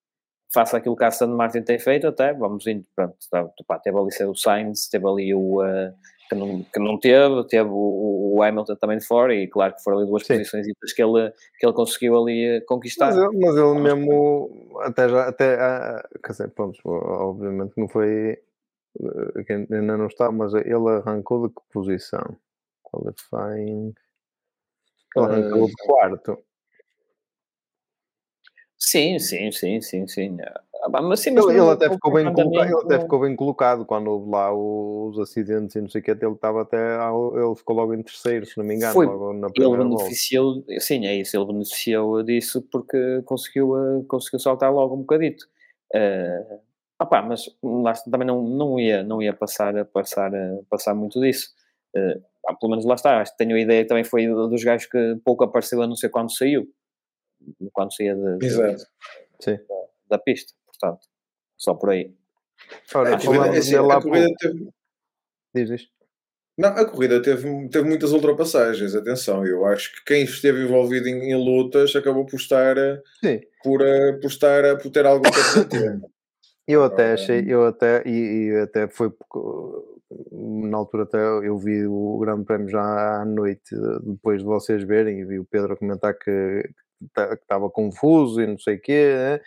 Faça 0.53 0.79
aquilo 0.79 0.97
que 0.97 1.05
a 1.05 1.09
Aston 1.09 1.27
Martin 1.29 1.63
tem 1.63 1.79
feito, 1.79 2.07
até 2.07 2.33
vamos 2.33 2.67
indo. 2.67 2.87
Pronto, 2.95 3.17
tá, 3.31 3.49
pá, 3.67 3.79
teve 3.79 3.99
ali 3.99 4.09
o 4.25 4.35
Sainz, 4.35 4.89
teve 4.89 5.07
ali 5.07 5.35
o. 5.35 5.61
Uh, 5.61 5.93
que 6.29 6.35
não, 6.35 6.63
que 6.63 6.79
não 6.79 6.99
teve, 6.99 7.45
teve 7.49 7.71
o, 7.71 8.35
o, 8.35 8.43
Hamilton 8.43 8.77
também 8.77 8.99
de 8.99 9.07
fora, 9.07 9.35
e 9.35 9.49
claro 9.49 9.75
que 9.75 9.83
foram 9.83 9.99
ali 9.99 10.07
duas 10.07 10.27
Sim. 10.27 10.37
posições 10.37 10.67
que 10.95 11.03
ele, 11.03 11.33
que 11.59 11.67
ele 11.67 11.73
conseguiu 11.73 12.23
ali 12.23 12.45
eh, 12.45 12.61
conquistar. 12.61 13.07
Mas 13.07 13.17
ele, 13.17 13.39
mas 13.39 13.57
ele 13.57 13.81
mesmo, 13.81 14.79
até 14.83 15.09
já, 15.09 15.27
até, 15.27 15.55
ah, 15.55 16.07
quer 16.23 16.33
dizer, 16.33 16.51
pronto, 16.51 16.79
obviamente 16.85 17.73
não 17.79 17.89
foi, 17.89 18.39
eh, 19.01 19.57
ainda 19.73 19.97
não 19.97 20.07
está, 20.07 20.31
mas 20.31 20.53
ele 20.53 20.89
arrancou 20.89 21.49
de 21.49 21.55
que 21.55 21.63
posição? 21.73 22.37
Qualifying. 22.83 23.95
Ele 25.17 25.25
arrancou 25.25 25.67
de 25.67 25.75
quarto. 25.87 26.39
Sim, 28.79 29.19
sim, 29.19 29.51
sim, 29.51 29.81
sim, 29.81 30.07
sim. 30.07 30.37
Ah, 30.85 31.03
mas, 31.03 31.21
sim, 31.21 31.33
mas 31.33 31.45
ele, 31.49 31.59
ele, 31.59 31.71
até 31.71 31.91
ficou 31.91 32.13
bem 32.13 32.33
colocado, 32.33 32.65
ele 32.65 32.85
até 32.85 33.01
ficou 33.01 33.21
bem 33.21 33.35
colocado 33.37 33.85
quando 33.85 34.07
houve 34.07 34.31
lá 34.31 34.55
os 34.55 35.19
acidentes 35.19 35.75
e 35.75 35.81
não 35.81 35.89
sei 35.89 36.01
o 36.01 36.05
que, 36.05 36.13
ele 36.13 36.27
estava 36.33 36.63
até, 36.63 36.77
ele 36.77 37.57
ficou 37.57 37.75
logo 37.75 37.93
em 37.93 38.03
terceiro, 38.03 38.47
se 38.47 38.57
não 38.57 38.65
me 38.65 38.77
engano, 38.77 38.95
Foi, 38.95 39.07
logo 39.07 39.33
na 39.33 39.49
ele 39.53 39.77
beneficiou, 39.77 40.55
volta. 40.55 40.81
sim, 40.81 41.07
é 41.07 41.17
isso, 41.17 41.37
ele 41.37 41.47
beneficiou 41.47 42.23
disso 42.23 42.63
porque 42.71 43.21
conseguiu, 43.25 43.77
eh, 43.77 44.05
conseguiu 44.07 44.39
saltar 44.39 44.73
logo 44.73 44.95
um 44.95 45.01
bocadito. 45.01 45.45
Uh, 45.93 46.61
opá, 47.03 47.21
mas 47.23 47.47
lá, 47.63 47.95
também 47.95 48.27
não, 48.27 48.43
não, 48.43 48.79
ia, 48.79 49.03
não 49.03 49.21
ia 49.21 49.33
passar, 49.33 49.85
passar, 49.87 50.31
passar 50.71 50.95
muito 50.95 51.21
disso. 51.21 51.49
Uh, 51.97 52.23
pelo 52.61 52.71
menos 52.71 52.85
lá 52.85 52.95
está, 52.95 53.21
acho 53.21 53.33
que 53.33 53.39
tenho 53.39 53.57
a 53.57 53.61
ideia 53.61 53.87
também 53.87 54.05
foi 54.05 54.27
dos 54.27 54.63
gajos 54.63 54.87
que 54.87 55.17
pouco 55.25 55.45
apareceu 55.45 55.83
a 55.83 55.87
não 55.87 55.97
ser 55.97 56.11
quando 56.11 56.33
saiu. 56.33 56.67
Quando 57.73 57.93
saía 57.93 58.15
de, 58.15 58.39
de, 58.39 59.61
da, 60.09 60.19
pista 60.19 60.53
portanto, 60.67 61.07
só 61.57 61.75
por 61.75 61.91
aí. 61.91 62.15
Ora, 62.95 63.17
a 63.17 63.21
corrida, 63.21 63.59
assim, 63.59 63.77
a 63.77 64.01
corrida 64.01 64.29
teve... 64.39 64.69
Diz, 65.55 65.69
diz. 65.69 65.89
Não, 66.59 66.71
a 66.71 66.85
corrida 66.85 67.23
teve, 67.23 67.69
teve 67.69 67.89
muitas 67.89 68.13
ultrapassagens, 68.13 68.93
atenção, 68.93 69.47
eu 69.47 69.65
acho 69.65 69.95
que 69.95 70.05
quem 70.05 70.25
esteve 70.25 70.65
envolvido 70.65 71.09
em, 71.09 71.31
em 71.31 71.37
lutas 71.37 71.95
acabou 71.95 72.27
por 72.27 72.35
estar, 72.35 72.75
Sim. 73.25 73.41
por, 73.63 73.81
eh, 73.81 74.19
por 74.21 74.27
estar 74.27 74.77
por 74.79 74.91
ter 74.91 75.07
algo 75.07 75.23
para 75.23 75.65
ter. 75.65 76.01
Eu 76.67 76.85
até 76.85 77.15
achei, 77.15 77.47
eu 77.49 77.65
até, 77.65 78.03
e, 78.05 78.51
e, 78.51 78.57
até 78.61 78.87
foi 78.89 79.11
na 80.31 80.77
altura 80.77 81.05
até 81.05 81.19
eu 81.19 81.57
vi 81.57 81.87
o 81.87 82.19
Grande 82.19 82.45
Prémio 82.45 82.69
já 82.69 83.23
à 83.23 83.25
noite, 83.25 83.75
depois 84.03 84.41
de 84.41 84.45
vocês 84.45 84.83
verem, 84.85 85.19
e 85.19 85.25
vi 85.25 85.39
o 85.39 85.47
Pedro 85.47 85.73
a 85.73 85.77
comentar 85.79 86.13
que 86.13 86.69
estava 87.33 87.71
confuso 87.71 88.41
e 88.41 88.47
não 88.47 88.59
sei 88.59 88.77
o 88.77 88.81
quê, 88.81 89.15
né? 89.17 89.41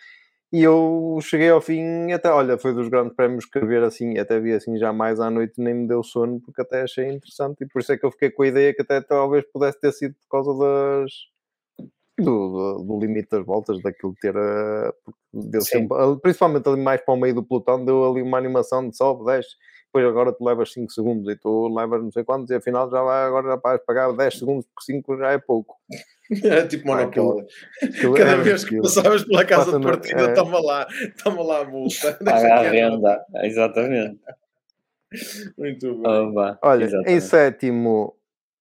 E 0.52 0.62
eu 0.62 1.18
cheguei 1.22 1.48
ao 1.48 1.62
fim, 1.62 2.12
até, 2.12 2.30
olha, 2.30 2.58
foi 2.58 2.74
dos 2.74 2.88
grandes 2.88 3.16
prémios 3.16 3.46
que 3.46 3.58
ver 3.60 3.82
assim, 3.82 4.18
até 4.18 4.38
vi 4.38 4.52
assim 4.52 4.76
já 4.76 4.92
mais 4.92 5.18
à 5.18 5.30
noite, 5.30 5.54
nem 5.56 5.72
me 5.72 5.88
deu 5.88 6.02
sono, 6.02 6.40
porque 6.42 6.60
até 6.60 6.82
achei 6.82 7.06
interessante, 7.06 7.64
e 7.64 7.66
por 7.66 7.80
isso 7.80 7.90
é 7.90 7.96
que 7.96 8.04
eu 8.04 8.10
fiquei 8.10 8.30
com 8.30 8.42
a 8.42 8.48
ideia 8.48 8.74
que 8.74 8.82
até 8.82 9.00
talvez 9.00 9.44
pudesse 9.50 9.80
ter 9.80 9.92
sido 9.92 10.14
por 10.14 10.28
causa 10.28 10.52
das. 10.58 11.10
Do, 12.18 12.24
do, 12.24 12.84
do 12.84 13.00
limite 13.00 13.30
das 13.30 13.44
voltas, 13.46 13.80
daquilo 13.80 14.14
ter. 14.20 14.34
Deu 15.32 15.62
sempre, 15.62 15.96
principalmente 16.20 16.68
ali 16.68 16.80
mais 16.82 17.00
para 17.00 17.14
o 17.14 17.16
meio 17.16 17.34
do 17.34 17.42
pelotão, 17.42 17.82
deu 17.82 18.04
ali 18.04 18.20
uma 18.20 18.36
animação 18.36 18.86
de 18.86 18.94
sobe, 18.94 19.24
desce, 19.24 19.56
depois 19.92 20.06
agora 20.06 20.32
tu 20.32 20.42
levas 20.42 20.72
5 20.72 20.90
segundos 20.90 21.30
e 21.30 21.36
tu 21.36 21.68
levas 21.68 22.02
não 22.02 22.10
sei 22.10 22.24
quantos, 22.24 22.50
e 22.50 22.54
afinal 22.54 22.90
já 22.90 23.02
vai, 23.02 23.26
agora 23.26 23.48
já 23.48 23.56
vais 23.56 23.80
pagar 23.84 24.10
10 24.10 24.38
segundos, 24.38 24.66
porque 24.74 24.90
5 24.90 25.18
já 25.18 25.32
é 25.32 25.38
pouco. 25.38 25.76
É 26.44 26.66
tipo 26.66 26.86
monopólio. 26.86 27.46
Cada 28.16 28.30
é 28.30 28.36
vez 28.36 28.64
que 28.64 28.80
passavas 28.80 29.22
pela 29.22 29.44
casa 29.44 29.78
de 29.78 29.84
partida, 29.84 30.22
é... 30.22 30.32
toma 30.32 30.62
lá, 30.62 30.86
toma 31.22 31.42
lá 31.42 31.58
a 31.58 31.64
multa. 31.64 32.14
Paga 32.24 32.54
a 32.54 32.62
renda, 32.62 33.22
exatamente. 33.42 34.18
Muito 35.58 35.94
bem. 35.94 36.56
Olha, 36.62 36.84
exatamente. 36.84 37.12
em 37.12 37.20
sétimo 37.20 38.16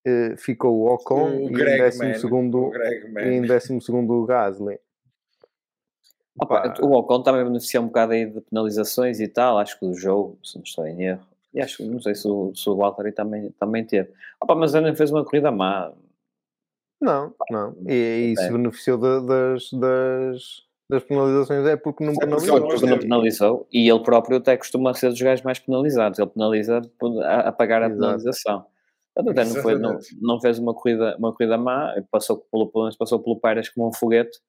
eh, 0.06 0.36
ficou 0.36 0.82
o 0.82 0.94
Ocon 0.94 1.30
o 1.30 1.58
e, 1.58 1.62
em 1.62 1.78
décimo 1.78 2.16
segundo, 2.16 2.72
o 2.72 3.20
em 3.20 3.42
décimo 3.44 3.82
segundo 3.82 4.16
o 4.16 4.26
Gasly. 4.26 4.78
Opa, 6.40 6.74
o 6.82 6.92
Ocon 6.94 7.22
também 7.24 7.44
beneficia 7.44 7.82
um 7.82 7.88
bocado 7.88 8.14
aí 8.14 8.26
de 8.26 8.42
penalizações 8.42 9.20
e 9.20 9.28
tal, 9.28 9.58
acho 9.58 9.80
que 9.80 9.86
do 9.86 9.94
jogo, 9.94 10.38
se 10.44 10.56
não 10.56 10.64
estou 10.64 10.88
em 10.88 11.04
erro. 11.04 11.28
E 11.54 11.62
acho, 11.62 11.84
não 11.86 12.00
sei 12.00 12.16
se 12.16 12.28
o, 12.28 12.54
se 12.56 12.70
o 12.70 12.76
Valtteri 12.76 13.12
também, 13.12 13.52
também 13.60 13.86
teve. 13.86 14.10
Opa, 14.42 14.56
mas 14.56 14.74
ele 14.74 14.96
fez 14.96 15.12
uma 15.12 15.26
corrida 15.26 15.52
má 15.52 15.92
não, 17.02 17.34
não. 17.50 17.76
E, 17.88 18.32
e 18.32 18.38
se 18.38 18.52
beneficiou 18.52 18.96
de, 18.96 19.26
das, 19.26 19.72
das, 19.74 20.64
das 20.88 21.04
penalizações 21.04 21.66
é 21.66 21.76
porque 21.76 22.06
não 22.06 22.16
penalizou. 22.16 22.62
Porque 22.62 22.86
não 22.86 23.00
penalizou. 23.00 23.68
E 23.74 23.90
ele 23.90 24.04
próprio 24.04 24.38
até 24.38 24.56
costuma 24.56 24.94
ser 24.94 25.10
dos 25.10 25.20
gajos 25.20 25.44
mais 25.44 25.58
penalizados. 25.58 26.20
Ele 26.20 26.30
penaliza 26.30 26.80
a, 27.24 27.40
a 27.50 27.52
pagar 27.52 27.82
a 27.82 27.88
Exato. 27.88 28.00
penalização. 28.00 28.66
Até 29.18 29.44
não, 29.44 29.56
foi, 29.56 29.78
não, 29.78 30.00
não 30.22 30.40
fez 30.40 30.58
uma 30.60 30.74
corrida, 30.74 31.18
uma 31.18 31.34
corrida 31.34 31.58
má, 31.58 31.94
passou 32.10 32.38
pelo, 32.38 32.68
pelo 32.68 32.86
menos 32.86 32.96
passou 32.96 33.20
pelo 33.20 33.40
Pérez 33.40 33.68
como 33.68 33.90
um 33.90 33.94
foguete. 33.94 34.40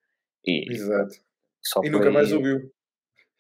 E, 0.47 0.71
Exato. 0.71 1.15
E 1.85 1.91
nunca 1.91 2.09
aí... 2.09 2.15
mais 2.15 2.33
ouviu. 2.33 2.61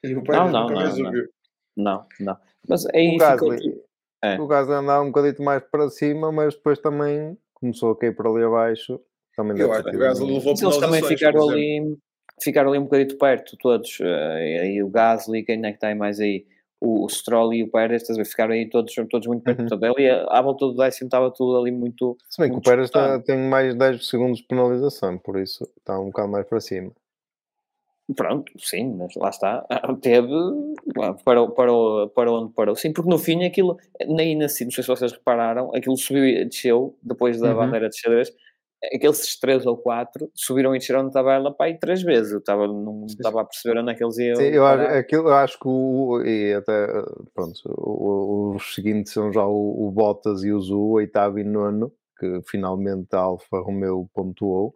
E 0.05 0.16
o 0.16 0.24
Pérez 0.24 0.51
não, 0.51 0.53
não, 0.53 0.61
nunca 0.62 0.74
não, 0.74 0.82
mais 0.82 0.99
não. 0.99 1.07
ouviu. 1.07 1.28
Não, 1.77 2.07
não. 2.20 2.36
Mas 2.69 2.86
aí 2.86 3.15
o 3.15 3.19
Gasly, 3.19 3.59
ficou... 3.59 3.85
é. 4.23 4.40
o 4.40 4.47
Gasly 4.47 4.74
andava 4.74 5.03
um 5.05 5.12
bocadinho 5.12 5.44
mais 5.44 5.62
para 5.62 5.89
cima, 5.90 6.32
mas 6.32 6.55
depois 6.55 6.78
também 6.81 7.39
começou 7.55 7.93
a 7.93 7.99
cair 7.99 8.15
por 8.15 8.27
ali 8.27 8.44
abaixo. 8.44 9.01
Também 9.36 9.59
eu 9.59 9.73
acho 9.73 9.85
que 9.85 9.97
o 9.97 9.99
Gasly 9.99 10.35
levou 10.35 10.55
Eles 10.61 10.77
também 10.78 11.03
ficaram 11.03 11.49
ali, 11.49 11.99
ficaram 12.43 12.70
ali 12.70 12.78
um 12.78 12.85
bocadinho 12.85 13.19
perto, 13.19 13.57
todos. 13.57 13.99
Uh, 14.01 14.35
aí 14.61 14.82
o 14.82 14.89
Gasly, 14.89 15.44
quem 15.44 15.65
é 15.65 15.70
que 15.70 15.77
está 15.77 15.89
aí 15.89 15.94
mais 15.94 16.20
aí? 16.20 16.47
O, 16.81 17.05
o 17.05 17.09
Stroll 17.09 17.55
e 17.55 17.62
o 17.62 17.70
Pérez, 17.70 18.03
estás 18.03 18.19
a 18.19 18.23
ver, 18.23 18.28
ficaram 18.28 18.53
aí 18.53 18.69
todos, 18.69 18.93
todos 19.09 19.28
muito 19.28 19.44
perto. 19.44 19.61
Uhum. 19.61 19.69
Portanto, 19.69 19.97
ali, 19.97 20.11
à 20.11 20.43
volta 20.43 20.66
do 20.66 20.74
décimo 20.74 21.07
estava 21.07 21.31
tudo 21.31 21.57
ali 21.57 21.70
muito. 21.70 22.19
Se 22.28 22.43
bem 22.43 22.51
que 22.51 22.59
o 22.59 22.61
Pérez 22.61 22.86
está, 22.86 23.20
tem 23.20 23.39
mais 23.39 23.73
10 23.77 24.05
segundos 24.05 24.39
de 24.39 24.47
penalização, 24.49 25.16
por 25.16 25.39
isso 25.39 25.62
está 25.78 25.99
um 26.01 26.07
bocado 26.07 26.28
mais 26.28 26.44
para 26.44 26.59
cima. 26.59 26.90
Pronto, 28.15 28.53
sim, 28.59 28.95
mas 28.97 29.15
lá 29.17 29.31
está. 29.31 29.67
Teve 30.03 30.29
para, 31.25 31.47
para, 31.49 32.09
para 32.15 32.33
onde 32.33 32.53
parou. 32.55 32.75
Sim, 32.75 32.93
porque 32.93 33.11
no 33.11 33.19
fim 33.19 33.45
aquilo, 33.45 33.77
nem 34.07 34.43
assim, 34.43 34.65
não 34.65 34.71
sei 34.71 34.83
se 34.83 34.89
vocês 34.89 35.13
repararam, 35.13 35.75
aquilo 35.75 35.97
subiu 35.97 36.25
e 36.25 36.45
desceu 36.45 36.97
depois 37.03 37.41
da 37.41 37.51
uhum. 37.51 37.57
bandeira 37.57 37.89
de 37.89 37.99
xadrez. 37.99 38.33
Aqueles 38.93 39.39
três 39.39 39.65
ou 39.65 39.77
quatro 39.77 40.29
subiram 40.35 40.75
e 40.75 40.79
desceram 40.79 41.05
na 41.05 41.11
tabela 41.11 41.55
para 41.55 41.67
aí 41.67 41.79
três 41.79 42.03
vezes. 42.03 42.33
Eu 42.33 42.41
estava, 42.41 42.67
não 42.67 43.07
estava 43.07 43.41
a 43.41 43.45
perceber 43.45 43.79
onde 43.79 43.93
é 43.93 43.95
que 43.95 44.03
eles 44.03 44.19
iam. 44.19 44.35
Sim, 44.35 44.43
eu, 44.43 44.67
aquilo, 44.67 45.29
eu 45.29 45.35
acho 45.35 45.57
que 45.57 45.69
o, 45.69 46.21
e 46.25 46.53
até, 46.55 46.89
pronto, 47.33 48.57
os 48.57 48.75
seguintes 48.75 49.13
são 49.13 49.33
já 49.33 49.47
o, 49.47 49.87
o 49.87 49.91
Bottas 49.93 50.43
e 50.43 50.53
o 50.53 50.61
Zu, 50.61 50.95
oitavo 50.95 51.39
e 51.39 51.45
nono, 51.45 51.93
que 52.19 52.41
finalmente 52.49 53.15
a 53.15 53.21
Alfa 53.21 53.61
Romeo 53.61 54.11
pontuou. 54.13 54.75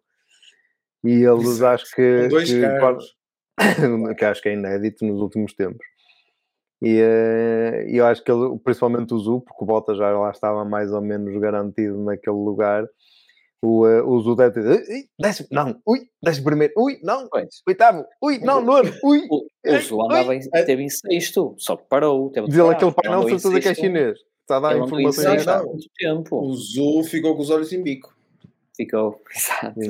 E 1.02 1.24
eles 1.24 1.48
Exato. 1.48 1.82
acho 1.82 1.94
que. 1.94 2.28
dois 2.28 2.48
que, 2.48 2.60
carros 2.60 3.15
que 4.16 4.24
acho 4.24 4.42
que 4.42 4.48
é 4.48 4.54
inédito 4.54 5.04
nos 5.04 5.20
últimos 5.20 5.54
tempos. 5.54 5.84
E 6.82 7.00
uh, 7.00 7.88
eu 7.88 8.04
acho 8.04 8.22
que 8.22 8.30
ele, 8.30 8.58
principalmente 8.62 9.14
o 9.14 9.18
Zu, 9.18 9.40
porque 9.40 9.64
o 9.64 9.66
Bottas 9.66 9.96
já 9.96 10.10
lá 10.10 10.30
estava 10.30 10.64
mais 10.64 10.92
ou 10.92 11.00
menos 11.00 11.40
garantido 11.40 11.98
naquele 12.04 12.36
lugar. 12.36 12.86
O, 13.62 13.86
uh, 13.86 14.06
o 14.06 14.20
Zu 14.20 14.36
deve 14.36 14.62
ter 14.62 15.08
décimo, 15.18 15.48
não, 15.50 15.80
ui, 15.86 16.08
décimo 16.22 16.44
primeiro, 16.44 16.74
ui, 16.76 17.00
não, 17.02 17.26
pois. 17.28 17.62
oitavo, 17.66 18.04
ui, 18.22 18.38
não, 18.38 18.60
nono, 18.60 18.92
ui. 19.02 19.26
O, 19.30 19.46
o 19.66 19.80
Zu 19.80 20.02
andava 20.02 20.34
em, 20.34 20.40
teve 20.40 20.82
em 20.82 20.90
sexto, 20.90 21.54
só 21.56 21.76
que 21.76 21.84
parou. 21.88 22.30
Teve 22.30 22.48
Diz 22.48 22.58
ele 22.58 22.68
aquele 22.68 22.92
painel, 22.92 23.22
certeza 23.22 23.60
que 23.60 23.68
é 23.68 23.74
chinês. 23.74 24.18
Está 24.42 24.58
a 24.58 24.60
dar 24.60 24.78
informações. 24.78 25.48
Há 25.48 25.64
muito 25.64 25.88
tempo. 25.96 26.40
O 26.40 26.54
Zu 26.54 27.02
ficou 27.04 27.34
com 27.34 27.42
os 27.42 27.50
olhos 27.50 27.72
em 27.72 27.82
bico. 27.82 28.14
Ficou, 28.76 29.20
exato. 29.34 29.80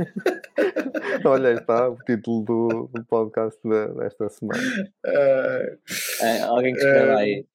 Olha, 1.24 1.52
está 1.52 1.88
o 1.88 1.96
título 1.98 2.44
do, 2.44 2.90
do 2.92 3.04
podcast 3.04 3.58
de, 3.62 3.88
desta 3.94 4.28
semana. 4.28 4.62
Uh, 5.06 5.78
é, 6.22 6.40
alguém 6.42 6.74
que 6.74 6.80
escreva 6.80 7.14
uh, 7.14 7.18
aí. 7.18 7.46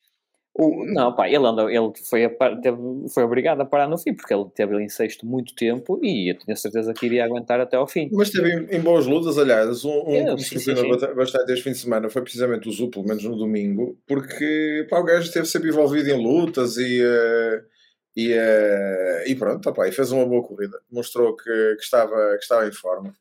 O, 0.57 0.85
não, 0.85 1.13
pá, 1.13 1.27
ele, 1.27 1.45
anda, 1.45 1.63
ele 1.63 1.91
foi, 2.09 2.23
a, 2.23 2.29
teve, 2.61 2.77
foi 3.13 3.23
obrigado 3.23 3.59
a 3.59 3.65
parar 3.65 3.89
no 3.89 3.97
fim, 3.97 4.13
porque 4.13 4.33
ele 4.33 4.45
teve 4.55 4.81
em 4.81 4.87
sexto 4.87 5.25
muito 5.25 5.53
tempo 5.53 5.99
e 6.01 6.31
eu 6.31 6.37
tinha 6.37 6.55
certeza 6.55 6.93
que 6.93 7.05
iria 7.05 7.25
aguentar 7.25 7.59
até 7.59 7.75
ao 7.75 7.85
fim. 7.85 8.09
Mas 8.13 8.29
teve 8.29 8.53
em, 8.53 8.77
em 8.77 8.79
boas 8.79 9.05
lutas, 9.05 9.37
aliás, 9.37 9.83
um, 9.83 9.91
um 10.07 10.15
é, 10.15 10.23
que 10.23 10.55
me 10.55 10.59
surpreendeu 10.59 11.13
bastante 11.13 11.51
este 11.51 11.63
fim 11.63 11.71
de 11.71 11.77
semana 11.79 12.09
foi 12.09 12.21
precisamente 12.21 12.69
o 12.69 12.71
Zu, 12.71 12.89
pelo 12.89 13.05
menos 13.05 13.21
no 13.25 13.35
domingo, 13.35 13.97
porque 14.07 14.87
pá, 14.89 14.97
o 14.99 15.03
gajo 15.03 15.27
esteve 15.27 15.45
sempre 15.45 15.69
envolvido 15.69 16.09
em 16.09 16.23
lutas 16.23 16.77
e, 16.77 17.03
uh, 17.03 17.74
e, 18.15 18.33
uh, 18.33 19.27
e 19.27 19.35
pronto, 19.35 19.73
pá, 19.73 19.87
e 19.87 19.91
fez 19.91 20.11
uma 20.11 20.25
boa 20.25 20.45
corrida. 20.45 20.79
Mostrou 20.91 21.35
que, 21.35 21.43
que, 21.75 21.83
estava, 21.83 22.35
que 22.37 22.43
estava 22.43 22.67
em 22.67 22.71
forma. 22.71 23.13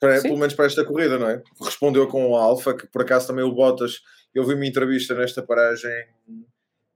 Para, 0.00 0.20
pelo 0.22 0.38
menos 0.38 0.54
para 0.54 0.66
esta 0.66 0.84
corrida, 0.84 1.18
não 1.18 1.28
é? 1.28 1.42
Respondeu 1.62 2.06
com 2.08 2.30
o 2.30 2.36
Alfa, 2.36 2.74
que 2.74 2.86
por 2.86 3.02
acaso 3.02 3.26
também 3.26 3.44
o 3.44 3.54
Bottas, 3.54 4.00
eu 4.34 4.44
vi 4.44 4.54
uma 4.54 4.66
entrevista 4.66 5.14
nesta 5.14 5.42
paragem 5.42 5.92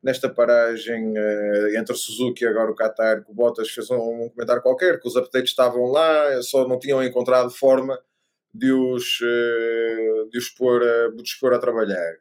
nesta 0.03 0.29
paragem 0.29 1.13
uh, 1.13 1.77
entre 1.77 1.95
Suzuki 1.95 2.45
e 2.45 2.47
agora 2.47 2.71
o 2.71 2.75
Qatar, 2.75 3.25
que 3.25 3.31
o 3.31 3.35
Bottas 3.35 3.69
fez 3.69 3.91
um, 3.91 3.97
um, 3.97 4.29
comentário 4.29 4.63
qualquer, 4.63 5.01
que 5.01 5.09
os 5.09 5.17
updates 5.17 5.51
estavam 5.51 5.87
lá, 5.87 6.41
só 6.43 6.67
não 6.69 6.79
tinham 6.79 7.03
encontrado 7.03 7.51
forma 7.51 7.99
de 8.55 8.73
os, 8.73 9.21
uh, 9.21 10.31
de 10.31 10.39
os, 10.39 10.49
pôr, 10.51 10.83
uh, 10.83 11.15
de 11.15 11.23
os 11.23 11.35
pôr 11.35 11.53
a 11.53 11.59
trabalhar. 11.59 12.17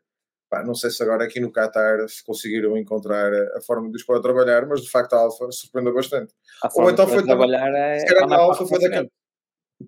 Pá, 0.50 0.64
não 0.64 0.74
sei 0.74 0.90
se 0.90 1.04
agora 1.04 1.26
aqui 1.26 1.42
no 1.42 1.52
Qatar 1.52 2.08
se 2.08 2.24
conseguiram 2.24 2.78
encontrar 2.78 3.34
a 3.56 3.62
forma 3.62 3.90
de 3.90 3.98
os 3.98 4.04
pôr 4.04 4.18
a 4.18 4.22
trabalhar, 4.22 4.66
mas 4.66 4.82
de 4.82 4.90
facto 4.90 5.14
a 5.14 5.20
Alfa 5.20 5.52
surpreendeu 5.52 5.94
bastante. 5.94 6.34
Ou 6.76 6.90
então 6.90 7.08
foi 7.08 7.24
trabalhar 7.24 7.70
é... 7.74 7.98
a 7.98 8.36
Alfa 8.36 8.66
foi 8.66 8.80
daquele. 8.80 9.10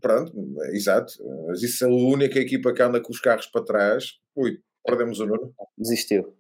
Pronto, 0.02 0.34
exato. 0.72 1.14
Mas 1.48 1.64
isso 1.64 1.86
é 1.86 1.88
a 1.88 1.92
única 1.92 2.40
equipa 2.40 2.74
que 2.74 2.82
anda 2.82 3.02
com 3.02 3.12
os 3.12 3.20
carros 3.20 3.48
para 3.48 3.64
trás. 3.64 4.20
Ui, 4.36 4.60
perdemos 4.86 5.20
o 5.20 5.26
Nuno. 5.26 5.54
Desistiu. 5.78 6.36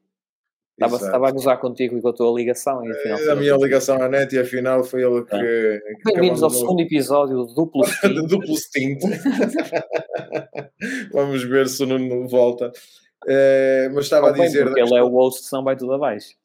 Estava, 0.73 0.95
estava 0.95 1.27
a 1.27 1.31
gozar 1.31 1.59
contigo 1.59 1.97
e 1.97 2.01
com 2.01 2.07
a 2.07 2.13
tua 2.13 2.33
ligação. 2.37 2.85
E 2.85 2.91
afinal, 2.91 3.31
a 3.31 3.35
minha 3.35 3.57
ligação 3.57 4.01
à 4.01 4.07
net 4.07 4.33
e 4.33 4.39
afinal 4.39 4.83
foi 4.83 5.03
ele 5.03 5.25
que. 5.25 5.35
É. 5.35 5.79
Bem-vindos 6.05 6.41
ao 6.41 6.49
segundo 6.49 6.81
episódio 6.81 7.45
do 7.45 7.53
Duplo 7.53 7.83
Stint. 7.85 8.29
Duplo 8.29 8.55
Stint. 8.55 9.01
Vamos 11.11 11.43
ver 11.43 11.67
se 11.67 11.83
o 11.83 11.85
Nuno 11.85 12.29
volta. 12.29 12.71
Uh, 13.25 13.93
mas 13.93 14.05
estava 14.05 14.29
a 14.29 14.31
dizer. 14.31 14.65
Porque 14.65 14.79
ele 14.79 14.95
é 14.95 15.03
o 15.03 15.09
host, 15.09 15.43
senão 15.45 15.63
vai 15.63 15.75
tudo 15.75 15.93
abaixo. 15.93 16.35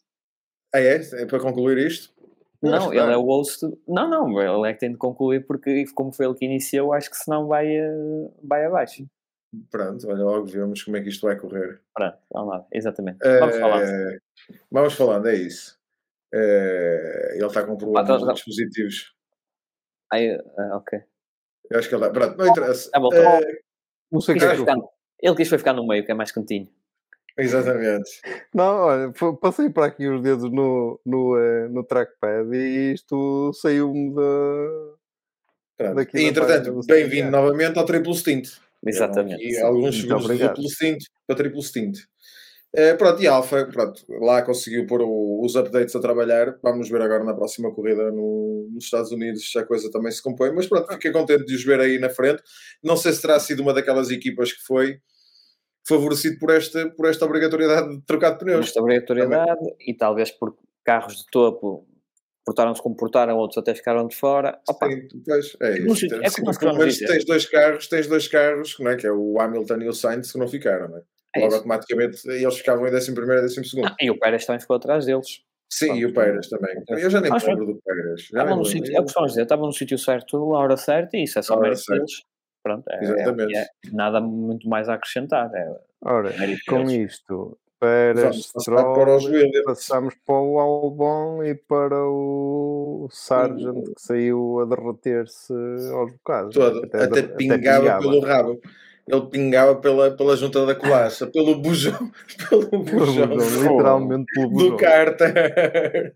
Ah, 0.74 0.80
é? 0.80 0.96
É 0.96 1.26
para 1.26 1.40
concluir 1.40 1.78
isto? 1.78 2.12
Não, 2.60 2.92
ele 2.92 3.12
é 3.12 3.16
o 3.16 3.22
host. 3.22 3.64
Não, 3.86 4.09
não, 4.09 4.40
ele 4.40 4.70
é 4.70 4.72
que 4.72 4.80
tem 4.80 4.90
de 4.90 4.96
concluir 4.96 5.46
porque, 5.46 5.84
como 5.94 6.12
foi 6.12 6.26
ele 6.26 6.34
que 6.34 6.44
iniciou, 6.44 6.92
acho 6.92 7.10
que 7.10 7.16
senão 7.16 7.46
vai, 7.46 7.66
eh, 7.66 8.30
vai 8.42 8.64
abaixo. 8.64 9.06
Pronto, 9.70 10.09
olha, 10.09 10.24
logo 10.24 10.46
vemos 10.46 10.82
como 10.82 10.96
é 10.96 11.02
que 11.02 11.10
isto 11.10 11.26
vai 11.26 11.36
correr. 11.36 11.80
Pronto, 11.94 12.18
vamos 12.32 12.48
lá, 12.48 12.66
exatamente. 12.72 13.18
Vamos 13.22 13.56
uh, 13.56 13.60
falando. 13.60 14.20
Vamos 14.70 14.94
falando, 14.94 15.28
é 15.28 15.34
isso. 15.34 15.78
Uh, 16.34 17.34
ele 17.34 17.46
está 17.46 17.64
com 17.64 17.76
problemas 17.76 18.10
ah, 18.10 18.18
tá, 18.18 18.26
tá. 18.26 18.32
dispositivos. 18.32 19.14
Aí, 20.10 20.34
uh, 20.36 20.76
ok. 20.76 21.01
Eu 21.70 21.78
acho 21.78 21.88
que 21.88 21.94
ele 21.94 22.05
está. 22.05 22.12
Pronto, 22.12 22.36
não 22.36 22.48
interessa. 22.48 22.90
Tá 22.90 22.98
bom, 22.98 23.10
tá 23.10 23.40
não 24.10 24.20
sei 24.20 24.36
que 24.36 24.44
é 24.44 24.56
ficar, 24.56 24.76
Ele 25.20 25.36
quis 25.36 25.49
foi 25.49 25.59
ficar 25.59 25.73
no 25.73 25.86
meio, 25.86 26.05
que 26.05 26.12
é 26.12 26.15
mais 26.15 26.32
cantinho. 26.32 26.69
Exatamente. 27.36 28.20
Não, 28.55 28.77
olha, 28.77 29.12
passei 29.41 29.69
para 29.69 29.86
aqui 29.86 30.07
os 30.07 30.23
dedos 30.23 30.51
no, 30.51 31.01
no, 31.05 31.69
no 31.70 31.85
trackpad 31.85 32.55
e 32.55 32.93
isto 32.93 33.53
saiu-me 33.55 34.15
da. 34.15 35.93
Daqui 35.95 36.19
e 36.19 36.27
entretanto, 36.27 36.81
bem-vindo 36.86 37.32
novamente 37.32 37.77
ao 37.78 37.85
triplo 37.85 38.15
stint. 38.15 38.49
Exatamente. 38.86 39.43
E 39.43 39.61
alguns 39.61 40.01
segundos 40.01 40.28
de 40.28 40.39
duplo 40.39 40.69
stint 40.69 41.05
para 41.27 41.36
triplo 41.36 41.62
stint. 41.62 41.99
Uh, 42.76 42.98
pronto, 42.98 43.22
e 43.22 43.26
Alfa, 43.28 43.66
pronto, 43.66 44.05
lá 44.20 44.42
conseguiu 44.42 44.84
pôr 44.84 45.01
o, 45.01 45.40
os 45.44 45.55
updates 45.55 45.94
a 45.94 46.01
trabalhar. 46.01 46.59
Vamos 46.60 46.88
ver 46.88 47.01
agora 47.01 47.22
na 47.22 47.32
próxima 47.32 47.72
corrida 47.72 48.10
no, 48.10 48.68
nos 48.72 48.84
Estados 48.84 49.12
Unidos 49.12 49.48
se 49.51 49.56
a 49.59 49.64
coisa 49.64 49.88
também 49.92 50.10
se 50.10 50.20
compõe. 50.20 50.52
Mas 50.52 50.66
pronto, 50.66 50.92
fiquei 50.92 51.12
contente 51.12 51.44
de 51.44 51.55
os 51.55 51.64
ver 51.64 51.78
aí 51.78 52.01
na 52.01 52.10
frente. 52.10 52.42
Não 52.82 52.96
sei 52.96 53.12
se 53.12 53.22
terá 53.22 53.38
sido 53.38 53.62
uma 53.62 53.72
daquelas 53.72 54.10
equipas 54.10 54.52
que 54.52 54.60
foi 54.64 54.98
favorecido 55.86 56.36
por 56.40 56.51
esta, 56.51 56.90
por 56.90 57.06
esta 57.06 57.24
obrigatoriedade 57.24 57.96
de 57.96 58.02
trocar 58.05 58.30
de 58.30 58.38
pneus. 58.38 58.66
Esta 58.66 58.80
obrigatoriedade 58.80 59.56
também. 59.56 59.76
e 59.86 59.94
talvez 59.94 60.32
por 60.32 60.56
carros 60.84 61.18
de 61.18 61.26
topo 61.30 61.86
portaram-se 62.44 62.82
como 62.82 62.96
portaram, 62.96 63.36
outros 63.36 63.59
até 63.59 63.74
ficaram 63.74 64.06
de 64.06 64.16
fora. 64.16 64.60
Opa. 64.68 64.90
Sim, 64.90 65.09
pois, 65.24 65.56
é 65.62 65.78
isso. 65.78 66.06
É 66.14 66.18
mas 66.76 66.98
tens 66.98 67.24
dois 67.24 67.46
carros, 67.46 67.86
tens 67.86 68.06
dois 68.06 68.28
carros, 68.28 68.76
não 68.80 68.90
é? 68.90 68.96
que 68.96 69.06
é 69.06 69.12
o 69.12 69.40
Hamilton 69.40 69.78
e 69.80 69.88
o 69.88 69.92
Sainz, 69.92 70.32
que 70.32 70.38
não 70.38 70.48
ficaram, 70.48 70.88
não 70.88 70.98
é? 70.98 71.02
É 71.36 71.44
automaticamente 71.44 72.28
eles 72.28 72.56
ficavam 72.56 72.86
em 72.86 72.94
11 72.94 73.15
primeiro 73.15 73.40
e 73.40 73.47
12 73.47 73.82
ah, 73.85 73.97
E 74.01 74.11
o 74.11 74.19
Pérez 74.19 74.47
também 74.47 74.61
ficou 74.61 74.77
atrás 74.77 75.06
deles. 75.06 75.43
Sim, 75.70 75.86
Pronto. 75.86 76.01
e 76.01 76.06
o 76.06 76.15
Pérez 76.15 76.48
também. 76.48 76.82
Eu 76.89 77.11
já 77.11 77.20
nem 77.20 77.32
me 77.32 77.39
lembro 77.39 77.66
do 77.66 77.82
Pérez. 77.85 78.20
Estava 78.20 78.55
no 78.55 78.65
sítio, 78.65 78.97
é 78.97 79.01
o 79.01 79.05
que 79.05 79.27
dizer, 79.27 79.43
estava 79.43 79.62
no 79.62 79.73
sítio 79.73 79.98
certo, 79.98 80.55
a 80.55 80.59
hora 80.59 80.77
certa, 80.77 81.16
e 81.16 81.24
isso 81.24 81.39
é 81.39 81.43
só 81.43 81.59
mérito 81.59 81.82
deles. 81.89 82.23
Pronto, 82.62 82.85
é, 82.89 83.05
é, 83.05 83.61
é, 83.61 83.66
nada 83.93 84.20
muito 84.20 84.66
mais 84.69 84.89
a 84.89 84.94
acrescentar. 84.94 85.51
É, 85.55 85.70
Ora, 86.01 86.32
com 86.66 86.82
isto, 86.90 87.59
para 87.78 88.32
Stroll, 88.32 88.94
para 88.94 89.16
os 89.16 89.24
passamos 89.65 90.15
para 90.24 90.35
o 90.35 90.59
Albon 90.59 91.44
e 91.44 91.55
para 91.55 92.02
o 92.06 93.06
Sargent 93.11 93.85
que 93.85 94.01
saiu 94.01 94.61
a 94.61 94.65
derreter-se 94.65 95.52
aos 95.93 96.12
bocados. 96.12 96.55
Todo, 96.55 96.85
até, 96.85 97.05
até, 97.05 97.23
pingava, 97.23 97.27
até 97.27 97.98
pingava 97.98 97.98
pelo 98.01 98.20
rabo. 98.20 98.61
Ele 99.06 99.26
pingava 99.26 99.76
pela, 99.76 100.10
pela 100.10 100.36
junta 100.36 100.64
da 100.64 100.74
colacha, 100.74 101.26
pelo 101.26 101.56
bujão, 101.56 102.10
pelo 102.48 102.82
bujão, 102.82 103.26
literalmente 103.26 104.24
pelo 104.35 104.51
bujão. 104.51 104.70
Do 104.70 104.76
Carter. 104.76 106.12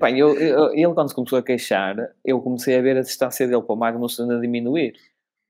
Bem, 0.00 0.18
eu, 0.18 0.34
eu, 0.34 0.72
ele 0.72 0.94
quando 0.94 1.08
se 1.10 1.14
começou 1.14 1.38
a 1.38 1.42
queixar, 1.42 1.96
eu 2.24 2.40
comecei 2.40 2.78
a 2.78 2.82
ver 2.82 2.96
a 2.96 3.02
distância 3.02 3.46
dele 3.46 3.62
para 3.62 3.74
o 3.74 3.76
Magnussen 3.76 4.30
a 4.32 4.40
diminuir 4.40 4.94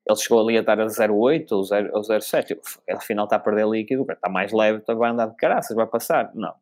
ele 0.07 0.17
chegou 0.19 0.41
ali 0.41 0.57
a 0.59 0.61
estar 0.61 0.79
a 0.79 0.87
0,8 0.87 1.53
ou 1.53 1.63
0,7. 1.63 2.59
Afinal 2.91 3.25
está 3.25 3.37
a 3.37 3.41
perder 3.41 3.67
líquido, 3.67 4.05
está 4.11 4.29
mais 4.29 4.53
leve, 4.53 4.79
então 4.83 4.97
vai 4.97 5.11
andar 5.11 5.29
de 5.29 5.37
caraças, 5.37 5.75
vai 5.75 5.87
passar. 5.87 6.31
Não, 6.35 6.55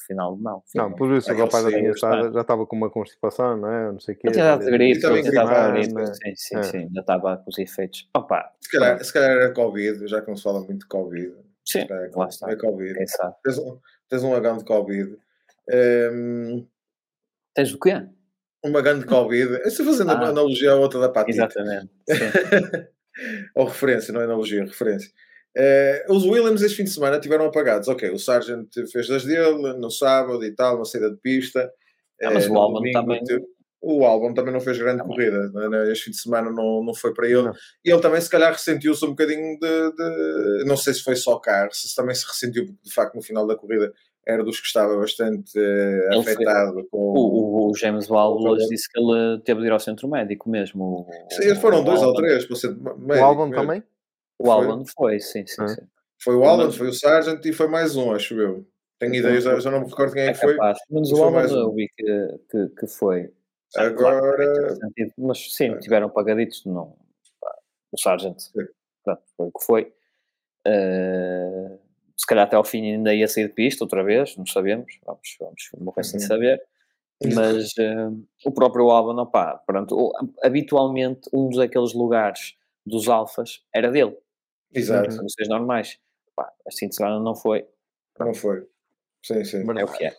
afinal 0.00 0.36
não. 0.36 0.62
Afinal, 0.66 0.90
não, 0.90 0.96
por 0.96 1.12
isso 1.12 1.32
o 1.32 1.36
rapaz 1.36 1.64
já, 1.64 1.78
estava, 1.78 2.32
já 2.32 2.40
estava 2.40 2.66
com 2.66 2.76
uma 2.76 2.90
constipação, 2.90 3.56
não 3.56 3.70
é? 3.70 3.92
Não 3.92 4.00
sei 4.00 4.14
o 4.14 4.18
quê. 4.18 4.28
Já 4.34 4.54
estava 4.54 4.70
gripe, 4.70 5.00
já 5.00 5.18
estava 5.18 5.70
gripe, 5.72 6.06
sim, 6.06 6.34
sim, 6.36 6.56
é. 6.56 6.62
sim, 6.62 6.88
já 6.94 7.00
estava 7.00 7.36
com 7.38 7.50
os 7.50 7.58
efeitos. 7.58 8.08
Opa, 8.16 8.52
se, 8.60 8.70
calhar, 8.70 9.04
se 9.04 9.12
calhar 9.12 9.30
era 9.30 9.52
Covid, 9.52 10.06
já 10.06 10.20
que 10.20 10.28
não 10.28 10.36
se 10.36 10.42
fala 10.42 10.60
muito 10.60 10.80
de 10.80 10.86
Covid. 10.86 11.34
Sim, 11.64 11.86
é, 11.90 12.10
lá 12.14 12.28
está. 12.28 12.50
É 12.50 12.56
Covid. 12.56 12.94
Tens 13.42 13.58
um, 13.58 13.78
tens 14.08 14.22
um 14.22 14.34
agão 14.34 14.58
de 14.58 14.64
Covid. 14.64 15.16
Um... 16.12 16.66
Tens 17.54 17.72
o 17.72 17.78
quê? 17.78 18.06
uma 18.64 18.80
grande 18.80 19.04
Covid. 19.04 19.60
Estou 19.66 19.86
fazendo 19.86 20.10
ah, 20.10 20.14
uma 20.14 20.28
analogia 20.28 20.72
à 20.72 20.76
outra 20.76 20.98
da 20.98 21.08
Patita. 21.08 21.44
Exatamente. 21.44 21.90
Ou 23.54 23.66
referência, 23.66 24.12
não 24.12 24.20
é 24.20 24.24
analogia, 24.24 24.64
referência. 24.64 25.12
Uh, 25.56 26.12
os 26.12 26.24
Williams 26.24 26.62
este 26.62 26.76
fim 26.76 26.84
de 26.84 26.90
semana 26.90 27.20
tiveram 27.20 27.46
apagados. 27.46 27.88
Ok, 27.88 28.10
o 28.10 28.18
Sargent 28.18 28.68
fez 28.90 29.06
das 29.06 29.24
dele 29.24 29.74
no 29.74 29.90
sábado 29.90 30.44
e 30.44 30.52
tal, 30.52 30.76
uma 30.76 30.84
saída 30.84 31.10
de 31.10 31.16
pista. 31.18 31.70
Ah, 32.22 32.30
mas 32.32 32.46
uh, 32.46 32.52
o 32.52 32.58
Albon 32.58 32.90
também. 32.92 33.22
O 33.80 34.04
Albon 34.04 34.32
também 34.32 34.52
não 34.52 34.60
fez 34.60 34.78
grande 34.78 35.02
também. 35.02 35.14
corrida. 35.14 35.50
Né? 35.68 35.92
Este 35.92 36.06
fim 36.06 36.10
de 36.10 36.20
semana 36.20 36.50
não, 36.50 36.82
não 36.82 36.94
foi 36.94 37.12
para 37.12 37.26
ele. 37.26 37.42
Não. 37.42 37.52
E 37.84 37.90
ele 37.90 38.00
também, 38.00 38.20
se 38.20 38.30
calhar, 38.30 38.50
ressentiu-se 38.50 39.04
um 39.04 39.10
bocadinho 39.10 39.58
de, 39.60 39.92
de, 39.92 40.64
Não 40.64 40.76
sei 40.76 40.94
se 40.94 41.02
foi 41.02 41.14
só 41.14 41.38
carro, 41.38 41.70
se 41.72 41.94
também 41.94 42.14
se 42.14 42.26
ressentiu, 42.26 42.64
porque 42.64 42.80
de 42.82 42.94
facto 42.94 43.14
no 43.14 43.22
final 43.22 43.46
da 43.46 43.54
corrida 43.54 43.92
era 44.26 44.42
dos 44.42 44.58
que 44.58 44.66
estava 44.66 44.96
bastante 44.96 45.52
uh, 45.58 46.18
afetado 46.18 46.74
foi, 46.74 46.84
com 46.84 46.98
o, 46.98 47.70
o, 47.70 47.76
James 47.76 48.08
Wallace 48.08 48.68
disse 48.70 48.90
que 48.90 48.98
ele 48.98 49.38
teve 49.44 49.60
de 49.60 49.66
ir 49.66 49.70
ao 49.70 49.78
centro 49.78 50.08
médico 50.08 50.48
mesmo. 50.48 51.06
Sim, 51.30 51.54
foram 51.56 51.82
o 51.82 51.84
dois 51.84 52.02
ou 52.02 52.14
três 52.14 52.46
para 52.46 52.56
ser 52.56 52.74
médico. 52.74 53.06
O 53.06 53.22
Albon 53.22 53.50
também? 53.50 53.82
O 54.38 54.50
Albon 54.50 54.84
foi, 54.84 55.20
sim, 55.20 55.46
sim, 55.46 55.66
sim. 55.68 55.82
Foi 56.22 56.34
o 56.36 56.44
Albon, 56.44 56.70
foi 56.70 56.88
o 56.88 56.92
Sargent 56.92 57.44
e 57.44 57.52
foi 57.52 57.68
mais 57.68 57.96
um, 57.96 58.12
acho 58.12 58.34
eu. 58.40 58.66
Tenho 58.98 59.14
ideia, 59.14 59.40
já, 59.40 59.58
já 59.58 59.70
não 59.70 59.80
me 59.80 59.88
recordo 59.88 60.12
quem 60.12 60.22
é, 60.22 60.26
é 60.28 60.32
que 60.32 60.40
foi. 60.40 60.56
Mas 60.90 61.12
o 61.12 61.22
Albon 61.22 61.40
eu 61.40 61.74
vi 61.74 61.88
que, 61.96 62.38
que, 62.50 62.68
que 62.80 62.86
foi. 62.86 63.32
Agora. 63.76 64.76
Mas 65.18 65.54
sim, 65.54 65.72
é. 65.72 65.78
tiveram 65.78 66.08
pagaditos, 66.08 66.64
não. 66.64 66.96
O 67.92 67.98
Sargent, 67.98 68.38
pronto, 69.04 69.22
foi 69.36 69.46
o 69.46 69.52
que 69.52 69.64
foi. 69.64 69.92
Uh, 70.66 71.78
se 72.16 72.26
calhar 72.26 72.46
até 72.46 72.56
ao 72.56 72.64
fim 72.64 72.92
ainda 72.92 73.14
ia 73.14 73.28
sair 73.28 73.48
de 73.48 73.54
pista 73.54 73.84
outra 73.84 74.02
vez, 74.02 74.36
não 74.36 74.46
sabemos, 74.46 74.98
vamos, 75.04 75.36
vamos 75.38 75.70
uma 75.74 76.02
sem 76.02 76.20
uhum. 76.20 76.26
saber. 76.26 76.62
Mas 77.34 77.72
uh, 77.78 78.26
o 78.44 78.52
próprio 78.52 78.90
Albon, 78.90 79.20
opá, 79.20 79.56
pronto, 79.66 80.12
habitualmente 80.42 81.28
um 81.32 81.48
dos 81.48 81.58
aqueles 81.58 81.94
lugares 81.94 82.54
dos 82.84 83.08
alfas 83.08 83.62
era 83.72 83.90
dele. 83.90 84.16
Exato. 84.74 85.16
Não 85.16 85.28
sei 85.28 85.46
normais. 85.48 85.98
Pá, 86.34 86.50
assim 86.66 86.88
de 86.88 86.94
semana 86.96 87.20
não 87.20 87.34
foi. 87.34 87.66
Não 88.18 88.34
foi. 88.34 88.66
Sim, 89.24 89.44
sim. 89.44 89.64
É 89.78 89.84
o 89.84 89.92
que 89.92 90.04
é. 90.04 90.16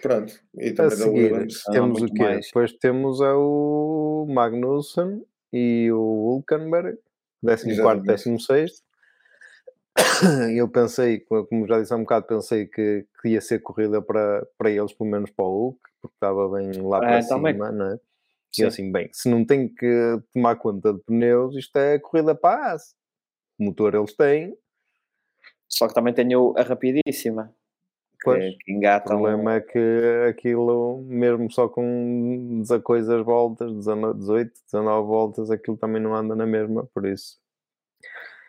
Pronto. 0.00 0.32
E 0.58 0.72
também 0.72 0.92
a 0.92 0.96
seguir, 0.96 1.32
Williams. 1.32 1.62
temos 1.64 2.02
o 2.02 2.06
quê? 2.06 2.22
Mais. 2.22 2.46
Depois 2.46 2.72
temos 2.74 3.20
o 3.20 4.26
Magnussen 4.28 5.24
e 5.52 5.90
o 5.92 5.98
Hulkenberg, 6.34 6.98
14 7.44 7.66
16 8.06 8.82
eu 10.56 10.68
pensei, 10.68 11.20
como 11.20 11.66
já 11.66 11.80
disse 11.80 11.92
há 11.92 11.96
um 11.96 12.00
bocado, 12.02 12.26
pensei 12.26 12.66
que, 12.66 13.06
que 13.20 13.28
ia 13.30 13.40
ser 13.40 13.60
corrida 13.60 14.00
para, 14.00 14.46
para 14.56 14.70
eles, 14.70 14.92
pelo 14.92 15.10
menos 15.10 15.30
para 15.30 15.44
o 15.44 15.48
Hulk, 15.66 15.80
porque 16.00 16.14
estava 16.16 16.48
bem 16.48 16.72
lá 16.80 16.98
para 17.00 17.18
É, 17.18 17.26
também. 17.26 17.52
cima, 17.52 17.70
não 17.70 17.86
é? 17.92 17.96
Sim. 18.54 18.62
E 18.62 18.64
assim, 18.66 18.92
bem, 18.92 19.08
se 19.12 19.28
não 19.28 19.44
tem 19.44 19.68
que 19.68 20.18
tomar 20.34 20.56
conta 20.56 20.92
de 20.92 21.00
pneus, 21.00 21.56
isto 21.56 21.76
é 21.76 21.98
corrida 21.98 22.34
para 22.34 22.56
a 22.66 22.72
AS. 22.72 22.94
Motor 23.62 23.94
eles 23.94 24.14
têm, 24.14 24.56
Só 25.68 25.88
que 25.88 25.94
também 25.94 26.12
tenho 26.12 26.54
a 26.56 26.62
rapidíssima. 26.62 27.54
Que, 28.20 28.24
Pois. 28.24 28.56
que 28.58 28.72
o 28.86 29.00
problema 29.02 29.54
é 29.54 29.60
que 29.60 30.26
aquilo, 30.28 30.98
mesmo 31.06 31.50
só 31.50 31.68
com 31.68 32.60
desacoisas 32.60 33.24
voltas, 33.24 33.72
19, 33.72 34.18
18, 34.18 34.52
19 34.66 35.06
voltas, 35.08 35.50
aquilo 35.50 35.76
também 35.76 36.00
não 36.00 36.14
anda 36.14 36.36
na 36.36 36.46
mesma, 36.46 36.86
por 36.94 37.04
isso. 37.06 37.40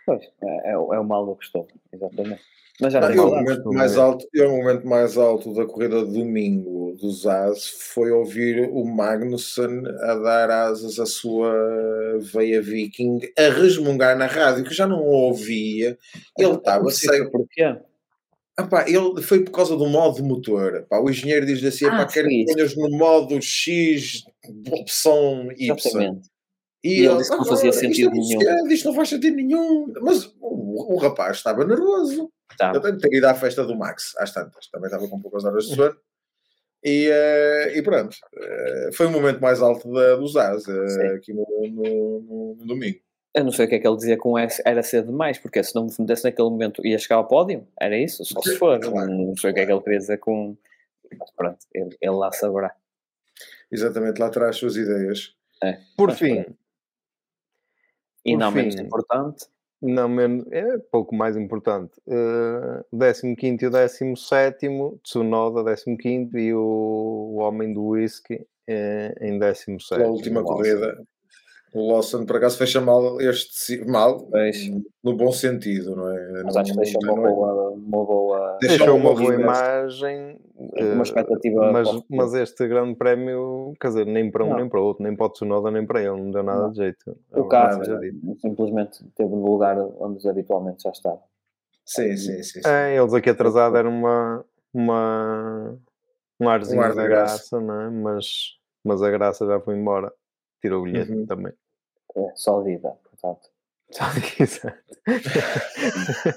Pois, 0.05 0.21
é, 0.43 0.71
é, 0.71 0.77
o- 0.77 0.93
é 0.93 0.99
o 0.99 1.03
mal 1.03 1.25
do 1.25 1.35
costume, 1.35 1.69
exatamente. 1.91 2.43
Mas 2.81 2.93
já 2.93 3.01
Não, 3.01 3.11
eu, 3.11 3.27
o 3.27 3.35
momento 3.35 3.73
mais 3.73 3.95
é? 3.95 3.99
alto, 3.99 4.27
eu, 4.33 4.49
o 4.49 4.57
momento 4.57 4.87
mais 4.87 5.17
alto 5.17 5.53
da 5.53 5.65
corrida 5.65 6.03
de 6.03 6.13
domingo 6.13 6.95
dos 6.99 7.25
AS 7.27 7.67
foi 7.67 8.11
ouvir 8.11 8.69
o 8.71 8.83
Magnussen 8.83 9.83
a 10.01 10.15
dar 10.15 10.49
asas 10.49 10.99
à 10.99 11.05
sua 11.05 11.53
veia 12.19 12.61
viking 12.61 13.19
a 13.37 13.49
resmungar 13.49 14.17
na 14.17 14.25
rádio, 14.25 14.63
que 14.63 14.73
já 14.73 14.87
não 14.87 15.01
o 15.01 15.11
ouvia. 15.11 15.97
Ele 16.37 16.53
estava 16.53 16.89
seco. 16.89 17.31
Porquê? 17.31 17.77
Ah, 18.55 18.67
pá, 18.67 18.85
ele 18.87 19.21
foi 19.21 19.43
por 19.43 19.51
causa 19.51 19.75
do 19.75 19.87
modo 19.87 20.23
motor. 20.23 20.85
Pá, 20.89 20.99
o 20.99 21.09
engenheiro 21.09 21.45
diz-lhe 21.45 21.67
assim: 21.67 21.85
Ah, 21.85 21.97
pá, 21.97 22.05
quero 22.05 22.27
que 22.27 22.45
ponhas 22.45 22.75
no 22.75 22.89
modo 22.89 23.41
X, 23.41 24.23
opção 24.71 25.51
Y. 25.57 25.75
Exatamente. 25.75 26.32
E, 26.83 27.01
E 27.01 27.05
ele 27.05 27.17
disse 27.17 27.31
que 27.31 27.37
não 27.37 27.45
fazia 27.45 27.69
"Ah, 27.69 27.73
isto 27.73 27.79
é 27.85 27.87
sentido 27.87 28.11
nenhum." 28.11 28.67
Isto 28.67 28.87
não 28.89 28.95
faz 28.95 29.09
sentido 29.09 29.35
nenhum. 29.37 29.93
Mas 30.01 30.25
o, 30.41 30.93
o 30.95 30.97
rapaz 30.97 31.37
estava 31.37 31.63
nervoso. 31.65 32.29
Tá. 32.57 32.71
Eu 32.75 32.81
tenho 32.81 32.97
que 32.97 33.07
ter 33.09 33.17
ido 33.17 33.25
à 33.25 33.33
festa 33.33 33.63
do 33.65 33.75
Max, 33.75 34.13
às 34.17 34.31
tantas. 34.33 34.67
Também 34.67 34.87
estava 34.87 35.07
com 35.07 35.19
poucas 35.19 35.45
horas 35.45 35.65
de 35.65 35.75
sono. 35.75 35.95
E, 36.83 37.07
eh, 37.09 37.77
e 37.77 37.81
pronto. 37.81 38.15
Eh, 38.37 38.89
foi 38.93 39.05
o 39.05 39.11
momento 39.11 39.39
mais 39.39 39.61
alto 39.61 39.91
da, 39.93 40.15
dos 40.17 40.35
AS 40.35 40.67
eh, 40.67 40.87
Sim. 40.89 41.07
aqui 41.15 41.33
no, 41.33 41.45
no- 41.71 42.19
no- 42.21 42.55
no 42.59 42.65
domingo. 42.65 42.99
Eu 43.33 43.45
não 43.45 43.51
sei 43.53 43.65
o 43.65 43.69
que 43.69 43.75
é 43.75 43.79
que 43.79 43.87
ele 43.87 43.95
dizia 43.95 44.17
com 44.17 44.37
esse, 44.37 44.61
era 44.65 44.83
cedo 44.83 45.07
demais, 45.07 45.39
porque 45.39 45.63
se 45.63 45.73
não 45.73 45.85
me 45.85 45.91
metesse 45.97 46.25
naquele 46.25 46.49
momento 46.49 46.85
ia 46.85 46.99
chegar 46.99 47.15
ao 47.15 47.27
pódio, 47.27 47.65
era 47.79 47.97
isso, 47.97 48.23
só 48.25 48.39
se 48.41 48.57
for. 48.57 48.77
Claro. 48.79 49.09
Não 49.09 49.35
sei 49.37 49.49
o 49.51 49.53
que 49.53 49.61
é 49.61 49.65
que 49.65 49.71
ele 49.71 49.81
queria 49.81 49.99
dizer 49.99 50.17
com. 50.17 50.55
Mas 51.17 51.31
pronto, 51.31 51.57
ele, 51.73 51.95
ele 52.01 52.11
lá 52.15 52.31
saberá. 52.33 52.75
Exatamente, 53.71 54.19
lá 54.19 54.29
traz 54.29 54.49
as 54.51 54.57
suas 54.57 54.75
ideias. 54.75 55.33
Por 55.97 56.09
Mas 56.09 56.19
fim, 56.19 56.45
E 58.25 58.31
Por 58.33 58.39
não 58.39 58.51
menos 58.51 58.75
fim. 58.75 58.81
importante, 58.81 59.45
Não, 59.81 60.07
menos, 60.07 60.45
é 60.51 60.77
pouco 60.91 61.13
mais 61.13 61.35
importante. 61.35 61.91
Uh, 62.07 62.85
o 62.91 62.97
15 63.35 63.65
e 63.65 63.67
o 63.67 63.71
17, 63.71 64.67
Tsunoda 65.03 65.61
15 65.97 66.37
e 66.39 66.53
o, 66.53 66.59
o 66.61 67.35
homem 67.39 67.73
do 67.73 67.87
whisky 67.87 68.47
eh, 68.65 69.13
em 69.19 69.37
17. 69.37 69.89
Pela 69.89 70.09
última 70.09 70.41
corrida, 70.41 71.05
o 71.73 71.91
Lawson 71.91 72.25
por 72.25 72.37
acaso 72.37 72.57
fecha 72.57 72.79
mal 72.79 73.19
este 73.19 73.83
mal 73.85 74.29
no 75.03 75.15
bom 75.17 75.31
sentido, 75.31 75.95
não 75.95 76.09
é? 76.09 76.43
mas 76.43 76.55
acho 76.55 76.71
que 76.73 76.77
deixou 76.79 77.01
uma 77.03 77.11
é- 77.27 77.31
boa, 77.33 77.69
uma 77.71 78.05
boa, 78.05 78.57
Deixou 78.61 78.95
uma 78.95 79.13
boa 79.15 79.33
imagem, 79.35 80.39
uma 80.55 80.99
eh, 80.99 81.01
expectativa. 81.01 81.71
mas, 81.71 81.87
o 81.89 82.03
mas 82.09 82.33
este 82.33 82.67
grande 82.67 82.95
prémio, 82.95 83.73
quer 83.79 83.87
dizer, 83.89 84.05
nem 84.05 84.29
para 84.31 84.45
um 84.45 84.49
Não. 84.49 84.57
nem 84.57 84.69
para 84.69 84.79
o 84.79 84.83
outro, 84.83 85.03
nem 85.03 85.15
para 85.15 85.25
o 85.25 85.29
Tsunoda 85.29 85.71
nem 85.71 85.85
para 85.85 85.99
ele, 86.01 86.21
não 86.21 86.31
deu 86.31 86.43
nada 86.43 86.61
Não. 86.63 86.71
de 86.71 86.77
jeito. 86.77 87.17
o 87.31 87.39
É 87.45 87.47
carro 87.49 87.83
seja 87.83 87.97
dito. 87.99 88.37
simplesmente 88.39 89.03
esteve 89.05 89.29
no 89.35 89.45
lugar 89.45 89.77
onde 89.99 90.27
habitualmente 90.29 90.83
já 90.83 90.91
estava. 90.91 91.21
Sim, 91.85 92.15
sim, 92.15 92.41
sim. 92.43 92.61
sim. 92.61 92.69
É, 92.69 92.95
eles 92.97 93.13
aqui 93.13 93.29
atrasados 93.29 93.77
eram 93.77 93.89
uma, 93.91 94.45
uma, 94.73 95.77
um 96.39 96.49
arzinho 96.49 96.81
ar 96.81 96.91
de 96.91 96.95
da 96.95 97.07
graça. 97.07 97.55
graça, 97.57 97.59
não 97.59 97.81
é? 97.81 97.89
Mas, 97.89 98.25
mas 98.83 99.01
a 99.01 99.09
graça 99.11 99.45
já 99.45 99.59
foi 99.59 99.75
embora. 99.75 100.11
Tirou 100.61 100.79
o 100.79 100.83
bilhete 100.85 101.11
Uhum. 101.11 101.25
também. 101.25 101.51
É, 102.15 102.31
só 102.35 102.61
vida, 102.61 102.89
portanto. 103.03 103.49
Só 103.93 104.05
isso. 104.43 104.61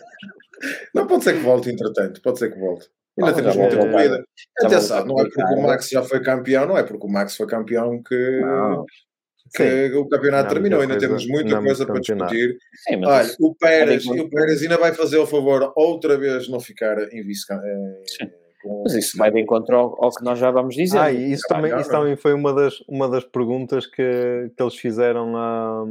Não 0.94 1.07
pode 1.07 1.24
ser 1.24 1.35
que 1.35 1.40
volte, 1.40 1.70
entretanto, 1.70 2.20
pode 2.23 2.39
ser 2.39 2.53
que 2.53 2.59
volte. 2.59 2.89
Ainda 3.19 3.31
Ah, 3.31 3.35
temos 3.35 3.55
já 3.55 3.61
muita 3.61 3.77
corrida. 3.78 4.24
Já 4.61 4.66
Atenção, 4.66 5.07
não 5.07 5.19
é 5.20 5.24
porque 5.24 5.43
o 5.43 5.62
Max 5.62 5.89
já 5.89 6.03
foi 6.03 6.23
campeão, 6.23 6.66
não 6.66 6.77
é 6.77 6.82
porque 6.82 7.07
o 7.07 7.11
Max 7.11 7.35
foi 7.36 7.47
campeão 7.47 8.03
que, 8.03 8.40
Não. 8.40 8.85
que 9.55 9.93
o 9.94 10.07
campeonato 10.07 10.44
Não, 10.48 10.53
terminou. 10.53 10.81
Ainda 10.82 10.94
coisa- 10.94 11.07
temos 11.09 11.27
muita 11.27 11.55
não, 11.55 11.62
coisa 11.65 11.86
para 11.86 11.94
campeonato. 11.94 12.35
discutir. 12.35 12.59
Sim, 12.86 12.97
mas 12.97 13.09
Olha, 13.09 13.24
isso- 13.27 13.36
o 13.40 13.55
Pérez, 13.55 14.05
e 14.05 14.20
o 14.20 14.28
Pérez 14.31 14.62
ainda 14.62 14.77
vai 14.77 14.93
fazer 14.94 15.16
o 15.19 15.27
favor 15.27 15.73
outra 15.77 16.19
vez 16.19 16.47
não 16.48 16.61
ficar 16.61 16.98
em 17.12 17.23
vice. 17.23 17.47
Mas 18.82 18.94
isso 18.94 19.16
vai 19.16 19.30
de 19.30 19.40
encontro 19.40 19.76
ao, 19.76 20.05
ao 20.05 20.10
que 20.10 20.24
nós 20.24 20.38
já 20.38 20.51
vamos 20.51 20.74
dizer. 20.74 20.98
Ah, 20.98 21.12
isso 21.12 21.43
também, 21.48 21.78
isso 21.78 21.90
não. 21.90 22.01
também 22.01 22.16
foi 22.16 22.32
uma 22.32 22.52
das, 22.52 22.80
uma 22.88 23.09
das 23.09 23.24
perguntas 23.24 23.86
que, 23.86 24.51
que 24.56 24.62
eles 24.62 24.76
fizeram 24.76 25.36
a, 25.36 25.84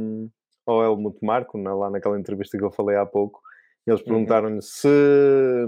ao 0.66 0.82
Helmut 0.82 1.18
Marko, 1.24 1.58
né, 1.58 1.70
lá 1.72 1.90
naquela 1.90 2.18
entrevista 2.18 2.58
que 2.58 2.64
eu 2.64 2.70
falei 2.70 2.96
há 2.96 3.06
pouco. 3.06 3.40
Eles 3.86 4.00
Uhum. 4.00 4.06
perguntaram-lhe 4.06 4.62
se 4.62 4.88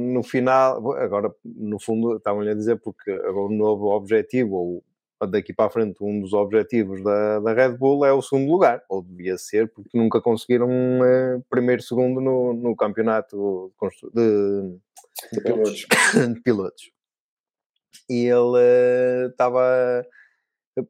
no 0.00 0.22
final, 0.24 0.92
agora 0.94 1.32
no 1.44 1.80
fundo 1.80 2.16
estavam-lhe 2.16 2.50
a 2.50 2.54
dizer 2.54 2.80
porque 2.80 3.12
o 3.12 3.48
novo 3.48 3.86
objetivo, 3.94 4.56
ou 4.56 4.84
daqui 5.28 5.52
para 5.52 5.66
a 5.66 5.70
frente, 5.70 6.02
um 6.02 6.20
dos 6.20 6.32
objetivos 6.32 7.02
da, 7.02 7.38
da 7.40 7.52
Red 7.52 7.76
Bull 7.76 8.04
é 8.04 8.12
o 8.12 8.22
segundo 8.22 8.50
lugar, 8.50 8.82
ou 8.88 9.02
devia 9.02 9.38
ser, 9.38 9.68
porque 9.72 9.96
nunca 9.96 10.20
conseguiram 10.20 10.68
eh, 11.04 11.40
primeiro, 11.48 11.82
segundo 11.82 12.20
no, 12.20 12.52
no 12.54 12.76
campeonato 12.76 13.72
de 14.14 14.78
de, 15.32 15.32
de 15.32 15.40
pilotos. 15.40 15.86
de 16.34 16.40
pilotos. 16.40 16.92
E 18.08 18.26
ele 18.26 18.58
eh, 18.58 19.26
estava. 19.30 20.04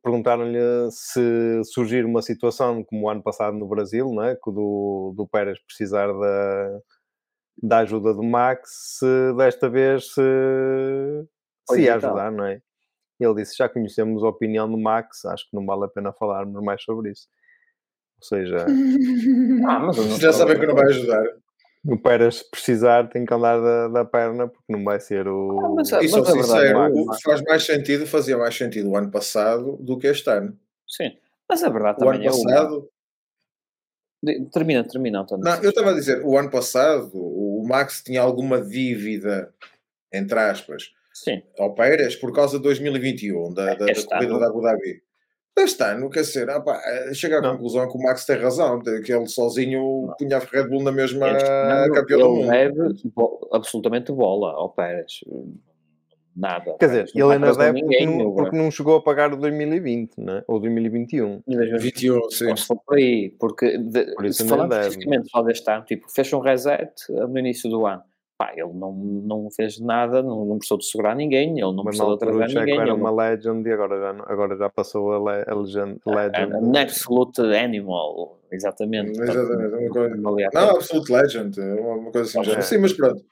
Perguntaram-lhe 0.03 0.59
se 0.91 1.63
surgir 1.65 2.05
uma 2.05 2.21
situação 2.21 2.85
como 2.85 3.07
o 3.07 3.11
ano 3.11 3.23
passado 3.23 3.57
no 3.57 3.67
Brasil, 3.67 4.13
não 4.13 4.23
é? 4.23 4.35
que 4.37 4.51
o 4.51 4.53
do, 4.53 5.15
do 5.17 5.27
Pérez 5.27 5.59
precisar 5.65 6.09
da, 6.09 6.81
da 7.63 7.79
ajuda 7.79 8.13
do 8.13 8.23
Max, 8.23 8.69
se 8.99 9.33
desta 9.35 9.71
vez 9.71 10.13
se, 10.13 10.21
se 11.71 11.81
ia 11.81 11.97
então. 11.97 12.11
ajudar, 12.11 12.31
não 12.31 12.45
é? 12.45 12.61
Ele 13.19 13.35
disse: 13.37 13.57
Já 13.57 13.69
conhecemos 13.69 14.23
a 14.23 14.29
opinião 14.29 14.71
do 14.71 14.79
Max, 14.79 15.25
acho 15.25 15.49
que 15.49 15.57
não 15.57 15.65
vale 15.65 15.85
a 15.85 15.89
pena 15.89 16.13
falarmos 16.13 16.63
mais 16.63 16.83
sobre 16.83 17.11
isso. 17.13 17.27
Ou 18.21 18.27
seja, 18.29 18.67
Ah, 19.67 19.91
Já 20.21 20.33
sabem 20.33 20.59
que 20.61 20.67
não 20.67 20.75
vai 20.75 20.87
ajudar. 20.87 21.25
O 21.87 21.97
Pérez, 21.99 22.37
se 22.37 22.51
precisar, 22.51 23.09
tem 23.09 23.25
que 23.25 23.33
andar 23.35 23.61
da, 23.61 23.89
da 23.89 24.05
perna, 24.05 24.49
porque 24.49 24.73
não 24.73 24.83
vai 24.85 25.01
ser 25.01 25.27
o. 25.29 25.59
Ah, 25.61 25.69
mas- 25.77 25.93
E 25.93 26.09
sou 26.09 26.23
verdade 26.25 26.47
sincero, 26.47 26.79
é- 26.79 26.89
o- 26.91 27.21
faz 27.23 27.43
mais 27.43 27.65
sentido, 27.65 28.07
fazia 28.07 28.37
mais 28.37 28.55
sentido 28.57 28.91
o 28.91 28.97
ano 28.97 29.11
passado 29.11 29.77
do 29.81 29.97
que 29.99 30.07
este 30.07 30.29
ano. 30.31 30.59
Sim. 30.87 31.17
Mas 31.49 31.63
a 31.63 31.69
verdade 31.71 32.03
O 32.05 32.09
ano 32.09 32.13
também 32.19 32.29
é 32.29 32.31
uma. 32.33 32.45
passado, 32.45 32.89
De- 34.23 34.47
Termina, 34.51 34.83
termina, 34.83 35.21
António. 35.21 35.45
não, 35.45 35.63
eu 35.63 35.71
estava 35.71 35.91
a 35.93 35.95
dizer, 35.95 36.25
o 36.25 36.37
ano 36.37 36.51
passado 36.51 37.11
o 37.15 37.65
Max 37.67 38.03
tinha 38.03 38.21
alguma 38.21 38.61
dívida, 38.61 39.55
entre 40.13 40.37
aspas, 40.41 40.91
Sim. 41.15 41.41
ao 41.57 41.73
Pérez 41.75 42.17
por 42.17 42.33
causa 42.33 42.57
de 42.57 42.65
2021, 42.65 43.55
da, 43.55 43.75
da, 43.75 43.87
da 43.87 43.95
corrida 44.05 44.33
ano. 44.33 44.41
da 44.41 44.47
Abu 44.49 44.61
Dhabi. 44.61 45.03
Este 45.61 45.83
ano, 45.83 46.09
quer 46.11 46.21
dizer, 46.21 46.49
ah 46.51 46.61
pá, 46.61 46.81
eh, 46.85 47.13
chega 47.15 47.39
à 47.39 47.41
Não. 47.43 47.53
conclusão 47.53 47.89
que 47.91 47.99
o 47.99 48.03
Max 48.03 48.25
tem 48.25 48.37
razão, 48.39 48.81
que 48.81 49.13
ele 49.13 49.27
sozinho 49.27 50.15
punha 50.19 50.37
a 50.37 50.41
Red 50.41 50.69
Bull 50.69 50.83
na 50.83 50.93
mesma 50.93 51.27
campeão 51.95 52.21
do 52.21 52.35
mundo. 52.37 52.49
deve 52.51 52.95
bo- 53.15 53.49
absolutamente 53.53 54.13
bola 54.13 54.53
ao 54.53 54.71
Pérez. 54.71 55.21
Nada. 56.37 56.77
Quer 56.79 56.87
dizer, 56.87 57.11
não 57.17 57.27
ele 57.33 57.35
ainda 57.35 57.53
deve 57.59 57.81
porque 57.81 58.07
não, 58.07 58.33
porque 58.33 58.57
não 58.57 58.71
chegou 58.71 58.97
a 58.97 59.03
pagar 59.03 59.33
o 59.33 59.37
2020, 59.37 60.19
né? 60.19 60.45
ou 60.47 60.61
2021. 60.61 61.43
em 61.49 61.57
2021. 61.57 62.15
21, 62.15 62.31
sim. 62.31 62.65
Ou 62.71 62.77
por 62.77 62.97
aí, 62.97 63.35
porque 63.41 63.77
de, 63.77 64.15
Por 64.15 64.25
isso 64.25 64.45
se 64.45 64.49
deve. 64.49 64.75
especificamente 64.79 65.29
só 65.31 65.43
deste 65.43 65.69
ano, 65.69 65.85
tipo, 65.85 66.09
fecha 66.09 66.37
um 66.37 66.41
reset 66.41 66.93
eh, 67.11 67.27
no 67.27 67.37
início 67.41 67.69
do 67.69 67.85
ano. 67.85 68.03
Pá, 68.39 68.53
ele 68.55 68.73
não, 68.73 68.93
não 68.95 69.51
fez 69.51 69.81
nada, 69.81 70.23
não, 70.23 70.45
não 70.45 70.59
precisou 70.59 70.79
de 70.79 70.85
segurar 70.87 71.17
ninguém, 71.17 71.51
ele 71.59 71.73
não 71.73 71.83
precisou 71.83 72.17
de 72.17 72.25
atrasar 72.25 72.49
Checo 72.49 72.61
ninguém. 72.61 72.75
era 72.77 72.85
ele 72.85 72.93
uma 72.93 73.11
legend 73.11 73.69
e 73.69 73.73
agora 73.73 73.99
já, 73.99 74.11
agora 74.33 74.57
já 74.57 74.71
passou 74.71 75.13
a, 75.13 75.19
le, 75.19 75.45
a 75.45 75.55
legend, 75.57 76.01
legend. 76.07 76.55
An 76.55 76.81
absolute 76.81 77.41
animal, 77.57 78.39
exatamente. 78.53 79.21
Exatamente, 79.21 79.75
uma 79.77 80.33
coisa- 80.33 80.51
Não. 80.55 80.71
Absolute 80.71 81.13
Legend, 81.13 81.61
é 81.61 81.75
uma 81.75 82.13
coisa 82.13 82.39
assim. 82.41 82.49
do 82.49 82.57
É. 82.57 82.63
Sim, 82.63 82.79
mas 82.79 82.93
pronto. 82.93 83.25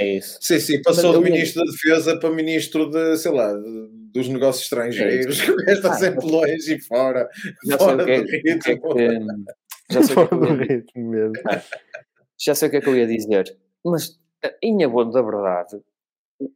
É 0.00 0.16
isso. 0.16 0.38
Sim, 0.40 0.58
sim, 0.58 0.82
passou 0.82 1.12
de 1.22 1.30
ministro 1.30 1.64
da 1.64 1.70
Defesa 1.70 2.18
para 2.18 2.30
ministro 2.30 2.90
de, 2.90 3.16
sei 3.18 3.30
lá, 3.30 3.52
de- 3.52 3.88
dos 4.12 4.26
negócios 4.28 4.64
estrangeiros. 4.64 5.38
É 5.68 5.72
está 5.74 5.90
Ah, 5.90 5.94
sempre 5.94 6.26
longe 6.28 6.74
e 6.74 6.80
fora. 6.80 7.28
Já 7.66 7.78
sei 7.78 7.86
fora 7.86 8.02
o 8.02 8.06
que 8.06 8.10
é, 8.12 8.20
do 8.20 8.26
que, 8.26 8.34
é 8.34 8.52
ritmo. 8.52 8.94
que- 8.94 9.94
já 9.94 10.02
sei 10.02 10.16
o 10.16 10.16
que, 10.16 10.22
é 10.22 10.26
que 10.26 10.28
Fora 10.28 10.34
eu 10.34 10.56
do 10.56 10.62
ia- 10.64 10.66
ritmo 10.76 11.10
mesmo. 11.10 11.32
já 12.36 12.54
sei 12.56 12.66
o 12.68 12.70
que 12.72 12.76
é 12.78 12.80
que 12.80 12.88
eu 12.88 12.96
ia 12.96 13.06
dizer, 13.06 13.56
mas 13.84 14.18
em 14.62 14.84
abono 14.84 15.10
da 15.10 15.22
verdade, 15.22 15.82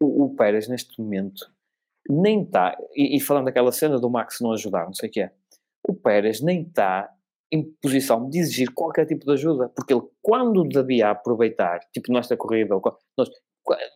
o, 0.01 0.25
o 0.25 0.35
Pérez 0.35 0.69
neste 0.69 1.01
momento 1.01 1.53
nem 2.09 2.43
está, 2.43 2.77
e, 2.95 3.17
e 3.17 3.21
falando 3.21 3.47
daquela 3.47 3.73
cena 3.73 3.99
do 3.99 4.11
Max 4.11 4.41
não 4.41 4.53
ajudar, 4.53 4.87
não 4.87 4.95
sei 4.95 5.09
o 5.09 5.13
que 5.13 5.21
é, 5.21 5.33
o 5.89 5.95
Pérez 5.95 6.41
nem 6.41 6.63
está 6.63 7.11
em 7.53 7.63
posição 7.81 8.29
de 8.29 8.39
exigir 8.39 8.73
qualquer 8.73 9.07
tipo 9.07 9.25
de 9.25 9.33
ajuda, 9.33 9.69
porque 9.69 9.95
ele, 9.95 10.03
quando 10.21 10.67
devia 10.67 11.11
aproveitar, 11.11 11.81
tipo 11.93 12.13
nesta 12.13 12.37
corrida, 12.37 12.75
nós, 13.17 13.31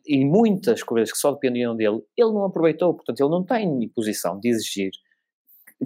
e 0.07 0.25
muitas 0.25 0.83
corridas 0.83 1.13
que 1.13 1.19
só 1.19 1.33
dependiam 1.33 1.77
dele, 1.77 2.03
ele 2.17 2.33
não 2.33 2.45
aproveitou, 2.45 2.95
portanto, 2.95 3.21
ele 3.21 3.31
não 3.31 3.43
está 3.43 3.61
em 3.61 3.89
posição 3.89 4.39
de 4.39 4.49
exigir 4.49 4.91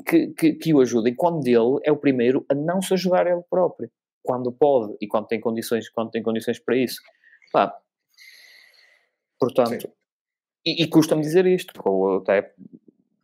que, 0.06 0.28
que, 0.28 0.52
que 0.54 0.74
o 0.74 0.80
ajudem 0.80 1.14
quando 1.14 1.46
ele 1.46 1.80
é 1.84 1.92
o 1.92 1.96
primeiro 1.96 2.44
a 2.48 2.54
não 2.54 2.80
se 2.80 2.94
ajudar 2.94 3.26
ele 3.26 3.42
próprio, 3.50 3.90
quando 4.22 4.52
pode 4.52 4.96
e 5.00 5.06
quando 5.06 5.26
tem 5.26 5.40
condições, 5.40 5.88
quando 5.88 6.10
tem 6.10 6.22
condições 6.22 6.58
para 6.58 6.76
isso. 6.76 7.00
Pá, 7.52 7.74
portanto, 9.42 9.88
e, 10.64 10.84
e 10.84 10.86
custa-me 10.86 11.22
dizer 11.22 11.46
isto, 11.46 11.72
porque 11.72 11.88
eu 11.88 12.18
até 12.18 12.52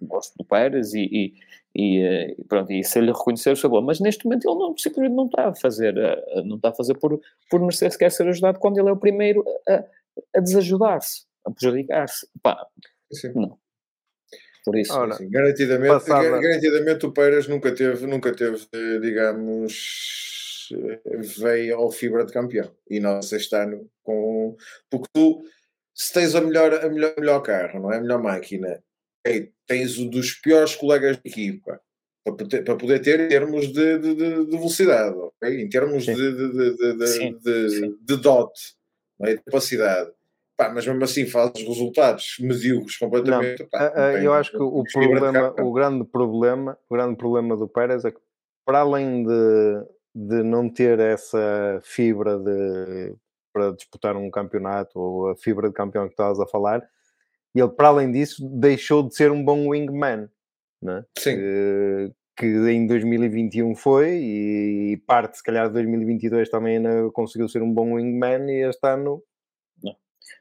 gosto 0.01 0.37
do 0.37 0.45
Pérez 0.45 0.93
e, 0.95 1.01
e, 1.01 1.35
e, 1.75 2.03
eh, 2.03 2.37
pronto, 2.49 2.73
e 2.73 2.83
se 2.83 2.99
ele 2.99 3.13
reconhecer 3.13 3.53
o 3.53 3.57
seu 3.57 3.71
mas 3.83 4.01
neste 4.01 4.25
momento 4.25 4.49
ele 4.49 4.59
não, 4.59 4.77
simplesmente 4.77 5.15
não 5.15 5.27
está 5.27 5.49
a 5.49 5.55
fazer, 5.55 5.97
eh, 5.97 6.43
não 6.45 6.57
está 6.57 6.71
a 6.71 6.75
fazer 6.75 6.95
por, 6.95 7.21
por 7.49 7.61
merecer 7.61 7.93
sequer 7.93 8.11
ser 8.11 8.27
ajudado 8.29 8.59
quando 8.59 8.79
ele 8.79 8.89
é 8.89 8.93
o 8.93 8.97
primeiro 8.97 9.45
a, 9.69 9.85
a 10.37 10.41
desajudar-se, 10.41 11.25
a 11.45 11.51
prejudicar-se. 11.51 12.29
Pá, 12.43 12.67
Sim. 13.13 13.33
não. 13.35 13.59
Por 14.65 14.77
isso, 14.77 14.93
Ora, 14.93 15.15
sim, 15.15 15.31
garantidamente, 15.31 16.05
garantidamente 16.07 17.07
o 17.07 17.13
Pérez 17.13 17.49
nunca 17.49 17.75
teve, 17.75 18.07
nunca 18.07 18.35
teve, 18.35 18.67
digamos, 19.01 20.69
veio 21.39 21.79
ao 21.79 21.91
fibra 21.91 22.27
de 22.27 22.33
campeão. 22.33 22.71
E 22.91 23.01
nós 23.01 23.33
este 23.33 23.55
ano, 23.57 23.89
com, 24.03 24.57
porque 24.91 25.07
tu, 25.15 25.43
se 25.99 26.13
tens 26.13 26.35
a 26.37 26.41
melhor, 26.41 26.73
a 26.73 26.89
melhor, 26.89 27.13
melhor 27.19 27.41
carro, 27.41 27.81
não 27.81 27.93
é? 27.93 27.97
A 27.97 28.01
melhor 28.01 28.23
máquina, 28.23 28.81
tens 29.67 29.99
um 29.99 30.09
dos 30.09 30.33
piores 30.33 30.77
colegas 30.77 31.17
de 31.17 31.29
equipa 31.29 31.81
para 32.25 32.77
poder, 32.77 33.01
ter 33.01 33.21
em 33.21 33.29
termos 33.29 33.67
de, 33.73 33.99
de, 33.99 34.15
de, 34.15 34.45
de 34.45 34.51
velocidade, 34.57 35.17
okay? 35.17 35.63
em 35.63 35.69
termos 35.69 36.05
sim. 36.05 36.15
de, 36.15 36.33
de, 36.37 37.07
sim, 37.07 37.39
de, 37.43 37.71
sim. 37.71 37.99
de 38.01 38.17
dot, 38.17 38.53
é? 39.23 39.35
de 39.35 39.43
capacidade. 39.43 40.11
Pá, 40.57 40.69
mas 40.69 40.87
mesmo 40.87 41.03
assim 41.03 41.25
faz 41.27 41.53
resultados 41.57 42.37
medíocres 42.41 42.97
completamente. 42.97 43.61
Não, 43.61 43.69
pá, 43.69 43.93
não 43.95 44.03
eu 44.19 44.33
acho 44.35 44.51
que 44.51 44.63
o 44.63 44.85
problema, 44.93 45.55
o 45.61 45.73
grande 45.73 46.05
problema, 46.05 46.79
o 46.89 46.95
grande 46.95 47.17
problema 47.17 47.57
do 47.57 47.69
Pérez 47.69 48.05
é 48.05 48.11
que 48.11 48.21
para 48.65 48.81
além 48.81 49.25
de, 49.25 49.85
de 50.15 50.43
não 50.43 50.69
ter 50.69 50.99
essa 50.99 51.81
fibra 51.83 52.39
de, 52.39 53.15
para 53.59 53.73
disputar 53.73 54.17
um 54.17 54.31
campeonato 54.31 54.99
ou 54.99 55.31
a 55.31 55.37
fibra 55.37 55.69
de 55.69 55.75
campeão 55.75 56.07
que 56.07 56.13
estavas 56.13 56.39
a 56.39 56.47
falar, 56.47 56.87
ele 57.55 57.69
para 57.69 57.89
além 57.89 58.13
disso 58.13 58.49
deixou 58.49 59.03
de 59.03 59.15
ser 59.17 59.33
um 59.33 59.45
bom 59.45 59.71
wingman, 59.71 60.29
né? 60.81 61.05
Sim. 61.19 61.35
Que, 61.35 62.13
que 62.37 62.47
em 62.47 62.87
2021 62.87 63.75
foi 63.75 64.17
e 64.23 65.03
parte 65.07 65.39
se 65.39 65.43
calhar 65.43 65.67
de 65.67 65.73
2022 65.73 66.49
também 66.49 66.77
ainda 66.77 67.11
conseguiu 67.11 67.49
ser 67.49 67.63
um 67.63 67.73
bom 67.73 67.95
wingman 67.95 68.49
e 68.49 68.69
este 68.69 68.87
ano 68.87 69.23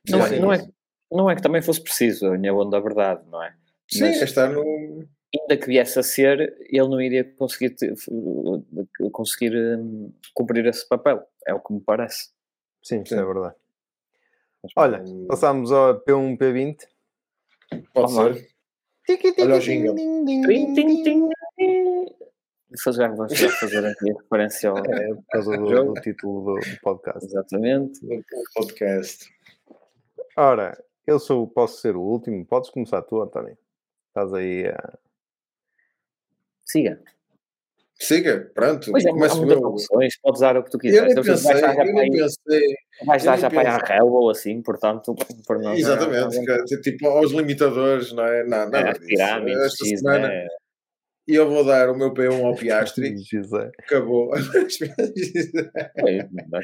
não, 0.08 0.26
é, 0.26 0.40
não, 0.40 0.54
é, 0.54 0.68
não 1.12 1.30
é 1.30 1.36
que 1.36 1.42
também 1.42 1.62
fosse 1.62 1.82
preciso, 1.82 2.28
a 2.28 2.38
minha 2.38 2.54
onda 2.54 2.72
da 2.72 2.80
verdade, 2.80 3.22
não 3.30 3.44
é? 3.44 3.54
Sim, 3.90 4.02
Mas, 4.02 4.22
este 4.22 4.40
ano. 4.40 4.64
Ainda 5.36 5.58
que 5.58 5.68
viesse 5.68 6.00
a 6.00 6.04
ser, 6.04 6.56
ele 6.70 6.88
não 6.88 7.02
iria 7.02 7.24
conseguir, 7.24 7.76
conseguir 9.12 9.54
um, 9.56 10.14
cumprir 10.34 10.66
esse 10.66 10.88
papel, 10.88 11.22
é 11.46 11.54
o 11.54 11.60
que 11.60 11.74
me 11.74 11.82
parece. 11.82 12.30
Sim, 12.82 13.04
Sim. 13.06 13.16
é 13.16 13.26
verdade. 13.26 13.56
Olha, 14.76 15.04
passamos 15.28 15.72
ao 15.72 16.00
P1, 16.02 16.38
P20. 16.38 16.78
Pode 17.94 18.12
ser. 18.12 18.50
Olha 19.40 19.56
o 19.56 19.60
jingle. 19.60 19.96
Fazer, 22.84 23.08
vamos 23.16 23.40
fazer 23.60 23.86
aqui 23.86 24.12
a 24.12 24.22
referência 24.22 24.70
ao 24.70 24.78
é, 24.78 25.14
por 25.14 25.26
causa 25.32 25.58
do, 25.58 25.94
do 25.94 26.02
título 26.02 26.56
do, 26.56 26.60
do 26.60 26.82
podcast. 26.82 27.26
Exatamente. 27.26 28.06
Do 28.06 28.24
podcast. 28.54 29.34
Ora, 30.36 30.78
eu 31.06 31.20
sou, 31.20 31.48
posso 31.48 31.80
ser 31.82 31.96
o 31.96 32.02
último. 32.02 32.46
Podes 32.46 32.70
começar 32.70 33.02
tu, 33.04 33.22
António. 33.22 33.58
Estás 34.10 34.34
aí 34.34 34.68
a. 34.68 35.00
Siga. 36.66 37.02
Siga, 38.00 38.52
pronto. 38.54 38.92
Pois 38.92 39.04
é, 39.06 39.10
há 39.10 39.14
muitas 39.14 39.40
opções, 39.40 40.20
podes 40.22 40.40
usar 40.40 40.56
o 40.56 40.64
que 40.64 40.70
tu 40.70 40.78
quiseres. 40.78 41.16
Eu 41.16 41.24
nem 41.24 41.34
pensei, 41.34 41.54
vais 41.54 41.62
dar 41.62 41.88
eu 41.88 41.94
nem 41.94 42.12
pensei. 42.12 42.76
Vais 43.06 43.24
dar 43.24 43.40
já 43.40 43.50
para 43.50 43.72
a 43.72 43.78
réu 43.78 44.08
ou 44.08 44.30
assim, 44.30 44.62
portanto, 44.62 45.16
por 45.48 45.60
não. 45.60 45.74
Exatamente, 45.74 46.36
não, 46.36 46.58
não, 46.58 46.66
tipo 46.82 47.08
aos 47.08 47.32
limitadores, 47.32 48.14
não 48.14 48.24
é? 48.24 48.44
Não, 48.44 48.70
nada 48.70 48.90
é. 48.90 48.94
Pirâmides, 48.94 49.64
Esta 49.64 49.86
X, 49.86 50.00
semana. 50.00 50.32
É... 50.32 50.48
E 51.28 51.36
eu 51.36 51.50
vou 51.50 51.66
dar 51.66 51.90
o 51.90 51.98
meu 51.98 52.14
P1 52.14 52.46
ao 52.46 52.56
Piastri. 52.56 53.16
Acabou. 53.80 54.32
é, 54.38 54.42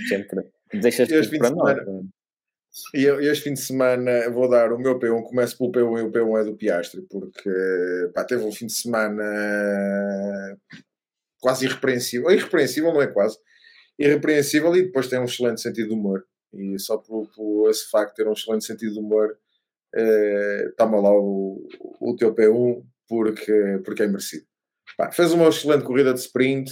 sempre. 0.08 0.48
Deixas 0.72 1.08
tudo 1.10 1.38
para 1.40 1.50
nós. 1.50 1.78
E 2.94 3.04
eu, 3.04 3.20
este 3.22 3.44
fim 3.44 3.54
de 3.54 3.60
semana 3.60 4.30
vou 4.32 4.50
dar 4.50 4.72
o 4.72 4.80
meu 4.80 4.98
P1, 4.98 5.24
começo 5.24 5.58
pelo 5.58 5.72
P1 5.72 6.00
e 6.00 6.04
o 6.04 6.12
P1 6.12 6.42
é 6.42 6.44
do 6.46 6.56
Piastri, 6.56 7.02
porque 7.04 7.50
pá, 8.16 8.24
teve 8.24 8.44
um 8.44 8.52
fim 8.52 8.66
de 8.66 8.74
semana 8.74 9.24
quase 11.44 11.66
irrepreensível. 11.66 12.32
Irrepreensível 12.32 12.94
não 12.94 13.02
é 13.02 13.08
quase. 13.08 13.38
Irrepreensível 14.00 14.74
e 14.78 14.84
depois 14.84 15.10
tem 15.10 15.20
um 15.20 15.26
excelente 15.26 15.62
sentido 15.62 15.90
de 15.90 15.94
humor. 15.94 16.26
E 16.54 16.80
só 16.80 16.98
por, 16.98 17.30
por 17.36 17.70
esse 17.70 17.90
facto 17.90 18.16
ter 18.16 18.28
um 18.28 18.32
excelente 18.32 18.64
sentido 18.64 18.94
de 18.94 19.00
humor, 19.00 19.38
eh, 19.94 20.70
toma 20.78 21.02
lá 21.02 21.12
o, 21.12 21.68
o 22.00 22.16
teu 22.16 22.34
P1 22.34 22.82
porque, 23.10 23.82
porque 23.84 24.04
é 24.04 24.08
merecido. 24.08 24.46
Pá, 24.98 25.12
fez 25.12 25.34
uma 25.34 25.50
excelente 25.50 25.84
corrida 25.84 26.14
de 26.14 26.22
sprint, 26.22 26.72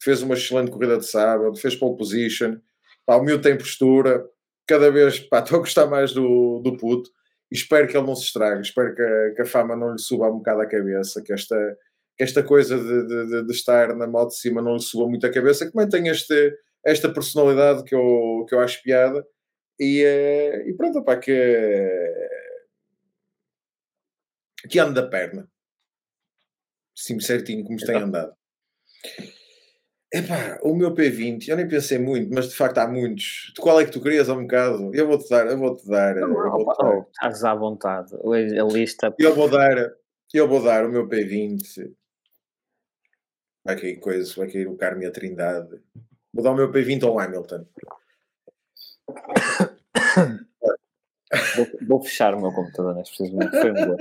fez 0.00 0.22
uma 0.22 0.34
excelente 0.34 0.70
corrida 0.70 0.96
de 0.96 1.06
sábado, 1.06 1.56
fez 1.56 1.74
pole 1.74 1.96
position. 1.96 2.56
Pá, 3.04 3.16
o 3.16 3.24
meu 3.24 3.40
tem 3.40 3.58
postura, 3.58 4.24
cada 4.64 4.92
vez 4.92 5.14
estou 5.32 5.56
a 5.56 5.60
gostar 5.60 5.86
mais 5.86 6.12
do, 6.12 6.60
do 6.62 6.76
puto 6.76 7.10
e 7.50 7.56
espero 7.56 7.88
que 7.88 7.96
ele 7.96 8.06
não 8.06 8.14
se 8.14 8.26
estrague, 8.26 8.62
espero 8.62 8.94
que 8.94 9.02
a, 9.02 9.34
que 9.34 9.42
a 9.42 9.46
fama 9.46 9.74
não 9.74 9.92
lhe 9.92 9.98
suba 9.98 10.30
um 10.30 10.38
bocado 10.38 10.60
a 10.60 10.66
cabeça, 10.66 11.20
que 11.20 11.32
esta, 11.32 11.56
esta 12.18 12.42
coisa 12.42 12.78
de, 12.78 13.06
de, 13.06 13.44
de, 13.44 13.52
estar 13.52 13.94
na 13.96 14.06
moto 14.06 14.30
de 14.30 14.38
cima 14.38 14.62
não 14.62 14.74
lhe 14.74 14.82
suba 14.82 15.08
muito 15.08 15.26
a 15.26 15.32
cabeça, 15.32 15.68
que 15.68 15.76
mantém 15.76 16.08
este, 16.08 16.56
esta 16.84 17.12
personalidade 17.12 17.84
que 17.84 17.94
eu, 17.94 18.46
que 18.48 18.54
eu 18.54 18.60
acho 18.60 18.82
piada 18.82 19.24
e, 19.78 20.02
eh, 20.04 20.68
e 20.68 20.74
pronto, 20.74 21.02
pá, 21.02 21.16
que, 21.16 21.32
que 24.68 24.78
ande 24.78 24.94
da 24.94 25.06
perna. 25.06 25.48
Sim, 26.94 27.18
certinho, 27.18 27.64
como 27.64 27.78
se 27.78 27.86
tem 27.86 27.96
andado. 27.96 28.32
Epá, 30.12 30.60
o 30.62 30.76
meu 30.76 30.94
P20, 30.94 31.48
eu 31.48 31.56
nem 31.56 31.66
pensei 31.66 31.98
muito, 31.98 32.32
mas 32.32 32.48
de 32.48 32.54
facto 32.54 32.78
há 32.78 32.86
muitos. 32.86 33.52
De 33.52 33.60
qual 33.60 33.80
é 33.80 33.84
que 33.84 33.90
tu 33.90 34.00
querias 34.00 34.28
um 34.28 34.42
bocado? 34.42 34.94
Eu 34.94 35.08
vou-te 35.08 35.28
dar, 35.28 35.48
eu 35.48 35.58
vou-te 35.58 35.84
dar. 35.88 36.14
Não, 36.14 36.28
eu 36.28 36.50
vou 36.52 36.66
dar. 36.66 37.06
Estás 37.10 37.42
à 37.42 37.52
vontade. 37.52 38.14
A 38.14 38.64
lista. 38.64 39.12
Eu 39.18 39.34
vou 39.34 39.50
dar, 39.50 39.76
eu 40.32 40.46
vou 40.46 40.62
dar 40.62 40.86
o 40.86 40.88
meu 40.88 41.08
P20. 41.08 41.92
Vai 43.64 43.80
cair 43.80 43.96
coisa, 43.96 44.34
vai 44.36 44.50
cair 44.50 44.68
o 44.68 44.76
Carme 44.76 45.06
a 45.06 45.10
Trindade. 45.10 45.80
Vou 46.32 46.44
dar 46.44 46.50
o 46.50 46.54
meu 46.54 46.70
P20 46.70 47.04
ao 47.04 47.18
Hamilton. 47.18 47.64
Vou, 51.56 51.66
vou, 51.88 52.02
fechar 52.02 52.34
o 52.34 52.40
meu 52.40 52.52
computador 52.52 52.94
neste 52.94 53.16
preciso 53.16 53.36
momento. 53.36 53.60
Foi 53.60 53.70
um 53.70 53.74
boa. 53.74 53.96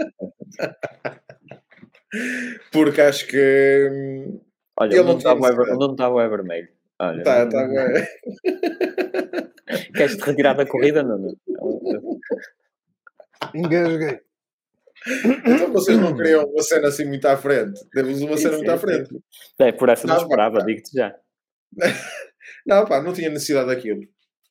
Porque 2.72 3.02
acho 3.02 3.28
que 3.28 3.90
hum, 3.92 4.40
Olha, 4.80 4.96
ele 4.96 5.04
não 5.04 5.18
está 5.18 5.36
tá 5.96 6.10
o 6.10 6.30
vermelho. 6.30 6.70
Olha, 7.00 7.18
está, 7.20 7.44
está 7.44 7.68
bem. 7.68 8.08
Queres-te 9.94 10.24
retirar 10.24 10.54
da 10.54 10.66
corrida, 10.66 11.04
não? 11.04 11.36
Engasguei. 13.54 14.20
Então 15.46 15.72
vocês 15.72 15.98
não 15.98 16.16
queriam 16.16 16.46
uma 16.46 16.64
cena 16.64 16.88
assim 16.88 17.06
muito 17.06 17.26
à 17.26 17.38
frente. 17.38 17.80
Temos 17.92 18.22
uma 18.22 18.38
cena 18.38 18.58
muito 18.58 18.72
à 18.72 18.78
frente. 18.78 19.10
É, 19.60 19.72
por 19.72 19.90
essa 19.90 20.08
não, 20.08 20.16
não 20.16 20.22
esperava, 20.22 20.64
digo-te 20.66 20.92
já. 20.94 21.16
Não, 22.66 22.86
pá, 22.86 23.02
não 23.02 23.14
tinha 23.14 23.30
necessidade 23.30 23.68
daquilo. 23.68 24.02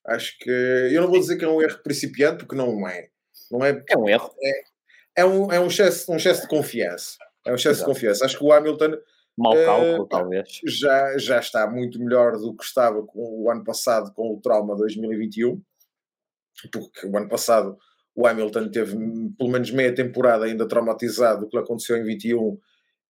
Acho 0.06 0.36
que. 0.38 0.50
Eu 0.50 1.02
não 1.02 1.08
vou 1.08 1.18
dizer 1.18 1.36
que 1.36 1.44
é 1.44 1.48
um 1.48 1.62
erro 1.62 1.78
principiante, 1.82 2.38
porque 2.38 2.56
não 2.56 2.86
é. 2.86 3.08
Não 3.50 3.64
é, 3.64 3.82
é 3.88 3.96
um 3.96 4.08
erro. 4.08 4.34
É, 4.42 5.22
é, 5.22 5.24
um, 5.24 5.52
é 5.52 5.60
um, 5.60 5.66
excesso, 5.66 6.10
um 6.10 6.16
excesso 6.16 6.42
de 6.42 6.48
confiança. 6.48 7.16
É 7.46 7.52
um 7.52 7.54
excesso 7.54 7.80
Exato. 7.80 7.90
de 7.90 7.94
confiança. 7.94 8.24
Acho 8.24 8.38
que 8.38 8.44
o 8.44 8.52
Hamilton 8.52 8.98
Mal 9.36 9.54
cálculo, 9.64 10.02
uh, 10.02 10.08
talvez. 10.08 10.60
Já, 10.66 11.16
já 11.16 11.38
está 11.38 11.70
muito 11.70 11.98
melhor 11.98 12.36
do 12.36 12.54
que 12.54 12.64
estava 12.64 13.02
com 13.02 13.42
o 13.42 13.50
ano 13.50 13.64
passado 13.64 14.12
com 14.14 14.34
o 14.34 14.40
trauma 14.40 14.76
2021, 14.76 15.60
porque 16.70 17.06
o 17.06 17.16
ano 17.16 17.28
passado 17.28 17.78
o 18.14 18.26
Hamilton 18.26 18.68
teve 18.70 18.96
pelo 19.38 19.50
menos 19.50 19.70
meia 19.70 19.94
temporada 19.94 20.44
ainda 20.44 20.68
traumatizado 20.68 21.40
do 21.42 21.48
que 21.48 21.56
aconteceu 21.56 21.96
em 21.96 22.04
21 22.04 22.58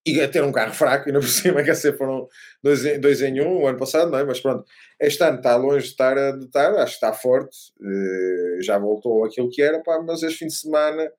e 0.05 0.21
a 0.21 0.29
ter 0.29 0.43
um 0.43 0.51
carro 0.53 0.75
fraco, 0.75 1.09
ainda 1.09 1.21
por 1.21 1.29
cima, 1.29 1.63
que 1.63 1.75
ser 1.75 1.97
foram 1.97 2.29
dois 2.63 2.85
em, 2.85 2.99
dois 3.01 3.23
em 3.23 3.41
um 3.41 3.63
o 3.63 3.67
ano 3.67 3.79
passado, 3.79 4.11
não 4.11 4.19
é? 4.19 4.25
Mas 4.25 4.41
pronto, 4.41 4.65
este 5.01 5.23
ano 5.23 5.37
está 5.37 5.57
longe 5.57 5.85
de 5.87 5.91
estar, 5.93 6.15
de 6.39 6.45
estar 6.47 6.75
acho 6.75 6.99
que 6.99 7.07
está 7.07 7.13
forte, 7.13 7.57
uh, 7.81 8.63
já 8.63 8.79
voltou 8.79 9.25
aquilo 9.25 9.49
que 9.51 9.63
era, 9.63 9.81
pá, 9.83 10.01
mas 10.03 10.23
este 10.23 10.41
fim 10.41 10.47
de 10.47 10.55
semana 10.57 11.11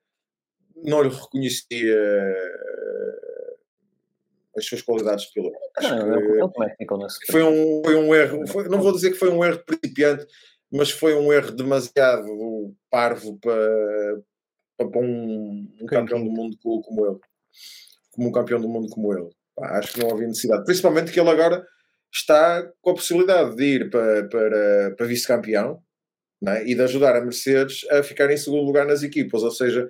não 0.76 1.02
lhe 1.02 1.08
reconhecia 1.08 1.96
as 4.56 4.64
suas 4.66 4.82
qualidades 4.82 5.26
de 5.26 5.32
piloto. 5.32 5.58
Acho 5.76 5.96
Não, 5.96 6.18
que, 6.20 6.40
que 7.18 7.32
foi, 7.32 7.42
um, 7.42 7.82
foi 7.84 7.96
um 7.96 8.14
erro, 8.14 8.46
foi- 8.46 8.68
não 8.68 8.80
vou 8.80 8.92
dizer 8.92 9.10
que 9.10 9.18
foi 9.18 9.30
um 9.30 9.44
erro 9.44 9.60
principiante, 9.64 10.26
mas 10.74 10.90
foi 10.90 11.14
um 11.14 11.32
erro 11.32 11.52
demasiado 11.52 12.74
parvo 12.90 13.38
para, 13.40 14.22
para, 14.76 15.00
um, 15.00 15.68
um 15.80 15.86
campeão 15.86 16.22
do 16.22 16.30
mundo 16.30 16.56
co- 16.62 16.82
como 16.82 17.06
ele. 17.06 17.18
Como 18.12 18.28
um 18.28 18.32
campeão 18.32 18.60
do 18.60 18.68
mundo 18.68 18.88
como 18.88 19.12
ele. 19.16 19.30
Acho 19.60 19.94
que 19.94 20.00
não 20.00 20.10
havia 20.12 20.26
necessidade. 20.26 20.64
Principalmente 20.64 21.12
que 21.12 21.20
ele 21.20 21.30
agora 21.30 21.64
está 22.12 22.62
com 22.80 22.90
a 22.90 22.94
possibilidade 22.94 23.56
de 23.56 23.64
ir 23.64 23.90
para, 23.90 24.28
para, 24.28 24.94
para 24.96 25.06
vice-campeão 25.06 25.80
né? 26.42 26.64
e 26.66 26.74
de 26.74 26.82
ajudar 26.82 27.16
a 27.16 27.20
Mercedes 27.24 27.86
a 27.90 28.02
ficar 28.02 28.30
em 28.30 28.36
segundo 28.36 28.64
lugar 28.64 28.86
nas 28.86 29.02
equipas. 29.02 29.42
Ou 29.42 29.50
seja, 29.50 29.88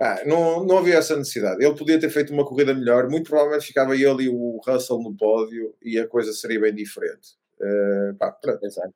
ah, 0.00 0.22
não, 0.26 0.64
não 0.64 0.78
havia 0.78 0.96
essa 0.96 1.16
necessidade. 1.16 1.64
Ele 1.64 1.76
podia 1.76 2.00
ter 2.00 2.10
feito 2.10 2.32
uma 2.32 2.44
corrida 2.46 2.74
melhor, 2.74 3.08
muito 3.10 3.28
provavelmente 3.30 3.66
ficava 3.66 3.94
ele 3.96 4.24
e 4.24 4.28
o 4.28 4.60
Russell 4.66 4.98
no 5.00 5.16
pódio 5.16 5.74
e 5.82 5.98
a 5.98 6.08
coisa 6.08 6.32
seria 6.32 6.60
bem 6.60 6.74
diferente. 6.74 7.36
Eh, 7.60 8.12
pá, 8.18 8.32
pronto. 8.32 8.64
Exato. 8.64 8.94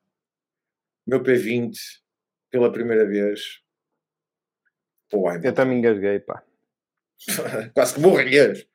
Meu 1.07 1.23
P20 1.23 1.73
pela 2.51 2.73
primeira 2.73 3.07
vez. 3.07 3.61
Pô, 5.11 5.28
ai, 5.28 5.41
Eu 5.43 5.53
também 5.55 5.78
engasguei, 5.78 6.19
pá. 6.20 6.43
quase 7.74 7.95
que 7.95 8.01
morrias. 8.01 8.66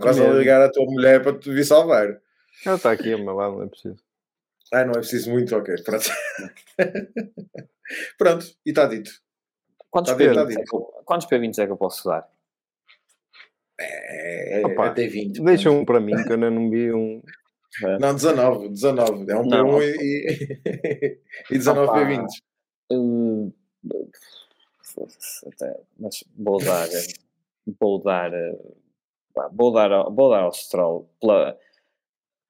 Quase 0.00 0.20
a 0.24 0.32
ligar 0.32 0.60
à 0.62 0.70
tua 0.70 0.84
mulher 0.86 1.22
para 1.22 1.38
te 1.38 1.52
vir 1.52 1.64
salvar. 1.64 2.20
Ela 2.64 2.76
está 2.76 2.90
aqui 2.92 3.12
ao 3.12 3.18
meu 3.18 3.34
lado, 3.34 3.56
não 3.56 3.64
é 3.64 3.68
preciso. 3.68 4.02
Ah, 4.72 4.84
não 4.84 4.92
é 4.92 4.98
preciso 4.98 5.30
muito, 5.30 5.54
ok. 5.56 5.74
Pronto. 5.84 6.04
Pronto, 8.18 8.46
e 8.64 8.70
está 8.70 8.86
dito. 8.86 9.10
Quantos, 9.90 10.10
Tá 10.12 10.18
dito, 10.18 10.30
P20 10.30 10.34
tá 10.34 10.42
é 10.42 10.46
dito. 10.46 10.64
que 10.64 10.74
eu- 10.76 11.02
quantos 11.04 11.26
P20 11.28 11.58
é 11.62 11.66
que 11.66 11.72
eu 11.72 11.76
posso 11.76 12.08
dar? 12.08 12.28
É, 13.78 14.62
é, 14.62 14.66
Opa, 14.66 14.86
é 14.86 14.94
T20. 14.94 15.44
Deixa 15.44 15.70
um 15.70 15.84
para 15.84 16.00
mim, 16.00 16.14
que 16.24 16.30
eu 16.30 16.34
ainda 16.34 16.50
não 16.50 16.70
vi 16.70 16.92
um. 16.92 17.22
Não, 18.00 18.14
19, 18.14 18.68
19. 18.68 19.30
É 19.30 19.36
um 19.36 19.44
Não. 19.46 19.66
P1 19.78 19.82
e, 19.82 19.96
e, 20.00 21.20
e 21.50 21.58
19 21.58 21.88
Opa. 21.88 22.00
P20. 22.00 22.26
Hum, 22.92 23.52
até- 25.46 25.80
mas 25.98 26.24
vou 26.36 26.58
dar. 26.64 26.88
Vou 27.80 28.02
dar. 28.02 28.30
Vou 29.52 29.72
dar, 29.72 29.92
ao- 29.92 30.14
vou 30.14 30.30
dar 30.30 30.42
ao 30.42 30.52
Stroll 30.52 31.08
pela. 31.20 31.58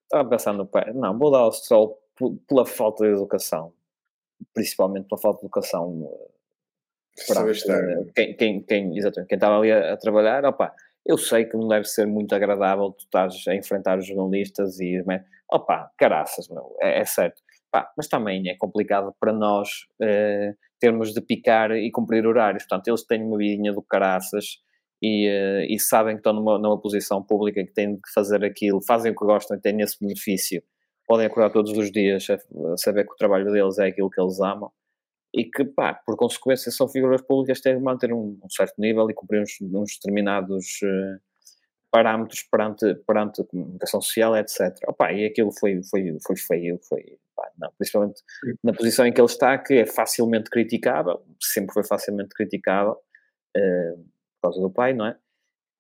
Estava 0.05 0.27
a 0.27 0.31
pensar 0.31 0.53
no 0.53 0.67
pé. 0.67 0.93
Não, 0.93 1.19
vou 1.19 1.31
dar 1.31 1.39
ao 1.39 1.53
Stroll 1.53 1.99
pela 2.47 2.67
falta 2.67 3.05
de 3.05 3.13
educação. 3.13 3.73
Principalmente 4.53 5.09
pela 5.09 5.21
falta 5.21 5.41
de 5.41 5.47
educação 5.47 6.11
estar. 7.17 7.49
eh, 7.49 8.05
quem, 8.15 8.37
quem, 8.37 8.63
quem, 8.63 8.99
exatamente, 8.99 9.29
quem 9.29 9.37
estava 9.37 9.59
ali 9.59 9.73
a, 9.73 9.95
a 9.95 9.97
trabalhar, 9.97 10.45
opa, 10.45 10.75
eu 11.07 11.19
sei 11.19 11.45
que 11.45 11.57
não 11.57 11.69
deve 11.69 11.85
ser 11.87 12.07
muito 12.07 12.35
agradável 12.35 12.91
tu 12.93 13.05
estás 13.05 13.35
a 13.49 13.55
enfrentar 13.55 13.99
os 13.99 14.07
jornalistas 14.07 14.81
e 14.81 15.03
mé- 15.07 15.25
opa, 15.53 15.91
caraças, 15.99 16.49
meu, 16.49 16.75
é, 16.81 17.01
é 17.01 17.05
certo. 17.05 17.43
Pá, 17.71 17.91
mas 17.97 18.09
também 18.09 18.49
é 18.49 18.57
complicado 18.57 19.15
para 19.21 19.33
nós 19.33 19.69
eh, 20.01 20.55
termos 20.81 21.13
de 21.13 21.21
picar 21.21 21.73
e 21.73 21.91
cumprir 21.91 22.27
horários. 22.27 22.63
Portanto, 22.65 22.89
eles 22.89 23.05
têm 23.05 23.23
uma 23.23 23.37
vidinha 23.37 23.73
do 23.73 23.83
caraças 23.83 24.59
e, 25.03 25.27
eh, 25.29 25.67
e 25.69 25.79
sabem 25.79 26.15
que 26.15 26.21
estão 26.21 26.33
numa, 26.33 26.59
numa 26.59 26.81
posição 26.81 27.23
pública 27.23 27.65
que 27.65 27.73
têm 27.73 27.95
de 27.97 28.01
fazer 28.15 28.45
aquilo, 28.45 28.81
fazem 28.87 29.13
o 29.13 29.17
que 29.17 29.25
gostam 29.25 29.57
e 29.57 29.61
têm 29.61 29.81
esse 29.81 29.99
benefício. 30.01 30.63
Podem 31.07 31.27
acordar 31.27 31.51
todos 31.51 31.77
os 31.77 31.91
dias 31.91 32.27
a 32.31 32.39
saber 32.79 33.05
que 33.07 33.13
o 33.13 33.17
trabalho 33.17 33.53
deles 33.53 33.79
é 33.79 33.89
aquilo 33.89 34.09
que 34.11 34.21
eles 34.21 34.41
amam 34.41 34.71
e 35.35 35.45
que, 35.45 35.65
pá, 35.65 35.93
por 35.93 36.17
consequência, 36.17 36.71
são 36.71 36.89
figuras 36.89 37.21
públicas 37.21 37.59
que 37.59 37.65
têm 37.65 37.77
de 37.77 37.83
manter 37.83 38.13
um, 38.13 38.39
um 38.43 38.49
certo 38.49 38.75
nível 38.79 39.11
e 39.11 39.15
cumprir 39.15 39.43
uns, 39.43 39.61
uns 39.61 39.97
determinados 39.97 40.81
eh, 40.85 41.19
parâmetros 41.91 42.43
perante, 42.45 42.95
perante 43.07 43.41
a 43.41 43.45
comunicação 43.45 44.01
social, 44.01 44.37
etc. 44.37 44.77
Opa, 44.87 45.13
e 45.13 45.27
aquilo 45.27 45.51
foi, 45.51 45.83
foi, 45.83 46.17
foi 46.25 46.37
feio, 46.37 46.79
foi, 46.89 47.19
pá, 47.35 47.51
não, 47.59 47.73
principalmente 47.77 48.23
na 48.63 48.73
posição 48.73 49.07
em 49.07 49.13
que 49.13 49.21
ele 49.21 49.27
está, 49.27 49.59
que 49.59 49.75
é 49.75 49.87
facilmente 49.87 50.49
criticável, 50.51 51.21
sempre 51.41 51.75
foi 51.75 51.85
facilmente 51.85 52.31
criticável, 52.31 52.97
eh, 53.57 53.95
por 54.41 54.51
causa 54.51 54.61
do 54.61 54.71
pai, 54.71 54.93
não 54.93 55.07
é? 55.07 55.17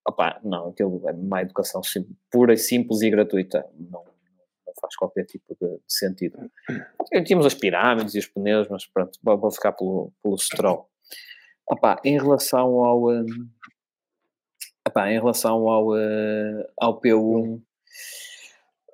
Opa, 0.06 0.40
não, 0.42 0.68
aquilo 0.68 1.00
é 1.08 1.12
má 1.12 1.42
educação 1.42 1.82
sim- 1.82 2.08
pura 2.30 2.54
e 2.54 2.58
simples 2.58 3.02
e 3.02 3.10
gratuita, 3.10 3.64
não 3.78 4.13
faz 4.84 4.96
qualquer 4.96 5.24
tipo 5.24 5.56
de, 5.60 5.68
de 5.68 5.82
sentido. 5.88 6.38
Tínhamos 7.24 7.46
as 7.46 7.54
pirâmides 7.54 8.14
e 8.14 8.18
os 8.18 8.26
pneus, 8.26 8.68
mas 8.68 8.86
pronto, 8.86 9.18
vou, 9.22 9.38
vou 9.38 9.50
ficar 9.50 9.72
pelo, 9.72 10.12
pelo 10.22 10.38
Stroll. 10.38 10.88
Opa, 11.66 12.00
em 12.04 12.18
relação 12.20 12.84
ao. 12.84 13.08
hum, 13.10 13.48
epá, 14.86 15.10
em 15.10 15.18
relação 15.18 15.68
ao, 15.68 15.96
eh, 15.96 16.66
ao 16.80 17.00
P1, 17.00 17.60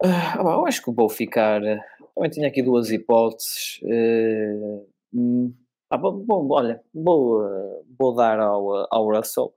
ah, 0.02 0.40
opá, 0.40 0.52
eu 0.54 0.66
acho 0.66 0.82
que 0.82 0.90
vou 0.92 1.08
ficar. 1.08 1.62
eh, 1.64 1.80
Também 2.14 2.30
tinha 2.30 2.48
aqui 2.48 2.62
duas 2.62 2.90
hipóteses. 2.90 3.80
eh, 3.84 4.82
hum, 5.12 5.52
ah, 5.90 5.98
bom, 5.98 6.18
bom, 6.18 6.48
olha, 6.50 6.82
vou, 6.94 7.44
eh, 7.46 7.82
vou 7.98 8.14
dar 8.14 8.38
ao, 8.40 8.82
eh, 8.82 8.86
ao 8.90 9.06
Russell. 9.14 9.52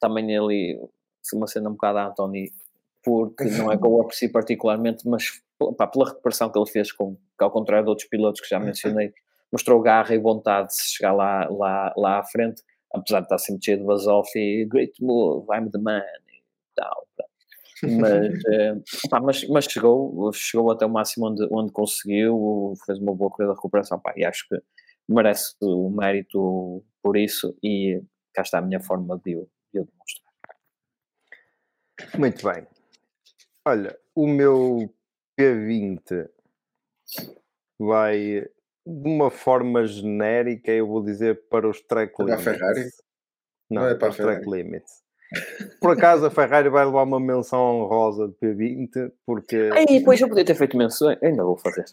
Também 0.00 0.36
ali, 0.36 0.78
foi 1.28 1.38
uma 1.38 1.46
cena 1.46 1.68
um 1.70 1.74
bocado 1.74 1.98
a 1.98 2.06
Anthony, 2.08 2.52
porque 3.04 3.44
não 3.44 3.70
é 3.70 3.76
que 3.76 3.84
eu 3.84 3.92
o 3.92 4.00
aprecio 4.00 4.32
particularmente, 4.32 5.06
mas 5.06 5.24
pá, 5.76 5.86
pela 5.86 6.08
recuperação 6.08 6.50
que 6.50 6.58
ele 6.58 6.70
fez, 6.70 6.90
com, 6.90 7.16
ao 7.38 7.50
contrário 7.50 7.84
de 7.84 7.90
outros 7.90 8.08
pilotos 8.08 8.40
que 8.40 8.48
já 8.48 8.58
mencionei, 8.58 9.12
mostrou 9.52 9.80
garra 9.80 10.14
e 10.14 10.18
vontade 10.18 10.68
de 10.68 10.96
chegar 10.96 11.12
lá, 11.12 11.46
lá, 11.48 11.92
lá 11.96 12.18
à 12.18 12.24
frente, 12.24 12.62
apesar 12.92 13.20
de 13.20 13.26
estar 13.26 13.38
sempre 13.38 13.64
cheio 13.64 13.78
de 13.78 13.84
basófia 13.84 14.40
e 14.40 14.66
great 14.66 14.92
move, 15.00 15.46
I'm 15.52 15.70
the 15.70 15.78
man 15.78 16.00
e 16.00 16.42
tal. 16.74 17.06
Mas, 18.00 18.32
eh, 18.46 18.74
pá, 19.10 19.20
mas, 19.20 19.46
mas 19.46 19.66
chegou, 19.66 20.32
chegou 20.32 20.70
até 20.70 20.86
o 20.86 20.88
máximo 20.88 21.26
onde, 21.26 21.46
onde 21.50 21.70
conseguiu, 21.70 22.72
fez 22.86 22.98
uma 22.98 23.14
boa 23.14 23.28
corrida 23.28 23.52
de 23.52 23.56
recuperação, 23.56 24.00
pá, 24.00 24.14
e 24.16 24.24
acho 24.24 24.48
que 24.48 24.56
merece 25.06 25.54
o 25.60 25.90
mérito 25.90 26.82
por 27.02 27.14
isso 27.14 27.54
e 27.62 28.00
cá 28.32 28.40
está 28.40 28.58
a 28.58 28.62
minha 28.62 28.80
forma 28.80 29.20
de 29.22 29.36
o, 29.36 29.46
de 29.72 29.80
o 29.80 29.84
demonstrar. 29.84 30.24
Muito 32.18 32.42
bem. 32.46 32.66
Olha, 33.66 33.96
o 34.14 34.26
meu 34.26 34.92
P20 35.38 36.28
vai 37.78 38.46
de 38.86 39.08
uma 39.08 39.30
forma 39.30 39.86
genérica, 39.86 40.70
eu 40.70 40.86
vou 40.86 41.02
dizer 41.02 41.48
para 41.48 41.68
os 41.68 41.80
track 41.80 42.12
É 42.12 42.16
para 42.16 42.24
a 42.24 42.36
limits. 42.36 42.44
Ferrari? 42.44 42.84
Não, 43.70 43.82
Não 43.82 43.88
é 43.88 43.94
para 43.94 43.98
para 43.98 44.08
os 44.10 44.16
track 44.16 44.50
limits. 44.50 45.02
Por 45.80 45.92
acaso 45.92 46.26
a 46.26 46.30
Ferrari 46.30 46.68
vai 46.68 46.84
levar 46.84 47.02
uma 47.02 47.18
menção 47.18 47.80
honrosa 47.80 48.28
de 48.28 48.34
P20 48.34 49.10
porque 49.24 49.56
Aí, 49.72 49.86
depois 49.98 50.20
eu 50.20 50.28
podia 50.28 50.44
ter 50.44 50.54
feito 50.54 50.76
menção, 50.76 51.08
ainda 51.22 51.42
vou 51.42 51.56
fazer. 51.56 51.84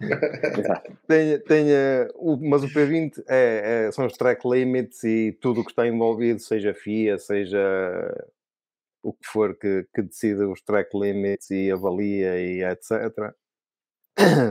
Tem, 1.06 1.38
tem, 1.40 1.72
eh, 1.72 2.08
mas 2.40 2.62
o 2.64 2.68
P20 2.68 3.22
é, 3.28 3.86
é- 3.86 3.92
são 3.92 4.04
os 4.06 4.12
track 4.14 4.46
limits 4.46 5.02
e 5.04 5.32
tudo 5.40 5.60
o 5.60 5.64
que 5.64 5.70
está 5.70 5.86
envolvido, 5.86 6.40
seja 6.40 6.74
FIA, 6.74 7.18
seja 7.18 7.60
o 9.02 9.12
que 9.12 9.26
for 9.26 9.56
que, 9.58 9.86
que 9.94 10.02
decida 10.02 10.48
os 10.48 10.62
track 10.62 10.96
limits 10.96 11.50
e 11.50 11.70
avalia 11.70 12.38
e 12.38 12.62
etc. 12.62 13.34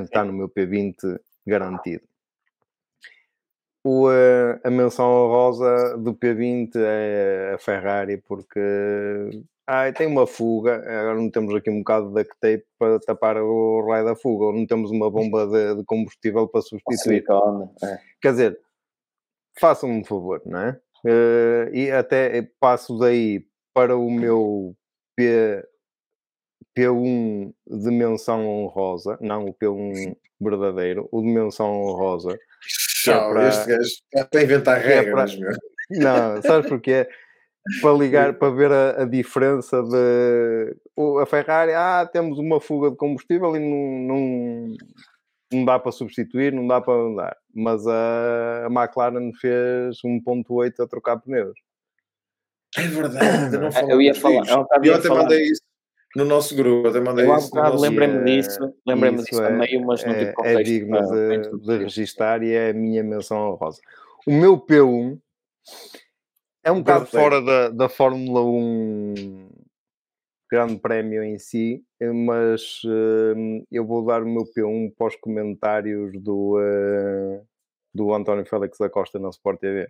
Está 0.03 0.23
no 0.23 0.33
meu 0.33 0.49
P20 0.49 1.19
garantido. 1.45 2.03
O, 3.83 4.11
eh, 4.11 4.59
a 4.63 4.69
menção 4.69 5.09
honrosa 5.09 5.97
do 5.97 6.13
P20 6.13 6.71
é 6.75 7.53
a 7.55 7.57
Ferrari 7.57 8.17
porque 8.17 8.59
ai, 9.65 9.91
tem 9.91 10.05
uma 10.05 10.27
fuga, 10.27 10.75
agora 10.75 11.15
não 11.15 11.31
temos 11.31 11.55
aqui 11.55 11.69
um 11.69 11.79
bocado 11.79 12.09
de 12.09 12.13
duct 12.13 12.35
tape 12.39 12.65
para 12.77 12.99
tapar 12.99 13.37
o 13.37 13.87
raio 13.89 14.05
da 14.05 14.15
fuga, 14.15 14.45
ou 14.45 14.53
não 14.53 14.67
temos 14.67 14.91
uma 14.91 15.09
bomba 15.09 15.47
de, 15.47 15.77
de 15.77 15.85
combustível 15.85 16.47
para 16.47 16.61
substituir. 16.61 17.23
Silicone, 17.23 17.69
é. 17.83 17.99
Quer 18.21 18.31
dizer, 18.31 18.59
façam-me 19.59 19.99
um 19.99 20.03
favor, 20.03 20.41
não 20.45 20.59
é? 20.59 20.79
Eh, 21.05 21.71
e 21.73 21.91
até 21.91 22.47
passo 22.59 22.99
daí 22.99 23.47
para 23.73 23.95
o 23.97 24.09
meu 24.09 24.75
P, 25.15 25.63
P1 26.77 27.53
de 27.67 27.91
menção 27.91 28.45
honrosa, 28.47 29.17
não 29.21 29.45
o 29.45 29.53
P1 29.53 30.15
verdadeiro, 30.39 31.07
o 31.11 31.21
de 31.21 31.27
menção 31.27 31.71
honrosa. 31.81 32.37
que 33.03 33.09
é 33.09 33.13
Tchau, 33.13 33.29
para- 33.33 33.47
este 33.49 33.65
gajo 33.69 33.89
está 34.13 34.39
a 34.39 34.43
inventar 34.43 34.77
é 34.81 34.83
regras, 35.01 35.35
para- 35.35 35.41
meu. 35.49 35.57
Não, 35.91 36.41
sabes 36.41 36.69
porquê? 36.69 37.07
Para 37.81 37.93
ligar, 37.97 38.33
para 38.39 38.49
ver 38.53 38.71
a, 38.71 39.01
a 39.03 39.05
diferença 39.05 39.83
de 39.83 40.75
a 41.21 41.25
Ferrari, 41.25 41.73
ah, 41.73 42.09
temos 42.11 42.39
uma 42.39 42.59
fuga 42.61 42.89
de 42.91 42.95
combustível 42.97 43.55
e 43.55 43.59
não, 43.59 44.15
não, 44.15 44.75
não 45.51 45.65
dá 45.65 45.77
para 45.79 45.91
substituir, 45.91 46.53
não 46.53 46.65
dá 46.65 46.79
para 46.79 46.93
andar. 46.93 47.35
Mas 47.53 47.85
a, 47.85 48.65
a 48.67 48.69
McLaren 48.71 49.31
fez 49.33 49.97
1.8 50.05 50.79
a 50.79 50.87
trocar 50.87 51.17
pneus. 51.19 51.57
É 52.77 52.87
verdade, 52.87 53.57
não 53.57 53.67
Ah, 53.67 53.81
Eu 53.89 54.01
ia 54.01 54.15
falar, 54.15 54.47
eu, 54.47 54.67
Eu 54.77 54.85
ia 54.85 54.95
até 54.95 55.07
falar 55.07 55.23
mandei 55.23 55.43
isso 55.45 55.61
no 56.15 56.25
nosso 56.25 56.55
grupo, 56.55 56.87
até 56.89 56.99
mandei 56.99 57.25
eu 57.25 57.37
isso 57.37 57.43
no 57.45 57.49
bocado 57.51 57.71
nosso 57.71 57.83
lembrei-me 57.83 58.31
E, 58.31 58.41
disso, 58.41 58.73
lembrei-me 58.85 59.17
isso 59.17 59.25
disso 59.25 59.41
é- 59.43 59.47
a 59.47 59.49
meio, 59.49 59.85
mas 59.85 60.03
não 60.05 60.13
tive 60.13 60.25
é, 60.25 60.29
é 60.29 60.33
contexto 60.33 60.63
digno 60.65 60.91
para- 60.97 61.07
para 61.07 61.37
de, 61.37 61.59
de 61.59 61.77
registar 61.77 62.43
e 62.43 62.51
é 62.51 62.69
a 62.69 62.73
minha 62.73 63.03
menção 63.03 63.51
honrosa. 63.51 63.81
O 64.27 64.31
meu 64.31 64.57
P1 64.57 65.17
é 66.63 66.71
um 66.71 66.79
bocado 66.79 67.05
fora 67.05 67.41
da, 67.41 67.69
da 67.69 67.89
Fórmula 67.89 68.43
1 68.43 69.49
grande 70.51 70.77
prémio 70.79 71.23
em 71.23 71.39
si, 71.39 71.81
mas 72.25 72.83
uh, 72.83 73.65
eu 73.71 73.85
vou 73.85 74.05
dar 74.05 74.21
o 74.21 74.27
meu 74.29 74.43
P1 74.43 74.93
para 74.97 75.07
os 75.07 75.15
comentários 75.15 76.11
do, 76.21 76.57
uh, 76.59 77.47
do 77.93 78.13
António 78.13 78.45
Félix 78.45 78.77
da 78.77 78.89
Costa 78.89 79.17
na 79.17 79.29
Sport 79.29 79.61
TV. 79.61 79.89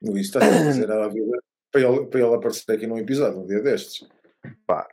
Luís, 0.00 0.26
está 0.26 0.38
a 0.38 0.42
fazer 0.42 0.88
a 0.88 1.08
vida 1.08 1.42
para 1.76 1.80
ele, 1.80 2.06
para 2.06 2.20
ele 2.20 2.34
aparecer 2.34 2.72
aqui 2.72 2.86
num 2.86 2.98
episódio, 2.98 3.40
um 3.40 3.46
dia 3.46 3.60
destes. 3.60 4.08
Pá, 4.66 4.88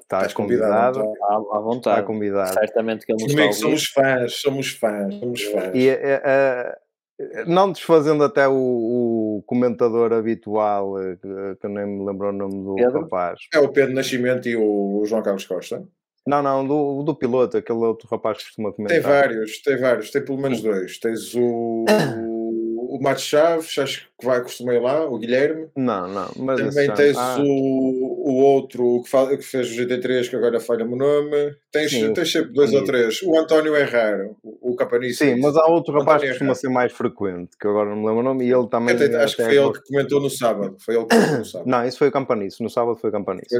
Estás 0.00 0.32
convidado. 0.32 1.00
convidado 1.00 1.52
à, 1.52 1.56
à, 1.56 1.60
vontade. 1.60 1.98
Está 1.98 2.02
convidado. 2.02 2.54
Certamente 2.54 3.06
que 3.06 3.12
ele 3.12 3.22
nos 3.22 3.32
Comigo 3.32 3.52
somos 3.52 3.84
fãs, 3.86 4.34
somos 4.34 4.68
fãs, 4.70 5.14
somos 5.14 5.42
fãs. 5.42 5.70
E, 5.74 5.90
uh, 5.90 7.46
não 7.46 7.72
desfazendo 7.72 8.24
até 8.24 8.46
o, 8.48 8.54
o 8.54 9.42
comentador 9.46 10.12
habitual, 10.12 10.94
que, 10.94 11.56
que, 11.60 11.68
nem 11.68 11.86
me 11.86 12.06
lembro 12.06 12.28
o 12.28 12.32
nome 12.32 12.64
do 12.64 12.74
Pedro? 12.76 13.02
rapaz. 13.02 13.40
É 13.52 13.58
o 13.58 13.68
Pedro 13.68 13.94
Nascimento 13.94 14.48
e 14.48 14.56
o 14.56 15.02
João 15.04 15.22
Carlos 15.22 15.44
Costa. 15.44 15.84
Não, 16.26 16.42
não, 16.42 16.66
do, 16.66 17.02
do 17.02 17.14
piloto, 17.14 17.56
aquele 17.56 17.78
outro 17.78 18.06
rapaz 18.08 18.38
que 18.38 18.44
costuma 18.44 18.72
comentar. 18.72 19.00
Tem 19.00 19.10
vários, 19.10 19.62
tem 19.62 19.76
vários, 19.78 20.10
tem 20.10 20.24
pelo 20.24 20.38
menos 20.38 20.60
dois. 20.60 20.98
Tens 20.98 21.34
o, 21.34 21.86
o 22.98 23.02
Matos 23.02 23.22
Chaves, 23.22 23.78
acho 23.78 24.08
que 24.18 24.26
vai, 24.26 24.42
costuma 24.42 24.74
ir 24.74 24.80
lá, 24.80 25.06
o 25.06 25.18
Guilherme. 25.18 25.68
Não, 25.76 26.08
não, 26.08 26.28
mas 26.36 26.60
também 26.60 26.92
tens 26.92 27.16
ah. 27.16 27.36
o, 27.38 28.30
o 28.30 28.34
outro 28.42 29.02
que, 29.04 29.08
faz, 29.08 29.28
que 29.36 29.42
fez 29.42 29.70
o 29.70 29.74
GT3, 29.74 30.28
que 30.28 30.34
agora 30.34 30.58
falha-me 30.58 30.94
o 30.94 30.96
nome. 30.96 31.54
Tens, 31.70 31.90
Sim, 31.90 32.12
tens 32.12 32.32
sempre 32.32 32.52
dois 32.52 32.72
ou 32.72 32.82
três. 32.82 33.22
O 33.22 33.38
António 33.38 33.76
é 33.76 33.84
raro, 33.84 34.36
o, 34.42 34.72
o 34.72 34.76
Capanice. 34.76 35.24
Sim, 35.24 35.40
mas 35.40 35.56
há 35.56 35.66
outro 35.66 35.96
rapaz 35.96 36.20
que 36.20 36.28
costuma 36.28 36.54
ser 36.56 36.68
mais 36.68 36.92
frequente, 36.92 37.56
que 37.56 37.68
agora 37.68 37.88
não 37.88 37.96
me 37.96 38.06
lembro 38.06 38.20
o 38.20 38.24
nome, 38.24 38.44
e 38.44 38.52
ele 38.52 38.66
também. 38.68 38.96
Até, 38.96 39.14
acho 39.22 39.36
que 39.36 39.44
foi 39.44 39.56
ele 39.56 39.72
que 39.72 39.82
comentou 39.82 40.20
no 40.20 40.30
sábado. 40.30 40.76
Foi 40.80 40.96
ele 40.96 41.04
que 41.04 41.14
comentou 41.14 41.38
no 41.38 41.44
sábado. 41.46 41.70
Não, 41.70 41.86
isso 41.86 41.98
foi 41.98 42.08
o 42.08 42.12
Campanice, 42.12 42.62
no 42.62 42.68
sábado 42.68 42.98
foi 42.98 43.10
o 43.10 43.12
Campanice. 43.12 43.54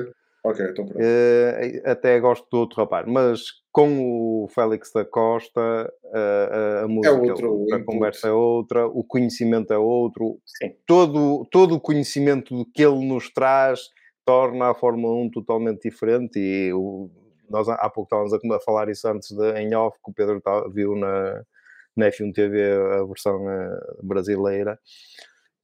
Ok, 0.44 0.64
então 0.64 0.86
pronto. 0.86 1.00
Uh, 1.00 1.90
até 1.90 2.18
gosto 2.20 2.46
do 2.50 2.58
outro 2.58 2.80
rapaz, 2.80 3.06
mas 3.06 3.40
com 3.72 4.44
o 4.44 4.48
Félix 4.48 4.92
da 4.92 5.04
Costa, 5.04 5.92
uh, 6.04 6.84
a 6.84 6.88
música, 6.88 7.14
é 7.14 7.30
outro, 7.30 7.66
a 7.72 7.84
conversa 7.84 8.28
é 8.28 8.32
outra, 8.32 8.86
o 8.86 9.04
conhecimento 9.04 9.72
é 9.72 9.78
outro, 9.78 10.38
Sim. 10.46 10.74
todo, 10.86 11.46
todo 11.50 11.74
o 11.74 11.80
conhecimento 11.80 12.66
que 12.74 12.82
ele 12.82 13.06
nos 13.06 13.30
traz 13.32 13.80
torna 14.24 14.70
a 14.70 14.74
Fórmula 14.74 15.14
1 15.24 15.30
totalmente 15.30 15.88
diferente 15.88 16.38
e 16.38 16.72
o, 16.72 17.10
nós 17.48 17.68
há 17.68 17.88
pouco 17.90 18.14
estávamos 18.24 18.52
a 18.52 18.60
falar 18.60 18.88
isso 18.88 19.08
antes 19.08 19.30
de, 19.30 19.52
em 19.60 19.74
off, 19.74 19.96
que 20.04 20.10
o 20.10 20.14
Pedro 20.14 20.40
tá, 20.40 20.66
viu 20.68 20.94
na, 20.94 21.42
na 21.96 22.06
F1 22.08 22.32
TV 22.32 22.72
a 22.72 23.04
versão 23.04 23.44
uh, 23.44 24.06
brasileira 24.06 24.78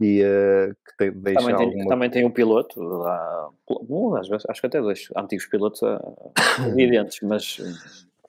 e 0.01 0.23
uh, 0.23 0.75
que 0.75 0.97
tem, 0.99 1.13
deixa 1.13 1.41
também 1.41 1.57
tem, 1.57 1.67
alguma... 1.67 1.89
também 1.89 2.11
tem 2.11 2.25
um 2.25 2.31
piloto 2.31 2.81
lá, 2.81 3.51
um, 3.89 4.17
às 4.17 4.29
vezes, 4.29 4.45
acho 4.49 4.61
que 4.61 4.67
até 4.67 4.81
dois 4.81 5.09
antigos 5.17 5.47
pilotos 5.47 5.83
uh, 5.83 5.99
evidentes, 6.77 7.21
mas 7.23 7.59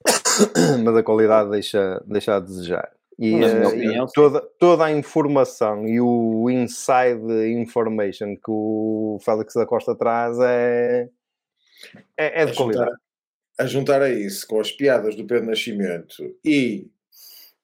mas 0.84 0.96
a 0.96 1.04
qualidade 1.04 1.50
deixa, 1.50 2.04
deixa 2.06 2.36
a 2.36 2.40
desejar. 2.40 2.92
E, 3.18 3.34
uh, 3.34 3.68
opinião, 3.68 4.06
toda, 4.14 4.42
toda 4.60 4.86
a 4.86 4.92
informação 4.92 5.88
e 5.88 6.02
o 6.02 6.50
inside 6.50 7.50
information 7.54 8.36
que 8.36 8.50
o 8.50 9.18
Félix 9.24 9.54
da 9.54 9.66
Costa 9.66 9.96
traz 9.96 10.38
é, 10.40 11.10
é, 12.18 12.42
é 12.42 12.46
de 12.46 12.52
a 12.52 12.56
qualidade. 12.56 12.90
Juntar, 12.90 12.98
a 13.58 13.66
juntar 13.66 14.02
a 14.02 14.10
isso 14.10 14.46
com 14.46 14.60
as 14.60 14.72
piadas 14.72 15.16
do 15.16 15.26
Pedro 15.26 15.46
Nascimento 15.46 16.36
e 16.44 16.90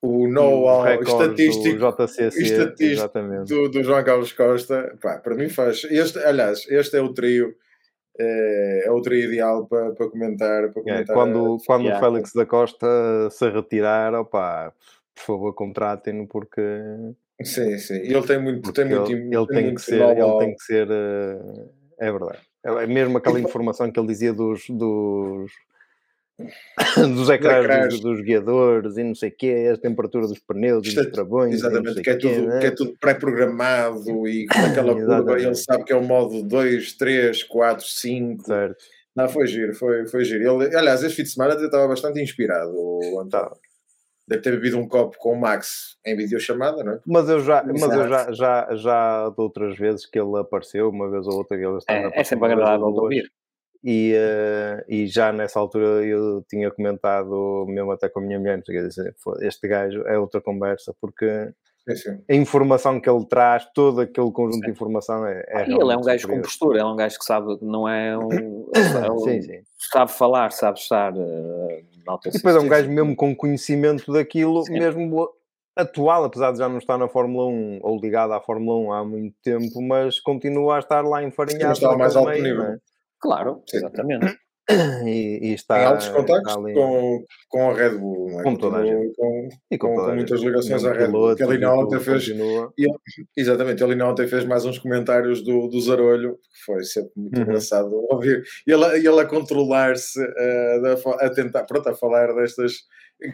o 0.02 0.28
know-how 0.28 1.02
estatístico, 1.02 1.78
do, 1.78 2.07
JCC, 2.07 2.41
estatístico 2.41 3.45
do, 3.45 3.69
do, 3.69 3.84
João 3.84 4.03
Carlos 4.03 4.34
Costa, 4.34 4.98
pá, 4.99 5.19
para 5.19 5.36
mim 5.36 5.48
faz. 5.48 5.84
Este, 5.90 6.18
aliás, 6.19 6.65
este 6.69 6.98
é 6.98 7.02
o 7.02 7.14
trio. 7.14 7.53
É, 8.19 8.84
é 8.88 8.91
o 8.91 9.02
trio 9.02 9.23
ideal 9.26 9.68
para, 9.68 9.91
para 9.91 10.10
comentar. 10.10 10.72
Para 10.72 10.82
é, 10.82 10.84
comentar 10.84 11.15
é, 11.15 11.19
quando 11.19 11.57
quando 11.65 11.88
o 11.88 11.99
Félix 11.99 12.34
da 12.34 12.45
Costa 12.45 12.88
se 13.30 13.48
retirar, 13.49 14.14
opa, 14.15 14.73
por 15.15 15.23
favor, 15.23 15.53
contratem-no 15.53 16.28
porque. 16.28 16.61
Sim, 17.44 17.78
sim. 17.78 17.99
Ele 18.02 18.22
tem 18.23 18.41
muito. 18.41 18.73
Tem 18.73 18.86
muito 18.86 19.11
ele, 19.11 19.36
ele 19.36 19.48
tem, 19.48 19.76
que 19.76 19.82
ser, 19.82 20.02
ele 20.02 20.38
tem 20.40 20.56
que 20.56 20.64
ser. 20.64 20.88
É 21.99 22.11
verdade. 22.11 22.40
É 22.64 22.88
mesmo 22.88 23.18
aquela 23.18 23.40
informação 23.40 23.91
que 23.91 23.99
ele 23.99 24.07
dizia 24.07 24.34
dos, 24.34 24.68
dos 24.69 25.52
dos 27.16 27.30
ecrãs 27.30 27.94
dos, 27.94 28.00
dos, 28.02 28.22
guiadores 28.22 28.98
e 28.98 29.04
não 29.04 29.16
sei 29.16 29.30
o 29.30 29.36
quê, 29.36 29.72
a 29.74 29.78
temperatura 29.78 30.28
dos 30.28 30.40
pneus 30.40 30.88
e 30.88 30.96
dos 30.96 31.08
travões. 31.08 31.56
Exatamente, 31.56 32.02
que 32.02 32.10
é, 32.10 32.16
tudo, 32.16 32.48
né? 32.48 32.60
que 32.60 32.68
é 32.68 32.72
tudo 32.72 32.94
pré-programado 33.00 34.28
e 34.28 34.46
com 34.52 34.60
aquela 34.60 34.94
curva 34.94 35.40
ele 35.40 35.56
sabe 35.56 35.84
que 35.84 35.94
é 35.94 35.96
o 35.96 36.04
modo 36.04 36.44
2, 36.44 36.94
3, 36.94 37.44
4, 37.44 37.86
5. 37.86 38.46
Certo. 38.46 38.84
Não, 39.16 39.28
foi 39.28 39.46
giro, 39.48 39.74
foi, 39.74 40.08
foi 40.08 40.24
giro. 40.24 40.62
Ele, 40.62 40.76
aliás, 40.76 41.04
este 41.04 41.18
fim 41.18 41.24
de 41.24 41.30
semana 41.30 41.54
eu 41.56 41.66
estava 41.66 41.88
bastante 41.88 42.22
inspirado, 42.22 42.72
o 42.74 43.20
António. 43.20 43.58
Deve 44.28 44.44
ter 44.44 44.52
bebido 44.52 44.78
um 44.78 44.88
copo 44.88 45.18
com 45.20 45.34
o 45.34 45.40
Max 45.40 45.98
em 46.06 46.16
videochamada, 46.16 46.84
não 46.84 46.94
é? 46.94 47.00
Mas 47.06 47.28
eu 47.28 47.42
já, 47.42 47.64
mas 47.64 47.82
eu 47.82 48.08
já, 48.08 48.32
já, 48.32 48.76
já 48.76 49.30
de 49.30 49.42
outras 49.42 49.78
vezes 49.78 50.06
que 50.06 50.18
ele 50.18 50.40
apareceu, 50.40 50.90
uma 50.90 51.10
vez 51.12 51.28
ou 51.28 51.36
outra 51.36 51.58
que 51.58 51.66
ele 51.66 51.78
estava 51.78 52.00
é, 52.16 52.22
é 52.22 52.24
sempre 52.24 52.46
agradável 52.46 52.94
de 52.94 53.00
ouvir. 53.00 53.32
E, 53.84 54.14
uh, 54.14 54.84
e 54.88 55.08
já 55.08 55.34
nessa 55.34 55.60
altura 55.60 56.06
eu 56.06 56.45
tinha 56.48 56.70
comentado, 56.70 57.66
mesmo 57.68 57.91
até 57.91 58.08
com 58.08 58.20
a 58.20 58.24
minha 58.24 58.40
mulher, 58.40 58.62
este 59.41 59.68
gajo 59.68 60.03
é 60.03 60.20
outra 60.20 60.40
conversa, 60.40 60.94
porque 61.02 61.52
sim, 61.90 61.95
sim. 61.95 62.24
a 62.30 62.36
informação 62.36 62.99
que 62.99 63.10
ele 63.10 63.26
traz, 63.26 63.66
todo 63.74 64.02
aquele 64.02 64.32
conjunto 64.32 64.60
sim. 64.60 64.62
de 64.62 64.72
informação 64.72 65.26
é. 65.26 65.44
é 65.48 65.68
e 65.68 65.74
ele 65.74 65.94
é 65.94 65.98
um 65.98 66.02
gajo 66.02 66.22
superior. 66.22 66.28
com 66.28 66.41
postura, 66.41 66.80
é 66.82 66.86
um 66.86 66.95
gajo 66.95 67.18
que 67.18 67.26
sabe, 67.26 67.58
não 67.62 67.90
é 67.90 68.16
um. 68.16 68.70
sim, 69.24 69.41
sim. 69.41 69.62
Sabe 69.91 70.12
falar, 70.12 70.52
sabe 70.52 70.78
estar. 70.78 71.14
Uh, 71.14 71.91
e 72.26 72.32
depois 72.32 72.56
é 72.56 72.60
um 72.60 72.68
gajo 72.68 72.90
mesmo 72.90 73.16
com 73.16 73.36
conhecimento 73.36 74.12
daquilo, 74.12 74.64
mesmo 74.70 75.28
atual, 75.76 76.26
apesar 76.26 76.52
de 76.52 76.60
já 76.60 76.70
não 76.70 76.78
estar 76.78 76.98
na 76.98 77.08
Fórmula 77.08 77.48
1 77.48 77.80
ou 77.82 77.99
ligado 77.99 78.34
à 78.34 78.41
Fórmula 78.41 78.78
1 78.78 78.94
há 78.94 79.06
muito 79.06 79.36
tempo, 79.44 79.82
mas 79.82 80.20
continua 80.20 80.76
a 80.76 80.80
estar 80.80 81.02
lá 81.02 81.24
enfarinhado. 81.24 81.74
Está 81.74 81.98
mais 81.98 82.16
alto 82.16 82.30
meio, 82.30 82.44
nível. 82.44 82.64
É? 82.64 82.78
Claro, 83.22 83.64
exatamente. 83.73 84.26
E, 85.06 85.49
e, 85.49 85.53
está 85.53 85.81
em 85.81 85.85
altos 85.85 86.07
contactos 86.07 86.53
com, 86.53 87.26
com 87.49 87.72
a 87.72 87.73
Red 87.73 87.98
Bull, 87.98 88.39
é? 88.39 88.43
com 88.43 88.56
toda 88.56 88.77
a 88.77 88.85
gente. 88.85 89.14
Com, 89.15 89.49
e 89.69 89.77
com, 89.77 89.95
com, 89.95 90.06
com 90.06 90.15
muitas 90.15 90.39
ligações 90.39 90.85
à 90.85 90.93
Red 90.93 91.10
Bull. 91.10 91.35
Que 91.35 91.43
ele 91.43 91.57
na 91.57 91.73
ontem 91.73 91.99
fez. 91.99 92.30
Ele, 92.30 92.72
exatamente, 93.35 93.84
ele 93.84 93.95
na 93.95 94.10
ontem 94.10 94.27
fez 94.27 94.45
mais 94.45 94.64
uns 94.64 94.80
comentários 94.80 95.43
do, 95.43 95.68
do 95.68 95.81
Zarolho, 95.81 96.35
que 96.35 96.65
foi 96.65 96.84
sempre 96.84 97.11
muito 97.18 97.35
uhum. 97.35 97.43
engraçado 97.43 97.91
ouvir. 98.10 98.43
E 98.65 98.72
ele, 98.72 98.85
ele 98.95 99.19
a 99.19 99.26
controlar-se, 99.26 100.22
uh, 100.22 101.11
a, 101.19 101.26
a 101.26 101.30
tentar, 101.30 101.64
pronto, 101.64 101.89
a 101.89 101.95
falar 101.95 102.34
destas. 102.34 102.73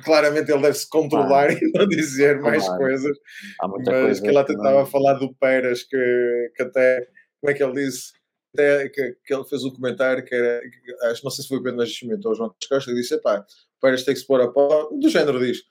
Claramente 0.04 0.52
ele 0.52 0.62
deve-se 0.62 0.90
controlar 0.90 1.50
ah, 1.50 1.54
e 1.62 1.72
não 1.74 1.88
dizer 1.88 2.40
mais 2.40 2.64
claro. 2.64 2.82
coisas. 2.82 3.18
mas 3.62 3.84
coisa 3.84 4.22
que 4.22 4.28
ele 4.28 4.44
tentava 4.44 4.86
falar 4.86 5.14
do 5.14 5.34
Pérez, 5.36 5.84
que, 5.84 6.52
que 6.56 6.64
até. 6.64 7.06
Como 7.40 7.52
é 7.52 7.54
que 7.54 7.64
ele 7.64 7.74
disse? 7.74 8.18
Até 8.58 8.90
que, 8.90 9.16
que, 9.24 9.34
ele 9.34 9.44
fez 9.46 9.64
um 9.64 9.72
comentário 9.72 10.24
que 10.24 10.34
era, 10.34 10.62
que, 10.62 11.06
acho, 11.08 11.24
não 11.24 11.32
sei 11.32 11.44
se 11.44 11.48
foi 11.48 11.60
o 11.60 11.64
Pedro 11.64 11.78
Nascimento 11.78 12.26
ou 12.26 12.32
o 12.32 12.36
João 12.36 12.54
Costa, 12.70 12.92
que 12.92 12.98
disse: 12.98 13.18
pá, 13.20 13.40
o 13.40 13.82
Pérez 13.82 14.04
tem 14.04 14.14
que 14.14 14.20
se 14.20 14.28
pôr 14.28 14.42
a 14.42 14.48
pó, 14.48 14.90
do 14.92 15.10
género 15.10 15.40
diz 15.40 15.64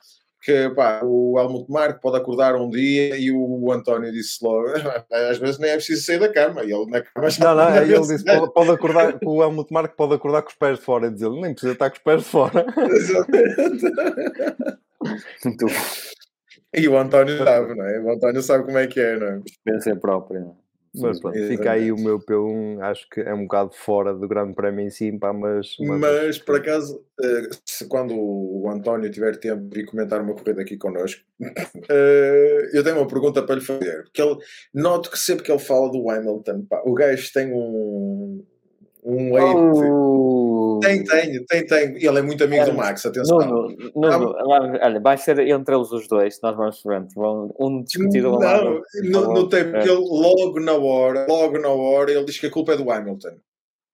que 0.43 0.71
pá, 0.71 1.01
o 1.03 1.37
Helmut 1.41 1.69
Marko 1.69 2.01
pode 2.01 2.19
acordar 2.19 2.55
um 2.55 2.71
dia 2.71 3.19
e 3.19 3.33
o 3.33 3.73
António 3.73 4.13
disse 4.13 4.39
logo: 4.45 4.69
às 5.11 5.39
vezes 5.39 5.59
nem 5.59 5.71
é 5.71 5.75
preciso 5.75 6.05
sair 6.05 6.21
da 6.21 6.33
cama, 6.33 6.63
e 6.63 6.73
ele 6.73 6.87
na 6.87 7.03
cama 7.03 7.29
já 7.29 7.45
Não, 7.45 7.55
não, 7.57 7.77
ele 7.77 8.01
disse: 8.01 8.25
pode, 8.25 8.53
pode, 8.53 8.71
acordar, 8.71 9.19
o 9.25 9.43
Helmut 9.43 9.73
Marko 9.73 9.97
pode 9.97 10.15
acordar 10.15 10.43
com 10.43 10.51
os 10.51 10.55
pés 10.55 10.79
de 10.79 10.85
fora, 10.85 11.09
e 11.09 11.11
dizer: 11.11 11.31
nem 11.31 11.53
precisa 11.53 11.73
estar 11.73 11.91
com 11.91 11.97
os 11.97 12.03
pés 12.03 12.23
de 12.23 12.29
fora. 12.29 12.67
Exatamente. 12.91 13.57
Muito 15.45 15.67
E 16.75 16.89
o 16.89 16.99
António 16.99 17.39
sabe, 17.39 17.75
não 17.75 17.87
é? 17.87 18.01
O 18.01 18.11
António 18.11 18.43
sabe 18.43 18.65
como 18.65 18.77
é 18.77 18.87
que 18.87 19.01
é, 19.01 19.19
não 19.19 19.27
é? 19.27 19.43
Experiência 19.47 19.97
própria. 19.97 20.47
Mas 20.95 21.21
pronto, 21.21 21.39
fica 21.47 21.73
aí 21.73 21.93
o 21.93 21.97
meu 21.97 22.19
P1, 22.19 22.81
acho 22.83 23.09
que 23.11 23.21
é 23.21 23.35
um 23.35 23.43
bocado 23.43 23.73
fora 23.75 24.15
do 24.15 24.27
Grande 24.27 24.55
Prémio 24.55 24.87
em 24.87 24.91
si, 24.91 25.13
pá, 25.13 25.33
mas, 25.33 25.77
mas... 25.81 26.01
Mas, 26.01 26.39
por 26.39 26.57
acaso, 26.57 27.05
eh, 27.23 27.49
se 27.65 27.87
quando 27.87 28.15
o 28.15 28.69
António 28.71 29.11
tiver 29.11 29.37
tempo 29.37 29.69
de 29.69 29.85
comentar 29.85 30.21
uma 30.21 30.35
corrida 30.35 30.63
aqui 30.63 30.77
connosco, 30.77 31.23
eh, 31.91 32.71
eu 32.73 32.83
tenho 32.83 32.97
uma 32.97 33.07
pergunta 33.07 33.43
para 33.43 33.57
lhe 33.57 33.61
fazer. 33.61 34.05
Porque 34.05 34.23
ele, 34.23 34.37
noto 34.73 35.11
que 35.11 35.19
sempre 35.19 35.45
que 35.45 35.53
ele 35.53 35.59
fala 35.59 35.91
do 35.91 36.09
Hamilton, 36.11 36.67
pá, 36.69 36.83
o 36.85 36.95
gajo 36.95 37.31
tem 37.33 37.53
um, 37.53 38.45
um. 39.07 40.77
Oh. 40.77 40.81
Tem, 40.81 41.05
tem, 41.05 41.45
tem, 41.47 41.66
tem. 41.66 41.97
Ele 41.97 42.19
é 42.19 42.23
muito 42.23 42.43
amigo 42.43 42.62
é, 42.62 42.66
do 42.66 42.74
Max, 42.74 43.07
atenção. 43.07 43.39
Nuno, 43.39 43.77
Nuno, 43.95 44.37
ah, 44.37 44.83
olha, 44.83 45.01
vai 45.01 45.16
ser 45.16 45.39
entre 45.39 45.74
eles 45.74 45.91
os 45.93 46.09
dois, 46.09 46.39
nós 46.43 46.57
vamos 46.57 46.81
frente. 46.81 47.15
Vão 47.15 47.55
um 47.59 47.83
discutir 47.83 48.27
o 48.27 48.39
Não, 48.39 48.83
não, 49.05 49.35
não 49.35 49.49
tem, 49.49 49.70
porque 49.70 49.89
ele 49.89 50.01
logo 50.01 50.61
na 50.61 50.74
hora, 50.74 51.27
logo 51.28 51.59
na 51.59 51.69
hora, 51.69 52.11
ele 52.11 52.24
diz 52.24 52.39
que 52.39 52.47
a 52.47 52.51
culpa 52.51 52.73
é 52.73 52.77
do 52.77 52.91
Hamilton. 52.91 53.37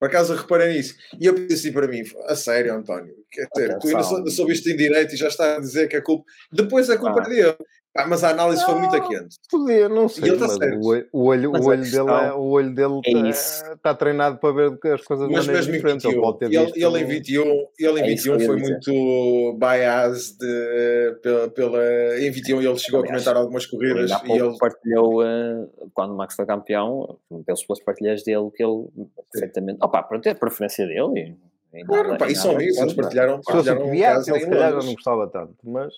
Por 0.01 0.09
acaso 0.09 0.35
reparem 0.35 0.75
nisso. 0.75 0.97
E 1.21 1.27
eu 1.27 1.35
pensei 1.35 1.55
assim 1.55 1.73
para 1.73 1.87
mim, 1.87 2.03
a 2.27 2.35
sério, 2.35 2.75
António, 2.75 3.15
quer 3.31 3.47
dizer, 3.55 3.79
tu 3.79 3.87
ainda 3.87 4.03
soubeste 4.31 4.73
em 4.73 4.77
direito 4.77 5.15
e 5.15 5.17
já 5.17 5.29
está 5.29 5.57
a 5.57 5.61
dizer 5.61 5.87
que 5.89 5.95
a 5.95 6.03
culpa. 6.03 6.25
Depois 6.51 6.91
a 6.91 6.99
culpa 6.99 7.21
ah. 7.21 7.25
é 7.25 7.29
dele. 7.29 7.57
Ah, 7.95 8.07
mas 8.07 8.25
a 8.25 8.31
análise 8.31 8.65
foi 8.65 8.75
muito 8.77 9.07
quente. 9.07 9.37
Podia, 9.51 9.87
não 9.87 10.09
sei, 10.09 10.31
ele 10.31 10.39
tá 10.39 10.47
o 10.47 10.87
olho, 10.87 11.09
o 11.13 11.25
olho, 11.27 11.53
Mas 11.53 11.65
o 11.65 11.69
olho 11.69 11.83
dele, 11.83 12.11
é, 12.11 12.33
o 12.33 12.43
olho 12.45 12.75
dele 12.75 13.01
é 13.05 13.13
tá- 13.13 13.73
está 13.75 13.95
treinado 13.95 14.39
para 14.39 14.53
ver 14.53 14.95
as 14.95 15.03
coisas 15.03 15.29
de 15.29 15.35
Mas 15.35 15.47
maneira 15.47 15.53
mesmo 15.67 15.73
em 15.73 15.77
diferente. 15.77 16.07
Ele 16.07 16.15
21, 16.15 16.23
pode 16.23 16.39
ter 16.39 16.45
ele, 16.47 16.59
visto... 16.65 16.77
ele 16.79 16.99
em 16.99 17.05
21, 17.07 17.43
ele 17.79 18.01
em 18.01 18.03
É 18.03 18.13
isso 18.13 18.23
que 18.25 18.31
21 18.31 18.33
eu 18.33 18.41
ia 18.41 18.47
foi 18.47 18.57
muito 18.57 19.59
biased 19.59 20.39
de, 20.39 21.19
pela, 21.23 21.49
pela. 21.51 22.19
Em 22.19 22.31
21 22.31 22.63
ele 22.63 22.79
chegou 22.79 23.01
a 23.03 23.07
comentar 23.07 23.37
algumas 23.37 23.67
corridas 23.67 24.11
há 24.11 24.17
e 24.17 24.27
pouco 24.27 24.45
ele. 24.45 24.59
partilhou, 24.59 25.23
eh, 25.23 25.67
quando 25.93 26.15
o 26.15 26.17
Max 26.17 26.35
foi 26.35 26.47
campeão, 26.47 27.19
pelos 27.45 27.63
pelas 27.63 27.81
partilhas 27.85 28.23
dele, 28.23 28.51
que 28.57 28.65
ele 28.65 28.87
perfeitamente. 29.31 29.79
Opa, 29.83 30.03
pronto, 30.03 30.27
é 30.27 30.31
a 30.31 30.35
preferência 30.35 30.87
dele. 30.87 31.37
E, 31.75 31.81
e 31.81 31.85
Claro, 31.85 32.17
pá, 32.17 32.27
e 32.29 32.33
e 32.33 32.37
são 32.37 32.53
nada 32.53 32.63
amigos, 32.63 32.79
eles 32.79 32.93
contra. 32.93 33.03
partilharam, 33.03 33.43
Se 33.43 33.53
fosse 33.53 33.71
o 33.71 33.85
um 33.85 33.95
ele 33.95 34.23
se 34.23 34.31
calhar 34.49 34.73
não 34.73 34.95
gostava 34.95 35.27
tanto, 35.29 35.57
mas... 35.65 35.93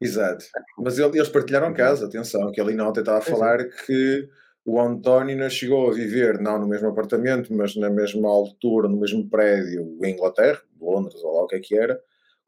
Exato. 0.00 0.44
Mas 0.78 0.98
ele- 0.98 1.16
eles 1.18 1.28
partilharam 1.28 1.72
casa, 1.74 2.06
atenção, 2.06 2.50
que 2.52 2.60
ali 2.60 2.74
na 2.74 2.88
ontem 2.88 3.00
estava 3.00 3.18
a 3.18 3.22
falar 3.22 3.64
que 3.64 4.28
o 4.64 4.80
António 4.80 5.36
não 5.36 5.48
chegou 5.48 5.88
a 5.90 5.94
viver, 5.94 6.38
não 6.40 6.58
no 6.58 6.66
mesmo 6.68 6.88
apartamento, 6.88 7.52
mas 7.54 7.74
na 7.76 7.88
mesma 7.88 8.28
altura, 8.28 8.88
no 8.88 8.98
mesmo 8.98 9.28
prédio 9.28 9.98
em 10.02 10.12
Inglaterra, 10.12 10.60
Londres, 10.80 11.22
ou 11.24 11.36
lá 11.36 11.42
o 11.44 11.46
que 11.46 11.56
é 11.56 11.60
que 11.60 11.76
era, 11.78 11.98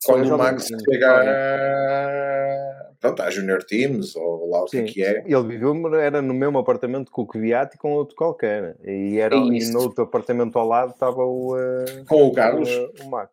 quando 0.04 0.32
o 0.34 0.38
Max 0.38 0.70
menino, 0.70 0.84
chega 0.92 1.10
a, 1.10 2.90
pronto, 3.00 3.22
à 3.22 3.30
Junior 3.30 3.62
Teams, 3.64 4.14
ou 4.16 4.48
lá 4.50 4.62
o 4.62 4.66
que 4.66 4.78
é 4.78 4.86
Sim, 4.86 4.92
que 4.92 5.02
é. 5.04 5.22
ele 5.26 5.42
viveu, 5.48 5.94
era 5.94 6.20
no 6.22 6.34
mesmo 6.34 6.58
apartamento 6.58 7.10
com 7.10 7.22
o 7.22 7.26
Kvyat 7.26 7.74
e 7.74 7.78
com 7.78 7.92
outro 7.92 8.14
qualquer. 8.16 8.76
E, 8.84 9.18
era, 9.18 9.34
É 9.34 9.38
e 9.38 9.70
no 9.72 9.80
outro 9.80 10.04
apartamento 10.04 10.58
ao 10.58 10.66
lado 10.66 10.92
estava 10.92 11.24
o, 11.24 11.56
eh, 11.58 12.04
Com 12.08 12.26
o 12.28 12.32
Carlos, 12.32 12.68
o, 12.70 13.04
o 13.06 13.10
Max. 13.10 13.30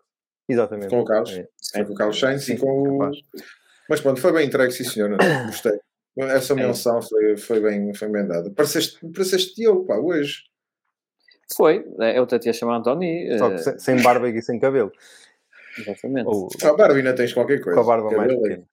Exatamente. 0.50 0.90
com 0.90 1.02
o 1.02 1.06
Carlos, 1.06 1.32
É. 1.32 1.48
foi 1.74 1.86
com 1.86 1.92
o 1.94 1.96
Carlos 1.96 2.20
Sainz 2.20 2.44
Sim, 2.46 2.54
e 2.54 2.58
com 2.58 3.00
o... 3.00 3.12
Mas 3.90 4.02
pronto, 4.02 4.20
foi 4.20 4.32
bem 4.34 4.48
entregue, 4.48 4.72
sim 4.72 4.84
senhora, 4.84 5.18
gostei. 5.48 5.80
Essa 6.18 6.54
É. 6.54 6.56
menção 6.56 7.02
foi, 7.02 7.38
foi, 7.38 7.60
bem, 7.62 7.94
foi 7.94 8.08
bem 8.10 8.26
dada. 8.28 8.50
Pareceste, 8.52 9.00
pareceste 9.14 9.56
Diogo, 9.56 9.86
pá, 9.86 9.96
hoje. 9.98 10.44
Foi, 11.56 11.86
eh, 12.02 12.18
eu 12.18 12.24
até 12.24 12.40
tinha 12.40 12.54
chamado 12.54 12.80
António. 12.80 13.38
Só 13.38 13.50
que 13.50 13.56
eh, 13.56 13.58
sem, 13.60 13.80
sem 13.80 14.02
barba 14.02 14.28
e 14.30 14.42
sem 14.42 14.60
cabelo. 14.60 14.92
Exatamente. 15.78 16.28
Ou 16.28 16.48
Com 16.50 16.68
a 16.68 16.76
barba 16.76 16.96
ainda 16.96 17.16
tens 17.16 17.34
qualquer 17.34 17.62
coisa. 17.62 17.76
com 17.76 17.82
a 17.82 17.96
barba 17.96 18.10
mais 18.18 18.22
Cabelo, 18.34 18.42
pequena. 18.42 18.68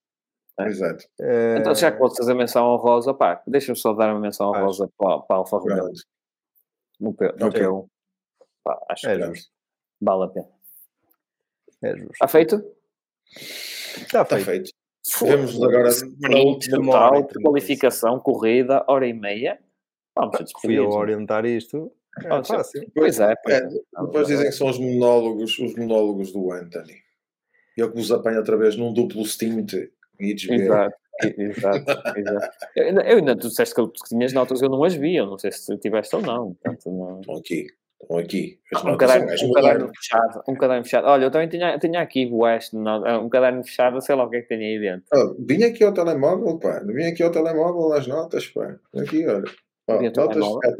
É. 0.59 0.67
Exato. 0.67 1.05
Eh, 1.21 1.57
Então, 1.59 1.75
já 1.75 1.91
que 1.91 1.97
podes 1.99 2.17
fazer 2.17 2.33
menção 2.33 2.65
honrosa, 2.65 3.13
pá, 3.13 3.41
deixa-me 3.45 3.77
só 3.77 3.93
dar 3.93 4.11
uma 4.11 4.19
menção 4.19 4.49
honrosa 4.49 4.89
para, 4.97 5.19
para 5.19 5.35
a 5.35 5.39
Alfa 5.39 5.57
Romeo, 5.57 5.77
Pronto. 5.83 6.01
no, 6.99 7.13
P, 7.13 7.25
no 7.39 7.47
Ok. 7.47 7.61
P1. 7.61 7.87
Pá, 8.63 8.85
acho 8.89 9.07
É 9.07 9.17
que 9.19 9.25
justo. 9.27 9.51
vale 10.01 10.23
a 10.23 10.27
pena. 10.29 10.47
É 11.83 11.95
justo. 11.95 12.11
Está 12.13 12.27
feito? 12.27 12.75
Está 13.37 14.21
Está 14.23 14.39
feito. 14.39 14.71
Vemos 15.21 15.61
agora 15.61 15.89
na 16.19 16.37
última 16.39 17.19
e 17.19 17.41
qualificação, 17.41 18.19
corrida, 18.19 18.83
hora 18.87 19.07
e 19.07 19.13
meia. 19.13 19.59
Vamos 20.15 20.35
a 20.35 20.59
Fui 20.59 20.77
eu 20.77 20.89
orientar 20.89 21.45
isto. 21.45 21.91
É 22.23 22.43
fácil. 22.43 22.89
Pois 22.95 23.19
é, 23.19 23.35
pois 23.43 23.55
É, 23.55 23.67
é. 23.67 24.05
Depois 24.05 24.27
dizem 24.27 24.45
que 24.45 24.51
são 24.53 24.67
os 24.67 24.79
monólogos, 24.79 25.59
os 25.59 25.75
monólogos 25.75 26.31
do 26.31 26.51
Anthony. 26.51 27.03
Ele 27.77 27.89
que 27.89 27.95
vos 27.95 28.11
apanha 28.11 28.39
outra 28.39 28.57
vez 28.57 28.75
num 28.77 28.93
duplo 28.93 29.25
stint 29.25 29.73
e 29.73 30.33
desvia. 30.33 30.55
Exato, 30.55 30.95
exato, 31.21 31.85
exato. 32.17 32.57
Eu 32.75 32.85
ainda, 32.85 33.01
eu 33.01 33.17
ainda 33.17 33.35
tu 33.35 33.49
disseste 33.49 33.75
que 33.75 34.07
tinhas 34.07 34.33
notas, 34.33 34.61
eu 34.61 34.69
não 34.69 34.83
as 34.83 34.95
vi, 34.95 35.17
eu 35.17 35.25
não 35.25 35.37
sei 35.37 35.51
se 35.51 35.77
tiveste 35.77 36.15
ou 36.15 36.21
não. 36.21 36.53
Portanto, 36.53 36.89
não... 36.89 37.19
Estão 37.19 37.35
aqui. 37.35 37.67
Estão 38.01 38.17
aqui. 38.17 38.59
As 38.73 38.83
Um 38.83 38.87
notas 38.87 39.09
são 39.11 39.19
caderno, 39.25 39.47
um 39.49 39.53
caderno 39.53 39.91
fechado, 39.95 40.43
um 40.47 40.55
caderno 40.55 40.83
fechado. 40.83 41.07
Olha, 41.07 41.23
eu 41.25 41.31
também 41.31 41.47
tinha, 41.49 41.79
tinha 41.79 42.01
aqui 42.01 42.29
West, 42.31 42.73
um 42.73 43.29
caderno 43.29 43.63
fechado, 43.63 44.01
sei 44.01 44.15
lá 44.15 44.25
o 44.25 44.29
que 44.29 44.37
é 44.37 44.41
que 44.41 44.47
tem 44.49 44.59
aí 44.59 44.79
dentro. 44.79 45.05
Ah, 45.13 45.33
Vinha 45.39 45.67
aqui 45.67 45.83
ao 45.83 45.93
telemóvel, 45.93 46.59
pá. 46.59 46.81
Vinha 46.85 47.09
aqui 47.09 47.23
ao 47.23 47.31
telemóvel 47.31 47.93
as 47.93 48.05
notas, 48.05 48.47
pá. 48.47 48.75
Aqui, 48.97 49.25
olha. 49.27 49.43
Ó, 49.87 49.97
Vinha 49.97 50.11
o 50.11 50.19
notas. 50.19 50.37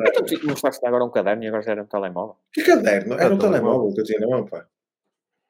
Então, 0.07 0.25
tu 0.25 0.47
mostraste 0.47 0.85
agora 0.85 1.03
um 1.05 1.11
caderno 1.11 1.43
e 1.43 1.47
agora 1.47 1.63
já 1.63 1.71
era 1.71 1.83
um 1.83 1.87
telemóvel. 1.87 2.35
Que 2.51 2.63
caderno? 2.63 3.13
Era 3.13 3.33
um 3.33 3.37
Ah, 3.37 3.39
telemóvel. 3.39 3.49
telemóvel 3.51 3.93
que 3.93 4.01
eu 4.01 4.05
tinha 4.05 4.19
na 4.19 4.27
mão, 4.27 4.45
pá. 4.45 4.65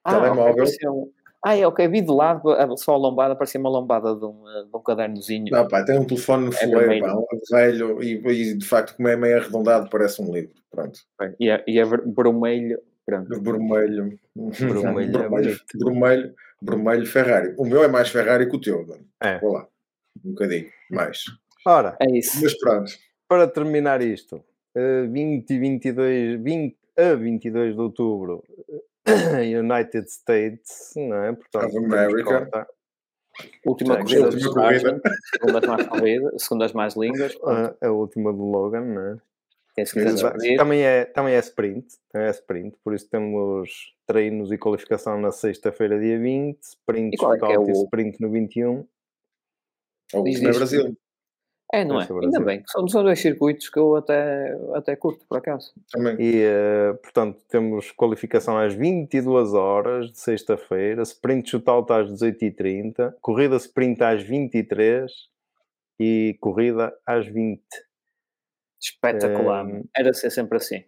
Ah, 0.03 0.19
Telemóvel. 0.21 0.63
um- 0.91 1.11
Ah, 1.47 1.55
é, 1.55 1.67
ok, 1.67 1.87
vi 1.87 2.01
de 2.01 2.11
lado, 2.11 2.49
a- 2.49 2.75
só 2.75 2.93
a 2.93 2.97
lombada, 2.97 3.35
parecia 3.35 3.59
uma 3.59 3.69
lombada 3.69 4.15
de 4.15 4.25
um, 4.25 4.49
eh, 4.49 4.63
de 4.63 4.69
um 4.75 4.79
cadernozinho. 4.81 5.45
Não, 5.51 5.67
pá, 5.67 5.83
tem 5.85 5.99
um 5.99 6.03
telefone 6.03 6.45
no 6.45 6.53
É 6.53 6.57
fuleiro, 6.57 7.05
pá, 7.05 7.15
um 7.15 7.25
velho, 7.51 8.01
e, 8.03 8.13
e 8.27 8.53
de 8.55 8.65
facto, 8.65 8.95
como 8.95 9.07
é 9.07 9.15
meio 9.15 9.37
arredondado, 9.37 9.87
parece 9.89 10.19
um 10.23 10.33
livro. 10.33 10.55
Pronto. 10.71 10.99
E 11.39 11.49
é, 11.51 11.63
e 11.67 11.77
é 11.79 11.85
ver- 11.85 12.03
vermelho, 12.03 12.79
pronto. 13.05 13.41
Vermelho. 13.41 14.19
Vermelho 14.35 15.15
é 15.19 15.29
vermelho, 15.29 15.59
vermelho, 15.75 16.33
vermelho 16.63 17.05
Ferrari. 17.05 17.53
O 17.59 17.65
meu 17.65 17.83
é 17.83 17.87
mais 17.87 18.09
Ferrari 18.09 18.49
que 18.49 18.55
o 18.55 18.59
teu, 18.59 18.83
Dona. 18.83 19.05
É. 19.21 19.37
Vou 19.39 19.53
lá. 19.53 19.67
Um 20.25 20.31
bocadinho, 20.31 20.67
mais. 20.89 21.19
Ora, 21.67 21.95
É 22.01 22.09
isso. 22.09 22.39
Mas 22.41 22.57
pronto. 22.57 22.91
para 23.27 23.47
terminar 23.47 24.01
isto, 24.01 24.43
eh, 24.75 25.05
20 25.07 25.51
e 25.51 25.59
22, 25.59 26.41
20 26.41 26.75
a 26.97 27.13
22 27.13 27.75
de 27.75 27.81
outubro, 27.81 28.43
eh, 28.69 28.81
United 29.59 30.09
States, 30.09 30.93
não 30.95 31.23
é? 31.23 31.33
Portanto, 31.33 31.65
Of 31.77 31.77
America. 31.77 32.67
Última 33.65 33.97
corrida 33.97 34.25
última 34.27 34.49
do 34.49 34.53
corrida. 34.53 35.01
Segundas 35.33 35.65
mais 35.67 35.87
corridas, 35.87 36.43
segundas 36.43 36.73
mais 36.73 36.95
línguas. 36.95 37.37
a, 37.43 37.87
a 37.87 37.91
última 37.91 38.31
do 38.31 38.43
Logan, 38.45 38.81
não 38.81 39.01
é? 39.01 39.17
Despedir. 39.77 40.55
Também 40.57 40.83
é, 40.83 41.03
também 41.03 41.33
é 41.35 41.39
sprint, 41.39 41.97
também 42.09 42.29
é 42.29 42.31
sprint, 42.31 42.77
por 42.81 42.93
isso 42.93 43.09
temos 43.09 43.93
treinos 44.07 44.49
e 44.53 44.57
qualificação 44.57 45.19
na 45.19 45.31
sexta-feira, 45.33 45.99
dia 45.99 46.17
20, 46.17 46.61
sprint 46.63 47.13
E 47.13 47.17
qual 47.17 47.35
é 47.35 47.53
é 47.55 47.59
o- 47.59 47.69
sprint 47.83 48.21
no 48.21 48.29
21. 48.31 48.87
O 50.13 50.23
Diz 50.23 50.35
último 50.35 50.47
é 50.47 50.51
isto. 50.51 50.57
Brasil. 50.59 50.97
É, 51.73 51.83
não 51.83 51.99
é? 51.99 52.07
Ainda 52.23 52.39
bem, 52.39 52.61
que 52.61 52.69
são, 52.69 52.87
são 52.87 53.03
dois 53.03 53.19
circuitos 53.19 53.69
que 53.69 53.79
eu 53.79 53.95
até, 53.95 54.55
até 54.75 54.95
curto, 54.95 55.25
por 55.27 55.39
acaso. 55.39 55.73
Também. 55.91 56.15
E, 56.19 56.41
eh, 56.41 56.93
portanto, 57.01 57.41
temos 57.49 57.91
qualificação 57.91 58.57
às 58.57 58.73
22 58.73 59.53
horas 59.53 60.11
de 60.11 60.19
sexta-feira, 60.19 61.01
sprint 61.01 61.51
total 61.51 61.81
está 61.81 62.01
às 62.01 62.11
18h30, 62.11 63.15
corrida 63.19 63.55
sprint 63.57 64.03
às 64.03 64.21
23 64.23 65.11
e 65.99 66.37
corrida 66.39 66.95
às 67.05 67.25
20. 67.25 67.61
Espetacular. 68.79 69.67
Ehm, 69.67 69.83
Era 69.95 70.13
ser 70.13 70.29
sempre 70.29 70.57
assim. 70.57 70.83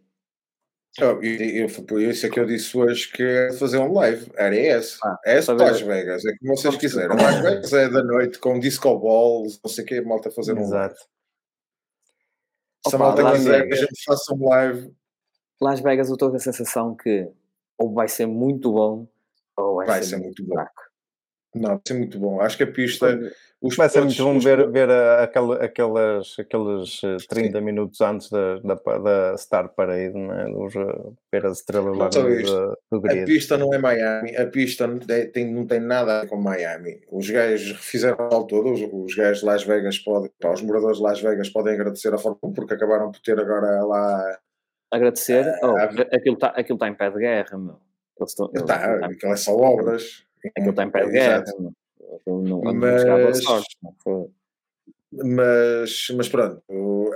Oh, 0.99 1.23
e, 1.23 1.63
e 1.63 1.69
foi 1.69 1.83
por 1.83 2.01
isso 2.01 2.25
é 2.25 2.29
que 2.29 2.39
eu 2.39 2.45
disse 2.45 2.75
hoje 2.75 3.11
que 3.11 3.21
é 3.21 3.53
fazer 3.53 3.77
um 3.77 3.93
live. 3.93 4.31
Era 4.35 4.55
esse. 4.55 4.97
Ah, 5.03 5.17
é 5.25 5.37
esse. 5.37 5.51
Las 5.51 5.81
Vegas. 5.81 6.25
É 6.25 6.35
como 6.37 6.57
vocês 6.57 6.75
quiserem. 6.77 7.15
Las 7.15 7.41
Vegas 7.41 7.73
é 7.73 7.89
da 7.89 8.03
noite 8.03 8.39
com 8.39 8.59
disco 8.59 8.97
balls, 8.97 9.59
não 9.63 9.69
sei 9.69 9.83
o 9.83 9.87
que, 9.87 10.01
malta 10.01 10.31
fazer 10.31 10.53
um 10.53 10.55
live. 10.55 10.67
Exato. 10.67 10.99
Se 12.87 12.95
a 12.95 12.99
malta 12.99 13.21
Las 13.21 13.37
quiser 13.37 13.51
que 13.51 13.57
a 13.57 13.63
Vegas. 13.63 13.79
gente 13.79 14.03
faça 14.05 14.33
um 14.33 14.49
live, 14.49 14.93
Las 15.61 15.79
Vegas 15.81 16.07
eu 16.07 16.13
estou 16.13 16.29
com 16.29 16.35
a 16.35 16.39
sensação 16.39 16.95
que 16.95 17.29
ou 17.77 17.93
vai 17.93 18.07
ser 18.07 18.25
muito 18.25 18.71
bom 18.71 19.07
ou 19.55 19.75
vai, 19.75 19.87
vai 19.87 20.03
ser, 20.03 20.09
ser 20.09 20.17
muito 20.17 20.41
muito 20.41 20.45
bom. 20.45 20.53
fraco. 20.53 20.81
Não, 21.55 21.69
vai 21.69 21.81
ser 21.87 21.93
muito 21.93 22.19
bom. 22.19 22.41
Acho 22.41 22.57
que 22.57 22.63
a 22.63 22.71
pista. 22.71 23.19
Os 23.59 23.75
Vai 23.75 23.89
ser 23.89 24.01
pilotos- 24.01 24.19
muito 24.19 24.31
bom 24.33 24.37
os 24.37 24.43
ver, 24.43 24.69
ver 24.69 24.89
a- 24.91 25.23
aquela, 25.23 25.55
aquelas, 25.63 26.35
aqueles 26.39 27.01
eh, 27.03 27.17
30 27.27 27.59
minutos 27.59 27.99
antes 28.01 28.29
da, 28.29 28.59
da, 28.59 28.75
da 28.75 29.37
Star 29.37 29.69
Parade, 29.73 30.13
não 30.13 30.31
é? 30.31 30.45
Dos, 30.45 30.75
eh, 30.75 31.11
ver 31.31 31.45
as 31.47 31.57
estrelas 31.57 31.97
lá 31.97 32.07
do, 32.07 32.21
do, 32.21 32.77
do 32.91 32.97
A 32.97 32.99
grid. 33.13 33.25
pista 33.25 33.57
não 33.57 33.73
é 33.73 33.79
Miami, 33.79 34.37
a 34.37 34.45
pista 34.45 34.85
não 34.85 34.99
tem, 34.99 35.51
não 35.51 35.65
tem 35.65 35.79
nada 35.79 36.19
a 36.19 36.21
ver 36.21 36.27
com 36.29 36.37
Miami. 36.37 37.01
Os 37.11 37.27
gajos 37.31 37.79
fizeram 37.83 38.27
o 38.31 38.43
todo, 38.45 38.71
os, 38.73 38.81
os 38.93 39.15
gajos 39.15 39.39
de 39.39 39.45
Las 39.47 39.63
Vegas 39.63 39.97
podem, 39.97 40.29
pá, 40.39 40.51
os 40.51 40.61
moradores 40.61 40.97
de 40.97 41.03
Las 41.03 41.19
Vegas 41.19 41.49
podem 41.49 41.73
agradecer 41.73 42.13
a 42.13 42.17
Fórmula 42.19 42.39
1 42.43 42.53
porque 42.53 42.75
acabaram 42.75 43.11
por 43.11 43.19
ter 43.21 43.39
agora 43.39 43.83
lá. 43.83 44.37
Agradecer. 44.91 45.45
Oh, 45.63 45.75
Ah, 45.77 45.83
aquilo 46.13 46.35
está 46.35 46.47
aquilo 46.49 46.77
tá 46.77 46.87
em 46.87 46.93
pé 46.93 47.09
de 47.09 47.17
guerra, 47.17 47.57
meu. 47.57 47.79
Eles 48.19 48.31
estão, 48.31 48.49
eles- 48.53 48.67
Tá, 48.67 48.75
aquilo 48.75 49.05
aquilo 49.05 49.33
é 49.33 49.35
só 49.35 49.51
obras. 49.55 50.23
aquilo 50.55 50.69
está 50.69 50.83
em 50.83 50.91
pé 50.91 51.05
de 51.05 51.11
guerra, 51.11 51.43
meu. 51.59 51.71
Não, 52.25 52.61
Mas- 52.73 53.03
não? 53.43 54.29
Mas, 55.11 56.07
mas 56.15 56.27
pronto, 56.29 56.61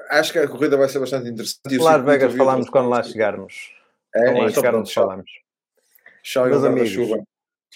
acho 0.09 0.31
que 0.31 0.39
a 0.39 0.47
corrida 0.47 0.77
vai 0.77 0.87
ser 0.87 0.99
bastante 0.99 1.29
interessante. 1.29 1.77
o 1.77 1.83
Las 1.83 1.95
circuito 1.95 2.05
Vegas 2.05 2.23
havia 2.31 2.37
falamos 2.37 2.69
quando 2.69 2.89
lá 2.89 3.03
chegarmos. 3.03 3.73
É, 4.15 4.23
Quando 4.23 4.37
lá 4.37 4.41
então 4.43 4.53
chegarmos 4.63 4.89
tchau. 4.89 5.03
falamos. 5.03 5.31
Tchau, 6.23 6.45
Meus 6.47 6.63
amigos, 6.63 6.97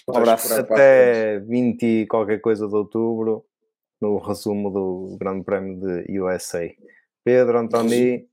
um 0.08 0.16
abraço. 0.16 0.54
Até 0.54 1.38
20 1.40 1.82
e 1.82 2.06
qualquer 2.06 2.40
coisa 2.40 2.66
de 2.66 2.74
outubro, 2.74 3.44
no 4.00 4.18
resumo 4.18 4.70
do 4.70 5.16
Grande 5.18 5.44
Prémio 5.44 5.78
de 6.04 6.18
USA. 6.20 6.70
Pedro, 7.22 7.58
Antoni, 7.58 8.26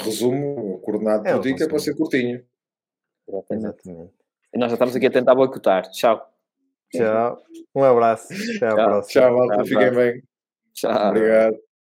Resumo, 0.00 0.80
coordenado 0.80 1.26
É, 1.28 1.34
por 1.34 1.42
ti, 1.42 1.54
que 1.54 1.62
é 1.64 1.68
para 1.68 1.78
ser 1.78 1.94
curtinho. 1.94 2.42
Exatamente. 3.28 3.66
exatamente. 3.66 4.12
E 4.54 4.58
nós 4.58 4.70
já 4.70 4.74
estamos 4.74 4.96
aqui 4.96 5.06
a 5.06 5.10
tentar 5.10 5.34
boicotar. 5.34 5.88
Tchau. 5.90 6.31
Tchau. 6.92 7.42
Um 7.74 7.84
abraço. 7.84 8.32
Até 8.56 8.66
à 8.66 8.74
Tchau. 8.74 8.84
próxima. 8.84 9.22
Tchau, 9.26 9.36
malta, 9.36 9.64
fiquem 9.64 9.90
bem. 9.94 10.22
Tchau. 10.74 11.08
Obrigado. 11.08 11.71